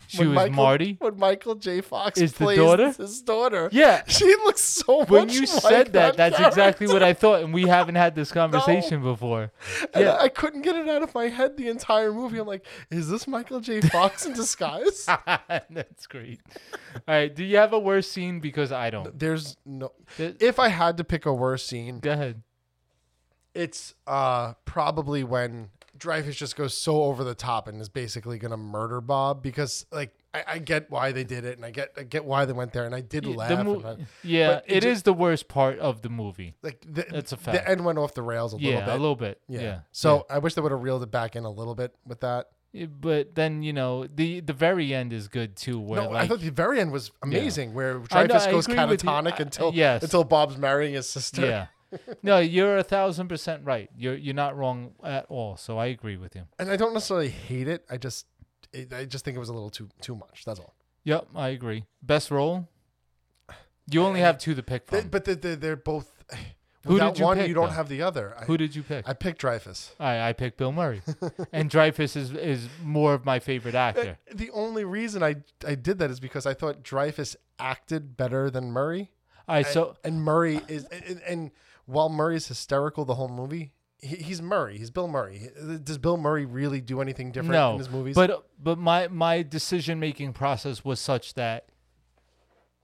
She 0.08 0.18
when 0.20 0.30
was 0.30 0.36
Michael- 0.36 0.56
Marty? 0.56 0.98
when 1.00 1.18
Michael 1.18 1.56
J. 1.56 1.80
Fox 1.82 2.20
Is 2.20 2.34
the 2.34 2.44
plays 2.46 2.58
daughter? 2.58 2.92
his 2.92 3.22
daughter. 3.22 3.70
Yeah. 3.72 4.04
she 4.08 4.26
looks 4.26 4.62
so 4.62 5.06
When 5.06 5.30
you 5.30 5.42
like 5.42 5.48
said 5.50 5.94
that, 5.94 6.18
that's 6.18 6.38
exactly 6.40 6.88
what. 6.88 7.02
I 7.02 7.14
thought, 7.14 7.44
and 7.44 7.54
we 7.54 7.64
haven't 7.68 7.96
had 7.96 8.14
this 8.16 8.32
conversation 8.42 9.02
before. 9.02 9.52
And 9.94 10.04
Yeah, 10.06 10.18
I 10.20 10.28
couldn't 10.30 10.64
get 10.64 10.76
it 10.76 10.90
out 10.90 11.02
of 11.02 11.16
my 11.16 11.28
head 11.30 11.56
the 11.58 11.70
entire 11.70 12.12
movie. 12.12 12.40
I'm 12.40 12.48
like, 12.48 12.66
is 12.90 13.10
this 13.10 13.28
Michael 13.28 13.62
J. 13.62 13.80
Fox 13.82 14.26
in 14.26 14.34
disguise? 14.34 15.06
That's 15.70 16.08
great. 16.08 16.42
All 16.96 17.02
right. 17.08 17.34
Do 17.34 17.44
you 17.46 17.58
have 17.58 17.72
a 17.74 17.80
worse 17.80 18.10
scene? 18.12 18.40
Because 18.42 18.72
I 18.72 18.90
don't. 18.90 19.18
There's 19.18 19.56
no. 19.66 19.94
There- 20.18 20.34
If 20.40 20.60
I 20.60 20.68
had 20.68 20.98
to 20.98 21.04
pick 21.04 21.26
a 21.26 21.34
worse 21.34 21.66
scene, 21.66 22.00
Go 22.00 22.12
ahead. 22.12 22.42
It's 23.54 23.94
uh 24.08 24.54
probably 24.66 25.24
when 25.24 25.70
Dreyfuss 25.98 26.36
just 26.36 26.56
goes 26.56 26.76
so 26.76 27.04
over 27.04 27.24
the 27.24 27.36
top 27.36 27.68
and 27.68 27.80
is 27.82 27.90
basically 27.90 28.38
gonna 28.40 28.58
murder 28.58 29.02
Bob 29.02 29.44
because 29.44 29.86
like 29.92 30.12
I, 30.34 30.44
I 30.48 30.58
get 30.60 30.90
why 30.90 31.12
they 31.12 31.26
did 31.26 31.44
it 31.44 31.58
and 31.58 31.66
I 31.66 31.72
get 31.72 31.92
I 31.98 32.04
get 32.04 32.24
why 32.24 32.46
they 32.46 32.54
went 32.54 32.72
there 32.72 32.86
and 32.86 32.96
I 32.96 33.02
did 33.02 33.26
Yeah, 33.26 33.36
laugh. 33.36 33.66
mo- 33.66 33.76
and 33.76 33.86
I- 33.86 34.06
yeah, 34.24 34.48
but 34.54 34.64
it 34.68 34.82
ju- 34.84 34.90
is 34.90 35.04
the 35.04 35.14
worst 35.14 35.48
part 35.50 35.78
of 35.80 36.02
the 36.02 36.10
movie. 36.10 36.56
like 36.64 36.84
the, 36.88 37.06
That's 37.10 37.34
a 37.34 37.38
fact. 37.38 37.58
The 37.58 37.70
end 37.70 37.84
went 37.84 38.00
off 38.00 38.14
the 38.14 38.22
rails 38.24 38.54
a 38.54 38.56
little 38.56 38.72
Yeah, 38.72 38.86
bit. 38.86 38.90
a 38.96 38.98
little 38.98 39.16
bit. 39.18 39.42
Yeah. 39.50 39.60
Yeah. 39.62 39.80
So 39.92 40.26
I 40.30 40.38
wish 40.40 40.54
they 40.56 40.62
would 40.62 40.72
have 40.72 40.82
reeled 40.82 41.04
it 41.04 41.12
back 41.12 41.36
in 41.36 41.44
a 41.44 41.52
little 41.52 41.76
bit 41.76 41.94
with 42.08 42.22
that. 42.22 42.48
But 42.74 43.36
then 43.36 43.62
you 43.64 43.74
know 43.74 44.08
the 44.08 44.40
the 44.40 44.54
very 44.54 44.94
end 44.94 45.12
is 45.12 45.28
good 45.28 45.58
too. 45.58 45.78
Where 45.78 46.04
No, 46.04 46.10
like 46.12 46.24
I 46.24 46.28
thought 46.30 46.40
the 46.40 46.50
very 46.52 46.80
end 46.80 46.94
was 46.94 47.12
amazing, 47.22 47.74
where 47.74 48.00
Dreyfuss 48.00 48.50
goes 48.50 48.66
agree 48.66 48.86
with 48.86 49.04
you. 49.04 49.10
catatonic 49.10 49.34
I- 49.34 49.38
until 49.44 49.74
yes. 49.74 50.02
until 50.04 50.24
Bob's 50.24 50.58
marrying 50.58 50.94
his 50.94 51.10
sister. 51.10 51.46
yeah. 51.46 51.68
No, 52.24 52.40
you're 52.40 52.78
a 52.78 52.84
thousand 52.84 53.28
percent 53.28 53.64
right. 53.66 53.90
You're 53.98 54.16
you're 54.16 54.34
not 54.36 54.56
wrong 54.58 54.94
at 55.04 55.26
all. 55.30 55.58
So 55.58 55.78
I 55.78 55.88
agree 55.88 56.18
with 56.18 56.36
you. 56.36 56.44
and 56.60 56.70
I 56.72 56.76
don't 56.78 56.94
necessarily 56.94 57.30
hate 57.30 57.68
it. 57.68 57.86
I 57.90 57.98
just 57.98 58.26
it, 58.74 58.94
I 58.94 59.06
just 59.06 59.26
think 59.26 59.36
it 59.36 59.40
was 59.40 59.50
a 59.50 59.54
little 59.54 59.70
too 59.70 59.90
too 60.02 60.16
much. 60.16 60.44
That's 60.46 60.60
all. 60.60 60.76
Yep, 61.04 61.28
I 61.36 61.50
agree. 61.50 61.86
Best 62.04 62.30
role. 62.32 62.68
You 63.90 64.04
only 64.04 64.20
have 64.22 64.38
two 64.38 64.56
to 64.56 64.64
pick 64.64 64.88
They- 64.88 65.02
from. 65.02 65.10
but 65.10 65.26
they, 65.26 65.34
they, 65.34 65.56
they're 65.56 65.76
both. 65.76 66.24
Who 66.88 66.94
without 66.94 67.14
did 67.14 67.20
you 67.20 67.26
one, 67.26 67.38
pick, 67.38 67.48
you 67.48 67.54
don't 67.54 67.66
though? 67.68 67.74
have 67.74 67.90
the 67.90 68.02
other. 68.02 68.34
I, 68.40 68.46
Who 68.46 68.58
did 68.58 68.76
you 68.76 68.82
pick? 68.82 69.08
I 69.08 69.14
picked 69.14 69.40
Dreyfuss. 69.42 69.92
I 70.00 70.30
I 70.30 70.34
picked 70.34 70.58
Bill 70.58 70.72
Murray, 70.72 71.04
and 71.54 71.70
Dreyfuss 71.70 72.16
is 72.16 72.32
is 72.32 72.70
more 72.84 73.14
of 73.14 73.24
my 73.24 73.38
favorite 73.38 73.76
uh, 73.76 73.80
actor. 73.80 74.18
The 74.34 74.50
only 74.50 74.84
reason 74.84 75.22
I 75.22 75.36
I 75.68 75.76
did 75.76 76.00
that 76.00 76.10
is 76.10 76.20
because 76.20 76.48
I 76.48 76.56
thought 76.56 76.82
Dreyfuss 76.84 77.36
acted 77.60 78.18
better 78.18 78.50
than 78.50 78.72
Murray. 78.72 79.12
Right, 79.48 79.58
And- 79.66 79.68
so 79.68 79.96
and 80.04 80.24
Murray 80.24 80.60
is 80.68 80.86
and, 80.86 81.22
and 81.28 81.52
while 81.86 82.10
Murray's 82.10 82.48
hysterical 82.48 83.06
the 83.06 83.16
whole 83.16 83.30
movie, 83.30 83.74
he, 84.00 84.16
he's 84.18 84.42
Murray. 84.42 84.78
He's 84.78 84.90
Bill 84.92 85.08
Murray. 85.08 85.50
Does 85.84 85.98
Bill 85.98 86.18
Murray 86.18 86.46
really 86.46 86.82
do 86.82 87.02
anything 87.02 87.32
different 87.32 87.54
no, 87.54 87.74
in 87.74 87.78
his 87.80 87.90
movies? 87.90 88.16
but 88.16 88.48
but 88.62 88.78
my 88.78 89.08
my 89.08 89.44
decision 89.44 90.00
making 90.00 90.34
process 90.34 90.84
was 90.84 91.00
such 91.00 91.34
that 91.36 91.68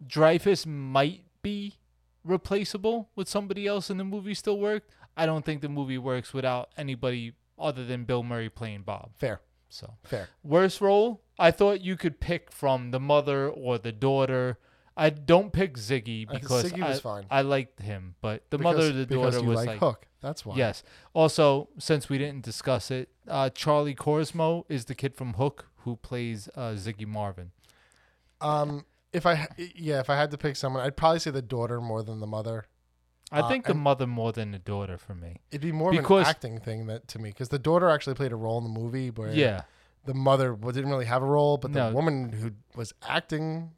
Dreyfuss 0.06 0.66
might 0.66 1.24
be 1.42 1.76
replaceable 2.24 3.10
with 3.16 3.28
somebody 3.28 3.66
else 3.68 3.90
and 3.90 4.00
the 4.00 4.04
movie 4.04 4.34
still 4.34 4.60
worked. 4.60 4.92
I 5.16 5.26
don't 5.26 5.44
think 5.46 5.62
the 5.62 5.70
movie 5.70 5.98
works 5.98 6.34
without 6.34 6.70
anybody 6.78 7.34
other 7.58 7.84
than 7.86 8.04
Bill 8.04 8.22
Murray 8.22 8.50
playing 8.50 8.84
Bob. 8.84 9.12
fair, 9.16 9.42
So 9.70 9.96
fair. 10.04 10.30
worst 10.44 10.80
role, 10.82 11.24
I 11.40 11.50
thought 11.52 11.82
you 11.82 11.96
could 11.98 12.20
pick 12.20 12.52
from 12.52 12.92
the 12.92 13.00
mother 13.00 13.50
or 13.50 13.80
the 13.80 13.92
daughter. 13.92 14.60
I 15.00 15.12
don't 15.12 15.54
pick 15.54 15.76
Siggy 15.76 16.26
I 16.28 16.34
because 16.40 16.64
Siggy 16.72 16.82
I, 16.84 16.90
was 16.90 17.00
fine. 17.02 17.26
I 17.30 17.42
liked 17.42 17.80
him, 17.82 18.16
but 18.20 18.50
the 18.50 18.58
Because- 18.58 18.76
mother 18.78 18.90
of 18.90 18.96
the 18.96 19.06
daughter 19.06 19.42
was 19.44 19.56
like 19.58 19.68
like 19.68 19.80
Hook. 19.80 20.08
That's 20.22 20.44
why. 20.46 20.56
Yes. 20.56 20.82
Also, 21.14 21.70
since 21.78 22.10
we 22.10 22.18
didn't 22.18 22.44
discuss 22.44 22.90
it, 22.90 23.10
uh, 23.28 23.50
Charlie 23.52 23.94
Korsmo 23.96 24.64
is 24.68 24.86
the 24.86 24.96
kid 24.96 25.16
from 25.16 25.34
Hook 25.36 25.68
who 25.82 25.96
plays 25.98 26.50
uh, 26.56 26.72
Siggy 26.76 27.06
Marvin. 27.06 27.52
Um, 28.42 28.86
if 29.14 29.26
I 29.26 29.48
yeah, 29.76 30.00
if 30.00 30.10
I 30.10 30.16
had 30.16 30.32
to 30.32 30.38
pick 30.38 30.56
someone, 30.56 30.84
I'd 30.84 30.98
probably 30.98 31.20
say 31.20 31.32
the 31.32 31.42
daughter 31.42 31.80
more 31.80 32.04
than 32.04 32.20
the 32.20 32.28
mother. 32.28 32.66
I 33.32 33.42
Uh, 33.42 33.48
think 33.50 33.66
the 33.66 33.74
mother 33.74 34.08
more 34.08 34.32
than 34.32 34.52
the 34.52 34.60
daughter 34.60 34.98
for 34.98 35.14
me. 35.14 35.42
It'd 35.52 35.62
be 35.62 35.72
more 35.72 35.92
because 35.92 36.22
of 36.22 36.28
an 36.28 36.30
acting 36.30 36.60
thing 36.60 36.88
that 36.88 37.08
to 37.10 37.20
me 37.20 37.30
because 37.30 37.50
the 37.50 37.60
daughter 37.60 37.90
actually 37.90 38.16
played 38.16 38.32
a 38.32 38.36
role 38.36 38.58
in 38.58 38.64
the 38.64 38.70
movie 38.80 39.10
where 39.12 39.32
Yeah. 39.34 39.62
the 40.06 40.14
mother 40.14 40.56
didn't 40.56 40.90
really 40.90 41.06
have 41.06 41.22
a 41.22 41.26
role, 41.26 41.58
but 41.58 41.74
the 41.74 41.90
No. 41.90 41.94
woman 41.94 42.32
who 42.32 42.52
was 42.76 42.94
acting 43.04 43.72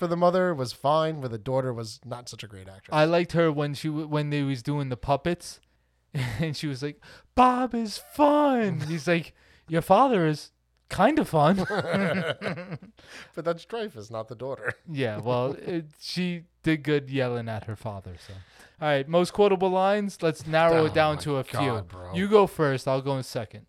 for 0.00 0.06
the 0.06 0.16
mother 0.16 0.54
was 0.54 0.72
fine, 0.72 1.20
where 1.20 1.28
the 1.28 1.36
daughter 1.36 1.74
was 1.74 2.00
not 2.06 2.26
such 2.26 2.42
a 2.42 2.46
great 2.46 2.66
actress. 2.68 2.88
I 2.90 3.04
liked 3.04 3.32
her 3.32 3.52
when 3.52 3.74
she 3.74 3.88
w- 3.88 4.08
when 4.08 4.30
they 4.30 4.42
was 4.42 4.62
doing 4.62 4.88
the 4.88 4.96
puppets, 4.96 5.60
and 6.14 6.56
she 6.56 6.66
was 6.66 6.82
like, 6.82 7.00
"Bob 7.34 7.74
is 7.74 7.98
fun." 7.98 8.80
He's 8.88 9.06
like, 9.06 9.34
"Your 9.68 9.82
father 9.82 10.26
is 10.26 10.52
kind 10.88 11.18
of 11.18 11.28
fun." 11.28 11.56
but 11.68 13.44
that's 13.44 13.66
Dreyfuss, 13.66 14.10
not 14.10 14.28
the 14.28 14.34
daughter. 14.34 14.72
yeah, 14.90 15.18
well, 15.18 15.52
it, 15.52 15.84
she 16.00 16.44
did 16.62 16.82
good 16.82 17.10
yelling 17.10 17.50
at 17.50 17.64
her 17.64 17.76
father. 17.76 18.14
So, 18.26 18.32
all 18.80 18.88
right, 18.88 19.06
most 19.06 19.34
quotable 19.34 19.68
lines. 19.68 20.22
Let's 20.22 20.46
narrow 20.46 20.84
Oh 20.84 20.86
it 20.86 20.94
down 20.94 21.18
to 21.18 21.36
a 21.36 21.44
few. 21.44 21.82
Bro. 21.86 22.14
You 22.14 22.26
go 22.26 22.46
first. 22.46 22.88
I'll 22.88 23.02
go 23.02 23.18
in 23.18 23.22
second. 23.22 23.66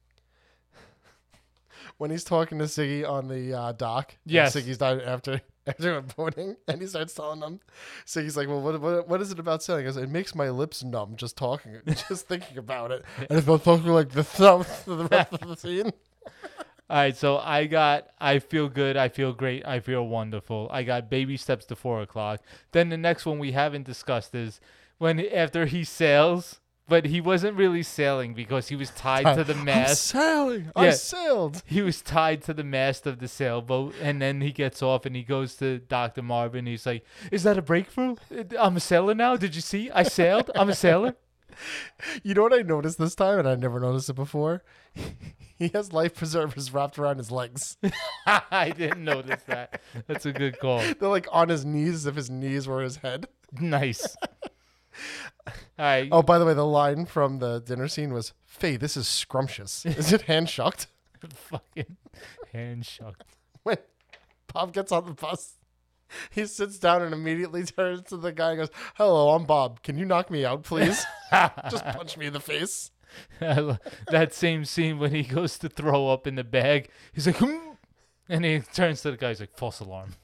when 1.97 2.09
he's 2.09 2.23
talking 2.23 2.57
to 2.59 2.65
Siggy 2.65 3.05
on 3.07 3.27
the 3.27 3.53
uh, 3.53 3.71
dock. 3.73 4.15
Yes. 4.25 4.55
Siggy's 4.55 4.77
died 4.77 5.01
after 5.01 5.41
after 5.67 6.01
voting, 6.01 6.55
and 6.67 6.81
he 6.81 6.87
starts 6.87 7.13
telling 7.13 7.39
them. 7.39 7.59
So 8.05 8.21
he's 8.21 8.35
like, 8.35 8.47
"Well, 8.47 8.61
what, 8.61 8.81
what 8.81 9.07
what 9.07 9.21
is 9.21 9.31
it 9.31 9.39
about 9.39 9.61
sailing?" 9.61 9.85
He 9.85 9.91
goes, 9.91 9.97
"It 9.97 10.09
makes 10.09 10.33
my 10.33 10.49
lips 10.49 10.83
numb 10.83 11.15
just 11.15 11.37
talking, 11.37 11.81
just 11.85 12.27
thinking 12.27 12.57
about 12.57 12.91
it." 12.91 13.03
And 13.29 13.39
if 13.39 13.47
I'm 13.47 13.59
talking 13.59 13.87
like 13.87 14.09
the 14.09 14.23
thumbs 14.23 14.67
for 14.85 14.95
the 14.95 15.05
rest 15.05 15.33
of 15.33 15.47
the 15.47 15.55
scene. 15.55 15.91
All 16.89 16.97
right, 16.97 17.15
so 17.15 17.37
I 17.37 17.67
got 17.67 18.07
I 18.19 18.39
feel 18.39 18.69
good, 18.69 18.97
I 18.97 19.09
feel 19.09 19.33
great, 19.33 19.65
I 19.65 19.79
feel 19.79 20.05
wonderful. 20.07 20.67
I 20.71 20.83
got 20.83 21.09
baby 21.09 21.37
steps 21.37 21.65
to 21.65 21.75
four 21.75 22.01
o'clock. 22.01 22.41
Then 22.71 22.89
the 22.89 22.97
next 22.97 23.25
one 23.25 23.39
we 23.39 23.51
haven't 23.53 23.85
discussed 23.85 24.35
is 24.35 24.59
when 24.97 25.19
after 25.19 25.65
he 25.65 25.83
sails, 25.83 26.60
but 26.91 27.05
he 27.05 27.21
wasn't 27.21 27.55
really 27.55 27.83
sailing 27.83 28.33
because 28.33 28.67
he 28.67 28.75
was 28.75 28.89
tied 28.89 29.37
to 29.37 29.45
the 29.45 29.55
mast. 29.55 30.13
I'm 30.13 30.21
sailing. 30.21 30.71
I 30.75 30.89
sailed. 30.89 31.63
He 31.65 31.81
was 31.81 32.01
tied 32.01 32.41
to 32.43 32.53
the 32.53 32.65
mast 32.65 33.07
of 33.07 33.19
the 33.19 33.29
sailboat, 33.29 33.95
and 34.01 34.21
then 34.21 34.41
he 34.41 34.51
gets 34.51 34.83
off 34.83 35.05
and 35.05 35.15
he 35.15 35.23
goes 35.23 35.55
to 35.55 35.79
Doctor 35.79 36.21
Marvin. 36.21 36.65
He's 36.65 36.85
like, 36.85 37.05
"Is 37.31 37.43
that 37.43 37.57
a 37.57 37.61
breakthrough? 37.61 38.17
I'm 38.59 38.75
a 38.75 38.81
sailor 38.81 39.15
now. 39.15 39.37
Did 39.37 39.55
you 39.55 39.61
see? 39.61 39.89
I 39.89 40.03
sailed. 40.03 40.51
I'm 40.53 40.69
a 40.69 40.75
sailor." 40.75 41.15
You 42.23 42.33
know 42.33 42.43
what 42.43 42.53
I 42.53 42.61
noticed 42.61 42.97
this 42.97 43.13
time, 43.13 43.37
and 43.37 43.47
I 43.47 43.55
never 43.55 43.79
noticed 43.79 44.09
it 44.09 44.15
before. 44.15 44.63
he 45.57 45.67
has 45.73 45.93
life 45.93 46.15
preservers 46.15 46.73
wrapped 46.73 46.97
around 46.97 47.17
his 47.17 47.29
legs. 47.29 47.77
I 48.25 48.69
didn't 48.75 49.03
notice 49.03 49.43
that. 49.43 49.81
That's 50.07 50.25
a 50.25 50.31
good 50.31 50.57
call. 50.59 50.79
They're 50.79 51.09
like 51.09 51.27
on 51.31 51.49
his 51.49 51.63
knees, 51.63 51.93
as 51.93 52.05
if 52.07 52.15
his 52.15 52.29
knees 52.31 52.67
were 52.67 52.81
his 52.81 52.95
head. 52.95 53.27
Nice. 53.59 54.15
Right. 55.77 56.09
Oh, 56.11 56.21
by 56.21 56.37
the 56.37 56.45
way, 56.45 56.53
the 56.53 56.65
line 56.65 57.05
from 57.05 57.39
the 57.39 57.59
dinner 57.59 57.87
scene 57.87 58.13
was, 58.13 58.33
"Faye, 58.45 58.77
this 58.77 58.95
is 58.95 59.07
scrumptious. 59.07 59.85
Is 59.85 60.13
it 60.13 60.23
hand 60.23 60.49
shucked?" 60.49 60.87
Fucking 61.29 61.97
hand 62.51 62.85
shucked. 62.85 63.23
when 63.63 63.77
Bob 64.53 64.73
gets 64.73 64.91
on 64.91 65.05
the 65.05 65.13
bus, 65.13 65.55
he 66.29 66.45
sits 66.45 66.77
down 66.77 67.01
and 67.01 67.13
immediately 67.13 67.63
turns 67.63 68.03
to 68.03 68.17
the 68.17 68.31
guy 68.31 68.51
and 68.51 68.59
goes, 68.59 68.69
Hello, 68.95 69.31
I'm 69.31 69.45
Bob. 69.45 69.81
Can 69.81 69.97
you 69.97 70.05
knock 70.05 70.29
me 70.29 70.45
out, 70.45 70.63
please? 70.63 71.05
Just 71.31 71.85
punch 71.85 72.17
me 72.17 72.27
in 72.27 72.33
the 72.33 72.39
face. 72.39 72.91
that 73.39 74.33
same 74.33 74.65
scene 74.65 74.97
when 74.99 75.13
he 75.13 75.23
goes 75.23 75.57
to 75.59 75.69
throw 75.69 76.09
up 76.09 76.27
in 76.27 76.35
the 76.35 76.43
bag, 76.43 76.89
he's 77.13 77.27
like, 77.27 77.37
"Hmm," 77.37 77.73
and 78.29 78.45
he 78.45 78.59
turns 78.59 79.01
to 79.01 79.11
the 79.11 79.17
guy, 79.17 79.29
he's 79.29 79.41
like, 79.41 79.57
false 79.57 79.79
alarm. 79.79 80.15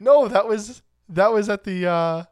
No, 0.00 0.28
that 0.28 0.48
was 0.48 0.82
that 1.08 1.32
was 1.32 1.48
at 1.48 1.64
the 1.64 1.86
uh 1.86 2.24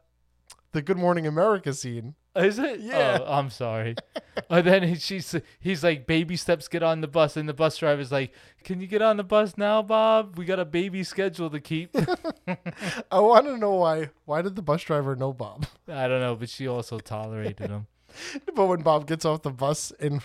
the 0.75 0.81
Good 0.81 0.97
Morning 0.97 1.25
America 1.25 1.73
scene. 1.73 2.15
Is 2.35 2.59
it? 2.59 2.81
Yeah. 2.81 3.19
Oh, 3.21 3.37
I'm 3.37 3.49
sorry. 3.49 3.95
and 4.49 4.67
then 4.67 4.95
she's 4.97 5.33
he's 5.57 5.85
like, 5.85 6.05
baby 6.05 6.35
steps, 6.35 6.67
get 6.67 6.83
on 6.83 6.99
the 6.99 7.07
bus, 7.07 7.37
and 7.37 7.47
the 7.47 7.53
bus 7.53 7.77
driver's 7.77 8.11
like, 8.11 8.33
can 8.65 8.81
you 8.81 8.87
get 8.87 9.01
on 9.01 9.15
the 9.15 9.23
bus 9.23 9.57
now, 9.57 9.81
Bob? 9.81 10.37
We 10.37 10.43
got 10.43 10.59
a 10.59 10.65
baby 10.65 11.05
schedule 11.05 11.49
to 11.49 11.61
keep. 11.61 11.95
I 13.09 13.19
want 13.21 13.45
to 13.45 13.57
know 13.57 13.75
why. 13.75 14.09
Why 14.25 14.41
did 14.41 14.57
the 14.57 14.61
bus 14.61 14.83
driver 14.83 15.15
know 15.15 15.31
Bob? 15.31 15.65
I 15.87 16.09
don't 16.09 16.19
know, 16.19 16.35
but 16.35 16.49
she 16.49 16.67
also 16.67 16.99
tolerated 16.99 17.69
him. 17.69 17.87
but 18.53 18.65
when 18.65 18.81
Bob 18.81 19.07
gets 19.07 19.23
off 19.23 19.43
the 19.43 19.51
bus 19.51 19.91
in 19.91 20.21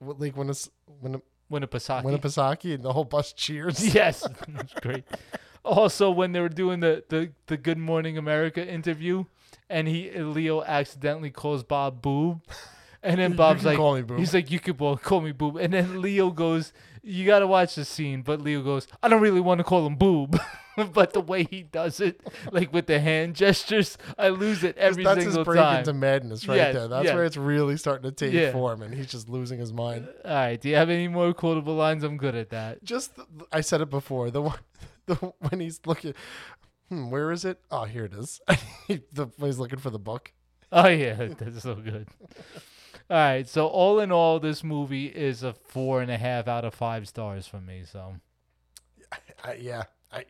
like 0.00 0.36
when 0.36 0.50
it's 0.50 0.68
when 0.98 1.22
Winnipesaukee. 1.52 2.02
Winnipesaukee 2.02 2.74
and 2.74 2.82
the 2.82 2.92
whole 2.92 3.04
bus 3.04 3.32
cheers. 3.32 3.94
Yes, 3.94 4.26
that's 4.48 4.74
great. 4.74 5.04
Also, 5.64 6.10
when 6.10 6.32
they 6.32 6.40
were 6.40 6.48
doing 6.48 6.80
the, 6.80 7.04
the, 7.08 7.32
the 7.46 7.56
Good 7.56 7.78
Morning 7.78 8.18
America 8.18 8.66
interview, 8.66 9.24
and 9.70 9.88
he 9.88 10.10
Leo 10.10 10.62
accidentally 10.62 11.30
calls 11.30 11.62
Bob 11.64 12.02
boob, 12.02 12.42
and 13.02 13.20
then 13.20 13.34
Bob's 13.34 13.64
like, 13.64 13.76
call 13.76 13.94
me 13.94 14.02
boob. 14.02 14.18
he's 14.18 14.34
like, 14.34 14.50
you 14.50 14.60
could 14.60 14.78
well, 14.80 14.96
call 14.96 15.20
me 15.20 15.32
boob, 15.32 15.56
and 15.56 15.72
then 15.72 16.00
Leo 16.02 16.30
goes, 16.30 16.72
you 17.02 17.26
gotta 17.26 17.46
watch 17.46 17.74
the 17.74 17.84
scene, 17.84 18.22
but 18.22 18.40
Leo 18.40 18.62
goes, 18.62 18.86
I 19.02 19.08
don't 19.08 19.20
really 19.22 19.40
want 19.40 19.58
to 19.58 19.64
call 19.64 19.86
him 19.86 19.96
boob, 19.96 20.40
but 20.92 21.12
the 21.12 21.20
way 21.20 21.44
he 21.44 21.62
does 21.62 22.00
it, 22.00 22.20
like 22.50 22.72
with 22.72 22.86
the 22.86 22.98
hand 22.98 23.34
gestures, 23.36 23.98
I 24.18 24.30
lose 24.30 24.64
it 24.64 24.76
every 24.78 25.04
That's 25.04 25.20
single 25.20 25.40
his 25.40 25.44
break 25.44 25.60
time. 25.60 25.78
into 25.80 25.92
madness 25.92 26.48
right 26.48 26.56
Yes, 26.56 26.74
there. 26.74 26.88
That's 26.88 27.04
yes. 27.04 27.14
where 27.14 27.24
it's 27.24 27.36
really 27.36 27.76
starting 27.76 28.10
to 28.10 28.12
take 28.12 28.32
Yeah. 28.32 28.52
form, 28.52 28.80
and 28.82 28.94
he's 28.94 29.06
just 29.08 29.28
losing 29.28 29.58
his 29.58 29.72
mind. 29.72 30.08
Uh, 30.24 30.28
all 30.28 30.34
right, 30.34 30.60
do 30.60 30.68
you 30.70 30.76
have 30.76 30.88
any 30.90 31.08
more 31.08 31.32
quotable 31.34 31.74
lines? 31.74 32.04
I'm 32.04 32.16
good 32.16 32.34
at 32.34 32.50
that. 32.50 32.82
Just 32.82 33.12
I 33.52 33.60
said 33.60 33.82
it 33.82 33.90
before. 33.90 34.30
The 34.30 34.40
one, 34.42 34.58
the 35.06 35.14
when 35.16 35.60
he's 35.60 35.80
looking, 35.84 36.14
hmm, 36.88 37.10
where 37.10 37.30
is 37.30 37.44
it? 37.44 37.60
Oh, 37.70 37.84
here 37.84 38.04
it 38.04 38.12
is. 38.12 38.40
the 38.88 39.30
he's 39.38 39.58
looking 39.58 39.78
for 39.78 39.90
the 39.90 39.98
book. 39.98 40.32
Oh 40.72 40.88
yeah, 40.88 41.14
that's 41.38 41.62
so 41.62 41.74
good. 41.76 42.08
All 43.10 43.16
right, 43.16 43.48
so 43.48 43.66
all 43.66 44.00
in 44.00 44.10
all, 44.10 44.40
this 44.40 44.64
movie 44.64 45.06
is 45.06 45.42
a 45.42 45.52
four 45.52 46.00
and 46.00 46.10
a 46.10 46.16
half 46.16 46.48
out 46.48 46.64
of 46.64 46.74
five 46.74 47.06
stars 47.06 47.46
for 47.46 47.60
me. 47.60 47.82
So 47.84 48.14
I, 49.44 49.54
yeah, 49.54 49.84
I, 50.10 50.18
I 50.18 50.24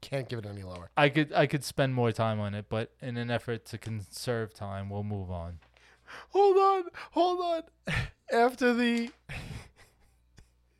can't 0.00 0.28
give 0.28 0.40
it 0.40 0.46
any 0.46 0.62
lower. 0.62 0.90
I 0.96 1.08
could 1.08 1.32
I 1.32 1.46
could 1.46 1.64
spend 1.64 1.94
more 1.94 2.12
time 2.12 2.40
on 2.40 2.54
it, 2.54 2.66
but 2.68 2.92
in 3.00 3.16
an 3.16 3.30
effort 3.30 3.64
to 3.66 3.78
conserve 3.78 4.54
time, 4.54 4.90
we'll 4.90 5.04
move 5.04 5.30
on. 5.30 5.60
Hold 6.30 6.56
on, 6.56 6.84
hold 7.12 7.40
on. 7.40 7.94
After 8.32 8.74
the 8.74 9.10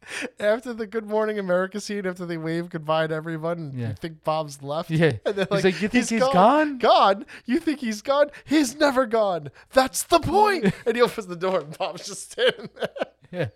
after 0.41 0.73
the 0.73 0.87
Good 0.87 1.07
Morning 1.07 1.39
America 1.39 1.81
scene, 1.81 2.07
after 2.07 2.27
they 2.27 2.37
wave 2.37 2.69
goodbye 2.71 3.07
to 3.09 3.15
everyone, 3.15 3.59
and 3.59 3.75
Yeah. 3.75 3.89
you 3.89 3.95
think 3.95 4.25
Bob's 4.25 4.63
left. 4.63 4.91
Yeah. 4.91 5.13
and 5.27 5.35
they're 5.37 5.47
He's 5.51 5.65
like, 5.65 5.83
"You 5.83 5.89
think 5.89 6.09
he's 6.09 6.21
gone? 6.21 6.79
Gone? 6.79 7.27
You 7.45 7.59
think 7.61 7.81
he's 7.81 8.03
gone? 8.03 8.31
He's 8.45 8.77
never 8.77 9.07
gone. 9.07 9.51
That's 9.73 10.03
the 10.05 10.21
point." 10.21 10.73
and 10.87 10.97
he 10.97 11.03
opens 11.03 11.27
the 11.27 11.37
door, 11.37 11.61
and 11.61 11.77
Bob's 11.79 12.07
just 12.07 12.33
standing 12.33 12.69
there. 12.75 12.89
Yeah. 13.33 13.49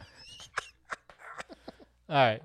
all 2.09 2.17
right, 2.17 2.43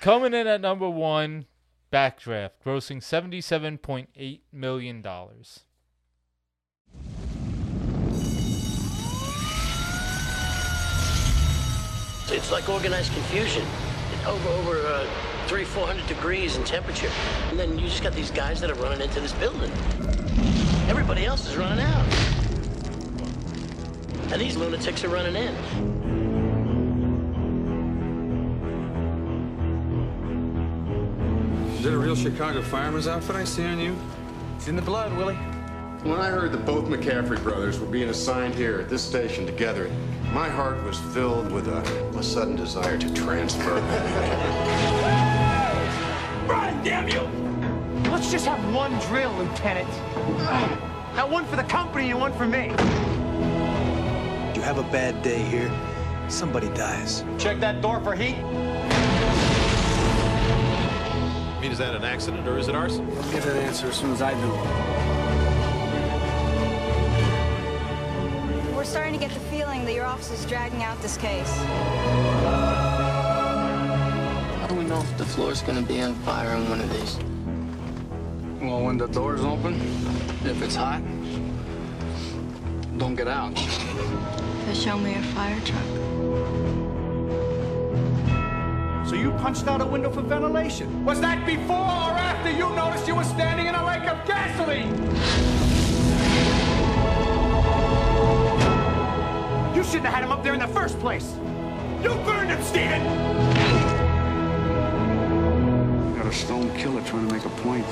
coming 0.00 0.34
in 0.34 0.46
at 0.46 0.60
number 0.60 0.88
one, 0.90 1.46
Backdraft, 1.92 2.50
grossing 2.64 3.02
seventy-seven 3.02 3.78
point 3.78 4.10
eight 4.16 4.42
million 4.52 5.00
dollars. 5.02 5.60
It's 12.28 12.50
like 12.50 12.68
organized 12.68 13.12
confusion. 13.12 13.64
Over 14.26 14.48
over 14.48 14.86
uh, 14.86 15.06
three, 15.46 15.64
four 15.64 15.86
hundred 15.86 16.06
degrees 16.08 16.56
in 16.56 16.64
temperature, 16.64 17.10
and 17.50 17.58
then 17.58 17.78
you 17.78 17.86
just 17.86 18.02
got 18.02 18.12
these 18.14 18.32
guys 18.32 18.60
that 18.60 18.70
are 18.70 18.74
running 18.74 19.00
into 19.00 19.20
this 19.20 19.32
building. 19.34 19.70
Everybody 20.88 21.24
else 21.24 21.48
is 21.48 21.56
running 21.56 21.84
out, 21.84 22.06
and 24.32 24.40
these 24.40 24.56
lunatics 24.56 25.04
are 25.04 25.08
running 25.08 25.36
in. 25.36 25.54
Is 31.76 31.84
that 31.84 31.92
a 31.92 31.98
real 31.98 32.16
Chicago 32.16 32.60
fireman's 32.62 33.06
outfit 33.06 33.36
I 33.36 33.44
see 33.44 33.64
on 33.64 33.78
you? 33.78 33.96
It's 34.56 34.66
in 34.66 34.74
the 34.74 34.82
blood, 34.82 35.16
Willie. 35.16 35.38
When 36.06 36.20
I 36.20 36.28
heard 36.28 36.52
that 36.52 36.64
both 36.64 36.84
McCaffrey 36.84 37.42
brothers 37.42 37.80
were 37.80 37.86
being 37.86 38.10
assigned 38.10 38.54
here 38.54 38.78
at 38.78 38.88
this 38.88 39.02
station 39.02 39.44
together, 39.44 39.90
my 40.32 40.48
heart 40.48 40.80
was 40.84 41.00
filled 41.12 41.50
with 41.50 41.66
a, 41.66 41.80
a 42.16 42.22
sudden 42.22 42.54
desire 42.54 42.96
to 42.96 43.12
transfer. 43.12 43.74
Brian, 46.46 46.80
damn 46.84 47.08
you! 47.08 47.22
Let's 48.08 48.30
just 48.30 48.46
have 48.46 48.72
one 48.72 48.96
drill, 49.08 49.32
Lieutenant. 49.32 49.88
Now, 51.16 51.26
one 51.28 51.44
for 51.44 51.56
the 51.56 51.64
company 51.64 52.12
and 52.12 52.20
one 52.20 52.32
for 52.34 52.46
me. 52.46 52.66
You 54.54 54.62
have 54.62 54.78
a 54.78 54.86
bad 54.92 55.24
day 55.24 55.42
here, 55.42 55.72
somebody 56.28 56.68
dies. 56.68 57.24
Check 57.36 57.58
that 57.58 57.82
door 57.82 58.00
for 58.00 58.14
heat. 58.14 58.36
I 61.56 61.60
mean, 61.60 61.72
is 61.72 61.78
that 61.78 61.96
an 61.96 62.04
accident 62.04 62.46
or 62.46 62.58
is 62.58 62.68
it 62.68 62.76
arson? 62.76 63.10
I'll 63.10 63.32
get 63.32 63.44
an 63.44 63.56
answer 63.56 63.88
as 63.88 63.96
soon 63.96 64.12
as 64.12 64.22
I 64.22 64.34
do. 64.34 64.95
Starting 68.86 69.12
to 69.12 69.18
get 69.18 69.32
the 69.34 69.40
feeling 69.50 69.84
that 69.84 69.94
your 69.94 70.04
office 70.04 70.30
is 70.30 70.46
dragging 70.46 70.84
out 70.84 71.00
this 71.02 71.16
case. 71.16 71.52
How 74.60 74.66
do 74.68 74.76
we 74.76 74.84
know 74.84 75.00
if 75.00 75.18
the 75.18 75.24
floor's 75.24 75.60
gonna 75.62 75.82
be 75.82 76.00
on 76.00 76.14
fire 76.26 76.54
in 76.54 76.68
one 76.70 76.80
of 76.80 76.88
these? 76.92 77.18
Well, 78.60 78.84
when 78.84 78.96
the 78.96 79.08
door's 79.08 79.42
open, 79.42 79.74
If 80.44 80.62
it's 80.62 80.76
hot, 80.76 81.02
don't 82.98 83.16
get 83.16 83.26
out. 83.26 83.52
They 84.66 84.74
show 84.74 84.96
me 84.96 85.14
a 85.14 85.22
fire 85.34 85.60
truck. 85.64 85.82
So 89.08 89.16
you 89.16 89.32
punched 89.42 89.66
out 89.66 89.80
a 89.80 89.86
window 89.86 90.10
for 90.10 90.22
ventilation. 90.22 91.04
Was 91.04 91.20
that 91.20 91.44
before 91.44 91.74
or 91.74 92.14
after 92.30 92.50
you 92.52 92.70
noticed 92.76 93.08
you 93.08 93.16
were 93.16 93.24
standing 93.24 93.66
in 93.66 93.74
a 93.74 93.84
lake 93.84 94.06
of 94.06 94.24
gasoline? 94.26 95.55
You 99.76 99.84
shouldn't 99.84 100.06
have 100.06 100.14
had 100.14 100.24
him 100.24 100.32
up 100.32 100.42
there 100.42 100.54
in 100.54 100.60
the 100.60 100.68
first 100.68 100.98
place. 101.00 101.34
You 102.02 102.08
burned 102.24 102.48
him, 102.48 102.62
Steven! 102.62 103.04
Got 106.16 106.24
a 106.24 106.32
stone 106.32 106.74
killer 106.78 107.02
trying 107.02 107.28
to 107.28 107.34
make 107.34 107.44
a 107.44 107.50
point. 107.50 107.84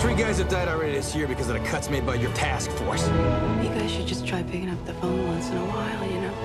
Three 0.00 0.16
guys 0.16 0.38
have 0.38 0.48
died 0.48 0.66
already 0.66 0.94
this 0.94 1.14
year 1.14 1.28
because 1.28 1.48
of 1.48 1.62
the 1.62 1.68
cuts 1.68 1.88
made 1.88 2.04
by 2.04 2.16
your 2.16 2.32
task 2.32 2.72
force. 2.72 3.06
You 3.06 3.68
guys 3.68 3.92
should 3.92 4.08
just 4.08 4.26
try 4.26 4.42
picking 4.42 4.68
up 4.68 4.84
the 4.84 4.94
phone 4.94 5.28
once 5.28 5.50
in 5.50 5.56
a 5.56 5.66
while, 5.66 6.10
you 6.10 6.22
know? 6.22 6.43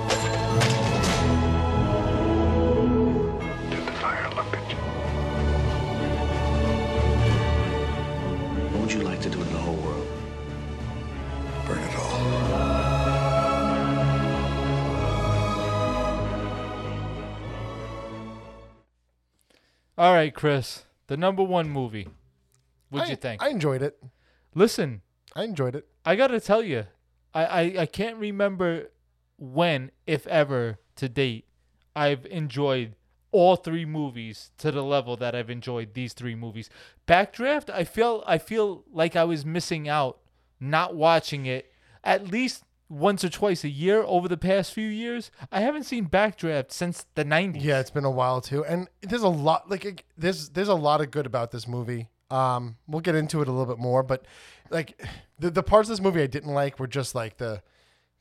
All 20.00 20.14
right, 20.14 20.34
Chris, 20.34 20.86
the 21.08 21.18
number 21.18 21.44
one 21.44 21.70
movie. 21.70 22.08
What'd 22.90 23.08
I- 23.08 23.12
you 23.12 23.16
think? 23.18 23.44
I 23.44 23.50
enjoyed 23.50 23.82
it. 23.82 24.02
Listen, 24.56 25.02
I 25.36 25.44
enjoyed 25.44 25.76
it. 25.76 25.90
I 26.06 26.16
gotta 26.16 26.40
tell 26.40 26.64
you, 26.64 26.86
I, 27.34 27.46
I, 27.46 27.62
I 27.80 27.86
can't 27.86 28.16
remember 28.16 28.92
when, 29.38 29.92
if 30.08 30.26
ever, 30.28 30.80
to 30.96 31.10
date, 31.10 31.50
I've 31.98 32.26
enjoyed 32.28 32.96
all 33.34 33.58
three 33.58 33.84
movies 33.84 34.52
to 34.60 34.72
the 34.72 34.84
level 34.84 35.18
that 35.18 35.36
I've 35.36 35.50
enjoyed 35.50 35.94
these 35.94 36.14
three 36.14 36.34
movies. 36.34 36.70
Backdraft, 37.06 37.70
I 37.70 37.84
feel 37.84 38.24
I 38.26 38.38
feel 38.38 38.86
like 38.94 39.18
I 39.18 39.26
was 39.26 39.46
missing 39.46 39.90
out 39.90 40.20
not 40.62 40.96
watching 40.96 41.46
it 41.46 41.74
at 42.06 42.32
least 42.32 42.64
once 42.90 43.24
or 43.24 43.30
twice 43.30 43.64
a 43.64 43.70
year 43.70 44.02
over 44.04 44.28
the 44.28 44.38
past 44.38 44.74
few 44.74 44.88
years. 44.88 45.32
I 45.52 45.62
haven't 45.62 45.84
seen 45.84 46.08
Backdraft 46.08 46.72
since 46.72 47.06
the 47.16 47.24
90s. 47.24 47.64
Yeah, 47.64 47.80
it's 47.80 47.92
been 47.92 48.06
a 48.06 48.12
while 48.12 48.42
too, 48.42 48.66
and 48.66 48.90
there's 49.02 49.24
a 49.24 49.30
lot 49.30 49.70
like 49.70 50.06
there's 50.18 50.50
there's 50.50 50.68
a 50.68 50.76
lot 50.76 51.02
of 51.02 51.12
good 51.12 51.26
about 51.26 51.52
this 51.52 51.68
movie. 51.68 52.10
Um, 52.32 52.78
we'll 52.88 53.02
get 53.02 53.16
into 53.16 53.42
it 53.42 53.48
a 53.48 53.52
little 53.52 53.74
bit 53.74 53.82
more, 53.82 54.04
but 54.04 54.26
like 54.70 55.02
the 55.40 55.50
the 55.50 55.64
parts 55.64 55.90
of 55.90 55.94
this 55.94 56.02
movie 56.02 56.22
I 56.22 56.28
didn't 56.28 56.54
like 56.54 56.80
were 56.80 56.88
just 56.88 57.16
like 57.16 57.38
the 57.38 57.62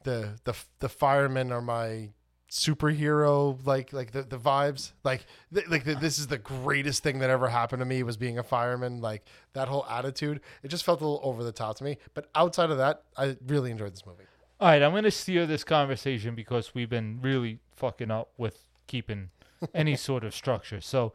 the 0.05 0.39
the 0.45 0.55
the 0.79 0.89
firemen 0.89 1.53
are 1.53 1.63
my 1.63 2.11
superhero 2.51 3.59
like 3.67 3.93
like 3.93 4.13
the, 4.13 4.23
the 4.23 4.39
vibes 4.39 4.93
like 5.05 5.27
th- 5.53 5.69
like 5.69 5.85
the, 5.85 5.95
this 5.95 6.19
is 6.19 6.29
the 6.29 6.39
greatest 6.39 7.03
thing 7.03 7.19
that 7.19 7.29
ever 7.29 7.47
happened 7.47 7.81
to 7.81 7.85
me 7.85 8.03
was 8.03 8.17
being 8.17 8.39
a 8.39 8.43
fireman 8.43 9.03
like 9.03 9.23
that 9.53 9.69
whole 9.69 9.85
attitude 9.85 10.41
it 10.63 10.69
just 10.69 10.83
felt 10.83 11.03
a 11.03 11.05
little 11.05 11.21
over 11.23 11.45
the 11.45 11.53
top 11.53 11.77
to 11.77 11.85
me 11.85 11.99
but 12.15 12.31
outside 12.35 12.71
of 12.71 12.79
that 12.79 13.03
i 13.19 13.37
really 13.47 13.71
enjoyed 13.71 13.93
this 13.93 14.07
movie 14.07 14.25
All 14.61 14.69
right, 14.69 14.83
I'm 14.83 14.91
going 14.91 15.05
to 15.05 15.13
steer 15.13 15.47
this 15.47 15.63
conversation 15.63 16.35
because 16.35 16.75
we've 16.75 16.91
been 16.91 17.21
really 17.23 17.61
fucking 17.77 18.11
up 18.11 18.31
with 18.37 18.65
keeping 18.89 19.31
any 19.73 19.95
sort 19.97 20.25
of 20.25 20.35
structure. 20.35 20.81
So, 20.81 21.13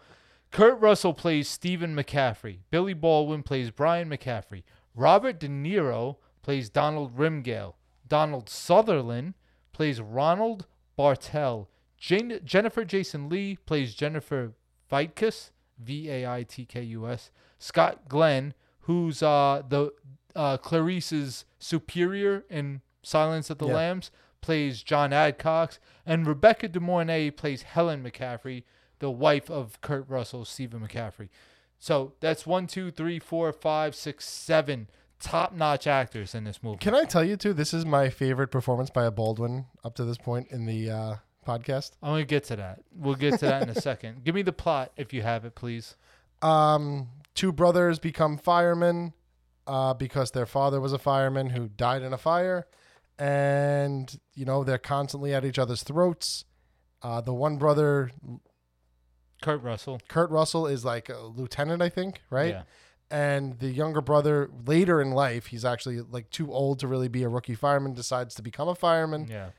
Kurt 0.51 0.79
Russell 0.79 1.13
plays 1.13 1.49
Stephen 1.49 1.93
McCaffrey. 1.93 2.59
Billy 2.71 2.93
Baldwin 2.93 3.43
plays 3.43 3.69
Brian 3.69 4.09
McCaffrey. 4.09 4.63
Robert 4.95 5.41
De 5.41 5.49
Niro 5.49 6.17
plays 6.41 6.69
Donald 6.69 7.17
Rimgale. 7.17 7.73
Donald 8.07 8.47
Sutherland 8.47 9.33
plays 9.73 9.99
Ronald 9.99 10.65
Bartel. 10.95 11.67
Jane, 11.97 12.39
Jennifer 12.45 12.85
Jason 12.85 13.27
Lee 13.27 13.57
plays 13.65 13.93
Jennifer 13.93 14.53
Vaitkus, 14.89 15.49
V 15.79 16.09
A 16.09 16.25
I 16.25 16.43
T 16.43 16.63
K 16.63 16.81
U 16.83 17.09
S. 17.09 17.29
Scott 17.59 18.07
Glenn, 18.07 18.53
who's 18.81 19.21
uh, 19.21 19.63
the 19.67 19.91
uh, 20.33 20.55
Clarice's 20.55 21.43
superior 21.59 22.45
in 22.49 22.79
Silence 23.03 23.49
of 23.49 23.59
the 23.59 23.67
Yeah. 23.67 23.73
Lambs, 23.75 24.11
plays 24.41 24.81
John 24.81 25.11
Adcox, 25.11 25.77
and 26.05 26.25
Rebecca 26.25 26.67
De 26.67 26.79
Mornay 26.79 27.29
plays 27.29 27.61
Helen 27.61 28.03
McCaffrey, 28.03 28.63
the 28.99 29.11
wife 29.11 29.49
of 29.49 29.79
Kurt 29.81 30.09
Russell, 30.09 30.45
Stephen 30.45 30.81
McCaffrey. 30.81 31.29
So 31.79 32.13
that's 32.19 32.47
one, 32.47 32.65
two, 32.67 32.91
three, 32.91 33.19
four, 33.19 33.51
five, 33.53 33.93
six, 33.95 34.27
seven 34.27 34.89
top-notch 35.19 35.87
actors 35.87 36.35
in 36.35 36.43
this 36.43 36.61
movie. 36.63 36.77
Can 36.79 36.95
I 36.95 37.05
tell 37.05 37.23
you 37.23 37.37
too? 37.37 37.53
This 37.53 37.73
is 37.73 37.85
my 37.85 38.09
favorite 38.09 38.49
performance 38.49 38.89
by 38.89 39.05
a 39.05 39.11
Baldwin 39.11 39.65
up 39.83 39.95
to 39.95 40.05
this 40.05 40.17
point 40.17 40.47
in 40.51 40.65
the 40.65 40.89
uh, 40.89 41.15
podcast. 41.47 41.91
I'm 42.01 42.11
gonna 42.13 42.25
get 42.25 42.43
to 42.45 42.55
that. 42.57 42.81
We'll 42.95 43.15
get 43.15 43.39
to 43.39 43.45
that 43.45 43.63
in 43.63 43.69
a 43.69 43.75
second. 43.79 44.23
Give 44.23 44.35
me 44.35 44.41
the 44.41 44.53
plot 44.53 44.91
if 44.97 45.13
you 45.13 45.21
have 45.21 45.45
it, 45.45 45.55
please. 45.55 45.95
Um, 46.41 47.09
two 47.35 47.53
brothers 47.53 47.99
become 47.99 48.37
firemen 48.37 49.13
uh, 49.65 49.93
because 49.93 50.31
their 50.31 50.45
father 50.45 50.81
was 50.81 50.91
a 50.93 50.99
fireman 50.99 51.51
who 51.51 51.69
died 51.69 52.01
in 52.01 52.11
a 52.11 52.17
fire, 52.17 52.67
and 53.19 54.19
you 54.33 54.45
know 54.45 54.63
they're 54.63 54.77
constantly 54.77 55.33
at 55.33 55.45
each 55.45 55.59
other's 55.59 55.83
throats. 55.83 56.45
Uh, 57.01 57.21
the 57.21 57.33
one 57.33 57.57
brother, 57.57 58.11
Kurt 59.41 59.61
Russell. 59.61 59.99
Kurt 60.07 60.29
Russell, 60.29 60.67
is 60.67 60.85
like 60.85 61.09
a 61.09 61.19
lieutenant, 61.19 61.81
I 61.81 61.89
think, 61.89 62.21
right? 62.29 62.53
Yeah. 62.53 62.63
And 63.11 63.59
the 63.59 63.69
younger 63.69 64.01
brother, 64.01 64.49
later 64.65 65.01
in 65.01 65.11
life, 65.11 65.47
he's 65.47 65.65
actually 65.65 66.01
like 66.01 66.29
too 66.29 66.51
old 66.51 66.79
to 66.79 66.87
really 66.87 67.09
be 67.09 67.23
a 67.23 67.29
rookie 67.29 67.55
fireman. 67.55 67.93
Decides 67.93 68.33
to 68.35 68.41
become 68.41 68.67
a 68.67 68.75
fireman. 68.75 69.27
Yeah. 69.29 69.49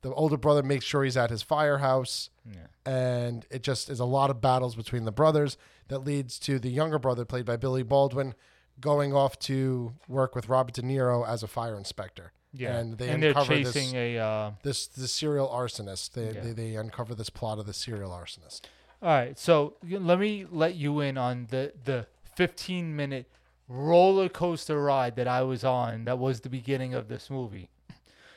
The 0.00 0.12
older 0.12 0.36
brother 0.36 0.64
makes 0.64 0.84
sure 0.84 1.04
he's 1.04 1.16
at 1.16 1.30
his 1.30 1.42
firehouse. 1.42 2.30
Yeah. 2.44 2.66
And 2.84 3.46
it 3.50 3.62
just 3.62 3.88
is 3.88 4.00
a 4.00 4.04
lot 4.04 4.30
of 4.30 4.40
battles 4.40 4.74
between 4.74 5.04
the 5.04 5.12
brothers 5.12 5.56
that 5.88 6.00
leads 6.00 6.40
to 6.40 6.58
the 6.58 6.70
younger 6.70 6.98
brother, 6.98 7.24
played 7.24 7.44
by 7.44 7.56
Billy 7.56 7.84
Baldwin, 7.84 8.34
going 8.80 9.14
off 9.14 9.38
to 9.40 9.94
work 10.08 10.34
with 10.34 10.48
Robert 10.48 10.74
De 10.74 10.82
Niro 10.82 11.24
as 11.26 11.44
a 11.44 11.46
fire 11.46 11.76
inspector. 11.76 12.32
Yeah. 12.54 12.76
And 12.78 12.98
they 12.98 13.08
And 13.08 13.22
they're 13.22 13.34
chasing 13.34 13.92
this, 13.92 13.94
a, 13.94 14.18
uh, 14.18 14.50
this 14.62 14.86
the 14.86 15.08
serial 15.08 15.48
arsonist. 15.48 16.12
They, 16.12 16.32
Yeah. 16.32 16.40
they 16.40 16.52
they 16.52 16.76
uncover 16.76 17.14
this 17.14 17.30
plot 17.30 17.58
of 17.58 17.66
the 17.66 17.72
serial 17.72 18.10
arsonist. 18.10 18.62
All 19.02 19.08
right, 19.08 19.36
so 19.38 19.74
let 19.90 20.18
me 20.20 20.46
let 20.50 20.74
you 20.76 21.00
in 21.00 21.18
on 21.18 21.46
the 21.50 21.72
the 21.84 22.06
15 22.36 22.94
minute 22.94 23.26
roller 23.68 24.28
coaster 24.28 24.80
ride 24.82 25.16
that 25.16 25.26
I 25.26 25.42
was 25.42 25.64
on. 25.64 26.04
That 26.04 26.18
was 26.18 26.40
the 26.40 26.48
beginning 26.48 26.94
of 26.94 27.08
this 27.08 27.28
movie. 27.30 27.68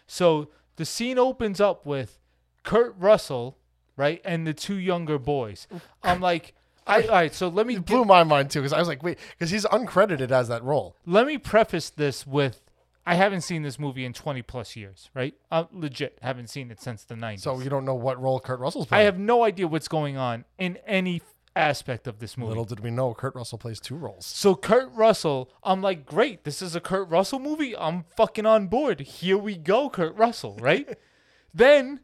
So 0.08 0.50
the 0.78 0.86
scene 0.86 1.18
opens 1.20 1.60
up 1.62 1.86
with 1.86 2.20
Kurt 2.64 2.96
Russell, 2.98 3.58
right, 3.96 4.22
and 4.26 4.46
the 4.48 4.54
two 4.54 4.76
younger 4.76 5.18
boys. 5.20 5.68
I'm 6.04 6.20
like, 6.22 6.54
I, 6.88 7.04
all 7.04 7.10
right, 7.10 7.34
so 7.34 7.48
let 7.48 7.68
me 7.68 7.76
It 7.76 7.86
blew 7.86 8.06
my 8.06 8.24
mind 8.24 8.50
too 8.52 8.60
because 8.62 8.74
I 8.74 8.80
was 8.80 8.88
like, 8.88 9.04
wait, 9.04 9.18
because 9.38 9.52
he's 9.52 9.66
uncredited 9.66 10.32
as 10.32 10.48
that 10.48 10.64
role. 10.64 10.96
let 11.06 11.28
me 11.28 11.38
preface 11.38 11.90
this 11.90 12.26
with 12.26 12.62
I 13.06 13.16
haven't 13.16 13.42
seen 13.42 13.62
this 13.62 13.78
movie 13.78 14.04
in 14.04 14.14
20 14.14 14.42
plus 14.42 14.76
years, 14.76 15.10
right? 15.14 15.36
I 15.52 15.68
legit 15.72 16.18
haven't 16.22 16.50
seen 16.50 16.72
it 16.72 16.82
since 16.82 17.04
the 17.04 17.16
90s. 17.16 17.42
So 17.42 17.60
you 17.60 17.70
don't 17.70 17.86
know 17.86 17.94
what 17.94 18.20
role 18.20 18.40
Kurt 18.40 18.60
Russell's 18.60 18.88
playing. 18.88 19.02
I 19.02 19.06
have 19.06 19.20
no 19.20 19.44
idea 19.44 19.68
what's 19.68 19.88
going 19.88 20.18
on 20.18 20.46
in 20.58 20.78
any 20.88 21.22
aspect 21.56 22.08
of 22.08 22.20
this 22.20 22.38
movie. 22.38 22.50
Little 22.50 22.66
did 22.66 22.80
we 22.80 22.90
know, 22.92 23.14
Kurt 23.14 23.36
Russell 23.36 23.58
plays 23.58 23.80
two 23.80 23.96
roles. 23.96 24.26
So 24.26 24.56
Kurt 24.56 24.92
Russell, 24.94 25.52
I'm 25.64 25.82
like, 25.82 26.06
great, 26.06 26.44
this 26.44 26.62
is 26.62 26.76
a 26.76 26.82
Kurt 26.82 27.08
Russell 27.10 27.40
movie. 27.40 27.78
I'm 27.78 28.06
fucking 28.18 28.46
on 28.46 28.68
board. 28.68 29.02
Here 29.02 29.38
we 29.38 29.56
go, 29.56 29.90
Kurt 29.90 30.16
Russell, 30.18 30.58
right? 30.60 30.98
then 31.54 32.00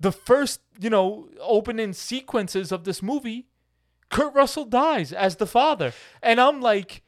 the 0.00 0.12
first, 0.12 0.60
you 0.80 0.90
know, 0.90 1.28
opening 1.40 1.92
sequences 1.92 2.72
of 2.72 2.84
this 2.84 3.02
movie, 3.02 3.46
Kurt 4.10 4.34
Russell 4.34 4.64
dies 4.64 5.12
as 5.12 5.36
the 5.36 5.46
father. 5.46 5.92
And 6.22 6.40
I'm 6.40 6.60
like, 6.60 7.02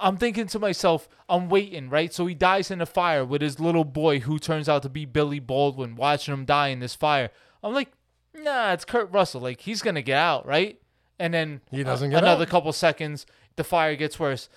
I'm 0.00 0.16
thinking 0.16 0.46
to 0.48 0.58
myself, 0.58 1.08
I'm 1.28 1.48
waiting, 1.48 1.88
right? 1.88 2.12
So 2.12 2.26
he 2.26 2.34
dies 2.34 2.70
in 2.70 2.80
a 2.80 2.86
fire 2.86 3.24
with 3.24 3.40
his 3.42 3.58
little 3.60 3.84
boy 3.84 4.20
who 4.20 4.38
turns 4.38 4.68
out 4.68 4.82
to 4.82 4.88
be 4.88 5.04
Billy 5.04 5.38
Baldwin, 5.40 5.96
watching 5.96 6.34
him 6.34 6.44
die 6.44 6.68
in 6.68 6.80
this 6.80 6.94
fire. 6.94 7.30
I'm 7.62 7.72
like, 7.74 7.92
nah, 8.34 8.72
it's 8.72 8.84
Kurt 8.84 9.10
Russell. 9.12 9.40
Like, 9.40 9.60
he's 9.60 9.82
going 9.82 9.94
to 9.94 10.02
get 10.02 10.18
out, 10.18 10.46
right? 10.46 10.80
And 11.18 11.32
then 11.32 11.60
He 11.70 11.82
doesn't 11.82 12.10
get 12.10 12.22
another 12.22 12.42
out. 12.42 12.48
couple 12.48 12.72
seconds, 12.72 13.24
the 13.56 13.64
fire 13.64 13.96
gets 13.96 14.20
worse. 14.20 14.48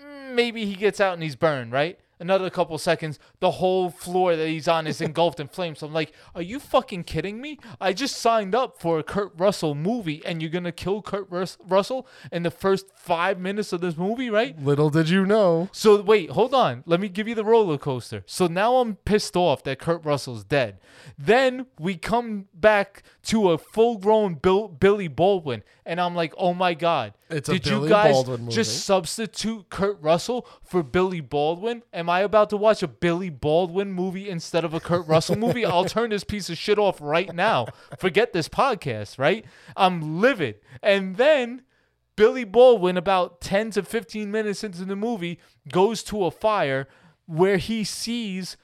Mm, 0.00 0.34
Maybe 0.34 0.64
he 0.66 0.74
gets 0.74 1.00
out 1.00 1.14
and 1.14 1.22
he's 1.22 1.36
burned, 1.36 1.72
right? 1.72 1.98
Another 2.18 2.48
couple 2.48 2.78
seconds, 2.78 3.18
the 3.40 3.50
whole 3.50 3.90
floor 3.90 4.36
that 4.36 4.48
he's 4.48 4.68
on 4.68 4.86
is 4.86 5.00
engulfed 5.00 5.38
in 5.38 5.48
flames. 5.48 5.80
So 5.80 5.86
I'm 5.86 5.92
like, 5.92 6.12
are 6.34 6.42
you 6.42 6.58
fucking 6.58 7.04
kidding 7.04 7.40
me? 7.40 7.58
I 7.80 7.92
just 7.92 8.16
signed 8.16 8.54
up 8.54 8.80
for 8.80 8.98
a 8.98 9.02
Kurt 9.02 9.32
Russell 9.36 9.74
movie, 9.74 10.24
and 10.24 10.40
you're 10.40 10.50
gonna 10.50 10.72
kill 10.72 11.02
Kurt 11.02 11.26
Rus- 11.30 11.58
Russell 11.68 12.06
in 12.32 12.42
the 12.42 12.50
first 12.50 12.86
five 12.96 13.38
minutes 13.38 13.72
of 13.72 13.80
this 13.82 13.96
movie, 13.96 14.30
right? 14.30 14.58
Little 14.62 14.88
did 14.88 15.10
you 15.10 15.26
know. 15.26 15.68
So 15.72 16.00
wait, 16.00 16.30
hold 16.30 16.54
on. 16.54 16.82
Let 16.86 17.00
me 17.00 17.08
give 17.08 17.28
you 17.28 17.34
the 17.34 17.44
roller 17.44 17.76
coaster. 17.78 18.22
So 18.26 18.46
now 18.46 18.76
I'm 18.76 18.96
pissed 18.96 19.36
off 19.36 19.62
that 19.64 19.78
Kurt 19.78 20.04
Russell's 20.04 20.44
dead. 20.44 20.78
Then 21.18 21.66
we 21.78 21.96
come 21.96 22.46
back 22.54 23.02
to 23.24 23.50
a 23.50 23.58
full-grown 23.58 24.34
Bill, 24.34 24.68
Billy 24.68 25.08
Baldwin, 25.08 25.62
and 25.84 26.00
I'm 26.00 26.14
like, 26.14 26.32
oh 26.38 26.54
my 26.54 26.74
god, 26.74 27.14
It's 27.30 27.48
a 27.48 27.52
did 27.52 27.66
you 27.66 27.88
guys 27.88 28.14
just 28.54 28.84
substitute 28.84 29.68
Kurt 29.70 30.00
Russell 30.00 30.46
for 30.62 30.82
Billy 30.82 31.20
Baldwin? 31.20 31.82
Am 32.06 32.10
I 32.10 32.20
about 32.20 32.50
to 32.50 32.56
watch 32.56 32.84
a 32.84 32.86
Billy 32.86 33.30
Baldwin 33.30 33.90
movie 33.92 34.28
instead 34.28 34.64
of 34.64 34.72
a 34.72 34.78
Kurt 34.78 35.08
Russell 35.08 35.34
movie? 35.34 35.64
I'll 35.64 35.84
turn 35.86 36.10
this 36.10 36.22
piece 36.22 36.48
of 36.48 36.56
shit 36.56 36.78
off 36.78 37.00
right 37.00 37.34
now. 37.34 37.66
Forget 37.98 38.32
this 38.32 38.48
podcast, 38.48 39.18
right? 39.18 39.44
I'm 39.76 40.20
livid. 40.20 40.60
And 40.84 41.16
then 41.16 41.62
Billy 42.14 42.44
Baldwin, 42.44 42.96
about 42.96 43.40
10 43.40 43.72
to 43.72 43.82
15 43.82 44.30
minutes 44.30 44.62
into 44.62 44.84
the 44.84 44.94
movie, 44.94 45.40
goes 45.72 46.04
to 46.04 46.26
a 46.26 46.30
fire 46.30 46.86
where 47.26 47.56
he 47.56 47.82
sees 47.82 48.56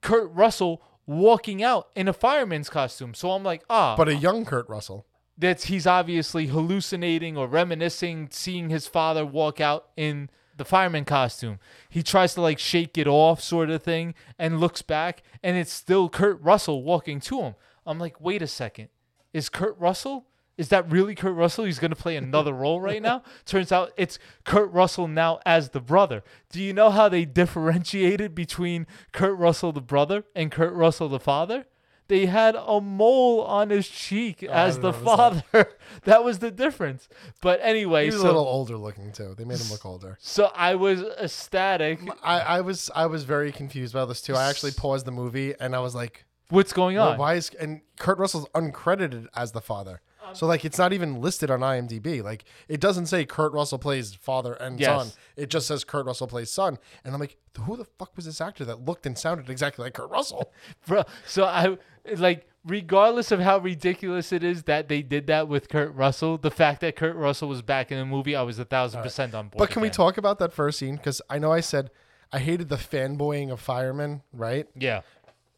Kurt 0.00 0.28
Russell 0.32 0.82
walking 1.06 1.62
out 1.62 1.90
in 1.94 2.08
a 2.08 2.12
fireman's 2.12 2.68
costume. 2.68 3.14
So 3.14 3.30
I'm 3.30 3.44
like, 3.44 3.62
ah, 3.70 3.94
But 3.96 4.08
a 4.08 4.16
young 4.16 4.44
Kurt 4.44 4.68
Russell. 4.68 5.06
that's 5.38 5.66
he's 5.66 5.86
obviously 5.86 6.48
hallucinating 6.48 7.36
or 7.36 7.46
reminiscing, 7.46 8.30
seeing 8.32 8.68
his 8.68 8.88
father 8.88 9.24
walk 9.24 9.60
out 9.60 9.90
in 9.96 10.28
the 10.60 10.64
fireman 10.66 11.06
costume. 11.06 11.58
He 11.88 12.02
tries 12.02 12.34
to 12.34 12.42
like 12.42 12.58
shake 12.58 12.98
it 12.98 13.06
off, 13.06 13.40
sort 13.40 13.70
of 13.70 13.82
thing, 13.82 14.14
and 14.38 14.60
looks 14.60 14.82
back, 14.82 15.22
and 15.42 15.56
it's 15.56 15.72
still 15.72 16.10
Kurt 16.10 16.38
Russell 16.42 16.82
walking 16.82 17.18
to 17.20 17.40
him. 17.40 17.54
I'm 17.86 17.98
like, 17.98 18.20
wait 18.20 18.42
a 18.42 18.46
second, 18.46 18.90
is 19.32 19.48
Kurt 19.48 19.78
Russell? 19.78 20.26
Is 20.58 20.68
that 20.68 20.92
really 20.92 21.14
Kurt 21.14 21.34
Russell? 21.34 21.64
He's 21.64 21.78
going 21.78 21.92
to 21.92 21.96
play 21.96 22.16
another 22.16 22.52
role 22.52 22.78
right 22.78 23.00
now? 23.00 23.22
Turns 23.46 23.72
out 23.72 23.92
it's 23.96 24.18
Kurt 24.44 24.70
Russell 24.70 25.08
now 25.08 25.40
as 25.46 25.70
the 25.70 25.80
brother. 25.80 26.22
Do 26.50 26.62
you 26.62 26.74
know 26.74 26.90
how 26.90 27.08
they 27.08 27.24
differentiated 27.24 28.34
between 28.34 28.86
Kurt 29.12 29.38
Russell 29.38 29.72
the 29.72 29.80
brother 29.80 30.24
and 30.34 30.52
Kurt 30.52 30.74
Russell 30.74 31.08
the 31.08 31.18
father? 31.18 31.64
They 32.10 32.26
had 32.26 32.56
a 32.56 32.80
mole 32.80 33.40
on 33.42 33.70
his 33.70 33.88
cheek 33.88 34.44
oh, 34.46 34.52
as 34.52 34.80
the 34.80 34.90
noticed 34.90 35.04
that. 35.04 35.16
father. 35.52 35.68
That. 36.04 36.24
was 36.24 36.40
the 36.40 36.50
difference. 36.50 37.08
But 37.40 37.60
anyway, 37.62 38.04
He 38.06 38.10
was 38.10 38.20
so, 38.20 38.26
a 38.26 38.26
little 38.26 38.46
older 38.46 38.76
looking 38.76 39.12
too. 39.12 39.34
They 39.38 39.44
made 39.44 39.58
him 39.60 39.70
look 39.70 39.86
older. 39.86 40.18
so 40.20 40.50
I 40.54 40.74
was 40.74 41.02
ecstatic. 41.20 42.00
I, 42.22 42.40
I 42.40 42.60
was 42.62 42.90
I 42.96 43.06
was 43.06 43.22
very 43.22 43.52
confused 43.52 43.94
by 43.94 44.04
this 44.06 44.20
too. 44.20 44.34
I 44.34 44.50
actually 44.50 44.72
paused 44.72 45.06
the 45.06 45.12
movie 45.12 45.54
and 45.60 45.76
I 45.76 45.78
was 45.78 45.94
like, 45.94 46.24
What's 46.48 46.72
going 46.72 46.96
"Well, 46.96 47.10
on? 47.10 47.18
Why 47.18 47.34
is 47.34 47.50
and 47.60 47.80
Kurt 47.98 48.18
Russell's 48.18 48.48
uncredited 48.56 49.28
as 49.36 49.52
the 49.52 49.60
father? 49.60 50.00
So 50.34 50.46
like 50.46 50.64
it's 50.64 50.78
not 50.78 50.92
even 50.92 51.20
listed 51.20 51.50
on 51.50 51.60
IMDb. 51.60 52.22
Like 52.22 52.44
it 52.68 52.80
doesn't 52.80 53.06
say 53.06 53.24
Kurt 53.24 53.52
Russell 53.52 53.78
plays 53.78 54.14
father 54.14 54.54
and 54.54 54.78
Yes. 54.78 54.88
son. 54.88 55.12
It 55.36 55.50
just 55.50 55.66
says 55.66 55.84
Kurt 55.84 56.06
Russell 56.06 56.26
plays 56.26 56.50
son. 56.50 56.78
And 57.04 57.14
I'm 57.14 57.20
like, 57.20 57.36
who 57.60 57.76
the 57.76 57.84
fuck 57.84 58.14
was 58.16 58.24
this 58.26 58.40
actor 58.40 58.64
that 58.64 58.84
looked 58.84 59.06
and 59.06 59.16
sounded 59.18 59.50
exactly 59.50 59.84
like 59.84 59.94
Kurt 59.94 60.10
Russell? 60.10 60.52
Bro, 60.86 61.04
so 61.26 61.44
I 61.44 61.76
like 62.16 62.46
regardless 62.64 63.30
of 63.32 63.40
how 63.40 63.58
ridiculous 63.58 64.32
it 64.32 64.44
is 64.44 64.64
that 64.64 64.88
they 64.88 65.02
did 65.02 65.26
that 65.28 65.48
with 65.48 65.68
Kurt 65.68 65.94
Russell, 65.94 66.36
the 66.38 66.50
fact 66.50 66.80
that 66.82 66.96
Kurt 66.96 67.16
Russell 67.16 67.48
was 67.48 67.62
back 67.62 67.90
in 67.90 67.98
the 67.98 68.04
movie, 68.04 68.36
I 68.36 68.42
was 68.42 68.58
a 68.58 68.64
thousand 68.64 69.02
percent 69.02 69.34
on 69.34 69.48
board. 69.48 69.58
But 69.58 69.70
can 69.70 69.82
we 69.82 69.90
talk 69.90 70.18
about 70.18 70.38
that 70.38 70.52
first 70.52 70.78
scene? 70.78 70.96
Because 70.96 71.22
I 71.30 71.38
know 71.38 71.52
I 71.52 71.60
said 71.60 71.90
I 72.32 72.38
hated 72.38 72.68
the 72.68 72.76
fanboying 72.76 73.50
of 73.50 73.60
firemen, 73.60 74.22
right? 74.32 74.66
Yeah. 74.76 75.00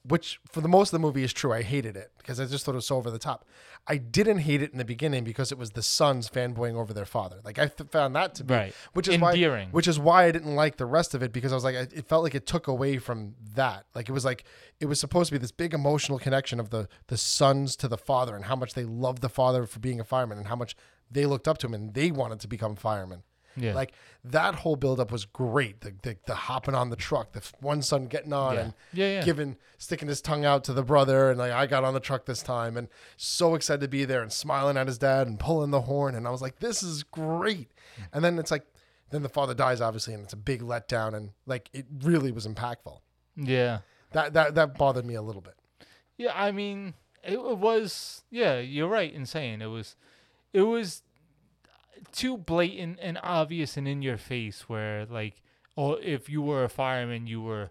Which 0.04 0.40
for 0.50 0.60
the 0.60 0.68
most 0.68 0.88
of 0.88 1.00
the 1.00 1.06
movie 1.06 1.22
is 1.22 1.32
true. 1.32 1.52
I 1.52 1.62
hated 1.62 1.96
it 1.96 2.10
because 2.18 2.40
I 2.40 2.46
just 2.46 2.64
thought 2.64 2.72
it 2.72 2.76
was 2.76 2.86
so 2.86 2.96
over 2.96 3.08
the 3.10 3.20
top. 3.20 3.46
I 3.86 3.98
didn't 3.98 4.38
hate 4.38 4.60
it 4.60 4.72
in 4.72 4.78
the 4.78 4.84
beginning 4.84 5.22
because 5.22 5.52
it 5.52 5.58
was 5.58 5.70
the 5.70 5.82
sons 5.82 6.28
fanboying 6.28 6.74
over 6.74 6.92
their 6.92 7.04
father. 7.04 7.40
Like 7.44 7.60
I 7.60 7.68
th- 7.68 7.88
found 7.90 8.16
that 8.16 8.34
to 8.36 8.44
be 8.44 8.52
Right. 8.52 8.74
which 8.94 9.06
is 9.06 9.14
Endearing. 9.14 9.68
why 9.68 9.72
which 9.72 9.86
is 9.86 10.00
why 10.00 10.24
I 10.24 10.32
didn't 10.32 10.56
like 10.56 10.76
the 10.76 10.86
rest 10.86 11.14
of 11.14 11.22
it 11.22 11.32
because 11.32 11.52
I 11.52 11.54
was 11.54 11.62
like 11.62 11.76
I- 11.76 11.80
it 11.94 12.06
felt 12.08 12.24
like 12.24 12.34
it 12.34 12.46
took 12.46 12.66
away 12.66 12.98
from 12.98 13.36
that. 13.54 13.86
Like 13.94 14.08
it 14.08 14.12
was 14.12 14.24
like 14.24 14.42
it 14.80 14.86
was 14.86 14.98
supposed 14.98 15.28
to 15.28 15.34
be 15.34 15.38
this 15.38 15.52
big 15.52 15.72
emotional 15.72 16.18
connection 16.18 16.58
of 16.58 16.70
the 16.70 16.88
the 17.06 17.16
sons 17.16 17.76
to 17.76 17.86
the 17.86 17.98
father 17.98 18.34
and 18.34 18.46
how 18.46 18.56
much 18.56 18.74
they 18.74 18.84
loved 18.84 19.22
the 19.22 19.28
father 19.28 19.66
for 19.66 19.78
being 19.78 20.00
a 20.00 20.04
fireman 20.04 20.36
and 20.38 20.48
how 20.48 20.56
much 20.56 20.74
they 21.10 21.26
looked 21.26 21.46
up 21.46 21.58
to 21.58 21.66
him 21.68 21.74
and 21.74 21.94
they 21.94 22.10
wanted 22.10 22.40
to 22.40 22.48
become 22.48 22.74
firemen. 22.74 23.22
Yeah. 23.56 23.74
Like 23.74 23.92
that 24.24 24.54
whole 24.54 24.76
buildup 24.76 25.10
was 25.12 25.24
great. 25.24 25.80
The, 25.82 25.92
the 26.02 26.16
the 26.26 26.34
hopping 26.34 26.74
on 26.74 26.90
the 26.90 26.96
truck, 26.96 27.32
the 27.32 27.42
one 27.60 27.82
son 27.82 28.06
getting 28.06 28.32
on 28.32 28.54
Yeah. 28.54 28.60
and 28.60 28.74
Yeah, 28.92 29.06
yeah. 29.18 29.22
giving 29.24 29.56
sticking 29.78 30.08
his 30.08 30.20
tongue 30.20 30.44
out 30.44 30.64
to 30.64 30.72
the 30.72 30.82
brother 30.82 31.30
and 31.30 31.38
like 31.38 31.52
I 31.52 31.66
got 31.66 31.84
on 31.84 31.92
the 31.94 32.00
truck 32.00 32.24
this 32.26 32.42
time 32.42 32.76
and 32.76 32.88
so 33.16 33.54
excited 33.54 33.80
to 33.82 33.88
be 33.88 34.04
there 34.04 34.22
and 34.22 34.32
smiling 34.32 34.76
at 34.76 34.86
his 34.86 34.98
dad 34.98 35.26
and 35.26 35.38
pulling 35.38 35.70
the 35.70 35.82
horn 35.82 36.14
and 36.14 36.26
I 36.26 36.30
was 36.30 36.40
like, 36.40 36.60
this 36.60 36.82
is 36.82 37.02
great. 37.02 37.70
Mm. 38.00 38.04
And 38.14 38.24
then 38.24 38.38
it's 38.38 38.50
like 38.50 38.64
then 39.10 39.22
the 39.22 39.28
father 39.28 39.52
dies 39.54 39.80
obviously 39.80 40.14
and 40.14 40.22
it's 40.24 40.32
a 40.32 40.36
big 40.36 40.62
letdown 40.62 41.14
and 41.14 41.30
like 41.46 41.68
it 41.72 41.86
really 42.02 42.32
was 42.32 42.46
impactful. 42.46 43.00
Yeah. 43.36 43.80
That 44.12 44.32
that 44.34 44.54
that 44.54 44.78
bothered 44.78 45.04
me 45.04 45.14
a 45.14 45.22
little 45.22 45.42
bit. 45.42 45.54
Yeah, 46.18 46.32
I 46.34 46.52
mean, 46.52 46.94
it, 47.24 47.34
it 47.38 47.58
was. 47.58 48.22
Yeah, 48.30 48.58
you're 48.58 48.88
right 48.88 49.12
in 49.12 49.24
saying 49.26 49.62
it 49.62 49.66
was. 49.66 49.96
It 50.52 50.60
was 50.62 51.02
too 52.10 52.36
blatant 52.36 52.98
and 53.00 53.18
obvious 53.22 53.76
and 53.76 53.86
in 53.86 54.02
your 54.02 54.16
face. 54.16 54.68
Where 54.68 55.06
like, 55.06 55.42
or 55.76 56.00
if 56.00 56.28
you 56.28 56.42
were 56.42 56.64
a 56.64 56.68
fireman, 56.68 57.26
you 57.26 57.42
were 57.42 57.70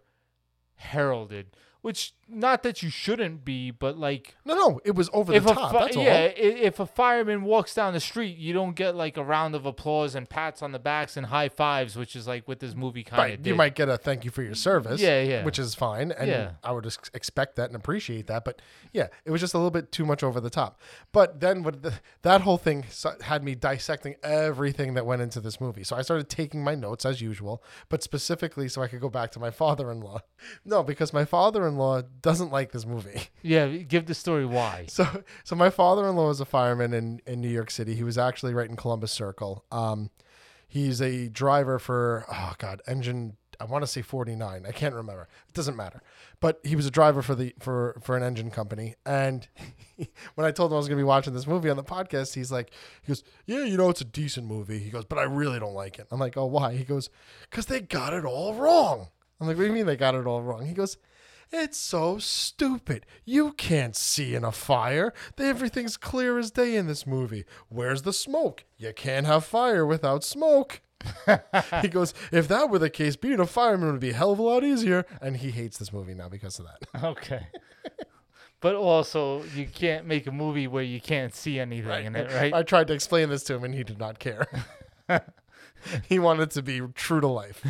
heralded. 0.76 1.56
Which 1.82 2.14
not 2.28 2.62
that 2.64 2.84
you 2.84 2.90
shouldn't 2.92 3.44
be, 3.44 3.72
but 3.72 3.98
like 3.98 4.36
No, 4.46 4.54
no, 4.56 4.80
it 4.86 4.94
was 4.96 5.10
over 5.14 5.34
if 5.34 5.44
the 5.44 5.52
a 5.52 5.56
top. 5.56 5.72
fi- 5.72 5.80
that's 5.86 5.96
yeah, 5.98 6.20
if 6.26 6.80
a 6.80 6.86
fireman 6.86 7.42
walks 7.42 7.74
down 7.74 7.94
the 7.94 8.00
street, 8.00 8.38
you 8.38 8.54
don't 8.54 8.76
get 8.76 8.96
like 8.96 9.18
a 9.18 9.24
round 9.24 9.56
of 9.56 9.66
applause 9.66 10.14
and 10.14 10.30
pats 10.30 10.62
on 10.62 10.72
the 10.74 10.80
backs 10.80 11.18
and 11.18 11.26
high 11.26 11.50
fives, 11.50 11.96
which 11.98 12.16
is 12.16 12.28
like 12.28 12.48
what 12.48 12.60
this 12.60 12.76
movie 12.76 13.04
kind 13.04 13.20
of 13.20 13.24
Right. 13.24 13.42
did. 13.42 13.50
You 13.50 13.56
might 13.56 13.74
get 13.74 13.90
a 13.90 13.98
thank 13.98 14.24
you 14.24 14.30
for 14.32 14.44
your 14.44 14.54
service. 14.54 15.02
Yeah, 15.02 15.22
yeah. 15.24 15.44
Which 15.44 15.58
is 15.58 15.74
fine. 15.74 16.12
And 16.12 16.30
Yeah. 16.30 16.52
I 16.64 16.72
would 16.72 16.86
ex- 16.86 17.10
expect 17.16 17.56
that 17.56 17.66
and 17.68 17.76
appreciate 17.76 18.28
that. 18.28 18.46
But 18.46 18.62
yeah, 18.94 19.08
it 19.26 19.32
was 19.32 19.42
just 19.42 19.56
a 19.56 19.58
little 19.58 19.72
bit 19.72 19.92
too 19.92 20.06
much 20.06 20.22
over 20.22 20.40
the 20.40 20.52
top. 20.52 20.80
But 21.12 21.40
then 21.40 21.64
what 21.64 21.82
the, 21.82 21.94
that 22.22 22.42
whole 22.42 22.60
thing 22.60 22.86
had 23.24 23.44
me 23.44 23.56
dissecting 23.56 24.16
everything 24.22 24.94
that 24.94 25.06
went 25.08 25.24
into 25.24 25.40
this 25.42 25.60
movie. 25.60 25.84
So 25.84 25.96
I 25.96 26.04
started 26.04 26.30
taking 26.30 26.64
my 26.64 26.76
notes 26.76 27.06
as 27.06 27.22
usual, 27.22 27.64
but 27.90 28.04
specifically 28.04 28.68
so 28.70 28.84
I 28.84 28.88
could 28.88 29.02
go 29.02 29.10
back 29.10 29.32
to 29.32 29.40
my 29.40 29.50
father 29.50 29.92
in 29.92 30.00
law. 30.00 30.20
No, 30.66 30.82
because 30.84 31.14
my 31.14 31.24
father 31.24 31.68
in 31.72 31.78
law 31.78 32.02
doesn't 32.22 32.52
like 32.52 32.72
this 32.72 32.86
movie. 32.86 33.22
Yeah, 33.44 33.66
give 33.68 34.06
the 34.06 34.14
story 34.14 34.46
why. 34.46 34.86
So, 34.88 35.24
so 35.44 35.56
my 35.56 35.72
father-in-law 35.72 36.30
is 36.30 36.40
a 36.40 36.46
fireman 36.46 36.94
in, 36.94 37.22
in 37.26 37.42
New 37.42 37.50
York 37.50 37.72
City. 37.72 37.96
He 37.96 38.04
was 38.04 38.18
actually 38.18 38.54
right 38.54 38.70
in 38.70 38.76
Columbus 38.76 39.12
Circle. 39.12 39.66
Um, 39.72 40.12
he's 40.68 41.02
a 41.02 41.28
driver 41.28 41.80
for 41.80 42.26
oh 42.32 42.54
god, 42.60 42.82
engine. 42.88 43.38
I 43.60 43.66
want 43.66 43.84
to 43.84 43.88
say 43.88 44.02
49. 44.02 44.66
I 44.68 44.72
can't 44.72 44.94
remember. 44.96 45.28
It 45.48 45.54
doesn't 45.54 45.76
matter. 45.76 46.02
But 46.40 46.60
he 46.64 46.76
was 46.76 46.86
a 46.86 46.92
driver 46.92 47.22
for 47.22 47.34
the 47.36 47.54
for 47.60 48.00
for 48.02 48.16
an 48.16 48.24
engine 48.24 48.52
company. 48.52 48.96
And 49.06 49.48
when 50.36 50.46
I 50.46 50.52
told 50.52 50.72
him 50.72 50.76
I 50.76 50.78
was 50.78 50.88
going 50.88 50.98
to 50.98 51.02
be 51.04 51.08
watching 51.08 51.34
this 51.34 51.48
movie 51.48 51.70
on 51.70 51.78
the 51.78 51.84
podcast, 51.84 52.36
he's 52.36 52.52
like, 52.52 52.72
he 53.02 53.08
goes, 53.08 53.24
"Yeah, 53.48 53.64
you 53.64 53.76
know, 53.78 53.90
it's 53.90 54.02
a 54.02 54.06
decent 54.06 54.46
movie." 54.48 54.80
He 54.80 54.92
goes, 54.92 55.06
"But 55.06 55.18
I 55.18 55.24
really 55.24 55.60
don't 55.60 55.74
like 55.74 55.98
it." 55.98 56.08
I'm 56.12 56.20
like, 56.20 56.38
"Oh, 56.38 56.46
why?" 56.46 56.76
He 56.76 56.84
goes, 56.84 57.10
"Cuz 57.50 57.66
they 57.66 57.82
got 57.82 58.14
it 58.14 58.24
all 58.24 58.54
wrong." 58.54 59.08
I'm 59.40 59.48
like, 59.48 59.58
"What 59.58 59.64
do 59.64 59.68
you 59.68 59.74
mean 59.74 59.88
they 59.88 59.98
got 59.98 60.14
it 60.16 60.28
all 60.28 60.44
wrong?" 60.44 60.68
He 60.68 60.74
goes, 60.74 60.98
it's 61.52 61.78
so 61.78 62.18
stupid. 62.18 63.06
You 63.26 63.54
can't 63.54 63.96
see 63.96 64.36
in 64.36 64.44
a 64.44 64.52
fire. 64.52 65.14
Everything's 65.38 65.98
clear 65.98 66.40
as 66.40 66.52
day 66.52 66.76
in 66.76 66.88
this 66.88 67.06
movie. 67.06 67.46
Where's 67.70 68.04
the 68.04 68.14
smoke? 68.14 68.64
You 68.78 68.94
can't 68.94 69.26
have 69.26 69.46
fire 69.46 69.86
without 69.86 70.24
smoke. 70.24 70.82
he 71.82 71.88
goes, 71.88 72.14
if 72.32 72.48
that 72.48 72.70
were 72.70 72.80
the 72.80 72.90
case, 72.90 73.16
being 73.16 73.40
a 73.40 73.46
fireman 73.46 73.92
would 73.92 74.00
be 74.00 74.12
a 74.12 74.14
hell 74.14 74.32
of 74.32 74.40
a 74.40 74.44
lot 74.44 74.64
easier. 74.64 75.06
And 75.22 75.38
he 75.38 75.52
hates 75.52 75.78
this 75.78 75.92
movie 75.92 76.14
now 76.14 76.30
because 76.30 76.60
of 76.60 76.66
that. 76.66 77.04
Okay. 77.04 77.48
But 78.62 78.76
also, 78.76 79.44
you 79.56 79.66
can't 79.66 80.06
make 80.06 80.28
a 80.28 80.32
movie 80.32 80.68
where 80.68 80.84
you 80.84 81.02
can't 81.02 81.34
see 81.34 81.60
anything 81.60 82.06
in 82.06 82.16
it, 82.16 82.32
right? 82.32 82.54
I 82.54 82.62
tried 82.62 82.88
to 82.88 82.94
explain 82.94 83.30
this 83.30 83.44
to 83.46 83.56
him 83.56 83.64
and 83.64 83.74
he 83.74 83.84
did 83.84 83.98
not 83.98 84.20
care. 84.20 84.48
he 86.08 86.20
wanted 86.20 86.52
to 86.52 86.62
be 86.62 86.80
true 86.94 87.20
to 87.22 87.28
life. 87.28 87.66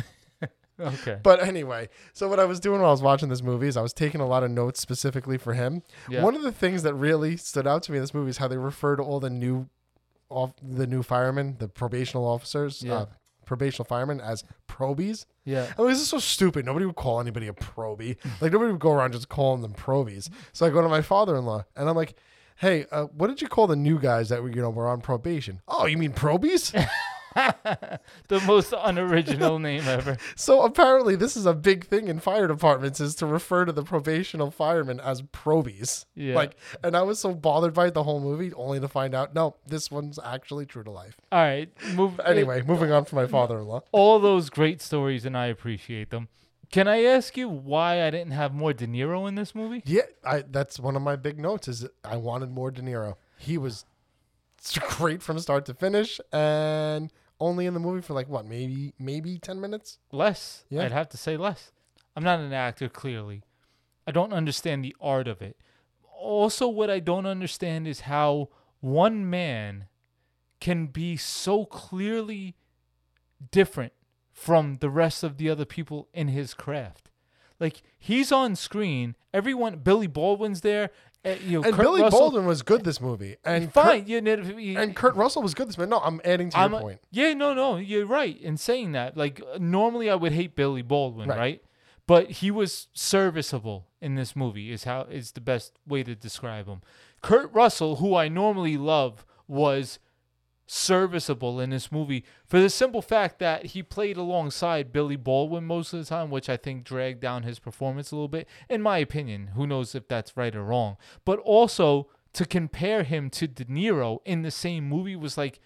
Okay. 0.82 1.18
But 1.22 1.42
anyway, 1.42 1.88
so 2.12 2.28
what 2.28 2.40
I 2.40 2.44
was 2.44 2.60
doing 2.60 2.80
while 2.80 2.88
I 2.90 2.92
was 2.92 3.02
watching 3.02 3.28
this 3.28 3.42
movie 3.42 3.68
is 3.68 3.76
I 3.76 3.82
was 3.82 3.92
taking 3.92 4.20
a 4.20 4.26
lot 4.26 4.42
of 4.42 4.50
notes 4.50 4.80
specifically 4.80 5.38
for 5.38 5.54
him. 5.54 5.82
Yeah. 6.08 6.22
One 6.22 6.34
of 6.34 6.42
the 6.42 6.52
things 6.52 6.82
that 6.82 6.94
really 6.94 7.36
stood 7.36 7.66
out 7.66 7.82
to 7.84 7.92
me 7.92 7.98
in 7.98 8.02
this 8.02 8.12
movie 8.14 8.30
is 8.30 8.38
how 8.38 8.48
they 8.48 8.56
refer 8.58 8.96
to 8.96 9.02
all 9.02 9.20
the 9.20 9.30
new, 9.30 9.68
off 10.28 10.52
the 10.62 10.86
new 10.86 11.02
firemen, 11.02 11.56
the 11.58 11.68
probational 11.68 12.24
officers, 12.26 12.82
Yeah. 12.82 12.94
uh, 12.94 13.06
probational 13.46 13.86
firemen 13.86 14.20
as 14.20 14.44
probies. 14.66 15.26
Yeah. 15.44 15.66
I 15.76 15.80
mean, 15.82 15.90
this 15.90 16.00
is 16.00 16.08
so 16.08 16.18
stupid. 16.18 16.64
Nobody 16.64 16.86
would 16.86 16.96
call 16.96 17.20
anybody 17.20 17.48
a 17.48 17.52
probie. 17.52 18.16
Like 18.40 18.52
nobody 18.52 18.70
would 18.72 18.80
go 18.80 18.92
around 18.92 19.12
just 19.12 19.28
calling 19.28 19.62
them 19.62 19.72
probies. 19.74 20.30
So 20.52 20.64
I 20.66 20.70
go 20.70 20.80
to 20.80 20.88
my 20.88 21.02
father-in-law 21.02 21.64
and 21.76 21.88
I'm 21.88 21.96
like, 21.96 22.14
"Hey, 22.56 22.86
uh, 22.92 23.04
what 23.06 23.26
did 23.26 23.42
you 23.42 23.48
call 23.48 23.66
the 23.66 23.76
new 23.76 23.98
guys 23.98 24.28
that 24.30 24.42
were 24.42 24.50
you 24.50 24.62
know 24.62 24.70
were 24.70 24.88
on 24.88 25.00
probation? 25.00 25.60
Oh, 25.68 25.86
you 25.86 25.98
mean 25.98 26.12
probies?" 26.12 26.72
the 28.28 28.40
most 28.46 28.74
unoriginal 28.76 29.58
name 29.58 29.86
ever. 29.86 30.16
So 30.34 30.62
apparently, 30.62 31.14
this 31.14 31.36
is 31.36 31.46
a 31.46 31.54
big 31.54 31.86
thing 31.86 32.08
in 32.08 32.18
fire 32.18 32.46
departments 32.46 33.00
is 33.00 33.14
to 33.16 33.26
refer 33.26 33.64
to 33.64 33.72
the 33.72 33.82
probational 33.82 34.52
firemen 34.52 34.98
as 34.98 35.22
probies. 35.22 36.06
Yeah. 36.14 36.34
Like, 36.34 36.56
and 36.82 36.96
I 36.96 37.02
was 37.02 37.18
so 37.18 37.34
bothered 37.34 37.74
by 37.74 37.88
it 37.88 37.94
the 37.94 38.02
whole 38.02 38.20
movie, 38.20 38.52
only 38.54 38.80
to 38.80 38.88
find 38.88 39.14
out 39.14 39.34
no, 39.34 39.56
this 39.66 39.90
one's 39.90 40.18
actually 40.24 40.66
true 40.66 40.84
to 40.84 40.90
life. 40.90 41.16
All 41.30 41.40
right, 41.40 41.70
move. 41.94 42.20
Anyway, 42.32 42.62
moving 42.62 42.90
on 42.92 43.04
from 43.04 43.16
my 43.16 43.26
father-in-law. 43.26 43.82
All 43.92 44.18
those 44.18 44.48
great 44.48 44.80
stories, 44.80 45.26
and 45.26 45.36
I 45.36 45.46
appreciate 45.46 46.10
them. 46.10 46.28
Can 46.70 46.88
I 46.88 47.02
ask 47.02 47.36
you 47.36 47.48
why 47.48 48.02
I 48.02 48.10
didn't 48.10 48.32
have 48.32 48.54
more 48.54 48.72
De 48.72 48.86
Niro 48.86 49.28
in 49.28 49.34
this 49.34 49.54
movie? 49.54 49.82
Yeah, 49.84 50.02
I 50.24 50.42
that's 50.48 50.80
one 50.80 50.96
of 50.96 51.02
my 51.02 51.16
big 51.16 51.38
notes. 51.38 51.68
Is 51.68 51.86
I 52.02 52.16
wanted 52.16 52.50
more 52.50 52.70
De 52.70 52.80
Niro. 52.80 53.16
He 53.38 53.58
was 53.58 53.84
great 54.80 55.22
from 55.22 55.38
start 55.38 55.66
to 55.66 55.74
finish, 55.74 56.20
and 56.32 57.12
only 57.42 57.66
in 57.66 57.74
the 57.74 57.80
movie 57.80 58.00
for 58.00 58.14
like 58.14 58.28
what, 58.28 58.46
maybe 58.46 58.94
maybe 58.98 59.38
ten 59.38 59.60
minutes. 59.60 59.98
Less. 60.12 60.64
Yeah. 60.70 60.84
I'd 60.84 60.92
have 60.92 61.08
to 61.10 61.16
say 61.16 61.36
less. 61.36 61.72
I'm 62.16 62.22
not 62.22 62.40
an 62.40 62.52
actor, 62.52 62.88
clearly. 62.88 63.42
I 64.06 64.12
don't 64.12 64.32
understand 64.32 64.84
the 64.84 64.96
art 65.00 65.26
of 65.26 65.42
it. 65.42 65.56
Also, 66.18 66.68
what 66.68 66.88
I 66.88 67.00
don't 67.00 67.26
understand 67.26 67.88
is 67.88 68.00
how 68.00 68.48
one 68.80 69.28
man 69.28 69.86
can 70.60 70.86
be 70.86 71.16
so 71.16 71.64
clearly 71.64 72.54
different 73.50 73.92
from 74.32 74.76
the 74.76 74.90
rest 74.90 75.24
of 75.24 75.36
the 75.36 75.50
other 75.50 75.64
people 75.64 76.08
in 76.14 76.28
his 76.28 76.54
craft. 76.54 77.10
Like 77.58 77.82
he's 77.98 78.30
on 78.30 78.54
screen, 78.56 79.16
everyone. 79.34 79.78
Billy 79.78 80.06
Baldwin's 80.06 80.60
there. 80.60 80.90
Uh, 81.24 81.30
you 81.44 81.60
know, 81.60 81.64
And 81.66 81.74
Kurt 81.74 81.84
Billy 81.84 82.02
Russell- 82.02 82.18
Baldwin 82.20 82.46
was 82.46 82.62
good 82.62 82.84
this 82.84 83.00
movie, 83.00 83.36
and 83.44 83.72
fine. 83.72 84.00
Kurt, 84.00 84.08
you 84.08 84.56
you- 84.58 84.78
and 84.78 84.94
Kurt 84.96 85.14
Russell 85.14 85.42
was 85.42 85.54
good 85.54 85.68
this 85.68 85.78
movie. 85.78 85.90
No, 85.90 85.98
I'm 85.98 86.20
adding 86.24 86.50
to 86.50 86.58
I'm 86.58 86.72
your 86.72 86.80
a- 86.80 86.82
point. 86.82 87.00
Yeah, 87.10 87.32
no, 87.34 87.54
no, 87.54 87.76
you're 87.76 88.06
right 88.06 88.40
in 88.40 88.56
saying 88.56 88.92
that. 88.92 89.16
Like 89.16 89.40
uh, 89.40 89.58
normally, 89.60 90.10
I 90.10 90.14
would 90.16 90.32
hate 90.32 90.56
Billy 90.56 90.82
Baldwin, 90.82 91.28
Right. 91.28 91.38
right? 91.38 91.62
But 92.08 92.30
he 92.30 92.50
was 92.50 92.88
serviceable 92.92 93.86
in 94.00 94.16
this 94.16 94.34
movie. 94.34 94.72
Is 94.72 94.84
how 94.84 95.02
is 95.02 95.32
the 95.32 95.40
best 95.40 95.78
way 95.86 96.02
to 96.02 96.14
describe 96.16 96.66
him. 96.66 96.80
Kurt 97.22 97.52
Russell, 97.54 97.96
who 97.96 98.16
I 98.16 98.28
normally 98.28 98.76
love, 98.76 99.24
was 99.46 100.00
serviceable 100.72 101.60
in 101.60 101.68
this 101.68 101.92
movie 101.92 102.24
for 102.46 102.58
the 102.58 102.70
simple 102.70 103.02
fact 103.02 103.38
that 103.38 103.66
he 103.66 103.82
played 103.82 104.16
alongside 104.16 104.92
Billy 104.92 105.16
Baldwin 105.16 105.64
most 105.64 105.92
of 105.92 105.98
the 105.98 106.06
time, 106.06 106.30
which 106.30 106.48
I 106.48 106.56
think 106.56 106.82
dragged 106.82 107.20
down 107.20 107.42
his 107.42 107.58
performance 107.58 108.10
a 108.10 108.16
little 108.16 108.26
bit, 108.26 108.48
in 108.70 108.80
my 108.80 108.96
opinion. 108.96 109.48
Who 109.48 109.66
knows 109.66 109.94
if 109.94 110.08
that's 110.08 110.34
right 110.34 110.56
or 110.56 110.64
wrong? 110.64 110.96
But 111.26 111.38
also 111.40 112.08
to 112.32 112.46
compare 112.46 113.02
him 113.02 113.28
to 113.30 113.46
De 113.46 113.66
Niro 113.66 114.20
in 114.24 114.40
the 114.40 114.50
same 114.50 114.88
movie 114.88 115.14
was 115.14 115.36
like, 115.36 115.60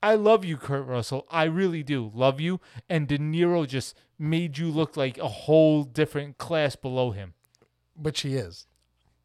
I 0.00 0.14
love 0.14 0.44
you, 0.44 0.56
Kurt 0.56 0.86
Russell. 0.86 1.26
I 1.28 1.44
really 1.44 1.82
do 1.82 2.12
love 2.14 2.40
you. 2.40 2.60
And 2.88 3.08
De 3.08 3.18
Niro 3.18 3.66
just 3.66 3.96
made 4.20 4.56
you 4.56 4.70
look 4.70 4.96
like 4.96 5.18
a 5.18 5.26
whole 5.26 5.82
different 5.82 6.38
class 6.38 6.76
below 6.76 7.10
him. 7.10 7.34
But 7.96 8.16
she 8.16 8.34
is. 8.34 8.67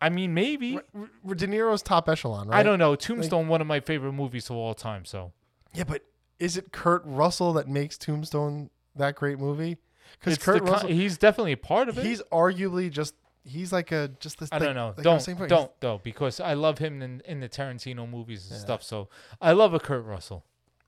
I 0.03 0.09
mean, 0.09 0.33
maybe. 0.33 0.79
R- 1.25 1.35
De 1.35 1.47
Niro's 1.47 1.81
top 1.81 2.09
echelon, 2.09 2.49
right? 2.49 2.59
I 2.59 2.63
don't 2.63 2.77
know. 2.79 2.95
Tombstone, 2.95 3.47
one 3.47 3.61
of 3.61 3.67
my 3.67 3.79
favorite 3.79 4.13
movies 4.13 4.49
of 4.49 4.55
all 4.57 4.73
time. 4.73 5.05
So 5.05 5.31
Yeah, 5.73 5.85
but 5.85 6.03
is 6.39 6.57
it 6.57 6.71
Kurt 6.71 7.03
Russell 7.05 7.53
that 7.53 7.67
makes 7.67 7.97
Tombstone 7.97 8.69
that 8.95 9.15
great 9.15 9.39
movie? 9.39 9.77
Because 10.19 10.33
It's 10.33 10.45
the 10.45 10.51
Kurt 10.51 10.63
Russell, 10.63 10.89
he's 10.89 11.17
definitely 11.17 11.53
a 11.53 11.57
part 11.57 11.89
of 11.89 11.97
it. 11.97 12.05
He's 12.05 12.21
arguably 12.31 12.89
just 12.91 13.15
he's 13.45 13.71
like 13.73 13.91
a 13.91 14.09
just 14.19 14.39
this. 14.39 14.49
I 14.51 14.55
like- 14.57 14.63
don't 14.65 14.75
know. 14.75 14.87
like 14.89 14.97
I'm 14.99 15.03
don't 15.03 15.25
he's- 15.37 15.49
don't 15.49 15.71
though 15.79 16.01
because 16.03 16.39
I 16.39 16.53
love 16.53 16.77
him 16.79 17.01
in 17.01 17.21
in 17.25 17.39
the 17.39 17.49
Tarantino 17.49 18.09
movies 18.09 18.49
and 18.51 18.59
stuff. 18.59 18.83
So 18.83 19.09
I 19.41 19.53
love 19.53 19.73
a 19.73 19.79
Kurt 19.79 20.03
Russell, 20.05 20.43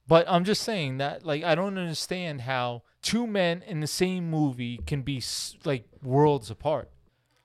but 0.07 0.25
I'm 0.29 0.43
just 0.43 0.61
saying 0.61 0.97
that 0.97 1.25
like 1.25 1.43
I 1.43 1.55
don't 1.55 1.77
understand 1.77 2.41
how 2.41 2.83
two 3.01 3.25
men 3.25 3.61
in 3.65 3.79
the 3.79 3.87
same 3.87 4.29
movie 4.29 4.77
can 4.85 5.01
be 5.03 5.17
s- 5.17 5.55
like 5.63 5.85
worlds 6.03 6.49
apart. 6.51 6.89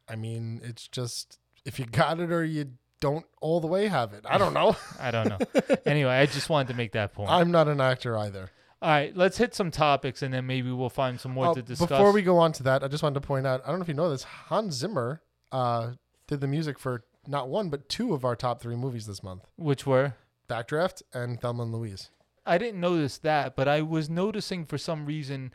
I 0.08 0.16
mean, 0.16 0.60
it's 0.64 0.88
just 0.88 1.38
if 1.64 1.78
you 1.78 1.86
got 1.86 2.20
it 2.20 2.30
or 2.32 2.44
you 2.44 2.72
don't 3.00 3.24
all 3.40 3.60
the 3.60 3.66
way 3.66 3.88
have 3.88 4.12
it. 4.12 4.24
I 4.28 4.38
don't 4.38 4.52
know. 4.54 4.76
I 5.00 5.10
don't 5.10 5.28
know. 5.28 5.38
anyway, 5.86 6.12
I 6.12 6.26
just 6.26 6.48
wanted 6.50 6.68
to 6.68 6.74
make 6.74 6.92
that 6.92 7.14
point. 7.14 7.30
I'm 7.30 7.50
not 7.50 7.68
an 7.68 7.80
actor 7.80 8.16
either. 8.18 8.50
All 8.82 8.90
right, 8.90 9.14
let's 9.16 9.36
hit 9.36 9.54
some 9.54 9.70
topics 9.70 10.22
and 10.22 10.32
then 10.32 10.46
maybe 10.46 10.70
we'll 10.70 10.88
find 10.88 11.20
some 11.20 11.32
more 11.32 11.48
Oh, 11.48 11.54
to 11.54 11.62
discuss. 11.62 11.88
Before 11.88 12.12
we 12.12 12.22
go 12.22 12.38
on 12.38 12.52
to 12.52 12.62
that, 12.64 12.82
I 12.82 12.88
just 12.88 13.02
wanted 13.02 13.20
to 13.20 13.26
point 13.26 13.46
out. 13.46 13.62
I 13.64 13.68
don't 13.68 13.78
know 13.78 13.82
if 13.82 13.88
you 13.88 13.94
know 13.94 14.10
this. 14.10 14.22
Hans 14.24 14.74
Zimmer 14.74 15.22
uh, 15.52 15.92
did 16.26 16.40
the 16.40 16.46
music 16.46 16.78
for 16.78 17.04
not 17.26 17.48
one 17.48 17.68
but 17.68 17.88
two 17.90 18.14
of 18.14 18.24
our 18.24 18.34
top 18.34 18.60
three 18.62 18.76
movies 18.76 19.06
this 19.06 19.22
month: 19.22 19.46
which 19.56 19.86
were 19.86 20.14
Backdraft 20.48 21.02
and 21.12 21.38
Thelma 21.40 21.64
and 21.64 21.72
Louise. 21.72 22.10
I 22.46 22.56
didn't 22.56 22.80
notice 22.80 23.18
that, 23.18 23.54
but 23.54 23.68
I 23.68 23.82
was 23.82 24.08
noticing 24.08 24.64
for 24.64 24.78
some 24.78 25.04
reason 25.04 25.52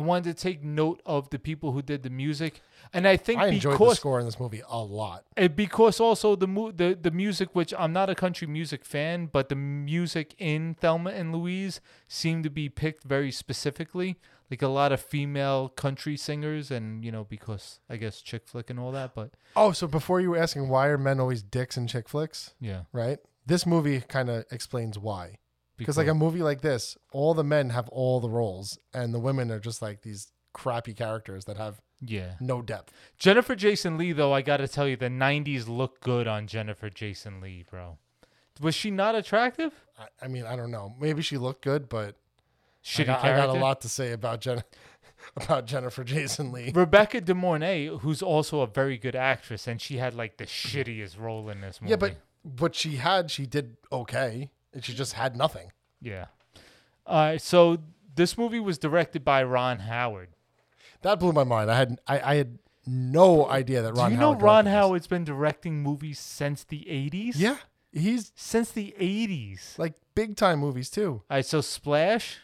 I 0.00 0.02
wanted 0.02 0.36
to 0.36 0.42
take 0.42 0.64
note 0.64 1.02
of 1.04 1.28
the 1.30 1.38
people 1.38 1.72
who 1.72 1.82
did 1.82 2.02
the 2.02 2.10
music, 2.10 2.62
and 2.94 3.06
I 3.06 3.16
think 3.16 3.38
I 3.40 3.48
enjoyed 3.48 3.78
the 3.78 3.94
score 3.94 4.18
in 4.18 4.24
this 4.24 4.40
movie 4.40 4.62
a 4.68 4.78
lot. 4.78 5.24
And 5.36 5.54
because 5.54 6.00
also 6.00 6.36
the 6.36 6.46
the 6.74 6.98
the 7.00 7.10
music, 7.10 7.50
which 7.52 7.74
I'm 7.78 7.92
not 7.92 8.08
a 8.08 8.14
country 8.14 8.46
music 8.46 8.84
fan, 8.84 9.26
but 9.26 9.48
the 9.50 9.56
music 9.56 10.34
in 10.38 10.74
Thelma 10.74 11.10
and 11.10 11.32
Louise 11.34 11.80
seemed 12.08 12.44
to 12.44 12.50
be 12.50 12.68
picked 12.68 13.04
very 13.04 13.30
specifically, 13.30 14.16
like 14.50 14.62
a 14.62 14.68
lot 14.68 14.90
of 14.90 15.00
female 15.00 15.68
country 15.68 16.16
singers, 16.16 16.70
and 16.70 17.04
you 17.04 17.12
know 17.12 17.24
because 17.24 17.80
I 17.90 17.96
guess 17.96 18.22
chick 18.22 18.48
flick 18.48 18.70
and 18.70 18.80
all 18.80 18.92
that. 18.92 19.14
But 19.14 19.32
Oh, 19.54 19.72
so 19.72 19.86
before 19.86 20.20
you 20.20 20.30
were 20.30 20.38
asking 20.38 20.68
why 20.70 20.86
are 20.86 20.98
men 20.98 21.20
always 21.20 21.42
dicks 21.42 21.76
in 21.76 21.86
chick 21.86 22.08
flicks? 22.08 22.54
Yeah. 22.58 22.84
Right? 22.92 23.18
This 23.44 23.66
movie 23.66 24.00
kind 24.00 24.30
of 24.30 24.44
explains 24.50 24.98
why. 24.98 25.38
Because 25.80 25.96
like 25.96 26.08
a 26.08 26.14
movie 26.14 26.42
like 26.42 26.60
this, 26.60 26.96
all 27.12 27.34
the 27.34 27.44
men 27.44 27.70
have 27.70 27.88
all 27.88 28.20
the 28.20 28.28
roles 28.28 28.78
and 28.92 29.14
the 29.14 29.18
women 29.18 29.50
are 29.50 29.58
just 29.58 29.82
like 29.82 30.02
these 30.02 30.32
crappy 30.52 30.94
characters 30.94 31.44
that 31.46 31.56
have 31.56 31.80
yeah, 32.00 32.32
no 32.40 32.62
depth. 32.62 32.92
Jennifer 33.18 33.54
Jason 33.54 33.98
Lee, 33.98 34.12
though, 34.12 34.32
I 34.32 34.42
got 34.42 34.58
to 34.58 34.68
tell 34.68 34.88
you, 34.88 34.96
the 34.96 35.08
'90s 35.08 35.68
look 35.68 36.00
good 36.00 36.26
on 36.26 36.46
Jennifer 36.46 36.88
Jason 36.88 37.40
Lee, 37.40 37.64
bro. 37.68 37.98
Was 38.60 38.74
she 38.74 38.90
not 38.90 39.14
attractive? 39.14 39.72
I, 39.98 40.06
I 40.22 40.28
mean, 40.28 40.44
I 40.44 40.56
don't 40.56 40.70
know. 40.70 40.94
Maybe 40.98 41.22
she 41.22 41.36
looked 41.36 41.62
good, 41.62 41.88
but 41.88 42.16
Shitty 42.84 43.02
I 43.02 43.04
got, 43.04 43.24
I 43.24 43.36
got 43.36 43.48
a 43.50 43.52
lot 43.52 43.80
to 43.82 43.88
say 43.88 44.12
about 44.12 44.40
Jen 44.40 44.62
about 45.36 45.66
Jennifer 45.66 46.04
Jason 46.04 46.52
Lee. 46.52 46.72
Rebecca 46.74 47.20
De 47.20 47.34
Mornay, 47.34 47.98
who's 48.00 48.22
also 48.22 48.60
a 48.60 48.66
very 48.66 48.96
good 48.96 49.16
actress, 49.16 49.66
and 49.66 49.80
she 49.80 49.98
had 49.98 50.14
like 50.14 50.38
the 50.38 50.46
shittiest 50.46 51.18
role 51.20 51.50
in 51.50 51.60
this 51.60 51.80
movie. 51.80 51.90
Yeah, 51.90 51.96
but 51.96 52.16
what 52.58 52.74
she 52.74 52.96
had, 52.96 53.30
she 53.30 53.46
did 53.46 53.76
okay. 53.92 54.50
And 54.72 54.84
she 54.84 54.94
just 54.94 55.14
had 55.14 55.36
nothing. 55.36 55.72
Yeah. 56.00 56.26
All 57.06 57.18
right. 57.18 57.40
So 57.40 57.78
this 58.14 58.38
movie 58.38 58.60
was 58.60 58.78
directed 58.78 59.24
by 59.24 59.42
Ron 59.42 59.80
Howard. 59.80 60.28
That 61.02 61.18
blew 61.18 61.32
my 61.32 61.44
mind. 61.44 61.70
I 61.70 61.76
had 61.76 62.00
I, 62.06 62.20
I 62.20 62.34
had 62.36 62.58
no 62.86 63.48
idea 63.48 63.82
that 63.82 63.94
Ron 63.94 64.10
Do 64.10 64.14
you 64.14 64.20
know 64.20 64.32
Howard 64.32 64.42
Ron. 64.42 64.66
Howard's 64.66 65.06
been 65.06 65.24
directing 65.24 65.82
movies 65.82 66.18
since 66.18 66.64
the 66.64 66.86
80s? 66.88 67.32
Yeah. 67.36 67.56
He's 67.92 68.32
since 68.36 68.70
the 68.70 68.94
80s. 69.00 69.78
Like 69.78 69.94
big 70.14 70.36
time 70.36 70.60
movies 70.60 70.90
too. 70.90 71.22
All 71.28 71.36
right. 71.36 71.46
So 71.46 71.60
Splash, 71.60 72.38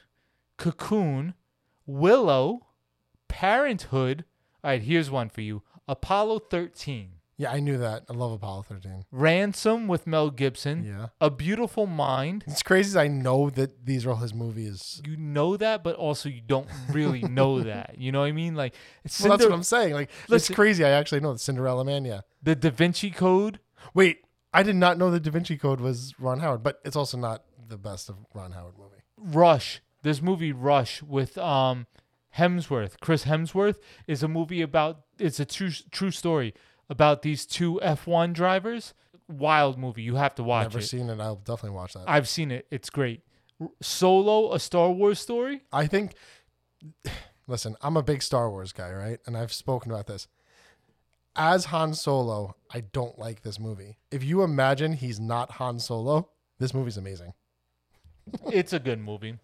Cocoon, 0.57 1.35
Willow, 1.87 2.67
Parenthood. 3.29 4.25
All 4.65 4.71
right. 4.71 4.83
Here's 4.83 5.11
one 5.11 5.29
for 5.29 5.43
you 5.43 5.63
Apollo 5.87 6.41
13. 6.51 7.13
Yeah, 7.39 7.53
I 7.53 7.61
knew 7.61 7.77
that. 7.79 8.05
I 8.09 8.15
love 8.15 8.33
Apollo 8.33 8.63
13. 8.63 9.05
Ransom 9.13 9.89
with 9.89 10.07
Mel 10.07 10.31
Gibson. 10.31 10.85
Yeah. 10.85 11.09
A 11.21 11.29
Beautiful 11.31 11.87
Mind. 11.87 12.45
It's 12.47 12.63
crazy. 12.63 12.89
as 12.89 12.97
I 12.97 13.09
know 13.09 13.51
that 13.51 13.85
these 13.85 14.07
are 14.07 14.11
all 14.11 14.17
his 14.17 14.33
movies. 14.33 15.03
You 15.07 15.19
know 15.19 15.57
that, 15.59 15.85
but 15.85 15.97
also 15.97 16.31
you 16.31 16.41
don't 16.41 16.67
really 16.91 17.21
know 17.23 17.61
that. 17.63 17.97
You 17.99 18.11
know 18.11 18.21
what 18.21 18.27
I 18.27 18.33
mean? 18.33 18.55
Like, 18.55 18.75
it's 19.05 19.21
Well, 19.21 19.31
that's 19.37 19.45
what 19.45 19.53
I'm 19.55 19.63
saying. 19.63 19.93
Like, 19.93 20.11
Listen- 20.29 20.53
it's 20.53 20.57
crazy. 20.57 20.83
I 20.85 20.91
actually 20.91 21.21
know 21.21 21.35
the 21.35 21.39
Cinderella 21.39 21.85
Man. 21.85 22.07
Yeah. 22.07 22.21
The 22.43 22.55
Da 22.57 22.71
Vinci 22.71 23.11
Code. 23.11 23.61
Wait, 23.93 24.21
I 24.55 24.63
did 24.63 24.77
not 24.77 24.97
know 24.97 25.11
the 25.11 25.21
Da 25.21 25.31
Vinci 25.31 25.59
Code 25.59 25.81
was 25.81 26.15
Ron 26.19 26.41
Howard, 26.41 26.63
but 26.63 26.81
it's 26.87 26.97
also 26.97 27.19
not 27.19 27.43
the 27.69 27.77
best 27.77 28.09
of 28.09 28.17
Ron 28.33 28.53
Howard 28.53 28.79
movie. 28.79 29.03
Rush. 29.19 29.83
This 30.03 30.23
movie 30.23 30.53
Rush 30.53 31.03
with 31.03 31.37
um 31.37 31.87
Hemsworth, 32.39 33.01
Chris 33.01 33.25
Hemsworth 33.25 33.77
is 34.07 34.23
a 34.23 34.29
movie 34.29 34.63
about 34.63 35.01
it's 35.19 35.41
a 35.41 35.45
true 35.45 35.71
true 35.91 36.11
story 36.11 36.55
about 36.89 37.23
these 37.23 37.47
two 37.47 37.81
F1 37.83 38.33
drivers. 38.33 38.95
Wild 39.29 39.79
movie. 39.79 40.03
You 40.03 40.17
have 40.17 40.35
to 40.37 40.43
watch 40.43 40.65
Never 40.67 40.79
it. 40.79 40.83
seen 40.83 41.11
it. 41.11 41.21
I'll 41.21 41.37
definitely 41.37 41.77
watch 41.77 41.95
that. 41.95 42.05
I've 42.07 42.29
seen 42.29 42.51
it. 42.51 42.67
It's 42.71 42.91
great. 42.91 43.23
Solo, 43.81 44.53
a 44.53 44.61
Star 44.61 44.91
Wars 44.91 45.19
story. 45.19 45.63
I 45.73 45.87
think. 45.87 46.15
Listen, 47.49 47.77
I'm 47.81 47.97
a 47.97 48.03
big 48.03 48.23
Star 48.23 48.51
Wars 48.51 48.73
guy, 48.73 48.91
right? 48.93 49.19
And 49.27 49.37
I've 49.37 49.53
spoken 49.53 49.91
about 49.93 50.07
this. 50.09 50.27
As 51.37 51.67
Han 51.67 51.95
Solo, 51.95 52.57
I 52.73 52.81
don't 52.81 53.19
like 53.19 53.43
this 53.43 53.61
movie. 53.61 53.99
If 54.11 54.25
you 54.25 54.43
imagine 54.43 54.95
he's 54.95 55.21
not 55.21 55.53
Han 55.53 55.79
Solo, 55.79 56.31
this 56.59 56.73
movie's 56.75 56.97
amazing. 56.97 57.35
it's 58.53 58.73
a 58.73 58.79
good 58.81 58.99
movie, 58.99 59.39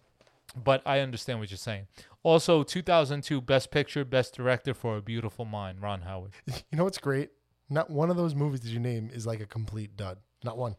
but 0.61 0.81
I 0.85 0.99
understand 0.99 1.39
what 1.39 1.49
you're 1.51 1.57
saying. 1.57 1.87
Also, 2.23 2.63
2002 2.63 3.41
Best 3.41 3.69
Picture, 3.69 4.05
Best 4.05 4.33
Director 4.35 4.73
for 4.73 4.97
A 4.97 5.01
Beautiful 5.01 5.43
Mind, 5.45 5.81
Ron 5.81 6.01
Howard. 6.01 6.31
You 6.71 6.77
know 6.77 6.85
what's 6.85 6.97
great? 6.97 7.31
Not 7.69 7.89
one 7.89 8.09
of 8.09 8.15
those 8.17 8.33
movies 8.35 8.61
that 8.61 8.69
you 8.69 8.79
name 8.79 9.09
is 9.13 9.25
like 9.27 9.39
a 9.41 9.45
complete 9.45 9.95
dud. 9.97 10.19
Not 10.43 10.57
one. 10.57 10.75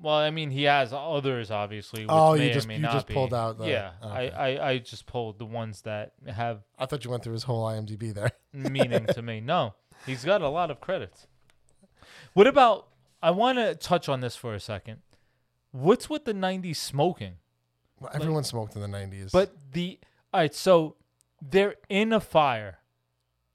Well, 0.00 0.14
I 0.14 0.30
mean, 0.30 0.50
he 0.50 0.64
has 0.64 0.92
others, 0.92 1.50
obviously. 1.50 2.02
Which 2.02 2.10
Oh, 2.10 2.34
you 2.34 2.50
or 2.50 2.52
just- 2.52 2.68
may 2.68 2.76
you 2.76 2.80
not 2.82 2.92
just 2.92 3.06
be. 3.06 3.14
pulled 3.14 3.32
out 3.34 3.58
the- 3.58 3.66
yeah, 3.68 3.92
okay. 4.02 4.30
I, 4.30 4.50
I, 4.56 4.68
I 4.70 4.78
just 4.78 5.06
pulled 5.06 5.38
the 5.38 5.46
ones 5.46 5.82
that 5.82 6.12
have 6.26 6.60
I 6.78 6.86
thought 6.86 7.04
you 7.04 7.10
went 7.10 7.24
through 7.24 7.32
his 7.34 7.44
whole 7.44 7.64
IMDb 7.66 8.12
there. 8.14 8.32
meaning 8.52 9.06
to 9.06 9.22
me. 9.22 9.40
No, 9.40 9.74
he's 10.06 10.24
got 10.24 10.42
a 10.42 10.48
lot 10.48 10.70
of 10.70 10.80
credits. 10.80 11.26
What 12.34 12.46
about? 12.46 12.88
I 13.22 13.30
want 13.30 13.58
to 13.58 13.74
touch 13.74 14.08
on 14.08 14.20
this 14.20 14.36
for 14.36 14.54
a 14.54 14.60
second. 14.60 14.98
What's 15.72 16.08
with 16.10 16.24
the 16.26 16.34
'90s 16.34 16.76
smoking? 16.76 17.34
Well, 17.98 18.10
everyone 18.14 18.44
smoked 18.44 18.76
in 18.76 18.82
the 18.82 18.88
90s. 18.88 19.32
But 19.32 19.56
the 19.72 19.98
all 20.32 20.40
right, 20.40 20.54
so 20.54 20.96
they're 21.40 21.74
in 21.88 22.12
a 22.12 22.20
fire, 22.20 22.78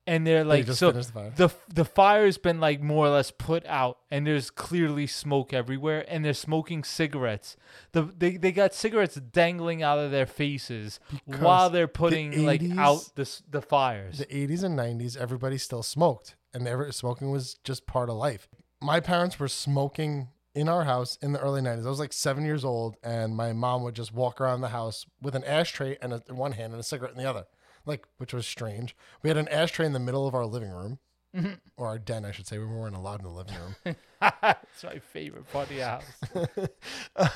and 0.07 0.25
they're 0.25 0.43
like 0.43 0.65
just 0.65 0.79
so 0.79 0.91
finished 0.91 1.09
the 1.09 1.13
fire. 1.13 1.33
the 1.35 1.49
the 1.73 1.85
fire's 1.85 2.37
been 2.37 2.59
like 2.59 2.81
more 2.81 3.05
or 3.05 3.09
less 3.09 3.31
put 3.31 3.65
out, 3.65 3.99
and 4.09 4.25
there's 4.25 4.49
clearly 4.49 5.05
smoke 5.07 5.53
everywhere, 5.53 6.03
and 6.07 6.23
they're 6.25 6.33
smoking 6.33 6.83
cigarettes. 6.83 7.55
The 7.91 8.03
they 8.03 8.37
they 8.37 8.51
got 8.51 8.73
cigarettes 8.73 9.15
dangling 9.15 9.83
out 9.83 9.99
of 9.99 10.11
their 10.11 10.25
faces 10.25 10.99
Because 11.25 11.41
while 11.41 11.69
they're 11.69 11.85
the 11.85 11.91
putting 11.93 12.45
like 12.45 12.61
80s 12.61 12.77
out 12.77 13.11
the 13.15 13.21
s- 13.23 13.43
the 13.49 13.61
fires. 13.61 14.17
the 14.17 14.25
80s 14.25 14.63
and 14.63 14.77
90s, 14.77 15.15
everybody 15.17 15.57
still 15.57 15.83
smoked, 15.83 16.35
and 16.53 16.67
ever, 16.67 16.91
smoking 16.91 17.29
was 17.31 17.55
just 17.63 17.85
part 17.85 18.09
of 18.09 18.15
life. 18.15 18.47
My 18.81 18.99
parents 18.99 19.39
were 19.39 19.47
smoking 19.47 20.29
in 20.53 20.67
our 20.69 20.83
house 20.83 21.17
in 21.21 21.31
the 21.31 21.39
early 21.39 21.61
90s. 21.61 21.85
I 21.85 21.89
was 21.89 21.99
like 21.99 22.13
seven 22.13 22.43
years 22.45 22.65
old, 22.65 22.97
and 23.03 23.35
my 23.35 23.53
mom 23.53 23.83
would 23.83 23.95
just 23.95 24.13
walk 24.13 24.41
around 24.41 24.61
the 24.61 24.69
house 24.69 25.05
with 25.21 25.35
an 25.35 25.43
ashtray 25.45 25.97
and 26.01 26.13
a, 26.13 26.23
in 26.29 26.35
one 26.37 26.51
hand 26.53 26.73
and 26.73 26.79
a 26.79 26.83
cigarette 26.83 27.13
in 27.13 27.17
the 27.17 27.29
other, 27.29 27.45
like 27.85 28.05
which 28.17 28.33
was 28.33 28.45
strange. 28.45 28.95
We 29.23 29.29
had 29.29 29.37
an 29.37 29.47
ashtray 29.47 29.85
in 29.85 29.93
the 29.93 29.99
middle 29.99 30.27
of 30.27 30.35
our 30.35 30.45
living 30.45 30.71
room, 30.71 30.99
Mhm. 31.35 31.59
or 31.77 31.87
our 31.87 31.97
den, 31.97 32.25
I 32.25 32.31
should 32.31 32.45
say. 32.47 32.57
We 32.57 32.65
weren't 32.65 32.95
allowed 32.95 33.19
in 33.21 33.25
the 33.25 33.29
living 33.31 33.55
room. 33.55 33.75
it's 34.21 34.83
my 34.83 34.99
favorite 34.99 35.49
part 35.51 35.69
of 35.71 35.75
the 35.77 35.85
house. 35.85 37.29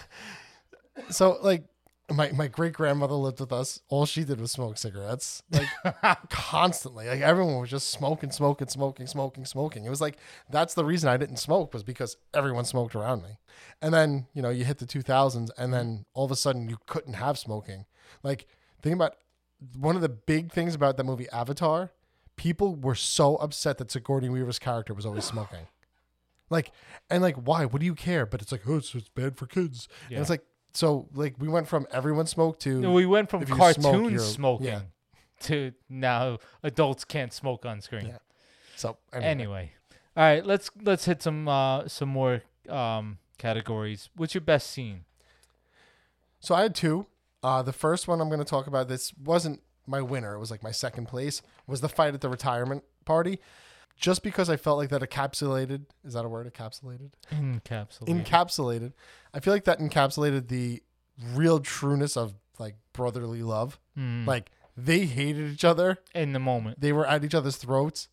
so 1.10 1.38
like 1.42 1.64
my 2.12 2.32
my 2.32 2.48
great 2.48 2.74
grandmother 2.74 3.16
lived 3.16 3.40
with 3.40 3.52
us. 3.52 3.82
All 3.90 4.06
she 4.06 4.24
did 4.24 4.40
was 4.40 4.52
smoke 4.52 4.78
cigarettes, 4.78 5.42
like 5.52 5.68
constantly. 6.30 7.08
Like 7.08 7.22
everyone 7.22 7.60
was 7.60 7.70
just 7.70 7.90
smoking, 7.90 8.32
smoking, 8.32 8.68
smoking, 8.68 9.08
smoking, 9.08 9.46
smoking. 9.46 9.86
It 9.86 9.90
was 9.90 10.02
like 10.02 10.18
that's 10.50 10.76
the 10.76 10.86
reason 10.86 11.10
I 11.10 11.18
didn't 11.18 11.38
smoke 11.38 11.74
was 11.74 11.84
because 11.84 12.18
everyone 12.34 12.66
smoked 12.66 12.96
around 12.96 13.24
me. 13.24 13.38
And 13.82 13.94
then 13.94 14.28
you 14.34 14.42
know 14.42 14.50
you 14.50 14.66
hit 14.66 14.78
the 14.78 14.86
2000s, 14.86 15.50
and 15.58 15.74
then 15.74 16.06
all 16.14 16.26
of 16.26 16.32
a 16.32 16.36
sudden 16.36 16.70
you 16.70 16.78
couldn't 16.86 17.14
have 17.14 17.40
smoking. 17.40 17.86
Like 18.22 18.46
think 18.82 18.96
about 18.96 19.16
one 19.78 19.96
of 19.96 20.02
the 20.02 20.10
big 20.10 20.52
things 20.52 20.76
about 20.76 20.98
that 20.98 21.06
movie 21.06 21.30
Avatar. 21.30 21.92
People 22.36 22.76
were 22.76 22.96
so 22.96 23.38
upset 23.38 23.78
that 23.78 23.90
Sigourney 23.90 24.30
Weaver's 24.30 24.60
character 24.60 24.94
was 24.94 25.06
always 25.06 25.26
smoking. 25.26 25.60
Like, 26.48 26.72
and 27.10 27.24
like, 27.24 27.38
why? 27.38 27.66
What 27.66 27.80
do 27.80 27.88
you 27.88 27.96
care? 27.96 28.28
But 28.28 28.40
it's 28.40 28.52
like, 28.52 28.62
oh, 28.68 28.78
it's, 28.78 28.94
it's 28.94 29.10
bad 29.10 29.36
for 29.36 29.48
kids. 29.48 29.88
And 30.12 30.20
it's 30.20 30.30
like, 30.30 30.44
so 30.76 31.08
like, 31.14 31.36
we 31.40 31.48
went 31.48 31.68
from 31.68 31.88
everyone 31.92 32.28
smoked 32.28 32.62
to 32.62 32.80
No, 32.82 32.92
we 32.92 33.06
went 33.06 33.30
from 33.30 33.42
if 33.42 33.50
you 33.50 33.56
cartoon 33.56 33.82
smoke, 33.84 34.12
you're- 34.12 34.20
smoking 34.20 34.68
Yeah. 34.68 34.82
to 35.42 35.72
now 35.90 36.38
adults 36.64 37.04
can't 37.06 37.34
smoke 37.34 37.66
on 37.66 37.82
screen. 37.82 38.08
Yeah. 38.08 38.18
So 38.76 38.98
anyway. 39.14 39.30
Anyway. 39.30 39.72
all 40.18 40.24
right, 40.24 40.46
let's 40.46 40.70
let's 40.84 41.06
hit 41.06 41.22
some 41.24 41.48
uh 41.48 41.88
some 41.88 42.10
more 42.10 42.42
um 42.70 43.18
categories. 43.38 44.10
What's 44.16 44.34
your 44.34 44.42
best 44.42 44.70
scene? 44.70 45.06
So 46.40 46.56
I 46.56 46.62
had 46.64 46.76
two. 46.76 47.08
Uh, 47.44 47.62
the 47.62 47.74
first 47.74 48.08
one 48.08 48.22
I'm 48.22 48.28
going 48.30 48.40
to 48.40 48.46
talk 48.46 48.66
about. 48.68 48.88
This 48.88 49.14
wasn't 49.24 49.62
my 49.86 50.02
winner. 50.02 50.34
It 50.36 50.40
was 50.40 50.50
like 50.52 50.64
my 50.64 50.72
second 50.72 51.08
place. 51.08 51.42
Was 51.68 51.82
the 51.82 51.90
fight 51.90 52.14
at 52.14 52.22
the 52.22 52.30
retirement 52.30 52.84
party, 53.06 53.40
just 53.96 54.24
because 54.24 54.50
I 54.50 54.58
felt 54.58 54.78
like 54.78 54.90
that 54.90 55.02
encapsulated. 55.02 55.86
Is 56.04 56.14
that 56.14 56.26
a 56.26 56.28
word? 56.30 56.52
Encapsulated. 56.54 57.12
Encapsulated. 57.32 58.26
Encapsulated. 58.26 58.94
I 59.34 59.40
feel 59.40 59.54
like 59.54 59.66
that 59.66 59.80
encapsulated 59.80 60.48
the 60.48 60.82
real 61.34 61.60
trueness 61.60 62.18
of 62.18 62.34
like 62.60 62.76
brotherly 62.94 63.42
love. 63.44 63.80
Mm. 63.98 64.26
Like 64.26 64.52
they 64.78 65.06
hated 65.06 65.52
each 65.52 65.64
other 65.66 65.98
in 66.14 66.34
the 66.34 66.40
moment. 66.40 66.82
They 66.82 66.92
were 66.94 67.06
at 67.08 67.24
each 67.24 67.36
other's 67.36 67.56
throats. 67.58 68.08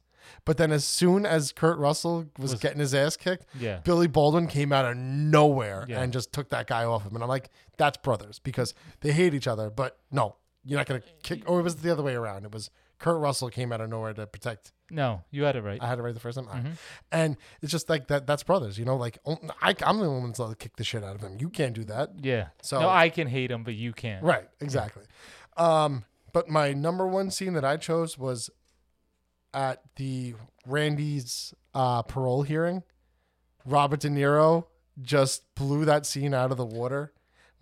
But 0.44 0.56
then, 0.56 0.70
as 0.70 0.84
soon 0.84 1.26
as 1.26 1.50
Kurt 1.50 1.78
Russell 1.78 2.26
was, 2.38 2.52
Was- 2.52 2.60
getting 2.60 2.78
his 2.78 2.94
ass 2.94 3.16
kicked, 3.16 3.44
Yeah. 3.58 3.78
Billy 3.80 4.06
Baldwin 4.06 4.46
came 4.46 4.72
out 4.72 4.84
of 4.84 4.96
nowhere 4.96 5.84
Yeah. 5.88 6.00
and 6.00 6.12
just 6.12 6.32
took 6.32 6.48
that 6.50 6.68
guy 6.68 6.84
off 6.84 7.02
him. 7.02 7.14
And 7.16 7.24
I'm 7.24 7.28
like, 7.28 7.50
that's 7.76 7.96
brothers 7.98 8.38
because 8.38 8.72
they 9.00 9.10
hate 9.12 9.34
each 9.34 9.48
other. 9.48 9.68
But 9.68 9.98
no, 10.12 10.36
you're 10.64 10.78
not 10.78 10.86
going 10.86 11.02
to 11.02 11.08
kick. 11.24 11.42
Or 11.50 11.58
it 11.58 11.64
was 11.64 11.76
the 11.76 11.90
other 11.90 12.04
way 12.04 12.14
around. 12.14 12.44
It 12.44 12.52
was 12.52 12.70
Kurt 13.00 13.20
Russell 13.20 13.50
came 13.50 13.72
out 13.72 13.80
of 13.80 13.90
nowhere 13.90 14.14
to 14.14 14.26
protect. 14.28 14.70
No, 14.92 15.22
you 15.30 15.44
had 15.44 15.56
it 15.56 15.62
right. 15.62 15.82
I 15.82 15.88
had 15.88 15.98
it 15.98 16.02
right 16.02 16.12
the 16.14 16.20
first 16.20 16.36
time. 16.36 16.46
All 16.48 16.54
right. 16.54 16.64
Mhm. 16.64 16.76
And 17.10 17.36
it's 17.62 17.72
just 17.72 17.88
like 17.88 18.08
that. 18.08 18.26
That's 18.26 18.42
brothers, 18.42 18.78
you 18.78 18.84
know. 18.84 18.96
Like 18.96 19.18
oh, 19.24 19.38
I, 19.60 19.74
I'm 19.84 19.98
the 19.98 20.04
only 20.06 20.20
one 20.20 20.26
that's 20.28 20.38
allowed 20.38 20.50
to 20.50 20.56
kick 20.56 20.76
the 20.76 20.84
shit 20.84 21.02
out 21.02 21.14
of 21.16 21.22
him. 21.22 21.38
You 21.40 21.48
can't 21.48 21.74
do 21.74 21.84
that. 21.84 22.10
Yeah. 22.20 22.48
So 22.62 22.78
no, 22.80 22.88
I 22.90 23.08
can 23.08 23.26
hate 23.26 23.50
him, 23.50 23.64
but 23.64 23.74
you 23.74 23.92
can't. 23.92 24.22
Right, 24.22 24.48
exactly. 24.60 25.04
Um, 25.56 26.04
but 26.32 26.48
my 26.48 26.72
number 26.74 27.06
one 27.06 27.30
scene 27.30 27.54
that 27.54 27.64
I 27.64 27.76
chose 27.78 28.18
was 28.18 28.50
at 29.54 29.82
the 29.96 30.34
Randy's 30.66 31.54
uh, 31.74 32.02
parole 32.02 32.42
hearing. 32.42 32.82
Robert 33.64 34.00
De 34.00 34.08
Niro 34.08 34.66
just 35.00 35.42
blew 35.54 35.84
that 35.86 36.04
scene 36.06 36.34
out 36.34 36.50
of 36.50 36.56
the 36.56 36.66
water 36.66 37.12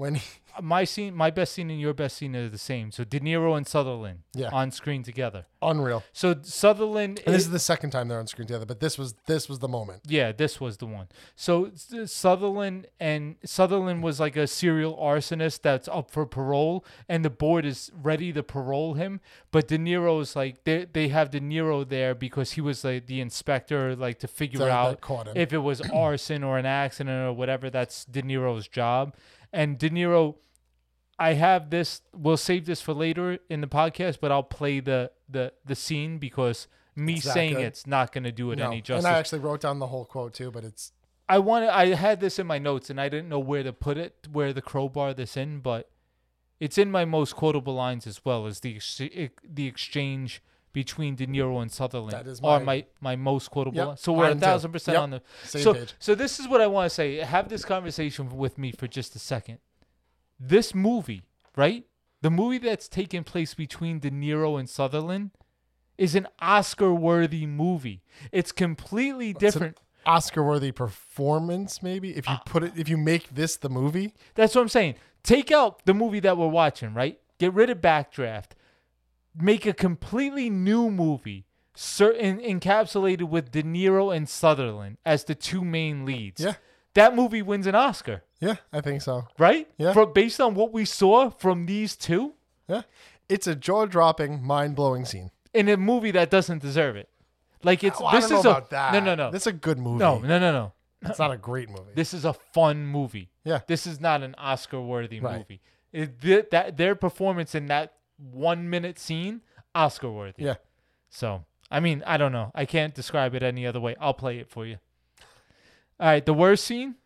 when 0.01 0.15
he, 0.17 0.23
uh, 0.57 0.63
My 0.63 0.85
scene, 0.85 1.15
my 1.15 1.31
best 1.31 1.53
scene, 1.55 1.71
and 1.71 1.81
your 1.81 1.95
best 1.95 2.17
scene 2.17 2.35
are 2.35 2.49
the 2.49 2.59
same. 2.59 2.91
So 2.91 3.05
De 3.05 3.21
Niro 3.21 3.57
and 3.57 3.67
Sutherland, 3.67 4.21
Yeah. 4.35 4.49
on 4.51 4.71
screen 4.73 5.03
together. 5.03 5.47
unreal. 5.63 6.03
So 6.15 6.35
Sutherland, 6.43 7.21
And 7.27 7.35
this 7.35 7.43
is- 7.43 7.47
is 7.49 7.53
the 7.53 7.59
second 7.59 7.91
time 7.91 8.09
they're 8.09 8.19
on 8.19 8.27
screen 8.27 8.47
together, 8.49 8.65
but 8.65 8.81
this 8.81 8.97
was 8.97 9.15
this 9.27 9.47
was 9.47 9.59
the 9.59 9.69
moment. 9.69 10.01
Yeah, 10.07 10.33
this 10.33 10.59
was 10.59 10.79
the 10.79 10.87
one. 10.87 11.09
So 11.37 11.71
Sutherland 12.07 12.87
and 12.99 13.37
Sutherland 13.45 14.03
was 14.03 14.19
like 14.21 14.37
a 14.37 14.47
serial 14.47 14.97
arsonist 14.97 15.61
that's 15.63 15.87
up 15.89 16.11
for 16.11 16.25
parole, 16.27 16.85
and 17.11 17.25
the 17.25 17.31
board 17.31 17.65
is 17.67 17.91
ready 17.95 18.33
to 18.33 18.43
parole 18.43 18.95
him. 18.95 19.21
But 19.51 19.69
De 19.69 19.77
Niro's 19.79 20.35
like 20.35 20.65
they 20.65 20.87
they 20.87 21.09
have 21.09 21.31
De 21.31 21.41
Niro 21.41 21.87
there 21.89 22.15
because 22.15 22.53
he 22.53 22.61
was 22.61 22.83
like 22.85 23.07
the 23.07 23.21
inspector, 23.21 23.95
like 23.95 24.19
to 24.21 24.29
figure 24.29 24.61
That- 24.61 24.71
out 24.71 25.37
if 25.37 25.53
it 25.53 25.59
was 25.59 25.81
arson 25.93 26.43
or 26.43 26.57
an 26.59 26.67
accident 26.67 27.29
or 27.29 27.33
whatever. 27.33 27.71
That's 27.71 28.05
De 28.07 28.23
Niro's 28.23 28.67
job. 28.67 29.15
And 29.53 29.79
De 29.79 29.91
Niro, 29.91 30.37
I 31.19 31.35
have 31.35 31.71
this. 31.71 32.03
We'll 32.15 32.37
save 32.37 32.67
this 32.67 32.81
for 32.81 32.95
later 32.95 33.39
in 33.49 33.61
the 33.61 33.67
podcast, 33.67 34.19
but 34.21 34.31
I'll 34.33 34.43
play 34.43 34.81
the 34.81 35.11
the 35.29 35.53
the 35.65 35.75
scene 35.75 36.19
because 36.19 36.67
me 36.97 37.15
It's 37.15 37.33
saying 37.33 37.55
good? 37.55 37.65
it's 37.65 37.87
not 37.87 38.13
going 38.13 38.25
to 38.25 38.33
do 38.33 38.51
it 38.53 38.59
No. 38.59 38.67
any 38.69 38.81
justice. 38.81 39.05
And 39.05 39.15
I 39.15 39.19
actually 39.19 39.39
wrote 39.41 39.61
down 39.61 39.79
the 39.79 39.87
whole 39.89 40.05
quote 40.05 40.35
too, 40.35 40.51
but 40.51 40.65
it's 40.65 40.93
I 41.29 41.39
wanted 41.39 41.69
I 41.69 41.95
had 41.95 42.21
this 42.21 42.39
in 42.39 42.47
my 42.47 42.59
notes 42.59 42.91
and 42.91 43.01
I 43.01 43.09
didn't 43.09 43.29
know 43.29 43.39
where 43.39 43.63
to 43.63 43.73
put 43.73 43.97
it, 43.99 44.27
where 44.33 44.53
the 44.53 44.63
crowbar 44.63 45.15
this 45.15 45.37
in, 45.37 45.61
but 45.61 45.91
it's 46.59 46.77
in 46.79 46.91
my 46.91 47.05
most 47.05 47.37
quotable 47.37 47.75
lines 47.75 48.07
as 48.07 48.25
well 48.25 48.47
as 48.47 48.61
the 48.61 48.77
ex- 48.77 49.01
the 49.45 49.67
exchange 49.67 50.43
between 50.73 51.15
De 51.17 51.27
Niro 51.27 51.61
and 51.63 51.71
Sutherland 51.71 52.13
That 52.13 52.27
is 52.27 52.41
are 52.43 52.61
my- 52.61 52.65
my 52.65 52.85
my 53.01 53.17
most 53.17 53.51
quotable. 53.51 53.77
Yep. 53.77 53.99
So 53.99 54.13
we're 54.13 54.31
a 54.31 54.35
thousand 54.35 54.73
percent 54.73 54.95
Yep, 54.95 55.03
on 55.03 55.11
the 55.11 55.23
same 55.45 55.63
so 55.63 55.75
page. 55.75 55.95
so 55.99 56.15
this 56.15 56.39
is 56.39 56.47
what 56.49 56.61
I 56.61 56.67
want 56.67 56.89
to 56.89 56.95
say. 56.95 57.17
Have 57.17 57.49
this 57.49 57.65
conversation 57.65 58.29
with 58.37 58.59
me 58.59 58.71
for 58.73 58.87
just 58.87 59.15
a 59.17 59.19
second. 59.19 59.59
This 60.39 60.75
movie, 60.75 61.23
right? 61.57 61.85
The 62.23 62.31
movie 62.31 62.59
that's 62.59 62.89
taking 62.89 63.25
place 63.25 63.55
between 63.55 63.99
De 63.99 64.11
Niro 64.11 64.59
and 64.59 64.69
Sutherland 64.69 65.31
is 65.99 66.15
an 66.15 66.27
Oscar-worthy 66.41 67.47
movie. 67.47 68.03
It's 68.33 68.53
completely 68.53 69.33
different. 69.33 69.79
Oscar 70.07 70.43
worthy 70.43 70.73
performance, 70.73 71.83
maybe 71.83 72.17
if 72.17 72.27
you 72.27 72.35
Ah. 72.35 72.43
put 72.47 72.63
it 72.63 72.73
if 72.77 72.89
you 72.89 72.97
make 72.97 73.35
this 73.35 73.57
the 73.57 73.69
movie. 73.69 74.15
That's 74.35 74.55
what 74.55 74.63
I'm 74.63 74.69
saying. 74.71 74.95
Take 75.23 75.51
out 75.53 75.85
the 75.85 75.93
movie 75.93 76.21
that 76.21 76.39
we're 76.39 76.49
watching, 76.49 76.95
right? 76.95 77.21
Get 77.39 77.53
rid 77.53 77.69
of 77.69 77.79
Backdraft. 77.83 78.53
Make 79.39 79.65
a 79.67 79.73
completely 79.73 80.51
new 80.51 80.91
movie, 80.91 81.47
certain 81.75 82.39
encapsulated 82.41 83.29
with 83.29 83.53
De 83.53 83.63
Niro 83.63 84.15
and 84.15 84.29
Sutherland 84.29 84.99
as 85.07 85.25
the 85.25 85.35
two 85.35 85.65
main 85.65 86.05
leads. 86.05 86.41
Yeah. 86.43 86.55
That 86.95 87.15
movie 87.15 87.41
wins 87.43 87.69
an 87.69 87.77
Oscar, 87.77 88.25
Yeah, 88.41 88.57
I 88.73 88.81
think 88.81 89.03
so. 89.03 89.29
right? 89.39 89.69
Yeah. 89.79 89.93
For, 89.93 90.07
based 90.07 90.41
on 90.41 90.55
what 90.55 90.73
we 90.73 90.85
saw 90.85 91.31
from 91.31 91.67
these 91.67 91.97
two 91.97 92.35
Yeah. 92.69 92.83
It's 93.29 93.47
a 93.47 93.55
jaw 93.55 93.87
dropping, 93.87 94.43
mind 94.43 94.75
blowing 94.75 95.05
scene. 95.05 95.31
in 95.55 95.69
a 95.69 95.77
movie 95.77 96.11
that 96.11 96.31
doesn't 96.31 96.61
deserve 96.61 96.97
it. 96.97 97.09
Like 97.63 97.85
it's 97.85 98.01
Oh, 98.01 98.07
I 98.07 98.17
this 98.17 98.25
is 98.25 98.33
a 98.45 98.51
about 98.51 98.71
that. 98.71 98.93
no 98.95 99.01
no 99.01 99.15
no. 99.15 99.31
This 99.31 99.43
is 99.43 99.47
a 99.49 99.53
good 99.53 99.79
movie. 99.79 99.99
No 100.01 100.19
no 100.19 100.39
no 100.41 100.51
no. 100.53 100.73
It's 101.03 101.19
not 101.21 101.31
a 101.31 101.37
great 101.37 101.69
movie. 101.69 101.93
This 101.95 102.13
is 102.13 102.25
a 102.25 102.33
fun 102.33 102.87
movie. 102.87 103.31
Yeah. 103.45 103.61
This 103.69 103.87
is 103.87 104.01
not 104.01 104.23
an 104.23 104.35
Oscar 104.37 104.81
worthy 104.81 105.21
Right. 105.21 105.39
movie. 105.39 105.61
It, 105.93 106.21
th- 106.21 106.47
that 106.51 106.77
their 106.77 106.95
performance 106.97 107.55
in 107.55 107.67
that 107.67 107.93
one 108.21 108.69
minute 108.69 108.99
scene, 108.99 109.43
Oscar 109.75 110.11
worthy. 110.11 110.45
Yeah. 110.45 110.57
So 111.09 111.45
I 111.71 111.81
mean, 111.81 112.03
I 112.07 112.17
don't 112.17 112.33
know. 112.33 112.51
I 112.55 112.65
can't 112.65 112.95
describe 112.95 113.35
it 113.35 113.43
any 113.43 113.67
other 113.67 113.81
way. 113.81 113.95
I'll 114.01 114.15
play 114.15 114.39
it 114.39 114.49
for 114.49 114.67
you. 114.67 114.79
All 115.99 116.07
right, 116.09 116.25
the 116.25 116.35
worst 116.35 116.65
scene. 116.65 116.97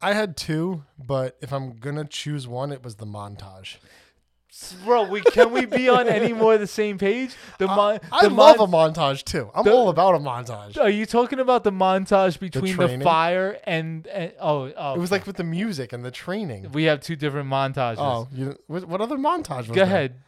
I 0.00 0.12
had 0.12 0.36
two, 0.36 0.84
but 0.98 1.36
if 1.40 1.52
I'm 1.52 1.76
gonna 1.76 2.04
choose 2.04 2.46
one, 2.46 2.72
it 2.72 2.82
was 2.82 2.96
the 2.96 3.06
montage. 3.06 3.76
Bro, 4.84 5.10
we 5.10 5.20
can 5.20 5.52
we 5.52 5.66
be 5.66 5.88
on 5.88 6.08
any 6.08 6.32
more 6.32 6.56
the 6.56 6.66
same 6.66 6.96
page? 6.98 7.34
The 7.58 7.66
mon- 7.66 7.98
I 8.10 8.22
the 8.22 8.30
love 8.30 8.70
mon- 8.70 8.90
a 8.90 8.92
montage 8.94 9.24
too. 9.24 9.50
I'm 9.54 9.64
the- 9.64 9.72
all 9.72 9.88
about 9.90 10.14
a 10.14 10.18
montage. 10.18 10.78
Are 10.78 10.88
you 10.88 11.04
talking 11.04 11.40
about 11.40 11.62
the 11.64 11.72
montage 11.72 12.38
between 12.38 12.76
the, 12.76 12.86
training? 12.86 13.02
fire 13.02 13.58
and, 13.64 14.06
and 14.06 14.32
oh 14.40 14.72
oh? 14.76 14.94
It 14.94 14.98
was 14.98 15.10
like 15.10 15.26
with 15.26 15.36
the 15.36 15.44
music 15.44 15.92
and 15.92 16.04
the 16.04 16.10
training. 16.10 16.70
we 16.72 16.84
have 16.84 17.00
two 17.00 17.16
different 17.16 17.50
montages. 17.50 17.96
Oh, 17.98 18.28
you, 18.32 18.56
what 18.66 19.00
other 19.00 19.16
montage 19.18 19.58
was 19.58 19.66
Go 19.68 19.74
there? 19.74 19.84
ahead. 19.84 20.20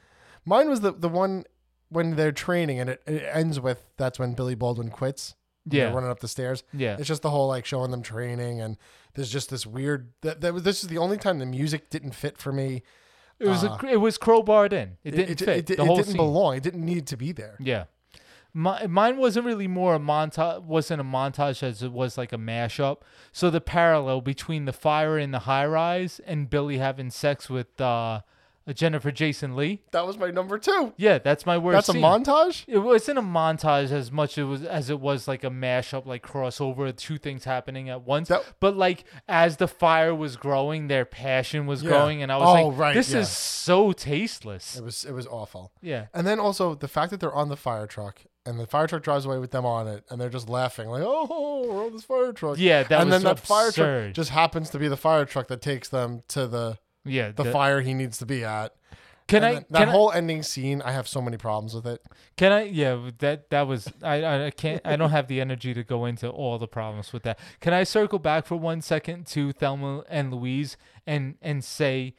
Mine 0.45 0.69
was 0.69 0.81
the 0.81 0.93
the 0.93 1.09
one 1.09 1.45
when 1.89 2.17
they're 2.17 2.33
training 2.33 2.81
and 2.81 2.91
it, 2.91 3.03
it 3.07 3.23
ends 3.33 3.59
with 3.61 3.83
that's 3.97 4.19
when 4.19 4.35
Billy 4.35 4.55
Baldwin 4.55 4.91
quits. 4.91 5.37
Yeah. 5.71 5.93
running 5.93 6.09
up 6.11 6.21
the 6.21 6.29
stairs. 6.29 6.65
Yeah. 6.73 6.97
it's 6.99 7.07
just 7.09 7.21
the 7.21 7.29
whole 7.31 7.47
like 7.49 7.67
showing 7.67 7.91
them 7.91 8.01
training 8.03 8.61
and 8.63 8.79
there's 9.15 9.31
just 9.31 9.51
this 9.51 9.67
weird. 9.67 10.13
That, 10.23 10.41
that 10.41 10.55
was 10.55 10.63
this 10.63 10.83
is 10.83 10.89
the 10.89 10.99
only 10.99 11.19
time 11.19 11.39
the 11.39 11.47
music 11.47 11.89
didn't 11.91 12.13
fit 12.13 12.39
for 12.39 12.53
me. 12.53 12.83
It 13.41 13.47
was 13.47 13.63
Uh, 13.65 13.79
a, 13.83 13.87
it 13.87 13.97
was 14.01 14.19
crowbarred 14.19 14.73
in. 14.73 14.97
It 15.05 15.13
didn't 15.13 15.31
it, 15.31 15.45
fit. 15.45 15.57
It, 15.59 15.67
the 15.67 15.73
it 15.75 15.87
whole 15.87 15.97
didn't 15.97 16.09
scene. 16.09 16.17
belong. 16.17 16.57
It 16.57 16.63
didn't 16.63 16.85
need 16.85 17.07
to 17.09 17.17
be 17.17 17.33
there. 17.33 17.57
Yeah. 17.61 17.85
My, 18.55 18.87
mine 18.87 19.19
wasn't 19.19 19.47
really 19.47 19.69
more 19.69 19.95
a 19.95 19.99
montage 20.01 20.63
wasn't 20.63 21.01
a 21.01 21.05
montage 21.05 21.63
as 21.63 21.83
it 21.83 21.93
was 21.93 22.17
like 22.19 22.33
a 22.33 22.39
mashup. 22.39 23.03
So 23.31 23.51
the 23.51 23.61
parallel 23.61 24.23
between 24.23 24.65
the 24.65 24.73
fire 24.73 25.19
in 25.19 25.31
the 25.31 25.41
high 25.41 25.67
rise 25.67 26.21
and 26.27 26.49
Billy 26.51 26.79
having 26.79 27.11
sex 27.11 27.49
with 27.51 27.79
uh, 27.81 28.23
Jennifer 28.75 29.11
Jason 29.11 29.57
Lee. 29.57 29.81
That 29.93 30.07
was 30.07 30.17
my 30.19 30.31
number 30.31 30.59
two. 30.59 30.93
Yeah, 30.97 31.19
that's 31.19 31.47
my 31.47 31.57
worst. 31.59 31.87
That's 31.87 31.97
a 31.97 32.01
montage. 32.01 32.65
It 32.67 32.79
wasn't 32.79 33.19
a 33.19 33.23
montage 33.23 33.91
as 33.91 34.11
much 34.13 34.37
it 34.39 34.45
was 34.45 34.65
as 34.65 34.91
it 34.91 35.01
was 35.01 35.27
like 35.29 35.45
a 35.45 35.51
mashup, 35.51 36.07
like 36.07 36.25
crossover, 36.25 36.95
two 36.97 37.19
things 37.19 37.45
happening 37.45 37.89
at 37.89 38.03
once. 38.03 38.31
but 38.61 38.77
like 38.77 39.05
as 39.29 39.57
the 39.59 39.69
fire 39.69 40.15
was 40.15 40.37
growing, 40.37 40.89
their 40.89 41.05
passion 41.05 41.67
was 41.67 41.83
Yeah. 41.83 41.91
growing, 41.91 42.23
and 42.23 42.31
I 42.33 42.37
was 42.37 42.49
Oh, 42.49 42.69
like, 42.69 42.79
right, 42.79 42.95
"This 42.95 43.13
yeah. 43.13 43.21
is 43.21 43.29
so 43.31 43.93
tasteless." 43.93 44.77
It 44.77 44.85
was 44.85 45.05
it 45.05 45.13
was 45.13 45.27
awful. 45.27 45.73
Yeah. 45.81 46.07
And 46.15 46.27
then 46.27 46.39
also 46.41 46.75
the 46.75 46.89
fact 46.89 47.11
that 47.11 47.21
they're 47.21 47.35
on 47.35 47.49
the 47.49 47.57
fire 47.57 47.87
truck 47.87 48.23
and 48.47 48.59
the 48.59 48.67
fire 48.67 48.87
truck 48.87 49.03
drives 49.03 49.25
away 49.27 49.39
with 49.39 49.51
them 49.51 49.67
on 49.67 49.87
it 49.87 50.05
and 50.09 50.21
they're 50.21 50.29
just 50.31 50.49
laughing 50.49 50.89
like, 50.89 51.03
oh, 51.05 51.67
we're 51.69 51.87
on 51.87 51.93
this 51.93 52.05
fire 52.05 52.33
truck. 52.33 52.57
Yeah, 52.59 52.83
that 52.85 52.91
was 52.91 53.01
and 53.03 53.11
was 53.11 53.23
then 53.23 53.35
that 53.35 53.41
fire 53.41 53.71
truck 53.73 54.13
just 54.15 54.31
happens 54.31 54.71
to 54.71 54.79
be 54.79 54.89
the 54.89 54.97
fire 54.97 55.25
truck 55.25 55.49
that 55.49 55.61
takes 55.61 55.89
them 55.89 56.23
to 56.29 56.47
the 56.47 56.79
Yeah, 57.09 57.33
the 57.33 57.45
the- 57.45 57.53
fire 57.53 57.81
he 57.81 57.95
needs 57.95 58.19
to 58.19 58.27
be 58.27 58.45
at. 58.45 58.75
Can 59.27 59.45
And 59.45 59.59
I- 59.59 59.61
that 59.71 59.79
can 59.81 59.89
I- 59.91 59.93
whole 59.93 60.11
ending 60.11 60.43
scene? 60.43 60.81
I 60.81 60.93
have 60.93 61.07
so 61.07 61.21
many 61.21 61.37
problems 61.37 61.75
with 61.75 61.87
it. 61.87 62.03
Can 62.39 62.51
I? 62.51 62.63
Yeah, 62.63 63.11
that 63.19 63.51
that 63.51 63.67
was 63.67 63.93
I. 64.03 64.23
I 64.23 64.47
I 64.47 64.51
can't. 64.51 64.81
I 64.87 64.97
don't 64.97 65.11
have 65.11 65.29
the 65.29 65.39
energy 65.41 65.75
to 65.75 65.85
go 65.85 66.07
into 66.07 66.31
all 66.31 66.57
the 66.59 66.67
problems 66.69 67.13
with 67.13 67.25
that. 67.25 67.39
Can 67.61 67.75
I 67.75 67.85
circle 67.85 68.19
back 68.19 68.47
for 68.47 68.57
one 68.57 68.81
second 68.81 69.27
to 69.29 69.53
Thelma 69.53 70.05
and 70.09 70.33
Louise 70.33 70.79
and 71.07 71.35
and 71.43 71.63
say 71.63 72.15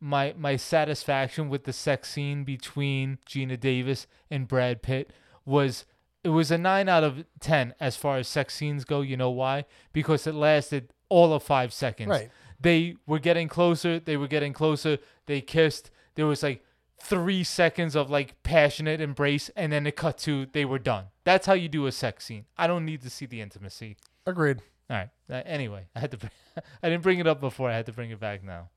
my 0.00 0.34
my 0.36 0.54
satisfaction 0.56 1.48
with 1.48 1.64
the 1.64 1.72
sex 1.72 2.10
scene 2.10 2.44
between 2.44 3.18
Geena 3.28 3.58
Davis 3.58 4.06
and 4.30 4.46
Brad 4.46 4.82
Pitt 4.82 5.12
was 5.44 5.84
it 6.22 6.28
was 6.28 6.52
a 6.52 6.58
nine 6.58 6.88
out 6.88 7.02
of 7.02 7.24
ten 7.40 7.74
as 7.80 7.96
far 7.96 8.18
as 8.18 8.28
sex 8.28 8.54
scenes 8.54 8.84
go. 8.84 9.00
You 9.00 9.16
know 9.16 9.30
why? 9.30 9.64
Because 9.92 10.28
it 10.28 10.34
lasted 10.36 10.92
all 11.08 11.32
of 11.32 11.42
five 11.42 11.72
seconds. 11.72 12.08
Right. 12.08 12.30
They 12.62 12.96
were 13.06 13.18
getting 13.18 13.48
closer. 13.48 13.98
They 13.98 14.16
were 14.16 14.28
getting 14.28 14.52
closer. 14.52 14.98
They 15.26 15.40
kissed. 15.40 15.90
There 16.14 16.26
was 16.26 16.42
like 16.42 16.64
three 17.00 17.42
seconds 17.42 17.96
of 17.96 18.10
like 18.10 18.42
passionate 18.42 19.00
embrace, 19.00 19.50
and 19.56 19.72
then 19.72 19.86
it 19.86 19.96
cut 19.96 20.18
to 20.18 20.46
they 20.46 20.64
were 20.64 20.78
done. 20.78 21.06
That's 21.24 21.46
how 21.46 21.54
you 21.54 21.68
do 21.68 21.86
a 21.86 21.92
sex 21.92 22.24
scene. 22.26 22.46
I 22.56 22.66
don't 22.66 22.84
need 22.84 23.02
to 23.02 23.10
see 23.10 23.26
the 23.26 23.40
intimacy. 23.40 23.96
Agreed. 24.26 24.62
All 24.88 24.96
right. 24.96 25.10
Uh, 25.30 25.42
anyway, 25.44 25.86
I 25.96 26.00
had 26.00 26.12
to. 26.12 26.30
I 26.82 26.88
didn't 26.88 27.02
bring 27.02 27.18
it 27.18 27.26
up 27.26 27.40
before. 27.40 27.68
I 27.70 27.74
had 27.74 27.86
to 27.86 27.92
bring 27.92 28.10
it 28.10 28.20
back 28.20 28.44
now. 28.44 28.68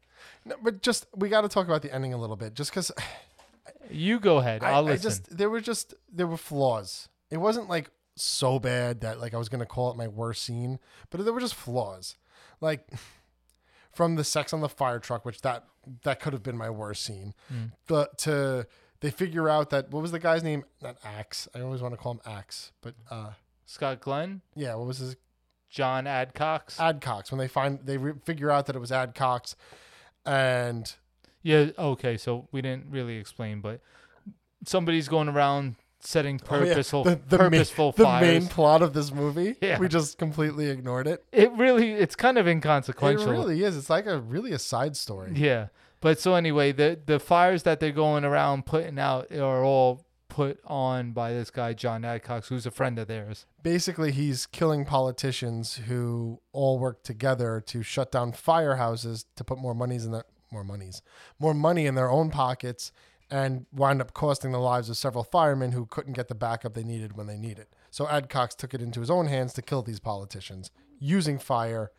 No, 0.46 0.56
but 0.62 0.82
just 0.82 1.06
we 1.16 1.30
got 1.30 1.42
to 1.42 1.50
talk 1.50 1.68
about 1.68 1.82
the 1.82 1.94
ending 1.94 2.14
a 2.14 2.18
little 2.18 2.36
bit, 2.36 2.54
just 2.54 2.72
because. 2.72 2.92
You 3.90 4.20
go 4.20 4.38
ahead. 4.38 4.64
I, 4.64 4.72
I'll 4.72 4.88
I 4.88 4.92
listen. 4.92 5.04
just 5.04 5.38
there 5.38 5.50
were 5.50 5.60
just 5.62 5.94
there 6.12 6.28
were 6.28 6.38
flaws. 6.38 7.08
It 7.30 7.38
wasn't 7.38 7.68
like 7.70 7.90
so 8.16 8.60
bad 8.60 9.02
that 9.02 9.20
like 9.20 9.34
I 9.34 9.38
was 9.38 9.50
gonna 9.50 9.66
call 9.66 9.92
it 9.92 9.98
my 9.98 10.08
worst 10.08 10.44
scene, 10.44 10.80
but 11.10 11.24
there 11.24 11.34
were 11.34 11.40
just 11.40 11.56
flaws. 11.56 12.16
Like 12.62 12.88
from 13.96 14.16
the 14.16 14.24
sex 14.24 14.54
on 14.54 14.60
the 14.62 14.70
fire 14.70 15.00
truck, 15.00 15.26
which 15.26 15.42
that 15.42 15.64
that 16.04 16.20
could 16.20 16.34
have 16.34 16.44
been 16.44 16.58
my 16.58 16.70
worst 16.70 17.04
scene. 17.04 17.34
Mm. 17.52 17.72
But 17.88 18.18
to 18.20 18.68
they 19.00 19.10
figure 19.10 19.50
out 19.50 19.70
that 19.72 19.90
what 19.90 20.02
was 20.02 20.12
the 20.12 20.20
guy's 20.20 20.44
name? 20.44 20.66
Not 20.82 20.98
Axe. 21.04 21.48
I 21.56 21.62
always 21.62 21.82
want 21.82 21.94
to 21.94 21.98
call 21.98 22.14
him 22.14 22.22
Axe, 22.26 22.72
but 22.82 22.94
uh, 23.10 23.32
Scott 23.66 24.02
Glenn, 24.02 24.42
yeah, 24.56 24.76
what 24.76 24.88
was 24.88 24.98
his 25.00 25.16
John 25.70 26.06
Adcox. 26.06 26.78
Adcox? 26.78 27.32
When 27.32 27.40
they 27.40 27.48
find 27.48 27.80
they 27.84 27.98
re- 27.98 28.14
figure 28.24 28.52
out 28.52 28.66
that 28.68 28.76
it 28.76 28.80
was 28.80 28.92
Adcox, 28.92 29.56
and 30.26 30.94
Yeah. 31.42 31.70
Okay. 31.78 32.18
So 32.18 32.48
we 32.52 32.62
didn't 32.62 32.88
really 32.90 33.16
explain, 33.18 33.62
but 33.62 33.80
somebody's 34.66 35.08
going 35.08 35.30
around 35.30 35.76
setting 36.06 36.40
Oh, 36.50 36.56
yeah, 36.64 36.74
purposeful 36.74 37.04
the, 37.04 37.20
the 37.28 37.38
purposeful 37.38 37.94
main, 37.98 38.06
the 38.06 38.22
main 38.22 38.48
plot 38.48 38.82
of 38.82 38.94
this 38.94 39.12
movie. 39.12 39.56
Yeah. 39.62 39.80
we 39.80 39.88
just 39.88 40.18
completely 40.18 40.70
ignored 40.70 41.08
it. 41.08 41.24
it 41.32 41.52
really. 41.54 41.94
It's 41.94 42.16
kind 42.16 42.38
of 42.38 42.48
inconsequential. 42.48 43.28
It 43.28 43.32
really 43.32 43.64
is. 43.64 43.78
It's 43.78 43.90
like 43.90 44.06
a 44.06 44.20
really 44.20 44.52
a 44.52 44.60
side 44.60 44.96
story. 44.96 45.32
Yeah. 45.36 45.68
But 46.02 46.20
so 46.20 46.36
anyway, 46.36 46.72
the 46.72 47.00
the 47.06 47.20
fires 47.20 47.64
that 47.64 47.80
they're 47.80 47.92
going 47.92 48.24
around 48.26 48.66
putting 48.66 49.00
out 49.00 49.32
are 49.32 49.64
all 49.64 50.06
put 50.36 50.60
on 50.66 51.14
by 51.14 51.32
this 51.32 51.50
guy 51.50 51.74
John 51.74 52.02
Adcox, 52.02 52.48
who's 52.48 52.66
a 52.66 52.72
friend 52.72 53.00
of 53.00 53.08
theirs. 53.08 53.46
Basically, 53.64 54.12
he's 54.12 54.46
killing 54.46 54.84
politicians 54.86 55.76
who 55.88 56.42
all 56.52 56.78
work 56.78 57.04
together 57.04 57.64
to 57.68 57.82
shut 57.82 58.12
down 58.12 58.34
firehouses 58.34 59.26
to 59.38 59.44
put 59.44 59.58
more 59.58 59.74
monies 59.74 60.06
in 60.06 60.12
their 60.12 60.26
more 60.52 60.64
monies, 60.64 61.02
more 61.40 61.54
money 61.54 61.86
in 61.86 61.96
their 61.96 62.12
own 62.12 62.30
pockets, 62.30 62.92
and 63.30 63.66
wind 63.72 64.02
up 64.02 64.14
costing 64.14 64.52
the 64.52 64.60
lives 64.60 64.90
of 64.90 64.98
several 64.98 65.24
firemen 65.24 65.72
who 65.72 65.86
couldn't 65.86 66.14
get 66.14 66.28
the 66.28 66.36
backup 66.36 66.74
they 66.74 66.84
needed 66.84 67.18
when 67.18 67.28
they 67.28 67.38
needed. 67.38 67.68
So 67.90 68.06
Adcox 68.06 68.56
took 68.56 68.74
it 68.74 68.82
into 68.82 69.00
his 69.00 69.10
own 69.10 69.28
hands 69.28 69.54
to 69.54 69.62
kill 69.62 69.82
these 69.82 70.00
politicians 70.00 70.72
using 71.00 71.40
fire, 71.40 71.92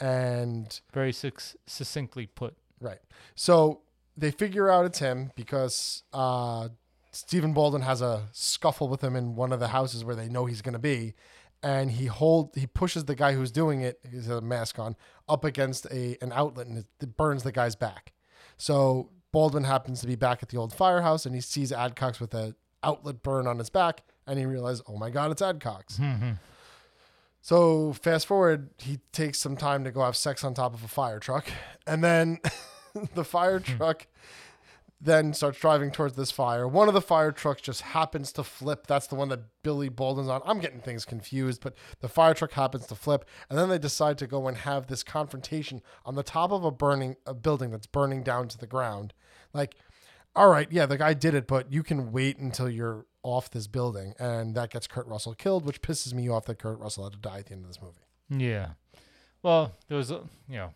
and 0.00 0.80
Very 0.92 1.12
suc- 1.12 1.56
succinctly 1.66 2.26
put. 2.26 2.56
Right. 2.80 2.98
So 3.34 3.82
they 4.16 4.30
figure 4.30 4.68
out 4.68 4.84
it's 4.84 4.98
him 4.98 5.30
because 5.36 6.02
uh, 6.12 6.68
Stephen 7.12 7.52
Baldwin 7.52 7.82
has 7.82 8.02
a 8.02 8.28
scuffle 8.32 8.88
with 8.88 9.02
him 9.02 9.14
in 9.14 9.36
one 9.36 9.52
of 9.52 9.60
the 9.60 9.68
houses 9.68 10.04
where 10.04 10.16
they 10.16 10.28
know 10.28 10.46
he's 10.46 10.62
going 10.62 10.72
to 10.72 10.78
be, 10.78 11.14
and 11.62 11.92
he 11.92 12.06
hold 12.06 12.50
he 12.56 12.66
pushes 12.66 13.04
the 13.04 13.14
guy 13.14 13.34
who's 13.34 13.52
doing 13.52 13.82
it, 13.82 14.00
he's 14.10 14.28
a 14.28 14.40
mask 14.40 14.78
on, 14.78 14.96
up 15.28 15.44
against 15.44 15.86
a 15.86 16.16
an 16.20 16.32
outlet 16.32 16.66
and 16.66 16.78
it 16.78 17.16
burns 17.16 17.44
the 17.44 17.52
guy's 17.52 17.76
back. 17.76 18.12
So 18.56 19.10
Baldwin 19.32 19.64
happens 19.64 20.00
to 20.02 20.06
be 20.06 20.14
back 20.14 20.42
at 20.42 20.50
the 20.50 20.58
old 20.58 20.72
firehouse 20.72 21.26
and 21.26 21.34
he 21.34 21.40
sees 21.40 21.72
Adcox 21.72 22.20
with 22.20 22.34
a 22.34 22.54
outlet 22.82 23.22
burn 23.22 23.46
on 23.46 23.58
his 23.58 23.70
back, 23.70 24.02
and 24.26 24.38
he 24.38 24.46
realizes, 24.46 24.82
oh 24.88 24.96
my 24.96 25.10
god, 25.10 25.30
it's 25.30 25.42
Adcox. 25.42 25.96
Hmm, 25.96 26.14
hmm. 26.14 26.30
So 27.44 27.92
fast 27.92 28.26
forward, 28.26 28.70
he 28.78 29.00
takes 29.10 29.40
some 29.40 29.56
time 29.56 29.82
to 29.82 29.90
go 29.90 30.04
have 30.04 30.14
sex 30.14 30.44
on 30.44 30.54
top 30.54 30.74
of 30.74 30.84
a 30.84 30.88
fire 30.88 31.18
truck, 31.18 31.46
and 31.86 32.02
then 32.02 32.38
the 33.14 33.24
fire 33.24 33.58
hmm. 33.58 33.76
truck 33.76 34.06
then 35.04 35.34
starts 35.34 35.58
driving 35.58 35.90
towards 35.90 36.14
this 36.14 36.30
fire. 36.30 36.68
One 36.68 36.86
of 36.86 36.94
the 36.94 37.00
fire 37.00 37.32
trucks 37.32 37.60
just 37.60 37.80
happens 37.80 38.30
to 38.32 38.44
flip. 38.44 38.86
That's 38.86 39.08
the 39.08 39.16
one 39.16 39.28
that 39.30 39.40
Billy 39.64 39.88
Baldwin's 39.88 40.28
on. 40.28 40.40
I'm 40.44 40.60
getting 40.60 40.80
things 40.80 41.04
confused, 41.04 41.60
but 41.60 41.74
the 42.00 42.08
fire 42.08 42.34
truck 42.34 42.52
happens 42.52 42.86
to 42.86 42.94
flip, 42.94 43.24
and 43.50 43.58
then 43.58 43.68
they 43.68 43.78
decide 43.78 44.16
to 44.18 44.28
go 44.28 44.46
and 44.46 44.58
have 44.58 44.86
this 44.86 45.02
confrontation 45.02 45.82
on 46.06 46.14
the 46.14 46.22
top 46.22 46.52
of 46.52 46.64
a 46.64 46.70
burning 46.70 47.16
a 47.26 47.34
building 47.34 47.72
that's 47.72 47.86
burning 47.86 48.22
down 48.22 48.46
to 48.48 48.58
the 48.58 48.66
ground. 48.66 49.12
Like, 49.52 49.74
all 50.36 50.48
right, 50.48 50.68
yeah, 50.70 50.86
the 50.86 50.98
guy 50.98 51.14
did 51.14 51.34
it, 51.34 51.48
but 51.48 51.72
you 51.72 51.82
can 51.82 52.12
wait 52.12 52.38
until 52.38 52.70
you're 52.70 53.06
off 53.24 53.50
this 53.50 53.66
building, 53.66 54.14
and 54.20 54.54
that 54.54 54.70
gets 54.70 54.86
Kurt 54.86 55.06
Russell 55.08 55.34
killed, 55.34 55.64
which 55.66 55.82
pisses 55.82 56.14
me 56.14 56.28
off 56.28 56.44
that 56.46 56.60
Kurt 56.60 56.78
Russell 56.78 57.04
had 57.04 57.14
to 57.14 57.18
die 57.18 57.38
at 57.40 57.46
the 57.46 57.54
end 57.54 57.64
of 57.64 57.68
this 57.68 57.82
movie. 57.82 58.44
Yeah. 58.44 58.70
Well, 59.42 59.72
there 59.88 59.98
was 59.98 60.12
a 60.12 60.22
you 60.48 60.58
know, 60.58 60.70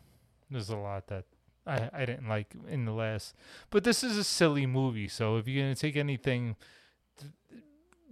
there's 0.50 0.70
a 0.70 0.76
lot 0.76 1.06
that 1.06 1.26
I 1.66 1.90
I 1.92 2.04
didn't 2.04 2.28
like 2.28 2.54
in 2.68 2.84
the 2.84 2.92
last, 2.92 3.34
but 3.70 3.84
this 3.84 4.04
is 4.04 4.16
a 4.16 4.24
silly 4.24 4.66
movie. 4.66 5.08
So 5.08 5.36
if 5.36 5.48
you're 5.48 5.64
gonna 5.64 5.74
take 5.74 5.96
anything, 5.96 6.56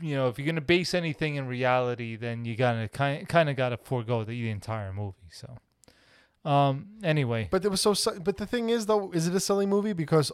you 0.01 0.14
know, 0.16 0.28
if 0.28 0.39
you're 0.39 0.47
gonna 0.47 0.60
base 0.60 0.94
anything 0.94 1.36
in 1.36 1.47
reality, 1.47 2.16
then 2.16 2.44
you 2.44 2.56
gotta 2.56 2.89
kind 2.89 3.28
kind 3.28 3.48
of 3.48 3.56
gotta 3.56 3.76
forego 3.76 4.24
the, 4.24 4.32
the 4.32 4.51
entire 4.51 4.93
movie. 4.93 5.31
So, 5.31 5.59
um, 6.48 6.89
anyway, 7.02 7.48
But 7.51 7.64
it 7.64 7.70
was 7.70 7.81
so. 7.81 7.94
But 8.20 8.36
the 8.36 8.47
thing 8.47 8.70
is, 8.70 8.86
though, 8.86 9.12
is 9.12 9.26
it 9.28 9.35
a 9.35 9.40
silly 9.40 9.66
movie 9.66 9.93
because 9.93 10.32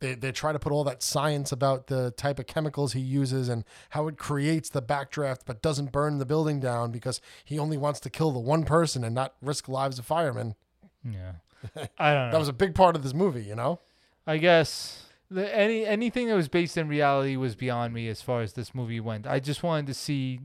they 0.00 0.14
they 0.14 0.32
try 0.32 0.52
to 0.52 0.58
put 0.58 0.72
all 0.72 0.84
that 0.84 1.02
science 1.02 1.52
about 1.52 1.86
the 1.86 2.10
type 2.12 2.38
of 2.38 2.46
chemicals 2.46 2.92
he 2.92 3.00
uses 3.00 3.48
and 3.48 3.64
how 3.90 4.08
it 4.08 4.18
creates 4.18 4.68
the 4.68 4.82
backdraft, 4.82 5.40
but 5.46 5.62
doesn't 5.62 5.92
burn 5.92 6.18
the 6.18 6.26
building 6.26 6.60
down 6.60 6.90
because 6.90 7.20
he 7.44 7.58
only 7.58 7.78
wants 7.78 8.00
to 8.00 8.10
kill 8.10 8.32
the 8.32 8.38
one 8.38 8.64
person 8.64 9.04
and 9.04 9.14
not 9.14 9.34
risk 9.40 9.68
lives 9.68 9.98
of 9.98 10.04
firemen. 10.04 10.54
yeah, 11.02 11.32
I 11.98 12.12
don't 12.14 12.26
know. 12.26 12.32
That 12.32 12.38
was 12.38 12.48
a 12.48 12.52
big 12.52 12.74
part 12.74 12.96
of 12.96 13.02
this 13.02 13.14
movie, 13.14 13.42
you 13.42 13.54
know. 13.54 13.80
I 14.26 14.38
guess 14.38 15.06
the, 15.30 15.54
any 15.54 15.84
anything 15.84 16.28
that 16.28 16.34
was 16.34 16.48
based 16.48 16.76
in 16.76 16.88
reality 16.88 17.36
was 17.36 17.54
beyond 17.54 17.94
me 17.94 18.08
as 18.08 18.22
far 18.22 18.42
as 18.42 18.52
this 18.54 18.74
movie 18.74 19.00
went. 19.00 19.26
I 19.26 19.40
just 19.40 19.62
wanted 19.62 19.86
to 19.86 19.94
see 19.94 20.40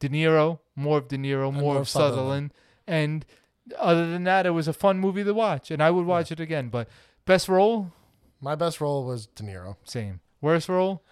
De 0.00 0.08
Niro, 0.08 0.58
more 0.76 0.98
of 0.98 1.08
De 1.08 1.16
Niro, 1.16 1.52
more, 1.52 1.78
of 1.78 1.88
Sutherland, 1.88 2.52
and 2.86 3.24
other 3.78 4.10
than 4.10 4.24
that, 4.24 4.46
it 4.46 4.50
was 4.50 4.68
a 4.68 4.72
fun 4.72 4.98
movie 4.98 5.24
to 5.24 5.32
watch, 5.32 5.70
and 5.70 5.82
I 5.82 5.90
would 5.90 6.06
watch 6.06 6.32
it 6.32 6.40
again. 6.40 6.68
But 6.68 6.88
best 7.24 7.48
role, 7.48 7.92
My 8.40 8.54
best 8.56 8.80
role 8.80 9.04
was 9.04 9.26
De 9.26 9.44
Niro. 9.44 9.76
Same. 9.84 10.20
Worst 10.40 10.68
role? 10.68 11.04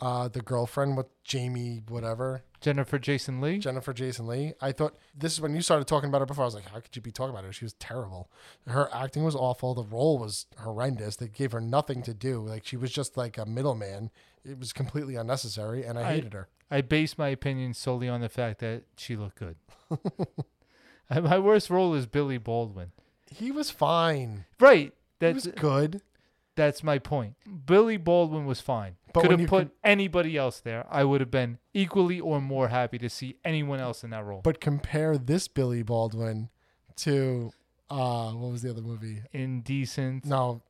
Uh, 0.00 0.28
the 0.28 0.40
girlfriend 0.42 0.96
with 0.96 1.06
Jamie, 1.24 1.82
whatever. 1.88 2.42
Jennifer 2.60 2.98
Jason 2.98 3.40
Leigh. 3.40 3.58
Jennifer 3.58 3.92
Jason 3.92 4.26
Leigh. 4.26 4.54
I 4.60 4.72
thought 4.72 4.96
this 5.16 5.32
is 5.32 5.40
when 5.40 5.54
you 5.54 5.62
started 5.62 5.86
talking 5.86 6.08
about 6.08 6.20
her 6.20 6.26
before. 6.26 6.44
I 6.44 6.46
was 6.46 6.54
like, 6.54 6.68
how 6.68 6.80
could 6.80 6.94
you 6.94 7.02
be 7.02 7.12
talking 7.12 7.30
about 7.30 7.44
her? 7.44 7.52
She 7.52 7.64
was 7.64 7.74
terrible. 7.74 8.30
Her 8.66 8.88
acting 8.92 9.24
was 9.24 9.34
awful. 9.34 9.74
The 9.74 9.84
role 9.84 10.18
was 10.18 10.46
horrendous. 10.58 11.16
They 11.16 11.28
gave 11.28 11.52
her 11.52 11.60
nothing 11.60 12.02
to 12.02 12.14
do. 12.14 12.40
Like 12.40 12.66
she 12.66 12.76
was 12.76 12.90
just 12.90 13.16
like 13.16 13.38
a 13.38 13.46
middleman. 13.46 14.10
It 14.44 14.58
was 14.58 14.72
completely 14.72 15.16
unnecessary, 15.16 15.84
and 15.84 15.98
I, 15.98 16.14
hated 16.14 16.32
her. 16.32 16.48
I 16.70 16.80
base 16.80 17.18
my 17.18 17.28
opinion 17.28 17.74
solely 17.74 18.08
on 18.08 18.20
the 18.20 18.28
fact 18.28 18.60
that 18.60 18.84
she 18.96 19.16
looked 19.16 19.38
good. 19.38 19.56
My 21.10 21.38
worst 21.38 21.70
role 21.70 21.94
is 21.94 22.06
Billy 22.06 22.38
Baldwin. 22.38 22.92
He 23.30 23.50
was 23.50 23.70
fine. 23.70 24.44
Right. 24.58 24.92
He 25.20 25.32
was 25.32 25.46
good. 25.46 26.02
That's 26.56 26.82
my 26.82 26.98
point. 26.98 27.34
Billy 27.66 27.96
Baldwin 27.96 28.46
was 28.46 28.60
fine. 28.60 28.96
But 29.16 29.28
Could 29.30 29.40
have 29.40 29.48
put 29.48 29.58
con- 29.64 29.70
anybody 29.84 30.36
else 30.36 30.60
there. 30.60 30.86
I 30.90 31.04
would 31.04 31.20
have 31.20 31.30
been 31.30 31.58
equally 31.74 32.20
or 32.20 32.40
more 32.40 32.68
happy 32.68 32.98
to 32.98 33.08
see 33.08 33.36
anyone 33.44 33.80
else 33.80 34.04
in 34.04 34.10
that 34.10 34.24
role. 34.24 34.40
But 34.42 34.60
compare 34.60 35.16
this 35.18 35.48
Billy 35.48 35.82
Baldwin 35.82 36.48
to 36.96 37.50
uh, 37.90 38.30
what 38.32 38.52
was 38.52 38.62
the 38.62 38.70
other 38.70 38.82
movie? 38.82 39.22
Indecent. 39.32 40.24
No, 40.24 40.62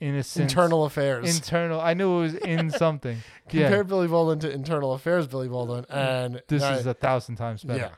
Innocent. 0.00 0.50
Internal 0.50 0.84
Affairs. 0.84 1.34
Internal. 1.34 1.80
I 1.80 1.94
knew 1.94 2.18
it 2.18 2.20
was 2.20 2.34
in 2.34 2.70
something. 2.84 3.18
compare 3.48 3.76
yeah. 3.78 3.82
Billy 3.82 4.08
Baldwin 4.08 4.38
to 4.40 4.50
Internal 4.50 4.92
Affairs 4.92 5.26
Billy 5.26 5.48
Baldwin, 5.48 5.86
and 5.88 6.42
This 6.48 6.62
I- 6.62 6.76
is 6.76 6.86
a 6.86 6.94
thousand 6.94 7.36
times 7.36 7.64
better. 7.64 7.78
Yeah. 7.80 7.90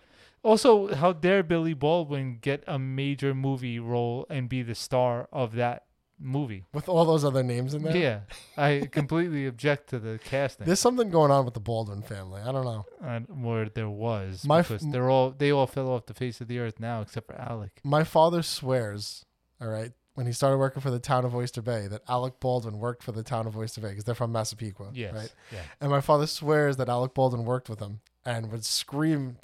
Also, 0.44 0.94
how 0.94 1.12
dare 1.12 1.42
Billy 1.42 1.74
Baldwin 1.74 2.38
get 2.40 2.62
a 2.68 2.78
major 2.78 3.34
movie 3.34 3.80
role 3.80 4.24
and 4.30 4.48
be 4.48 4.62
the 4.62 4.74
star 4.76 5.28
of 5.32 5.56
that 5.56 5.86
movie? 6.20 6.64
with 6.72 6.88
all 6.88 7.04
those 7.04 7.24
other 7.24 7.42
names 7.42 7.74
in 7.74 7.82
there. 7.82 7.96
Yeah, 7.96 8.20
I 8.56 8.88
completely 8.90 9.46
object 9.46 9.90
to 9.90 9.98
the 9.98 10.18
casting. 10.24 10.66
There's 10.66 10.80
something 10.80 11.10
going 11.10 11.30
on 11.30 11.44
with 11.44 11.54
the 11.54 11.60
Baldwin 11.60 12.02
family. 12.02 12.40
I 12.42 12.52
don't 12.52 12.64
know. 12.64 12.84
and 13.02 13.26
where 13.44 13.68
there 13.68 13.88
was 13.88 14.44
My 14.44 14.60
f- 14.60 14.80
they're 14.80 15.10
all 15.10 15.30
they 15.30 15.50
all 15.50 15.66
fell 15.66 15.88
off 15.90 16.06
the 16.06 16.14
face 16.14 16.40
of 16.40 16.48
the 16.48 16.58
earth 16.58 16.80
now 16.80 17.00
except 17.02 17.26
for 17.28 17.34
Alec. 17.40 17.70
My 17.84 18.04
father 18.04 18.42
swears, 18.42 19.24
all 19.60 19.68
right, 19.68 19.92
when 20.14 20.26
he 20.26 20.32
started 20.32 20.58
working 20.58 20.82
for 20.82 20.90
the 20.90 20.98
town 20.98 21.24
of 21.24 21.34
Oyster 21.34 21.62
Bay, 21.62 21.86
that 21.86 22.02
Alec 22.08 22.40
Baldwin 22.40 22.78
worked 22.78 23.02
for 23.04 23.12
the 23.12 23.22
town 23.22 23.46
of 23.46 23.56
Oyster 23.56 23.80
Bay 23.80 23.90
because 23.90 24.04
they're 24.04 24.14
from 24.16 24.32
Massapequa. 24.32 24.90
Yes, 24.92 25.14
Right? 25.14 25.32
yeah. 25.52 25.60
And 25.80 25.90
my 25.90 26.00
father 26.00 26.26
swears 26.26 26.76
that 26.78 26.88
Alec 26.88 27.14
Baldwin 27.14 27.44
worked 27.44 27.68
with 27.68 27.78
him 27.78 28.00
and 28.24 28.50
would 28.50 28.64
scream, 28.64 29.36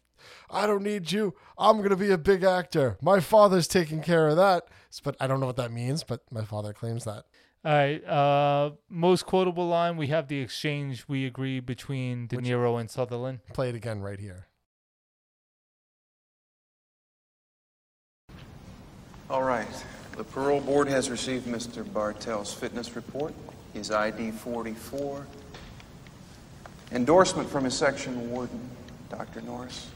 I 0.50 0.66
don't 0.66 0.82
need 0.82 1.12
you. 1.12 1.34
I'm 1.58 1.78
going 1.78 1.90
to 1.90 1.96
be 1.96 2.10
a 2.10 2.18
big 2.18 2.44
actor. 2.44 2.96
My 3.00 3.20
father's 3.20 3.68
taking 3.68 4.02
care 4.02 4.28
of 4.28 4.36
that. 4.36 4.68
But 5.02 5.16
I 5.18 5.26
don't 5.26 5.40
know 5.40 5.46
what 5.46 5.56
that 5.56 5.72
means, 5.72 6.04
but 6.04 6.20
my 6.30 6.44
father 6.44 6.72
claims 6.72 7.04
that. 7.04 7.24
All 7.64 7.72
right, 7.72 8.04
uh, 8.04 8.72
most 8.90 9.24
quotable 9.24 9.66
line 9.66 9.96
we 9.96 10.08
have 10.08 10.28
the 10.28 10.38
exchange 10.38 11.06
we 11.08 11.24
agree 11.24 11.60
between 11.60 12.26
De 12.26 12.36
Niro 12.36 12.78
and 12.78 12.90
Sutherland. 12.90 13.40
Play 13.54 13.70
it 13.70 13.74
again 13.74 14.02
right 14.02 14.20
here. 14.20 14.48
All 19.30 19.42
right. 19.42 19.66
The 20.16 20.24
parole 20.24 20.60
board 20.60 20.86
has 20.88 21.10
received 21.10 21.46
Mr. 21.46 21.82
Bartel's 21.82 22.52
fitness 22.52 22.94
report, 22.94 23.34
his 23.72 23.90
ID 23.90 24.30
44, 24.30 25.26
endorsement 26.92 27.48
from 27.48 27.64
his 27.64 27.74
section 27.74 28.30
warden, 28.30 28.70
Dr. 29.10 29.40
Norris. 29.40 29.88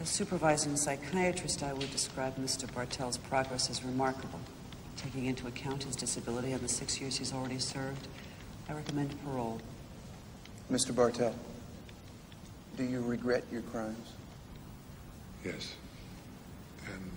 As 0.00 0.10
supervising 0.10 0.76
psychiatrist, 0.76 1.62
I 1.62 1.72
would 1.72 1.90
describe 1.90 2.36
Mr. 2.36 2.66
Bartel's 2.72 3.16
progress 3.16 3.70
as 3.70 3.82
remarkable. 3.82 4.40
Taking 4.96 5.26
into 5.26 5.46
account 5.46 5.84
his 5.84 5.96
disability 5.96 6.52
and 6.52 6.60
the 6.60 6.68
six 6.68 7.00
years 7.00 7.16
he's 7.16 7.32
already 7.32 7.58
served, 7.58 8.08
I 8.68 8.74
recommend 8.74 9.14
parole. 9.24 9.60
Mr. 10.70 10.94
Bartell, 10.94 11.34
do 12.76 12.84
you 12.84 13.00
regret 13.00 13.44
your 13.50 13.62
crimes? 13.62 14.12
Yes. 15.44 15.74
And 16.92 17.10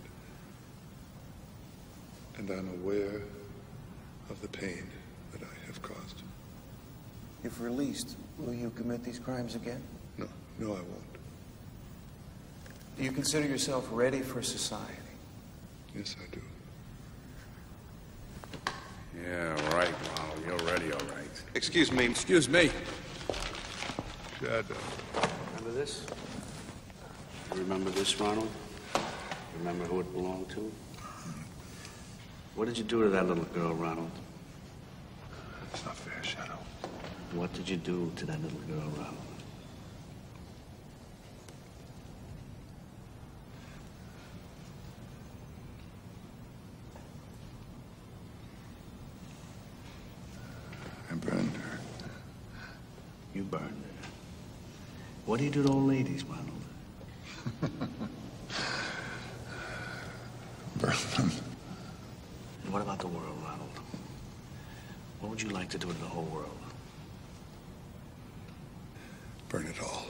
and 2.37 2.49
I'm 2.57 2.69
aware 2.81 3.21
of 4.29 4.41
the 4.41 4.47
pain 4.47 4.89
that 5.33 5.41
I 5.41 5.65
have 5.67 5.81
caused. 5.81 6.23
If 7.43 7.59
released, 7.59 8.15
will 8.37 8.53
you 8.53 8.71
commit 8.71 9.03
these 9.03 9.19
crimes 9.19 9.55
again? 9.55 9.81
No, 10.17 10.27
no, 10.57 10.67
I 10.67 10.79
won't. 10.79 11.18
Do 12.99 13.05
you 13.05 13.11
consider 13.13 13.47
yourself 13.47 13.87
ready 13.93 14.19
for 14.19 14.41
society? 14.41 14.93
Yes, 15.95 16.17
I 16.21 16.35
do. 16.35 16.41
Yeah, 19.23 19.53
right, 19.73 19.93
Ronald. 20.17 20.43
You're 20.45 20.57
ready, 20.69 20.91
all 20.91 21.07
right. 21.15 21.43
Excuse 21.55 21.93
me. 21.93 22.07
Excuse 22.07 22.49
me. 22.49 22.69
Shadow. 24.41 24.75
Remember 25.55 25.79
this? 25.79 26.05
You 27.53 27.61
remember 27.61 27.89
this, 27.91 28.19
Ronald? 28.19 28.49
Remember 29.59 29.85
who 29.85 30.01
it 30.01 30.11
belonged 30.13 30.49
to? 30.49 30.69
What 32.55 32.65
did 32.65 32.77
you 32.77 32.83
do 32.83 33.03
to 33.03 33.09
that 33.11 33.29
little 33.29 33.45
girl, 33.45 33.75
Ronald? 33.75 34.11
It's 35.73 35.85
not 35.85 35.95
fair, 35.95 36.21
Shadow. 36.21 36.59
What 37.31 37.53
did 37.53 37.69
you 37.69 37.77
do 37.77 38.11
to 38.17 38.25
that 38.25 38.43
little 38.43 38.59
girl, 38.67 38.89
Ronald? 38.97 39.15
I 51.11 51.15
burned 51.15 51.55
her. 51.57 51.79
You 53.33 53.43
burned 53.43 53.63
her. 53.63 54.09
What 55.39 55.53
do 55.53 55.57
you 55.57 55.63
do 55.63 55.69
to 55.69 55.73
old 55.73 55.87
ladies, 55.87 56.25
Ronald? 56.25 56.49
Burn 60.79 60.95
them. 61.15 61.31
And 62.65 62.73
what 62.73 62.81
about 62.81 62.99
the 62.99 63.07
world, 63.07 63.37
Ronald? 63.41 63.79
What 65.21 65.29
would 65.29 65.41
you 65.41 65.47
like 65.47 65.69
to 65.69 65.77
do 65.77 65.87
to 65.87 65.93
the 65.93 66.07
whole 66.07 66.25
world? 66.25 66.59
Burn 69.47 69.65
it 69.67 69.81
all. 69.81 70.07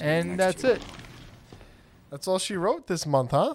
And 0.00 0.38
that's 0.38 0.62
it. 0.62 0.80
That's 2.10 2.28
all 2.28 2.38
she 2.38 2.54
wrote 2.54 2.86
this 2.86 3.04
month, 3.04 3.32
huh? 3.32 3.54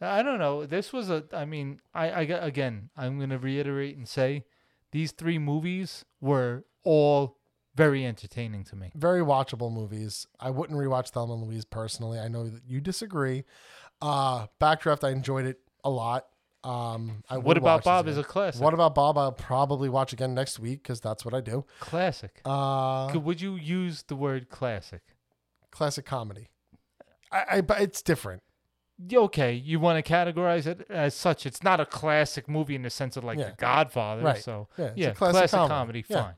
I 0.00 0.22
don't 0.22 0.38
know. 0.38 0.66
This 0.66 0.92
was 0.92 1.10
a. 1.10 1.24
I 1.32 1.44
mean, 1.44 1.80
I, 1.94 2.10
I 2.10 2.20
again. 2.22 2.90
I'm 2.96 3.18
gonna 3.18 3.38
reiterate 3.38 3.96
and 3.96 4.06
say, 4.08 4.44
these 4.92 5.12
three 5.12 5.38
movies 5.38 6.04
were 6.20 6.64
all 6.84 7.38
very 7.74 8.06
entertaining 8.06 8.64
to 8.64 8.76
me. 8.76 8.92
Very 8.94 9.20
watchable 9.20 9.72
movies. 9.72 10.26
I 10.40 10.50
wouldn't 10.50 10.78
rewatch 10.78 11.10
Thelma 11.10 11.34
and 11.34 11.42
Louise 11.42 11.64
personally. 11.64 12.18
I 12.18 12.28
know 12.28 12.48
that 12.48 12.62
you 12.66 12.80
disagree. 12.80 13.44
Uh, 14.00 14.46
Backdraft, 14.60 15.04
I 15.04 15.10
enjoyed 15.10 15.46
it 15.46 15.60
a 15.84 15.90
lot. 15.90 16.26
Um, 16.64 17.22
I 17.30 17.38
What 17.38 17.56
About 17.56 17.84
Bob 17.84 18.08
is 18.08 18.18
a 18.18 18.24
classic. 18.24 18.60
What 18.60 18.74
about 18.74 18.94
Bob? 18.94 19.16
I'll 19.16 19.30
probably 19.30 19.88
watch 19.88 20.12
again 20.12 20.34
next 20.34 20.58
week 20.58 20.82
because 20.82 21.00
that's 21.00 21.24
what 21.24 21.32
I 21.32 21.40
do. 21.40 21.64
Classic. 21.78 22.40
Uh, 22.44 23.08
Could, 23.08 23.22
would 23.24 23.40
you 23.40 23.54
use 23.54 24.02
the 24.02 24.16
word 24.16 24.48
classic? 24.48 25.02
classic 25.70 26.06
comedy. 26.06 26.48
I, 27.30 27.44
I 27.50 27.60
but 27.60 27.80
it's 27.82 28.00
different. 28.02 28.42
Okay, 29.12 29.52
you 29.52 29.78
want 29.78 30.02
to 30.04 30.12
categorize 30.12 30.66
it 30.66 30.86
as 30.88 31.14
such. 31.14 31.44
It's 31.44 31.62
not 31.62 31.80
a 31.80 31.86
classic 31.86 32.48
movie 32.48 32.74
in 32.74 32.82
the 32.82 32.90
sense 32.90 33.16
of 33.16 33.24
like 33.24 33.38
Yeah. 33.38 33.50
The 33.50 33.56
Godfather. 33.56 34.22
Right. 34.22 34.42
So 34.42 34.68
Yeah, 34.78 34.84
it's 34.86 34.96
a 34.96 35.00
yeah, 35.00 35.10
classic 35.12 35.32
classic, 35.50 35.50
comedy. 35.58 36.02
comedy. 36.02 36.04
Yeah. 36.08 36.22
Fine. 36.22 36.34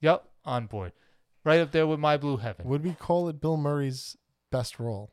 Yep, 0.00 0.24
on 0.46 0.66
board. 0.66 0.92
Right 1.44 1.60
up 1.60 1.70
there 1.72 1.86
with 1.86 1.98
My 2.00 2.16
Blue 2.16 2.36
Heaven. 2.38 2.66
Would 2.68 2.82
we 2.84 2.94
call 2.94 3.28
it 3.28 3.40
Bill 3.40 3.56
Murray's 3.56 4.16
best 4.50 4.78
role? 4.80 5.12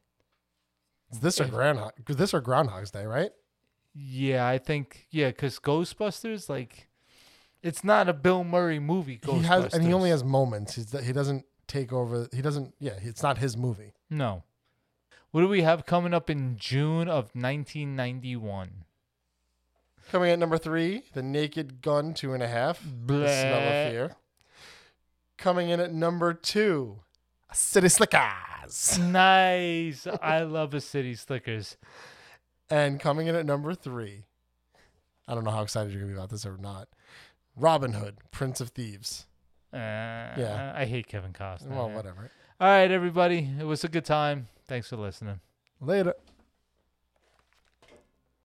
Is 1.11 1.19
this 1.19 1.39
or 1.41 1.45
If- 1.45 1.49
Groundhog? 1.51 1.91
This 2.07 2.33
or 2.33 2.39
Groundhog's 2.41 2.91
Day, 2.91 3.05
right? 3.05 3.31
Yeah, 3.93 4.47
I 4.47 4.57
think 4.59 5.07
yeah, 5.09 5.29
because 5.29 5.59
Ghostbusters, 5.59 6.47
like, 6.47 6.87
it's 7.63 7.83
not 7.83 8.07
a 8.07 8.13
Bill 8.13 8.43
Murray 8.43 8.79
movie. 8.79 9.17
Ghostbusters. 9.17 9.37
He 9.41 9.43
has, 9.47 9.73
and 9.73 9.83
he 9.83 9.91
only 9.93 10.11
has 10.11 10.23
moments. 10.23 10.75
He's, 10.75 10.91
he 11.05 11.11
doesn't 11.11 11.43
take 11.67 11.91
over. 11.91 12.27
He 12.31 12.41
doesn't. 12.43 12.75
Yeah, 12.79 12.93
it's 13.01 13.23
not 13.23 13.39
his 13.39 13.57
movie. 13.57 13.93
no. 14.09 14.43
What 15.31 15.41
do 15.41 15.47
we 15.47 15.61
have 15.61 15.85
coming 15.85 16.13
up 16.13 16.29
in 16.29 16.57
June 16.57 17.07
of 17.07 17.25
1991? 17.35 18.85
Coming 20.11 20.31
at 20.31 20.39
number 20.39 20.57
three, 20.57 21.03
The 21.13 21.21
Naked 21.21 21.81
Gun 21.81 22.13
Two 22.15 22.33
and 22.33 22.41
a 22.41 22.47
Half. 22.47 22.81
The 22.83 23.27
Smell 23.27 23.61
Bleh. 23.61 23.85
of 23.87 23.91
Fear. 23.91 24.15
Coming 25.37 25.69
in 25.69 25.79
at 25.79 25.93
number 25.93 26.33
two, 26.33 27.01
City 27.53 27.89
Slickers. 27.89 28.97
Nice. 28.99 30.07
I 30.21 30.41
love 30.41 30.73
a 30.73 30.81
City 30.81 31.13
Slickers. 31.15 31.77
And 32.71 32.99
coming 32.99 33.27
in 33.27 33.35
at 33.35 33.45
number 33.45 33.73
three, 33.75 34.25
I 35.27 35.35
don't 35.35 35.43
know 35.43 35.51
how 35.51 35.61
excited 35.61 35.91
you're 35.93 36.01
gonna 36.01 36.13
be 36.13 36.17
about 36.17 36.29
this 36.31 36.45
or 36.45 36.57
not. 36.57 36.87
Robin 37.55 37.93
Hood, 37.93 38.17
Prince 38.31 38.61
of 38.61 38.69
Thieves. 38.69 39.27
Uh, 39.71 39.77
Yeah. 39.77 40.73
I 40.75 40.85
hate 40.85 41.07
Kevin 41.07 41.33
Costner. 41.33 41.67
Well, 41.69 41.89
whatever. 41.91 42.31
All 42.61 42.67
right, 42.67 42.91
everybody. 42.91 43.49
It 43.57 43.63
was 43.63 43.85
a 43.85 43.87
good 43.87 44.03
time. 44.03 44.49
Thanks 44.67 44.89
for 44.89 44.97
listening. 44.97 45.39
Later. 45.79 46.13